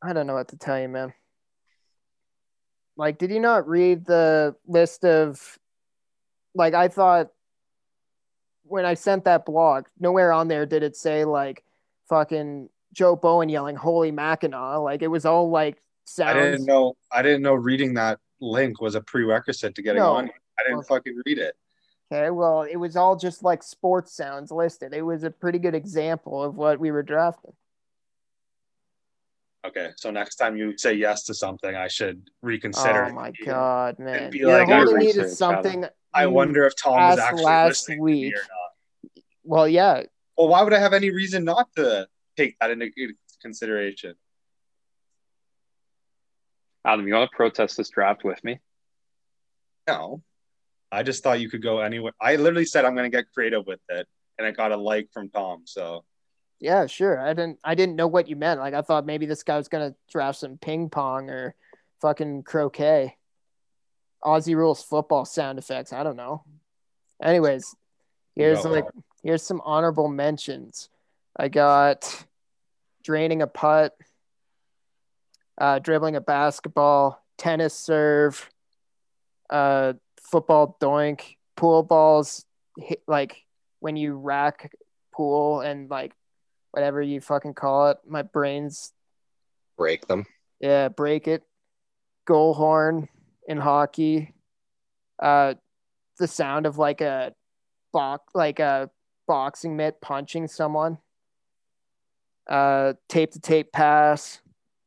I 0.00 0.12
don't 0.12 0.28
know 0.28 0.34
what 0.34 0.48
to 0.48 0.56
tell 0.56 0.80
you, 0.80 0.88
man. 0.88 1.12
Like, 2.96 3.18
did 3.18 3.30
you 3.30 3.40
not 3.40 3.68
read 3.68 4.06
the 4.06 4.54
list 4.66 5.04
of 5.04 5.58
like 6.54 6.72
I 6.72 6.88
thought 6.88 7.30
when 8.62 8.84
I 8.84 8.94
sent 8.94 9.24
that 9.24 9.44
blog, 9.44 9.86
nowhere 9.98 10.32
on 10.32 10.48
there 10.48 10.66
did 10.66 10.82
it 10.82 10.96
say 10.96 11.24
like 11.24 11.64
fucking 12.08 12.68
Joe 12.92 13.16
Bowen 13.16 13.48
yelling 13.48 13.76
"Holy 13.76 14.10
Mackinaw!" 14.12 14.82
Like 14.82 15.02
it 15.02 15.08
was 15.08 15.24
all 15.24 15.50
like 15.50 15.80
sounds. 16.04 16.36
I 16.36 16.40
didn't 16.40 16.66
know. 16.66 16.96
I 17.12 17.22
didn't 17.22 17.42
know 17.42 17.54
reading 17.54 17.94
that 17.94 18.18
link 18.40 18.80
was 18.80 18.94
a 18.94 19.00
prerequisite 19.00 19.74
to 19.74 19.82
getting 19.82 20.00
No. 20.02 20.12
on. 20.12 20.30
I 20.58 20.62
didn't 20.68 20.84
fucking 20.84 21.20
read 21.26 21.38
it. 21.38 21.54
Okay, 22.10 22.30
well, 22.30 22.62
it 22.62 22.76
was 22.76 22.96
all 22.96 23.16
just 23.16 23.42
like 23.44 23.62
sports 23.62 24.14
sounds 24.16 24.50
listed. 24.50 24.94
It 24.94 25.02
was 25.02 25.24
a 25.24 25.30
pretty 25.30 25.58
good 25.58 25.74
example 25.74 26.42
of 26.42 26.56
what 26.56 26.80
we 26.80 26.90
were 26.90 27.02
drafting. 27.02 27.52
Okay, 29.66 29.90
so 29.96 30.10
next 30.10 30.36
time 30.36 30.56
you 30.56 30.78
say 30.78 30.94
yes 30.94 31.24
to 31.24 31.34
something, 31.34 31.74
I 31.74 31.88
should 31.88 32.30
reconsider. 32.42 33.06
Oh 33.06 33.12
my 33.12 33.32
god, 33.44 33.98
man! 33.98 34.30
be 34.30 34.38
You're 34.38 34.56
like, 34.58 34.68
I 34.70 34.84
me 34.84 35.12
something. 35.28 35.84
I 36.14 36.26
wonder 36.26 36.64
if 36.64 36.74
Tom 36.76 36.94
was 36.94 37.18
actually 37.18 37.44
last 37.44 37.68
listening 37.88 38.00
week. 38.00 38.34
or 38.34 38.38
not. 38.38 39.22
Well, 39.44 39.68
yeah, 39.68 40.04
Well, 40.36 40.48
why 40.48 40.62
would 40.62 40.72
I 40.72 40.78
have 40.78 40.94
any 40.94 41.10
reason 41.10 41.44
not 41.44 41.68
to 41.76 42.08
take 42.42 42.58
that 42.60 42.70
into 42.70 42.90
consideration? 43.42 44.14
Adam, 46.84 47.06
you 47.06 47.14
want 47.14 47.30
to 47.30 47.36
protest 47.36 47.76
this 47.76 47.90
draft 47.90 48.24
with 48.24 48.42
me? 48.44 48.60
No, 49.86 50.22
I 50.92 51.02
just 51.02 51.22
thought 51.22 51.40
you 51.40 51.50
could 51.50 51.62
go 51.62 51.80
anywhere. 51.80 52.12
I 52.20 52.36
literally 52.36 52.64
said 52.64 52.84
I'm 52.84 52.94
going 52.94 53.10
to 53.10 53.16
get 53.16 53.26
creative 53.34 53.66
with 53.66 53.80
it, 53.88 54.06
and 54.38 54.46
I 54.46 54.52
got 54.52 54.72
a 54.72 54.76
like 54.76 55.08
from 55.12 55.28
Tom. 55.30 55.62
So 55.64 56.04
yeah, 56.60 56.86
sure. 56.86 57.20
I 57.20 57.34
didn't. 57.34 57.58
I 57.62 57.74
didn't 57.74 57.96
know 57.96 58.08
what 58.08 58.28
you 58.28 58.36
meant. 58.36 58.60
Like, 58.60 58.74
I 58.74 58.82
thought 58.82 59.06
maybe 59.06 59.26
this 59.26 59.42
guy 59.42 59.56
was 59.56 59.68
gonna 59.68 59.94
draft 60.10 60.38
some 60.38 60.58
ping 60.58 60.90
pong 60.90 61.30
or 61.30 61.54
fucking 62.00 62.42
croquet. 62.42 63.16
Aussie 64.24 64.56
rules 64.56 64.82
football 64.82 65.24
sound 65.24 65.58
effects. 65.58 65.92
I 65.92 66.02
don't 66.02 66.16
know. 66.16 66.42
Anyways, 67.22 67.74
here's 68.34 68.62
got 68.62 68.72
like 68.72 68.86
here's 69.22 69.44
some 69.44 69.60
honorable 69.64 70.08
mentions. 70.08 70.88
I 71.36 71.48
got 71.48 72.24
draining 73.08 73.40
a 73.40 73.46
putt, 73.46 73.96
uh, 75.56 75.78
dribbling 75.78 76.14
a 76.14 76.20
basketball, 76.20 77.24
tennis 77.38 77.72
serve, 77.72 78.50
uh, 79.48 79.94
football 80.30 80.76
doink, 80.78 81.36
pool 81.56 81.82
balls, 81.82 82.44
hit, 82.76 83.02
like 83.06 83.46
when 83.80 83.96
you 83.96 84.12
rack 84.14 84.70
pool 85.14 85.62
and 85.62 85.88
like 85.88 86.12
whatever 86.72 87.00
you 87.00 87.18
fucking 87.18 87.54
call 87.54 87.88
it. 87.88 87.96
My 88.06 88.20
brain's 88.20 88.92
Break 89.78 90.06
them. 90.06 90.26
yeah, 90.60 90.88
break 90.88 91.26
it. 91.28 91.42
Goal 92.26 92.52
horn 92.52 93.08
in 93.46 93.56
hockey. 93.56 94.34
Uh, 95.18 95.54
the 96.18 96.28
sound 96.28 96.66
of 96.66 96.76
like 96.76 97.00
a 97.00 97.32
box, 97.90 98.34
like 98.34 98.58
a 98.58 98.90
boxing 99.26 99.78
mitt 99.78 99.98
punching 100.02 100.46
someone. 100.46 100.98
Uh, 102.48 102.94
tape 103.08 103.30
to 103.32 103.40
tape 103.40 103.72
pass, 103.72 104.40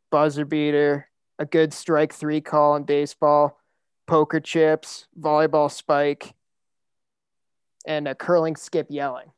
buzzer 0.10 0.46
beater, 0.46 1.08
a 1.38 1.46
good 1.46 1.74
strike 1.74 2.14
three 2.14 2.42
call 2.42 2.76
in 2.76 2.84
baseball, 2.84 3.60
poker 4.08 4.40
chips, 4.40 5.08
volleyball 5.20 5.72
spike, 5.72 6.34
and 7.86 8.08
a 8.08 8.16
curling 8.16 8.56
skip 8.56 8.88
yelling. 8.90 9.32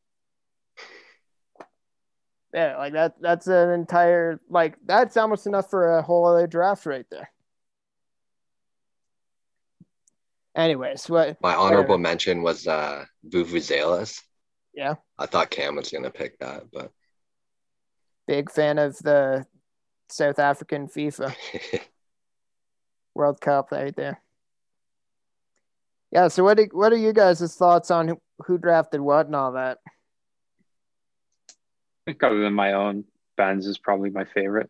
Yeah, 2.54 2.78
like 2.78 2.94
that. 2.94 3.16
That's 3.20 3.48
an 3.48 3.72
entire 3.72 4.40
like 4.48 4.76
that's 4.86 5.18
almost 5.18 5.48
enough 5.48 5.70
for 5.70 5.98
a 5.98 6.02
whole 6.04 6.26
other 6.26 6.46
draft 6.46 6.86
right 6.86 7.06
there. 7.10 7.32
Anyways, 10.56 11.10
what 11.10 11.42
My 11.42 11.56
honorable 11.56 11.98
mention 11.98 12.44
was 12.44 12.68
uh 12.68 13.06
Vuvuzelas. 13.28 14.22
Yeah, 14.74 14.96
I 15.18 15.26
thought 15.26 15.50
Cam 15.50 15.76
was 15.76 15.90
gonna 15.90 16.12
pick 16.12 16.38
that, 16.40 16.66
but 16.72 16.92
big 18.28 18.52
fan 18.52 18.78
of 18.78 18.98
the 19.00 19.46
South 20.10 20.40
African 20.40 20.88
FIFA 20.88 21.36
World 23.16 23.42
Cup 23.42 23.72
right 23.72 23.96
there. 23.96 24.22
Yeah, 26.12 26.28
so 26.28 26.44
what 26.44 26.58
do, 26.58 26.68
what 26.72 26.94
are 26.94 26.98
you 26.98 27.12
guys' 27.12 27.56
thoughts 27.56 27.90
on 27.90 28.08
who, 28.08 28.22
who 28.46 28.58
drafted 28.58 29.02
what 29.02 29.26
and 29.26 29.36
all 29.36 29.54
that? 29.54 29.80
I 31.50 32.12
think 32.12 32.22
other 32.22 32.40
than 32.40 32.54
my 32.54 32.74
own, 32.74 33.06
Ben's 33.36 33.66
is 33.66 33.78
probably 33.78 34.12
my 34.12 34.26
favorite. 34.26 34.70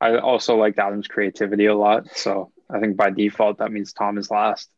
I 0.00 0.18
also 0.18 0.56
liked 0.56 0.78
Adam's 0.78 1.08
creativity 1.08 1.66
a 1.66 1.74
lot, 1.74 2.16
so 2.16 2.52
I 2.70 2.80
think 2.80 2.96
by 2.96 3.10
default 3.10 3.58
that 3.58 3.72
means 3.72 3.92
Tom 3.92 4.18
is 4.18 4.30
last. 4.30 4.70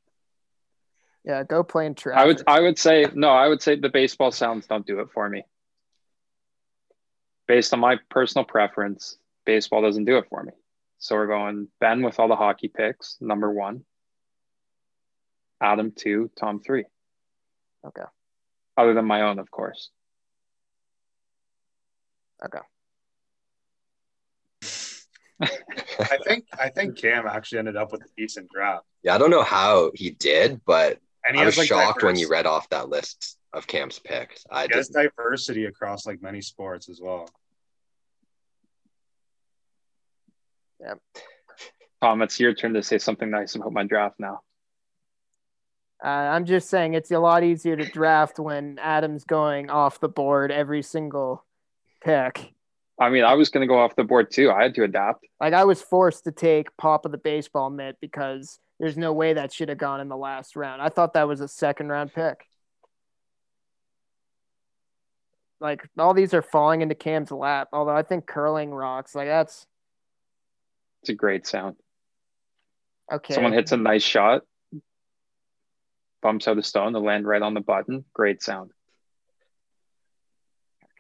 Yeah, 1.24 1.42
go 1.42 1.62
playing 1.62 1.96
track. 1.96 2.16
I 2.16 2.24
would 2.24 2.42
I 2.46 2.60
would 2.60 2.78
say 2.78 3.06
no, 3.14 3.28
I 3.28 3.48
would 3.48 3.60
say 3.60 3.76
the 3.76 3.88
baseball 3.88 4.30
sounds 4.30 4.66
don't 4.66 4.86
do 4.86 5.00
it 5.00 5.10
for 5.12 5.28
me. 5.28 5.44
Based 7.48 7.72
on 7.72 7.80
my 7.80 7.96
personal 8.10 8.44
preference, 8.44 9.18
baseball 9.46 9.82
doesn't 9.82 10.04
do 10.04 10.18
it 10.18 10.26
for 10.28 10.44
me. 10.44 10.52
So 10.98 11.16
we're 11.16 11.26
going 11.26 11.68
Ben 11.80 12.02
with 12.02 12.20
all 12.20 12.28
the 12.28 12.36
hockey 12.36 12.68
picks, 12.68 13.16
number 13.20 13.50
one. 13.50 13.84
Adam 15.60 15.92
two, 15.96 16.30
Tom 16.38 16.60
three. 16.60 16.84
Okay. 17.86 18.02
Other 18.76 18.94
than 18.94 19.06
my 19.06 19.22
own, 19.22 19.38
of 19.38 19.50
course. 19.50 19.90
Okay. 22.44 22.58
I 26.00 26.18
think 26.26 26.44
I 26.58 26.68
think 26.68 26.96
Cam 26.98 27.26
actually 27.26 27.60
ended 27.60 27.76
up 27.76 27.92
with 27.92 28.02
a 28.02 28.08
decent 28.16 28.50
draft. 28.50 28.84
yeah, 29.02 29.14
I 29.14 29.18
don't 29.18 29.30
know 29.30 29.42
how 29.42 29.90
he 29.94 30.10
did, 30.10 30.60
but 30.64 30.98
And 31.26 31.36
he 31.36 31.42
I 31.42 31.46
was 31.46 31.56
like, 31.56 31.68
shocked 31.68 32.02
when 32.02 32.16
you 32.16 32.28
read 32.28 32.46
off 32.46 32.68
that 32.70 32.88
list 32.88 33.37
of 33.52 33.66
Cam's 33.66 33.98
picks. 33.98 34.44
I 34.50 34.62
He 34.62 34.68
has 34.74 34.88
just 34.88 34.92
diversity 34.92 35.64
across 35.64 36.06
like 36.06 36.22
many 36.22 36.40
sports 36.40 36.88
as 36.88 37.00
well. 37.00 37.28
Yep. 40.80 41.00
Tom, 42.02 42.22
it's 42.22 42.38
your 42.38 42.54
turn 42.54 42.74
to 42.74 42.82
say 42.82 42.98
something 42.98 43.30
nice 43.30 43.54
about 43.54 43.72
my 43.72 43.84
draft 43.84 44.20
now. 44.20 44.40
Uh, 46.04 46.08
I'm 46.08 46.44
just 46.44 46.68
saying 46.68 46.94
it's 46.94 47.10
a 47.10 47.18
lot 47.18 47.42
easier 47.42 47.74
to 47.74 47.84
draft 47.84 48.38
when 48.38 48.78
Adam's 48.80 49.24
going 49.24 49.68
off 49.68 49.98
the 49.98 50.08
board 50.08 50.52
every 50.52 50.82
single 50.82 51.44
pick. 52.04 52.52
I 53.00 53.10
mean, 53.10 53.24
I 53.24 53.34
was 53.34 53.48
going 53.48 53.66
to 53.66 53.72
go 53.72 53.78
off 53.78 53.96
the 53.96 54.04
board 54.04 54.30
too. 54.30 54.50
I 54.50 54.62
had 54.62 54.74
to 54.76 54.84
adapt. 54.84 55.26
Like 55.40 55.54
I 55.54 55.64
was 55.64 55.82
forced 55.82 56.24
to 56.24 56.32
take 56.32 56.76
Pop 56.76 57.04
of 57.04 57.12
the 57.12 57.18
baseball 57.18 57.70
mitt 57.70 57.96
because 58.00 58.60
there's 58.78 58.96
no 58.96 59.12
way 59.12 59.34
that 59.34 59.52
should 59.52 59.68
have 59.68 59.78
gone 59.78 60.00
in 60.00 60.08
the 60.08 60.16
last 60.16 60.54
round. 60.54 60.80
I 60.80 60.88
thought 60.88 61.14
that 61.14 61.26
was 61.26 61.40
a 61.40 61.48
second 61.48 61.88
round 61.88 62.12
pick. 62.12 62.44
Like 65.60 65.88
all 65.98 66.14
these 66.14 66.34
are 66.34 66.42
falling 66.42 66.82
into 66.82 66.94
Cam's 66.94 67.30
lap. 67.30 67.68
Although 67.72 67.96
I 67.96 68.02
think 68.02 68.26
curling 68.26 68.70
rocks. 68.70 69.14
Like 69.14 69.26
that's 69.28 69.66
It's 71.02 71.10
a 71.10 71.14
great 71.14 71.46
sound. 71.46 71.76
okay. 73.12 73.34
Someone 73.34 73.52
hits 73.52 73.72
a 73.72 73.76
nice 73.76 74.02
shot. 74.02 74.42
bumps 76.22 76.48
out 76.48 76.58
a 76.58 76.62
stone 76.62 76.92
to 76.92 76.98
land 77.00 77.26
right 77.26 77.42
on 77.42 77.54
the 77.54 77.60
button. 77.60 78.04
Great 78.12 78.42
sound. 78.42 78.70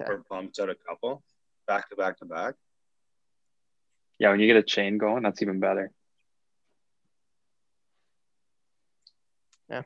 Okay. 0.00 0.10
Or 0.10 0.24
bumps 0.30 0.58
out 0.60 0.70
a 0.70 0.74
couple 0.74 1.22
back 1.68 1.88
to 1.90 1.96
back 1.96 2.18
to 2.18 2.24
back. 2.24 2.54
Yeah, 4.18 4.30
when 4.30 4.40
you 4.40 4.48
get 4.48 4.56
a 4.56 4.62
chain 4.64 4.98
going, 4.98 5.22
that's 5.22 5.42
even 5.42 5.60
better. 5.60 5.92
Yeah. 9.70 9.82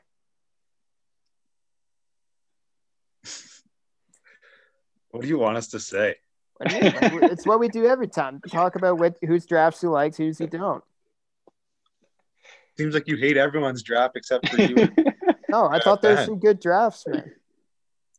What 5.13 5.21
do 5.21 5.27
you 5.27 5.37
want 5.37 5.57
us 5.57 5.67
to 5.67 5.79
say? 5.79 6.15
What 6.57 6.73
mean? 6.73 6.91
It's 7.31 7.45
what 7.45 7.59
we 7.59 7.67
do 7.67 7.85
every 7.85 8.07
time. 8.07 8.41
Talk 8.49 8.75
about 8.75 8.97
what 8.97 9.15
whose 9.21 9.45
drafts 9.45 9.83
you 9.83 9.91
likes, 9.91 10.17
whose 10.17 10.39
you 10.39 10.47
don't. 10.47 10.83
Seems 12.75 12.95
like 12.95 13.07
you 13.07 13.15
hate 13.15 13.37
everyone's 13.37 13.83
draft 13.83 14.17
except 14.17 14.49
for 14.49 14.61
you. 14.61 14.89
No, 15.49 15.69
I 15.69 15.79
thought 15.79 16.01
there 16.01 16.15
were 16.15 16.25
some 16.25 16.39
good 16.39 16.59
drafts, 16.59 17.05
man. 17.05 17.31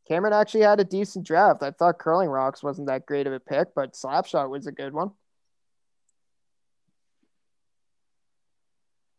Cameron 0.06 0.32
actually 0.32 0.60
had 0.60 0.78
a 0.78 0.84
decent 0.84 1.26
draft. 1.26 1.64
I 1.64 1.72
thought 1.72 1.98
Curling 1.98 2.28
Rocks 2.28 2.62
wasn't 2.62 2.86
that 2.86 3.06
great 3.06 3.26
of 3.26 3.32
a 3.32 3.40
pick, 3.40 3.74
but 3.74 3.94
Slapshot 3.94 4.48
was 4.48 4.68
a 4.68 4.72
good 4.72 4.92
one. 4.92 5.10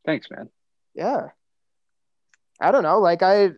Thanks, 0.06 0.32
man. 0.32 0.48
Yeah. 0.94 1.28
I 2.62 2.72
don't 2.72 2.84
know. 2.84 3.02
Like 3.02 3.22
I 3.22 3.50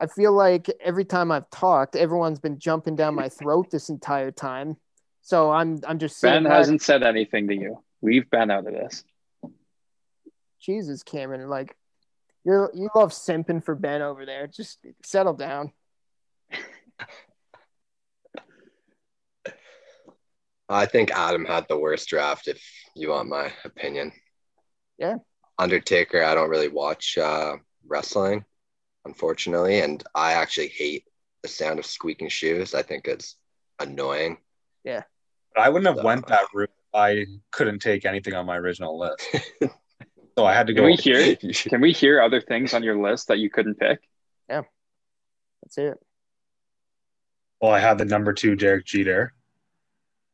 I 0.00 0.06
feel 0.06 0.32
like 0.32 0.70
every 0.80 1.04
time 1.04 1.30
I've 1.30 1.48
talked, 1.50 1.94
everyone's 1.96 2.40
been 2.40 2.58
jumping 2.58 2.96
down 2.96 3.14
my 3.14 3.28
throat 3.28 3.70
this 3.70 3.88
entire 3.88 4.30
time. 4.30 4.76
So 5.22 5.50
I'm 5.50 5.80
I'm 5.86 5.98
just 5.98 6.20
Ben 6.20 6.44
back- 6.44 6.52
hasn't 6.52 6.82
said 6.82 7.02
anything 7.02 7.48
to 7.48 7.54
you. 7.54 7.82
We've 8.00 8.28
been 8.28 8.50
out 8.50 8.66
of 8.66 8.72
this. 8.72 9.04
Jesus, 10.60 11.02
Cameron, 11.02 11.48
like 11.48 11.76
you're 12.44 12.70
you 12.74 12.90
love 12.94 13.12
simping 13.12 13.64
for 13.64 13.74
Ben 13.74 14.02
over 14.02 14.26
there. 14.26 14.46
Just 14.46 14.78
settle 15.04 15.34
down. 15.34 15.72
I 20.68 20.86
think 20.86 21.10
Adam 21.10 21.44
had 21.44 21.66
the 21.68 21.78
worst 21.78 22.08
draft, 22.08 22.48
if 22.48 22.62
you 22.96 23.10
want 23.10 23.28
my 23.28 23.52
opinion. 23.64 24.12
Yeah. 24.98 25.16
Undertaker, 25.58 26.24
I 26.24 26.34
don't 26.34 26.48
really 26.48 26.68
watch 26.68 27.18
uh, 27.18 27.56
wrestling, 27.86 28.44
unfortunately, 29.04 29.80
and 29.80 30.02
I 30.14 30.32
actually 30.34 30.68
hate 30.68 31.04
the 31.42 31.48
sound 31.48 31.78
of 31.78 31.86
squeaking 31.86 32.28
shoes. 32.28 32.74
I 32.74 32.82
think 32.82 33.06
it's 33.06 33.36
annoying. 33.78 34.38
Yeah. 34.84 35.02
I 35.56 35.68
wouldn't 35.68 35.94
have 35.94 36.04
went 36.04 36.24
uh, 36.26 36.28
that 36.30 36.46
route. 36.52 36.70
I 36.92 37.26
couldn't 37.50 37.80
take 37.80 38.04
anything 38.04 38.34
on 38.34 38.46
my 38.46 38.56
original 38.56 38.98
list. 38.98 39.24
so 40.38 40.44
I 40.44 40.54
had 40.54 40.66
to 40.68 40.74
Can 40.74 40.82
go. 40.82 40.86
we 40.86 40.94
hear 40.94 41.36
can 41.36 41.80
we 41.80 41.92
hear 41.92 42.20
other 42.20 42.40
things 42.40 42.72
on 42.74 42.82
your 42.82 43.00
list 43.00 43.28
that 43.28 43.38
you 43.38 43.50
couldn't 43.50 43.78
pick? 43.78 44.00
Yeah. 44.48 44.62
That's 45.62 45.78
it. 45.78 45.98
Well, 47.60 47.72
I 47.72 47.80
had 47.80 47.98
the 47.98 48.04
number 48.04 48.32
two 48.32 48.56
Derek 48.56 48.84
Jeter. 48.84 49.32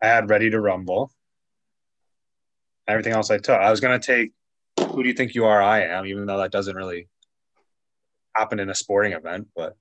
I 0.02 0.06
had 0.06 0.30
Ready 0.30 0.50
to 0.50 0.60
Rumble. 0.60 1.10
Everything 2.88 3.12
else 3.12 3.30
I 3.30 3.38
took. 3.38 3.60
I 3.60 3.70
was 3.70 3.80
gonna 3.80 3.98
take 3.98 4.32
Who 4.78 5.02
Do 5.02 5.08
You 5.08 5.14
Think 5.14 5.34
You 5.34 5.44
Are? 5.46 5.62
I 5.62 5.82
Am, 5.82 6.06
even 6.06 6.26
though 6.26 6.38
that 6.38 6.50
doesn't 6.50 6.74
really 6.76 7.08
happen 8.40 8.58
in 8.58 8.70
a 8.70 8.74
sporting 8.74 9.12
event. 9.12 9.48
But 9.54 9.76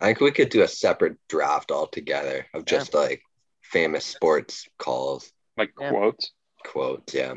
I 0.00 0.06
think 0.06 0.20
we 0.20 0.30
could 0.30 0.50
do 0.50 0.62
a 0.62 0.68
separate 0.68 1.16
draft 1.28 1.70
altogether 1.72 2.46
of 2.54 2.64
just 2.64 2.94
like 2.94 3.20
famous 3.62 4.04
sports 4.06 4.68
calls, 4.78 5.32
Like 5.56 5.72
Yeah. 5.80 5.90
quotes. 5.90 6.32
quotes. 6.64 7.14
Yeah. 7.14 7.34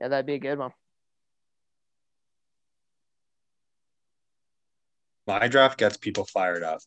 Yeah, 0.00 0.08
that'd 0.08 0.26
be 0.26 0.34
a 0.34 0.38
good 0.38 0.58
one. 0.58 0.72
my 5.26 5.46
draft 5.46 5.78
gets 5.78 5.98
people 5.98 6.24
fired 6.24 6.62
up. 6.62 6.80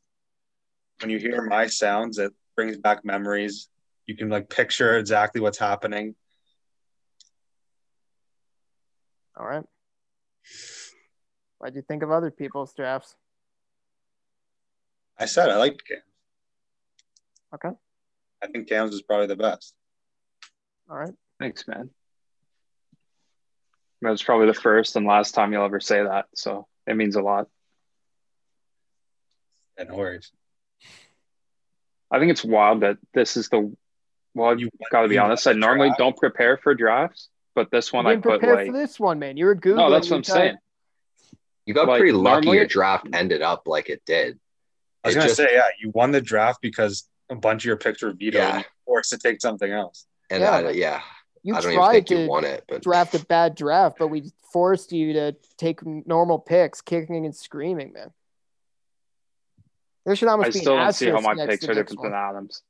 When 0.99 1.11
you 1.11 1.19
hear 1.19 1.43
my 1.43 1.67
sounds, 1.67 2.17
it 2.17 2.33
brings 2.55 2.75
back 2.75 3.05
memories. 3.05 3.69
You 4.07 4.17
can 4.17 4.29
like 4.29 4.49
picture 4.49 4.97
exactly 4.97 5.39
what's 5.41 5.59
happening. 5.59 6.15
All 9.37 9.45
right. 9.45 9.63
What'd 11.61 11.75
you 11.75 11.83
think 11.83 12.01
of 12.01 12.09
other 12.09 12.31
people's 12.31 12.73
drafts? 12.73 13.15
I 15.19 15.25
said 15.25 15.49
I 15.51 15.57
liked 15.57 15.87
Cam. 15.87 15.97
Okay. 17.53 17.69
I 18.41 18.47
think 18.47 18.67
Cam's 18.67 18.95
is 18.95 19.03
probably 19.03 19.27
the 19.27 19.35
best. 19.35 19.75
All 20.89 20.97
right. 20.97 21.13
Thanks, 21.39 21.67
man. 21.67 21.91
That's 24.01 24.23
probably 24.23 24.47
the 24.47 24.55
first 24.55 24.95
and 24.95 25.05
last 25.05 25.35
time 25.35 25.53
you'll 25.53 25.63
ever 25.63 25.79
say 25.79 26.01
that, 26.01 26.25
so 26.33 26.65
it 26.87 26.95
means 26.97 27.15
a 27.15 27.21
lot. 27.21 27.47
Yeah, 29.77 29.83
no 29.83 29.97
worries. 29.97 30.31
I 32.09 32.17
think 32.17 32.31
it's 32.31 32.43
wild 32.43 32.81
that 32.81 32.97
this 33.13 33.37
is 33.37 33.49
the 33.49 33.71
well. 34.33 34.59
You 34.59 34.71
got 34.91 35.03
to 35.03 35.07
be 35.09 35.19
honest. 35.19 35.45
I 35.45 35.53
normally 35.53 35.89
draft? 35.89 35.99
don't 35.99 36.17
prepare 36.17 36.57
for 36.57 36.73
drafts, 36.73 37.29
but 37.53 37.69
this 37.69 37.93
one 37.93 38.05
You 38.05 38.09
I 38.09 38.13
didn't 38.15 38.23
put 38.23 38.39
prepare 38.39 38.55
like 38.55 38.65
for 38.65 38.73
this 38.73 38.99
one, 38.99 39.19
man. 39.19 39.37
You're 39.37 39.51
a 39.51 39.55
Googling. 39.55 39.75
no. 39.75 39.91
That's 39.91 40.09
what 40.09 40.17
I'm 40.17 40.23
tried- 40.23 40.33
saying. 40.35 40.57
You 41.65 41.73
got 41.73 41.87
Like, 41.87 41.99
pretty 41.99 42.11
lucky 42.13 42.45
normally- 42.45 42.57
your 42.57 42.65
draft 42.67 43.07
ended 43.13 43.41
up 43.41 43.67
like 43.67 43.89
it 43.89 44.03
did. 44.05 44.39
I 45.03 45.07
was 45.07 45.15
It 45.15 45.19
gonna 45.19 45.27
just- 45.29 45.37
say, 45.37 45.53
yeah, 45.53 45.67
you 45.79 45.91
won 45.91 46.11
the 46.11 46.21
draft 46.21 46.61
because 46.61 47.07
a 47.29 47.35
bunch 47.35 47.61
of 47.63 47.65
your 47.67 47.77
picks 47.77 48.01
were 48.01 48.11
vetoed 48.11 48.33
Yeah. 48.33 48.47
and 48.55 48.57
you 48.59 48.65
were 48.85 48.93
forced 48.95 49.09
to 49.11 49.17
take 49.17 49.41
something 49.41 49.71
else. 49.71 50.05
And 50.29 50.41
Yeah, 50.41 50.51
I, 50.51 50.69
yeah, 50.71 51.01
You 51.43 51.55
I 51.55 51.61
don't 51.61 51.71
even 51.71 51.83
tried 51.83 51.93
think 51.93 52.07
to 52.07 52.21
you 52.23 52.29
won 52.29 52.45
it, 52.45 52.63
but 52.67 52.81
draft 52.83 53.13
a 53.15 53.25
bad 53.25 53.55
draft, 53.55 53.97
but 53.99 54.07
we 54.07 54.31
forced 54.51 54.91
you 54.91 55.13
to 55.13 55.35
take 55.57 55.85
normal 55.85 56.39
picks, 56.39 56.81
kicking 56.81 57.25
and 57.25 57.35
screaming, 57.35 57.93
man. 57.93 58.11
There 60.05 60.15
should 60.15 60.27
almost 60.29 60.47
I 60.47 60.51
be 60.51 60.59
still 60.59 60.73
an 60.73 60.79
don't 60.83 60.93
see 60.93 61.05
how 61.09 61.17
asterisk 61.17 61.37
my 61.37 61.45
picks 61.45 61.63
are 61.63 61.67
next 61.73 61.89
different 61.89 62.01
than 62.01 62.11
one. 62.11 62.13
Adams. 62.29 62.63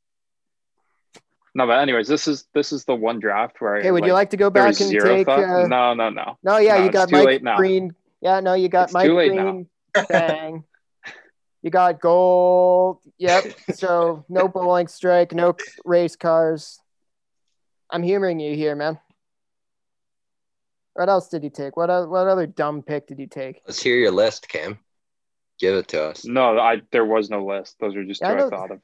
No, 1.53 1.67
but 1.67 1.79
anyways, 1.79 2.07
this 2.07 2.27
is 2.27 2.45
this 2.53 2.71
is 2.71 2.85
the 2.85 2.95
one 2.95 3.19
draft 3.19 3.59
where. 3.59 3.81
Hey, 3.81 3.91
would 3.91 4.05
you 4.05 4.13
like 4.13 4.29
to 4.29 4.37
go 4.37 4.49
back 4.49 4.79
and 4.79 4.91
take? 4.91 5.27
Uh, 5.27 5.67
no, 5.67 5.93
no, 5.93 6.09
no. 6.09 6.37
no, 6.43 6.57
yeah, 6.57 6.77
No, 6.77 6.83
you 6.85 6.91
got 6.91 7.09
too 7.09 7.15
Mike 7.17 7.25
late 7.25 7.43
now. 7.43 7.57
Breen. 7.57 7.93
Yeah, 8.21 8.39
no, 8.39 8.53
you 8.53 8.69
got 8.69 8.85
It's 8.85 8.93
Mike 8.93 9.07
too 9.07 9.15
late 9.15 9.33
now. 9.33 9.43
Breen. 9.93 10.05
Bang. 10.09 10.63
you 11.61 11.69
got 11.71 11.99
gold. 11.99 12.99
Yep. 13.17 13.45
So 13.75 14.25
no 14.29 14.47
bowling 14.47 14.87
strike, 14.87 15.33
no 15.33 15.55
race 15.83 16.15
cars. 16.15 16.79
I'm 17.89 18.03
humoring 18.03 18.39
you 18.39 18.55
here, 18.55 18.75
man. 18.75 18.99
What 20.93 21.09
else 21.09 21.29
did 21.29 21.43
you 21.43 21.49
take? 21.49 21.75
What 21.75 21.89
what 22.09 22.27
other 22.27 22.45
dumb 22.47 22.83
pick 22.83 23.07
did 23.07 23.19
you 23.19 23.27
take? 23.27 23.61
let's 23.65 23.81
hear 23.81 23.95
your 23.95 24.11
list, 24.11 24.47
Cam. 24.47 24.77
Give 25.59 25.75
it 25.75 25.87
to 25.89 26.03
us. 26.03 26.25
No, 26.25 26.57
I 26.57 26.81
there 26.91 27.05
was 27.05 27.29
no 27.29 27.45
list. 27.45 27.77
Those 27.79 27.95
are 27.95 28.05
just 28.05 28.21
two 28.21 28.27
I 28.27 28.45
I, 28.45 28.49
thought 28.49 28.71
of. 28.71 28.81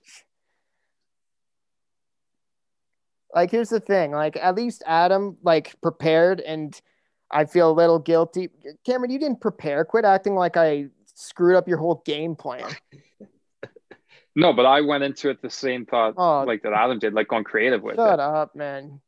like 3.35 3.51
here's 3.51 3.69
the 3.69 3.79
thing 3.79 4.11
like 4.11 4.37
at 4.37 4.55
least 4.55 4.81
adam 4.85 5.37
like 5.43 5.75
prepared 5.81 6.39
and 6.39 6.79
i 7.31 7.45
feel 7.45 7.69
a 7.69 7.73
little 7.73 7.99
guilty 7.99 8.49
cameron 8.85 9.11
you 9.11 9.19
didn't 9.19 9.41
prepare 9.41 9.83
quit 9.85 10.05
acting 10.05 10.35
like 10.35 10.57
i 10.57 10.85
screwed 11.13 11.55
up 11.55 11.67
your 11.67 11.77
whole 11.77 12.01
game 12.05 12.35
plan 12.35 12.69
No, 14.35 14.53
but 14.53 14.67
I 14.67 14.81
went 14.81 15.03
into 15.03 15.31
it 15.31 15.41
the 15.41 15.49
same 15.49 15.87
thought 15.87 16.13
Oh. 16.15 16.43
like 16.45 16.61
that 16.61 16.71
Adam 16.71 16.99
did, 16.99 17.11
like 17.15 17.27
going 17.27 17.43
creative 17.43 17.81
with 17.81 17.95
shut 17.95 18.13
it. 18.13 18.19
up 18.19 18.55
man 18.55 19.01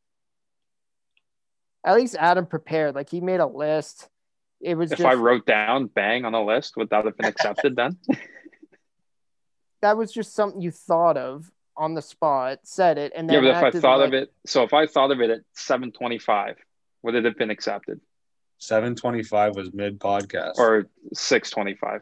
at 1.86 1.96
least 1.96 2.16
adam 2.20 2.48
prepared 2.48 2.96
like 2.96 3.10
he 3.12 3.22
made 3.22 3.40
a 3.40 3.46
list 3.46 4.10
it 4.60 4.76
was 4.76 4.92
If 4.92 4.98
just 4.98 5.08
I 5.08 5.14
wrote 5.14 5.46
down 5.46 5.86
bang 5.86 6.26
on 6.26 6.34
a 6.34 6.44
list, 6.44 6.76
would 6.78 6.90
that 6.90 7.06
have 7.06 7.16
been 7.16 7.28
accepted 7.28 7.76
then? 7.76 7.98
that 9.84 9.96
was 9.98 10.12
just 10.12 10.34
something 10.34 10.62
you 10.62 10.72
thought 10.72 11.16
of 11.16 11.50
on 11.78 11.94
the 11.94 12.02
spot 12.02 12.60
said 12.64 12.98
it 12.98 13.14
and 13.16 13.32
yeah, 13.32 13.40
but 13.40 13.68
if 13.68 13.76
I 13.76 13.80
thought 13.80 14.00
like, 14.00 14.08
of 14.10 14.14
it, 14.16 14.34
so 14.48 14.64
if 14.64 14.74
I 14.74 14.88
thought 14.88 15.12
of 15.12 15.22
it 15.22 15.30
at 15.30 15.42
seven 15.54 15.92
twenty-five, 15.92 16.58
would 17.04 17.14
it 17.16 17.24
have 17.26 17.38
been 17.38 17.52
accepted 17.52 18.02
Seven 18.60 18.94
twenty-five 18.96 19.56
was 19.56 19.74
mid 19.74 20.00
podcast. 20.00 20.58
or 20.58 20.88
six 21.14 21.50
twenty-five? 21.50 22.02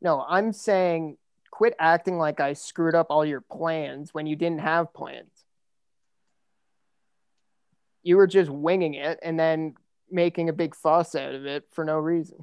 no 0.00 0.24
i'm 0.28 0.52
saying 0.52 1.16
quit 1.50 1.74
acting 1.78 2.18
like 2.18 2.38
i 2.38 2.52
screwed 2.52 2.94
up 2.94 3.08
all 3.10 3.24
your 3.24 3.40
plans 3.40 4.14
when 4.14 4.26
you 4.26 4.36
didn't 4.36 4.60
have 4.60 4.92
plans 4.94 5.30
you 8.04 8.16
were 8.16 8.26
just 8.28 8.48
winging 8.50 8.94
it 8.94 9.18
and 9.22 9.38
then 9.38 9.74
making 10.10 10.48
a 10.48 10.52
big 10.52 10.74
fuss 10.74 11.14
out 11.14 11.34
of 11.34 11.44
it 11.46 11.64
for 11.72 11.84
no 11.84 11.98
reason. 11.98 12.42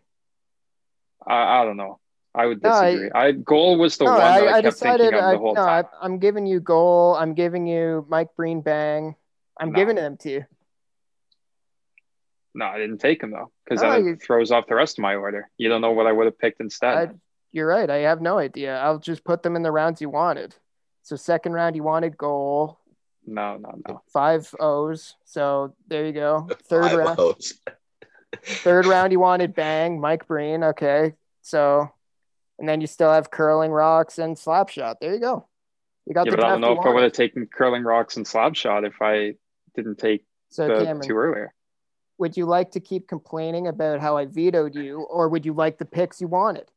I, 1.26 1.62
I 1.62 1.66
don't 1.66 1.78
know. 1.78 2.00
I 2.36 2.46
would 2.46 2.62
No, 2.62 2.70
I- 2.70 2.92
disagree. 2.92 3.12
I, 3.16 3.32
goal 3.32 3.78
was 3.80 3.98
the 3.98 4.04
no, 4.06 4.12
one 4.12 4.20
that 4.20 4.28
I, 4.44 4.46
I, 4.46 4.50
I 4.58 4.62
kept 4.62 4.74
decided. 4.76 5.00
thinking 5.02 5.20
of 5.20 5.26
I, 5.26 5.32
the 5.32 5.38
whole 5.40 5.56
no, 5.56 5.66
time. 5.66 5.86
I, 6.00 6.06
I'm 6.06 6.20
giving 6.20 6.46
you 6.46 6.60
goal. 6.60 7.16
I'm 7.16 7.34
giving 7.34 7.66
you 7.66 8.06
Mike 8.10 8.36
Breen 8.36 8.62
bang. 8.62 9.16
I'm 9.60 9.72
No. 9.72 9.76
giving 9.80 9.96
them 9.96 10.18
to 10.18 10.30
you. 10.30 10.46
No, 12.56 12.66
I 12.66 12.78
didn't 12.78 13.00
take 13.00 13.22
him 13.22 13.32
though, 13.32 13.52
because 13.64 13.84
No, 13.84 13.92
then 13.92 14.06
you- 14.06 14.16
throws 14.16 14.52
off 14.52 14.66
the 14.68 14.76
rest 14.76 14.98
of 14.98 15.02
my 15.04 15.16
order. 15.16 15.50
You 15.58 15.70
don't 15.70 15.82
know 15.82 15.92
what 15.92 16.08
I 16.08 16.12
would 16.12 16.26
have 16.26 16.40
picked 16.40 16.62
instead. 16.62 16.98
I, 16.98 17.10
you're 17.52 17.68
right. 17.68 17.90
I 17.90 17.98
have 17.98 18.22
no 18.22 18.38
idea. 18.40 18.78
I'll 18.80 19.00
just 19.00 19.24
put 19.24 19.44
them 19.44 19.56
in 19.56 19.62
the 19.62 19.72
rounds 19.72 20.02
you 20.02 20.10
wanted. 20.10 20.56
So 21.04 21.16
second 21.16 21.52
round 21.54 21.76
you 21.76 21.84
wanted 21.84 22.18
goal, 22.18 22.80
no, 23.28 23.58
no, 23.58 23.76
no. 23.88 24.02
five 24.12 24.54
O's. 24.60 25.16
So 25.26 25.76
there 25.88 26.06
you 26.06 26.14
go. 26.14 26.48
Third 26.70 26.86
Five 26.92 26.98
round. 26.98 27.20
O's. 27.20 27.54
Third 28.44 28.86
round 28.86 29.12
you 29.12 29.20
wanted 29.20 29.54
bang, 29.54 30.00
Mike 30.00 30.28
Breen. 30.28 30.64
Okay. 30.64 31.14
So, 31.42 31.90
and 32.58 32.68
then 32.68 32.82
you 32.82 32.88
still 32.88 33.12
have 33.12 33.32
curling 33.32 33.72
rocks 33.72 34.18
and 34.18 34.38
slap 34.38 34.70
shot. 34.70 34.98
There 35.02 35.14
you 35.14 35.20
go. 35.20 35.48
You 36.06 36.14
got 36.14 36.26
Yeah, 36.26 36.32
the 36.32 36.38
but 36.38 36.46
I 36.46 36.50
don't 36.50 36.62
know 36.62 36.80
if 36.80 36.86
I 36.86 36.90
would 36.90 37.04
have 37.04 37.14
taken 37.14 37.48
curling 37.48 37.84
rocks 37.84 38.18
and 38.18 38.28
slap 38.28 38.56
shot 38.56 38.84
if 38.86 39.02
I 39.02 39.36
didn't 39.76 39.98
take 39.98 40.24
So, 40.50 40.68
the 40.68 40.86
Cameron, 40.86 41.08
two 41.08 41.18
earlier. 41.18 41.54
Would 42.18 42.38
you 42.38 42.46
like 42.46 42.72
to 42.72 42.80
keep 42.80 43.08
complaining 43.08 43.68
about 43.68 44.00
how 44.00 44.18
I 44.18 44.26
vetoed 44.26 44.76
you, 44.76 45.02
or 45.02 45.30
would 45.30 45.46
you 45.46 45.54
like 45.54 45.78
the 45.78 45.86
picks 45.86 46.22
you 46.22 46.28
wanted? 46.28 46.70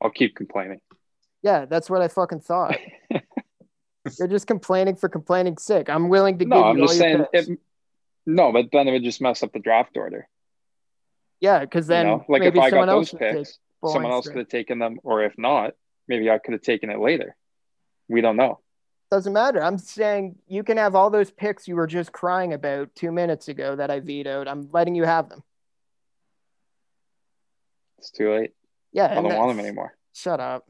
I'll 0.00 0.10
keep 0.10 0.34
complaining. 0.36 0.80
Yeah, 1.42 1.66
that's 1.66 1.88
what 1.88 2.02
I 2.02 2.08
fucking 2.08 2.40
thought. 2.40 2.76
You're 4.18 4.28
just 4.28 4.46
complaining 4.46 4.96
for 4.96 5.08
complaining 5.08 5.56
sick. 5.56 5.88
I'm 5.88 6.08
willing 6.08 6.38
to 6.38 6.44
No, 6.44 6.56
give 6.56 6.64
I'm 6.66 6.76
you 6.76 6.82
all 6.82 6.88
just 6.88 7.00
your 7.00 7.08
saying 7.08 7.24
picks. 7.32 7.48
it. 7.48 7.58
No, 8.26 8.52
but 8.52 8.66
then 8.72 8.88
it 8.88 8.92
would 8.92 9.04
just 9.04 9.20
mess 9.20 9.42
up 9.42 9.52
the 9.52 9.58
draft 9.60 9.96
order. 9.96 10.28
Yeah, 11.40 11.60
because 11.60 11.86
then 11.86 12.06
you 12.06 12.12
know, 12.12 12.24
like 12.28 12.42
if 12.42 12.56
I 12.58 12.70
someone 12.70 12.88
got 12.88 12.94
those 12.94 13.12
picks, 13.12 13.58
someone 13.86 14.10
else 14.12 14.26
could 14.26 14.38
have 14.38 14.48
taken 14.48 14.78
them, 14.78 14.98
or 15.02 15.22
if 15.22 15.36
not, 15.36 15.74
maybe 16.08 16.30
I 16.30 16.38
could 16.38 16.52
have 16.52 16.62
taken 16.62 16.90
it 16.90 16.98
later. 16.98 17.36
We 18.08 18.20
don't 18.20 18.36
know. 18.36 18.60
Doesn't 19.10 19.32
matter. 19.32 19.62
I'm 19.62 19.78
saying 19.78 20.36
you 20.48 20.64
can 20.64 20.76
have 20.76 20.94
all 20.94 21.10
those 21.10 21.30
picks 21.30 21.68
you 21.68 21.76
were 21.76 21.86
just 21.86 22.10
crying 22.12 22.52
about 22.52 22.94
two 22.94 23.12
minutes 23.12 23.48
ago 23.48 23.76
that 23.76 23.90
I 23.90 24.00
vetoed. 24.00 24.48
I'm 24.48 24.68
letting 24.72 24.94
you 24.94 25.04
have 25.04 25.28
them. 25.28 25.42
It's 27.98 28.10
too 28.10 28.32
late. 28.32 28.52
Yeah, 28.92 29.10
I 29.10 29.14
don't 29.14 29.34
want 29.36 29.56
them 29.56 29.60
anymore. 29.64 29.96
Shut 30.14 30.40
up. 30.40 30.66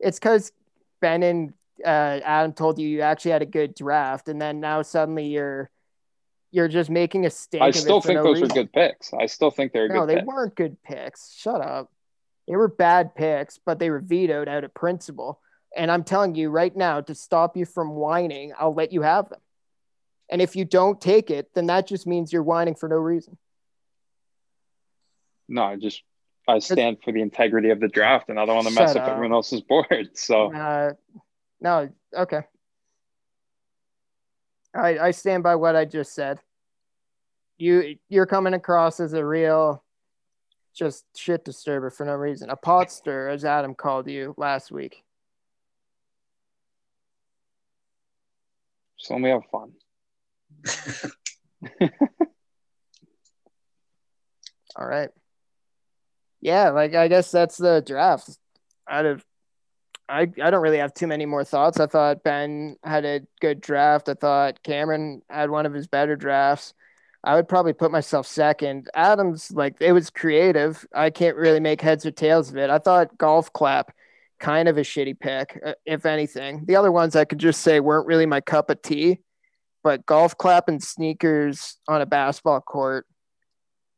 It's 0.00 0.18
because 0.18 0.52
Ben 1.00 1.22
and 1.22 1.52
uh, 1.84 2.20
Adam 2.24 2.52
told 2.52 2.78
you 2.78 2.88
you 2.88 3.00
actually 3.02 3.32
had 3.32 3.42
a 3.42 3.46
good 3.46 3.74
draft, 3.74 4.28
and 4.28 4.40
then 4.40 4.60
now 4.60 4.82
suddenly 4.82 5.26
you're 5.26 5.70
you're 6.50 6.68
just 6.68 6.90
making 6.90 7.24
a 7.24 7.30
stink. 7.30 7.62
I 7.62 7.70
still 7.70 8.00
think 8.00 8.16
no 8.18 8.24
those 8.24 8.40
reason. 8.42 8.48
were 8.48 8.54
good 8.54 8.72
picks. 8.72 9.12
I 9.14 9.26
still 9.26 9.50
think 9.50 9.72
they're 9.72 9.88
No, 9.88 10.00
good 10.00 10.08
they 10.10 10.14
pick. 10.16 10.26
weren't 10.26 10.54
good 10.54 10.76
picks. 10.82 11.32
Shut 11.34 11.60
up. 11.60 11.90
They 12.46 12.56
were 12.56 12.68
bad 12.68 13.14
picks, 13.14 13.58
but 13.64 13.78
they 13.78 13.88
were 13.90 14.00
vetoed 14.00 14.48
out 14.48 14.64
of 14.64 14.74
principle. 14.74 15.40
And 15.76 15.90
I'm 15.90 16.04
telling 16.04 16.34
you 16.34 16.50
right 16.50 16.74
now, 16.74 17.00
to 17.00 17.14
stop 17.14 17.56
you 17.56 17.64
from 17.64 17.90
whining, 17.90 18.52
I'll 18.58 18.74
let 18.74 18.92
you 18.92 19.02
have 19.02 19.28
them. 19.28 19.40
And 20.30 20.40
if 20.40 20.56
you 20.56 20.64
don't 20.64 21.00
take 21.00 21.30
it, 21.30 21.50
then 21.54 21.66
that 21.66 21.86
just 21.86 22.06
means 22.06 22.32
you're 22.32 22.42
whining 22.42 22.74
for 22.74 22.88
no 22.88 22.96
reason. 22.96 23.36
No, 25.48 25.62
I 25.64 25.76
just 25.76 26.02
I 26.48 26.58
stand 26.58 26.98
for 27.04 27.12
the 27.12 27.20
integrity 27.20 27.70
of 27.70 27.80
the 27.80 27.88
draft, 27.88 28.28
and 28.28 28.38
I 28.38 28.46
don't 28.46 28.56
want 28.56 28.68
to 28.68 28.74
mess 28.74 28.96
up 28.96 29.02
up. 29.02 29.08
everyone 29.08 29.32
else's 29.32 29.60
board. 29.60 30.10
So 30.14 30.52
Uh, 30.52 30.92
no, 31.60 31.90
okay. 32.16 32.40
I 34.74 34.98
I 34.98 35.10
stand 35.10 35.42
by 35.42 35.54
what 35.56 35.76
I 35.76 35.84
just 35.84 36.14
said. 36.14 36.40
You 37.58 37.96
you're 38.08 38.26
coming 38.26 38.54
across 38.54 39.00
as 39.00 39.12
a 39.12 39.24
real 39.24 39.84
just 40.74 41.04
shit 41.14 41.44
disturber 41.44 41.90
for 41.90 42.06
no 42.06 42.14
reason. 42.14 42.50
A 42.50 42.56
pot 42.56 42.90
stir, 42.90 43.28
as 43.28 43.44
Adam 43.44 43.74
called 43.74 44.08
you 44.08 44.34
last 44.38 44.72
week. 44.72 45.04
Let 49.10 49.20
me 49.20 49.30
have 49.30 49.42
fun. 49.50 49.72
All 54.76 54.86
right. 54.86 55.10
Yeah, 56.40 56.70
like 56.70 56.94
I 56.94 57.08
guess 57.08 57.30
that's 57.30 57.56
the 57.56 57.82
draft. 57.86 58.38
Out 58.88 59.06
of 59.06 59.24
I 60.08 60.22
I 60.42 60.50
don't 60.50 60.62
really 60.62 60.78
have 60.78 60.94
too 60.94 61.06
many 61.06 61.26
more 61.26 61.44
thoughts. 61.44 61.80
I 61.80 61.86
thought 61.86 62.24
Ben 62.24 62.76
had 62.82 63.04
a 63.04 63.20
good 63.40 63.60
draft. 63.60 64.08
I 64.08 64.14
thought 64.14 64.62
Cameron 64.62 65.22
had 65.30 65.50
one 65.50 65.66
of 65.66 65.72
his 65.72 65.86
better 65.86 66.16
drafts. 66.16 66.74
I 67.24 67.36
would 67.36 67.48
probably 67.48 67.72
put 67.72 67.92
myself 67.92 68.26
second. 68.26 68.88
Adams, 68.94 69.52
like 69.52 69.76
it 69.80 69.92
was 69.92 70.10
creative. 70.10 70.84
I 70.94 71.10
can't 71.10 71.36
really 71.36 71.60
make 71.60 71.80
heads 71.80 72.04
or 72.04 72.10
tails 72.10 72.50
of 72.50 72.56
it. 72.56 72.70
I 72.70 72.78
thought 72.78 73.16
golf 73.16 73.52
clap 73.52 73.94
kind 74.42 74.68
of 74.68 74.76
a 74.76 74.82
shitty 74.82 75.18
pick, 75.18 75.58
uh, 75.64 75.72
if 75.86 76.04
anything. 76.04 76.64
The 76.66 76.76
other 76.76 76.92
ones 76.92 77.16
I 77.16 77.24
could 77.24 77.38
just 77.38 77.62
say 77.62 77.80
weren't 77.80 78.06
really 78.08 78.26
my 78.26 78.40
cup 78.40 78.68
of 78.68 78.82
tea, 78.82 79.20
but 79.84 80.04
golf 80.04 80.36
clap 80.36 80.68
and 80.68 80.82
sneakers 80.82 81.78
on 81.88 82.02
a 82.02 82.06
basketball 82.06 82.60
court 82.60 83.06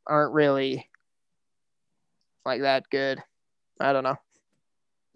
aren't 0.07 0.35
really 0.35 0.89
like 2.45 2.61
that 2.61 2.85
good. 2.91 3.21
I 3.81 3.93
don't 3.95 4.05
know. 4.05 4.19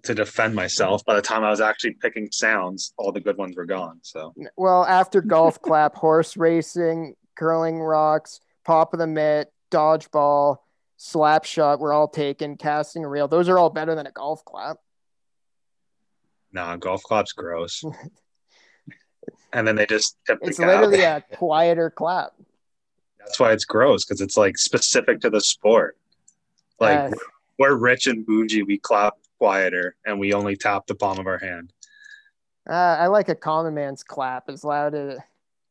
To 0.05 0.15
defend 0.15 0.55
myself, 0.55 1.05
by 1.05 1.15
the 1.15 1.23
time 1.23 1.45
I 1.45 1.51
was 1.51 1.61
actually 1.61 1.95
picking 2.01 2.31
sounds, 2.33 2.95
all 2.97 3.13
the 3.13 3.21
good 3.21 3.37
ones 3.37 3.55
were 3.55 3.67
gone. 3.67 4.01
So 4.03 4.33
Well, 4.57 4.87
after 4.87 5.21
golf 5.21 5.61
clap, 5.63 5.95
horse 5.95 6.37
racing, 6.39 7.15
curling 7.37 7.81
rocks, 7.81 8.41
pop 8.65 8.95
of 8.95 8.99
the 8.99 9.07
mitt, 9.07 9.53
dodgeball, 9.71 10.57
slap 10.97 11.45
shot 11.45 11.81
were 11.81 11.93
all 11.93 12.09
taken, 12.09 12.57
casting 12.57 13.05
a 13.05 13.09
reel. 13.09 13.29
Those 13.29 13.51
are 13.51 13.59
all 13.59 13.71
better 13.71 13.95
than 13.95 14.07
a 14.07 14.13
golf 14.13 14.43
clap. 14.47 14.79
Nah, 16.53 16.77
golf 16.77 17.03
clap's 17.03 17.33
gross. 17.33 17.83
and 19.53 19.67
then 19.67 19.77
they 19.77 19.87
just 19.87 20.17
tip 20.27 20.41
the 20.41 20.49
It's 20.49 20.59
cap. 20.59 20.69
literally 20.69 21.03
a 21.03 21.23
quieter 21.35 21.91
clap. 21.91 22.33
That's 23.19 23.39
why 23.41 23.53
it's 23.53 23.65
gross 23.65 24.05
because 24.05 24.21
it's 24.21 24.37
like 24.37 24.57
specific 24.59 25.21
to 25.21 25.31
the 25.31 25.41
sport. 25.41 25.97
Like 26.81 27.13
Uh, 27.13 27.17
we're 27.59 27.75
rich 27.75 28.07
and 28.07 28.25
bougie, 28.25 28.63
we 28.63 28.79
clap 28.79 29.15
quieter 29.39 29.97
and 30.07 30.19
we 30.19 30.33
only 30.33 30.57
tap 30.57 30.87
the 30.87 30.95
palm 30.95 31.19
of 31.19 31.27
our 31.27 31.39
hand. 31.39 31.73
Uh, 32.69 32.73
I 33.01 33.07
like 33.07 33.29
a 33.29 33.35
common 33.35 33.75
man's 33.75 34.03
clap. 34.03 34.45
It's 34.49 34.65
loud, 34.65 34.95
uh, 34.95 35.17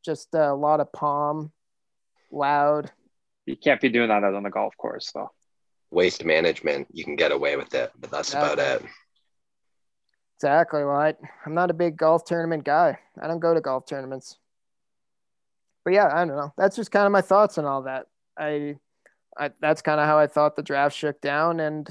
just 0.04 0.34
a 0.34 0.54
lot 0.54 0.80
of 0.80 0.92
palm, 0.92 1.52
loud. 2.32 2.92
You 3.46 3.56
can't 3.56 3.80
be 3.80 3.90
doing 3.90 4.10
that 4.10 4.24
out 4.24 4.34
on 4.34 4.44
the 4.44 4.50
golf 4.50 4.76
course, 4.78 5.12
though. 5.14 5.32
Waste 5.92 6.26
management, 6.26 6.88
you 6.92 7.04
can 7.06 7.16
get 7.16 7.32
away 7.32 7.56
with 7.56 7.74
it, 7.74 7.92
but 8.00 8.12
that's 8.12 8.34
about 8.34 8.60
it. 8.60 8.84
Exactly. 10.38 10.84
Well, 10.84 10.96
I, 10.96 11.16
I'm 11.46 11.56
not 11.56 11.72
a 11.72 11.74
big 11.74 11.98
golf 11.98 12.24
tournament 12.24 12.64
guy. 12.64 13.00
I 13.20 13.28
don't 13.28 13.40
go 13.40 13.56
to 13.56 13.62
golf 13.62 13.88
tournaments. 13.88 14.38
But 15.84 15.94
yeah, 15.94 16.12
I 16.14 16.26
don't 16.26 16.36
know. 16.36 16.54
That's 16.58 16.76
just 16.76 16.92
kind 16.92 17.08
of 17.08 17.12
my 17.12 17.22
thoughts 17.22 17.58
on 17.58 17.66
all 17.66 17.84
that. 17.84 18.06
I, 18.38 18.76
I 19.36 19.50
that's 19.60 19.82
kind 19.82 20.00
of 20.00 20.06
how 20.06 20.20
I 20.20 20.28
thought 20.28 20.56
the 20.56 20.62
draft 20.62 20.96
shook 20.96 21.22
down, 21.22 21.60
and 21.60 21.90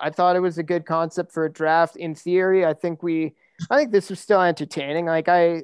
I 0.00 0.10
thought 0.10 0.34
it 0.34 0.40
was 0.40 0.58
a 0.58 0.64
good 0.64 0.84
concept 0.84 1.30
for 1.30 1.44
a 1.44 1.52
draft. 1.52 1.94
In 1.96 2.16
theory, 2.16 2.66
I 2.66 2.74
think 2.74 3.02
we, 3.04 3.34
I 3.70 3.76
think 3.76 3.92
this 3.92 4.10
was 4.10 4.18
still 4.18 4.40
entertaining. 4.40 5.06
Like 5.06 5.28
I, 5.28 5.62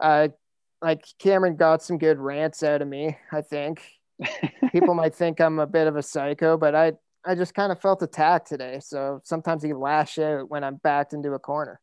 uh, 0.00 0.28
like 0.80 1.04
Cameron 1.18 1.56
got 1.56 1.82
some 1.82 1.98
good 1.98 2.18
rants 2.18 2.62
out 2.62 2.82
of 2.82 2.88
me. 2.88 3.16
I 3.32 3.40
think 3.40 3.82
people 4.70 4.94
might 4.94 5.14
think 5.14 5.40
I'm 5.40 5.58
a 5.58 5.66
bit 5.66 5.88
of 5.88 5.96
a 5.96 6.02
psycho, 6.02 6.56
but 6.56 6.74
I, 6.76 6.92
I 7.26 7.34
just 7.34 7.54
kind 7.54 7.72
of 7.72 7.80
felt 7.80 8.02
attacked 8.02 8.48
today. 8.48 8.80
So 8.82 9.20
sometimes 9.24 9.64
you 9.64 9.78
lash 9.78 10.18
out 10.18 10.50
when 10.50 10.62
I'm 10.64 10.76
backed 10.76 11.12
into 11.14 11.32
a 11.32 11.38
corner. 11.38 11.80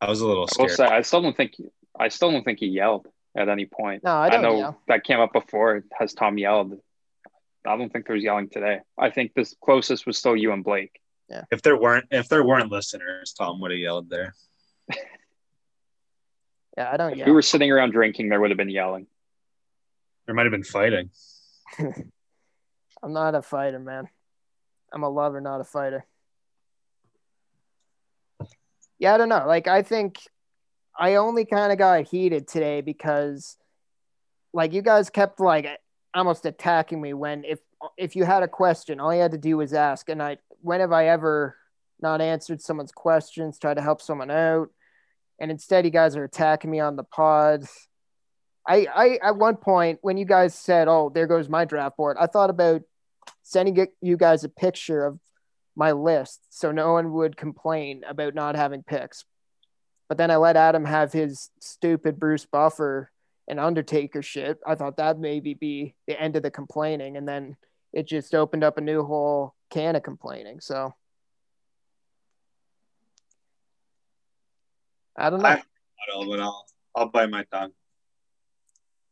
I 0.00 0.08
was 0.08 0.20
a 0.20 0.26
little 0.26 0.44
I 0.44 0.52
scared. 0.52 0.70
say, 0.72 0.84
I 0.86 1.02
still 1.02 1.22
don't 1.22 1.36
think 1.36 1.54
I 1.98 2.08
still 2.08 2.30
don't 2.30 2.44
think 2.44 2.58
he 2.60 2.66
yelled 2.66 3.06
at 3.36 3.48
any 3.48 3.66
point. 3.66 4.04
No, 4.04 4.12
I 4.14 4.28
don't 4.30 4.42
know 4.42 4.58
yell. 4.58 4.80
that 4.88 5.04
came 5.04 5.20
up 5.20 5.32
before. 5.32 5.82
Has 5.98 6.14
Tom 6.14 6.38
yelled? 6.38 6.74
I 7.66 7.76
don't 7.76 7.92
think 7.92 8.06
there 8.06 8.14
was 8.14 8.22
yelling 8.24 8.48
today. 8.48 8.80
I 8.98 9.10
think 9.10 9.34
this 9.34 9.54
closest 9.62 10.06
was 10.06 10.16
still 10.18 10.36
you 10.36 10.52
and 10.52 10.62
Blake. 10.64 11.00
Yeah. 11.28 11.42
If 11.50 11.62
there 11.62 11.76
weren't 11.76 12.06
if 12.10 12.28
there 12.28 12.44
weren't 12.44 12.70
listeners, 12.70 13.34
Tom 13.36 13.60
would 13.60 13.70
have 13.72 13.80
yelled 13.80 14.08
there. 14.10 14.34
Yeah, 16.76 16.90
I 16.92 16.96
don't 16.96 17.10
If 17.10 17.18
yell. 17.18 17.26
we 17.26 17.32
were 17.32 17.42
sitting 17.42 17.72
around 17.72 17.90
drinking, 17.90 18.28
there 18.28 18.40
would 18.40 18.50
have 18.50 18.56
been 18.56 18.68
yelling. 18.70 19.08
There 20.26 20.34
might 20.36 20.44
have 20.46 20.52
been 20.52 20.62
fighting. 20.62 21.10
I'm 23.02 23.12
not 23.12 23.34
a 23.34 23.42
fighter, 23.42 23.78
man. 23.78 24.08
I'm 24.92 25.02
a 25.02 25.08
lover, 25.08 25.40
not 25.40 25.60
a 25.60 25.64
fighter. 25.64 26.04
Yeah, 28.98 29.14
I 29.14 29.18
don't 29.18 29.28
know. 29.28 29.44
Like, 29.46 29.68
I 29.68 29.82
think 29.82 30.18
I 30.98 31.16
only 31.16 31.44
kind 31.44 31.70
of 31.70 31.78
got 31.78 32.08
heated 32.08 32.48
today 32.48 32.80
because, 32.80 33.56
like, 34.52 34.72
you 34.72 34.82
guys 34.82 35.10
kept 35.10 35.38
like 35.38 35.66
almost 36.14 36.46
attacking 36.46 37.00
me 37.00 37.14
when 37.14 37.44
if 37.44 37.60
if 37.96 38.16
you 38.16 38.24
had 38.24 38.42
a 38.42 38.48
question, 38.48 38.98
all 38.98 39.14
you 39.14 39.20
had 39.20 39.32
to 39.32 39.38
do 39.38 39.56
was 39.56 39.72
ask. 39.72 40.08
And 40.08 40.20
I, 40.20 40.38
when 40.62 40.80
have 40.80 40.90
I 40.90 41.08
ever 41.08 41.56
not 42.00 42.20
answered 42.20 42.60
someone's 42.60 42.90
questions, 42.90 43.58
tried 43.58 43.74
to 43.74 43.82
help 43.82 44.02
someone 44.02 44.30
out, 44.30 44.70
and 45.38 45.50
instead 45.50 45.84
you 45.84 45.92
guys 45.92 46.16
are 46.16 46.24
attacking 46.24 46.70
me 46.70 46.80
on 46.80 46.96
the 46.96 47.04
pod. 47.04 47.64
I, 48.68 48.86
I 48.94 49.18
at 49.22 49.36
one 49.36 49.56
point 49.56 49.98
when 50.02 50.18
you 50.18 50.26
guys 50.26 50.54
said, 50.54 50.88
"Oh, 50.88 51.10
there 51.12 51.26
goes 51.26 51.48
my 51.48 51.64
draft 51.64 51.96
board," 51.96 52.18
I 52.20 52.26
thought 52.26 52.50
about 52.50 52.82
sending 53.42 53.88
you 54.02 54.16
guys 54.18 54.44
a 54.44 54.48
picture 54.48 55.06
of 55.06 55.18
my 55.74 55.92
list 55.92 56.40
so 56.50 56.70
no 56.70 56.92
one 56.92 57.12
would 57.14 57.36
complain 57.36 58.02
about 58.06 58.34
not 58.34 58.56
having 58.56 58.82
picks. 58.82 59.24
But 60.08 60.18
then 60.18 60.30
I 60.30 60.36
let 60.36 60.56
Adam 60.56 60.84
have 60.84 61.12
his 61.12 61.50
stupid 61.60 62.18
Bruce 62.20 62.44
Buffer 62.44 63.10
and 63.48 63.58
Undertaker 63.58 64.22
shit. 64.22 64.58
I 64.66 64.74
thought 64.74 64.98
that 64.98 65.18
maybe 65.18 65.54
be 65.54 65.94
the 66.06 66.20
end 66.20 66.36
of 66.36 66.42
the 66.42 66.50
complaining, 66.50 67.16
and 67.16 67.26
then 67.26 67.56
it 67.94 68.06
just 68.06 68.34
opened 68.34 68.64
up 68.64 68.76
a 68.76 68.82
new 68.82 69.02
whole 69.02 69.54
can 69.70 69.96
of 69.96 70.02
complaining. 70.02 70.60
So 70.60 70.94
I 75.16 75.30
don't 75.30 75.40
know. 75.40 75.48
I 75.48 75.62
I'll 76.12 76.66
I'll 76.94 77.08
bite 77.08 77.30
my 77.30 77.44
tongue. 77.44 77.72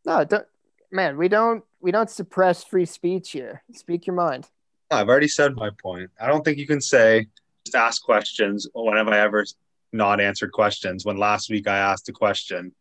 No, 0.06 0.24
don't. 0.24 0.46
man, 0.90 1.16
we 1.16 1.28
don't 1.28 1.64
we 1.80 1.90
don't 1.90 2.08
suppress 2.08 2.64
free 2.64 2.86
speech 2.86 3.32
here. 3.32 3.62
Speak 3.72 4.06
your 4.06 4.16
mind. 4.16 4.48
I've 4.90 5.08
already 5.08 5.28
said 5.28 5.56
my 5.56 5.70
point. 5.82 6.10
I 6.20 6.28
don't 6.28 6.44
think 6.44 6.58
you 6.58 6.66
can 6.66 6.80
say 6.80 7.26
just 7.64 7.74
ask 7.76 8.02
questions. 8.02 8.68
When 8.72 8.96
have 8.96 9.08
I 9.08 9.18
ever 9.18 9.44
not 9.92 10.20
answered 10.20 10.52
questions? 10.52 11.04
When 11.04 11.16
last 11.16 11.50
week 11.50 11.66
I 11.68 11.76
asked 11.78 12.08
a 12.08 12.12
question 12.12 12.72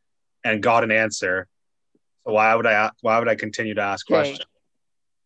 and 0.44 0.62
got 0.62 0.84
an 0.84 0.92
answer. 0.92 1.48
So 2.26 2.34
why 2.34 2.54
would 2.54 2.68
I 2.68 2.92
why 3.02 3.18
would 3.20 3.28
I 3.28 3.36
continue 3.36 3.74
to 3.74 3.82
ask 3.82 4.06
Okay. 4.10 4.16
questions? 4.20 4.48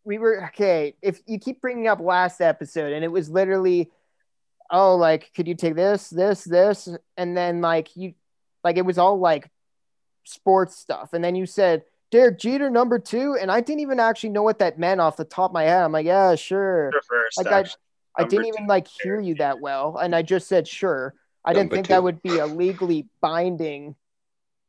We 0.04 0.16
were 0.18 0.46
okay. 0.46 0.94
If 1.02 1.20
you 1.26 1.38
keep 1.38 1.60
bringing 1.60 1.86
up 1.86 2.00
last 2.00 2.40
episode, 2.40 2.94
and 2.94 3.04
it 3.04 3.08
was 3.12 3.28
literally, 3.28 3.90
oh, 4.70 4.96
like, 4.96 5.30
could 5.36 5.46
you 5.46 5.54
take 5.54 5.74
this, 5.74 6.08
this, 6.08 6.42
this, 6.42 6.88
and 7.18 7.36
then 7.36 7.60
like 7.60 7.94
you, 7.96 8.14
like 8.64 8.78
it 8.78 8.86
was 8.86 8.96
all 8.96 9.18
like 9.18 9.50
sports 10.24 10.76
stuff, 10.76 11.12
and 11.12 11.22
then 11.22 11.34
you 11.34 11.46
said 11.46 11.84
Derek 12.10 12.38
Jeter 12.38 12.70
number 12.70 12.98
two, 12.98 13.36
and 13.40 13.50
I 13.50 13.60
didn't 13.60 13.80
even 13.80 14.00
actually 14.00 14.30
know 14.30 14.42
what 14.42 14.58
that 14.58 14.78
meant 14.78 15.00
off 15.00 15.16
the 15.16 15.24
top 15.24 15.50
of 15.50 15.54
my 15.54 15.64
head. 15.64 15.82
I'm 15.82 15.92
like, 15.92 16.06
yeah, 16.06 16.34
sure. 16.34 16.86
Reversed, 16.86 17.38
Like 17.38 17.46
I. 17.46 17.64
I 18.16 18.24
didn't 18.24 18.46
even 18.46 18.66
like 18.66 18.88
hear 19.02 19.20
you 19.20 19.36
that 19.36 19.60
well, 19.60 19.96
and 19.96 20.14
I 20.14 20.22
just 20.22 20.48
said 20.48 20.66
sure. 20.66 21.14
I 21.44 21.52
didn't 21.52 21.70
think 21.70 21.86
two. 21.86 21.94
that 21.94 22.02
would 22.02 22.20
be 22.22 22.38
a 22.38 22.46
legally 22.46 23.08
binding 23.20 23.94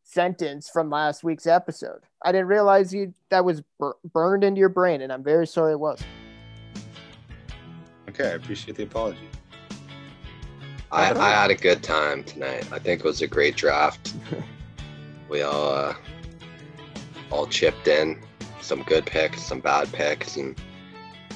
sentence 0.04 0.70
from 0.70 0.90
last 0.90 1.24
week's 1.24 1.48
episode. 1.48 2.02
I 2.24 2.32
didn't 2.32 2.48
realize 2.48 2.94
you 2.94 3.14
that 3.30 3.44
was 3.44 3.62
bur- 3.80 3.98
burned 4.14 4.44
into 4.44 4.60
your 4.60 4.70
brain, 4.70 5.02
and 5.02 5.12
I'm 5.12 5.24
very 5.24 5.48
sorry 5.48 5.74
it 5.74 5.80
was. 5.80 6.02
Okay, 8.10 8.28
I 8.28 8.34
appreciate 8.34 8.78
the 8.78 8.84
apology. 8.84 9.28
I, 10.92 11.08
I 11.08 11.12
uh-huh. 11.12 11.22
had 11.22 11.52
a 11.52 11.56
good 11.56 11.82
time 11.82 12.24
tonight. 12.24 12.68
I 12.72 12.80
think 12.80 13.00
it 13.02 13.06
was 13.06 13.22
a 13.22 13.28
great 13.28 13.56
draft. 13.56 14.14
we 15.32 15.42
all 15.42 15.74
uh, 15.74 15.96
all 17.32 17.48
chipped 17.48 17.88
in, 17.88 18.20
some 18.60 18.84
good 18.84 19.06
picks, 19.06 19.42
some 19.42 19.62
bad 19.62 19.92
picks, 19.94 20.36
and 20.36 20.62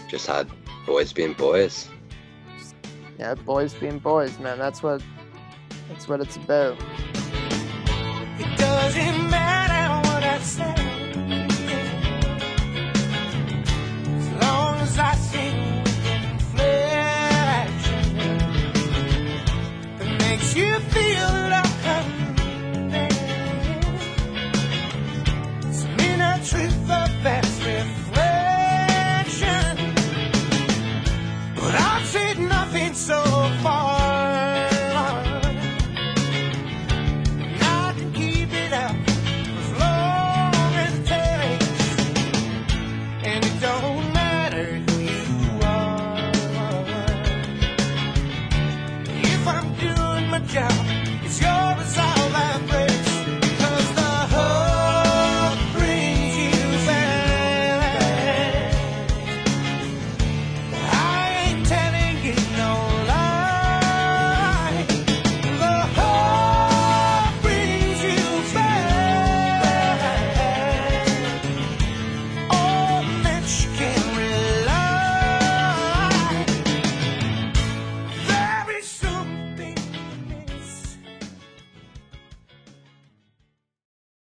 just 0.10 0.28
had 0.28 0.52
boys 0.86 1.14
being 1.14 1.34
boys. 1.34 1.90
Yeah, 3.18 3.34
boys 3.34 3.74
being 3.74 4.00
boys, 4.00 4.38
man. 4.38 4.60
That's 4.60 4.84
what 4.84 5.02
that's 5.88 6.10
what 6.10 6.20
it's 6.20 6.36
about. 6.36 6.78
It 8.38 8.58
doesn't 8.58 9.30
matter. 9.30 9.35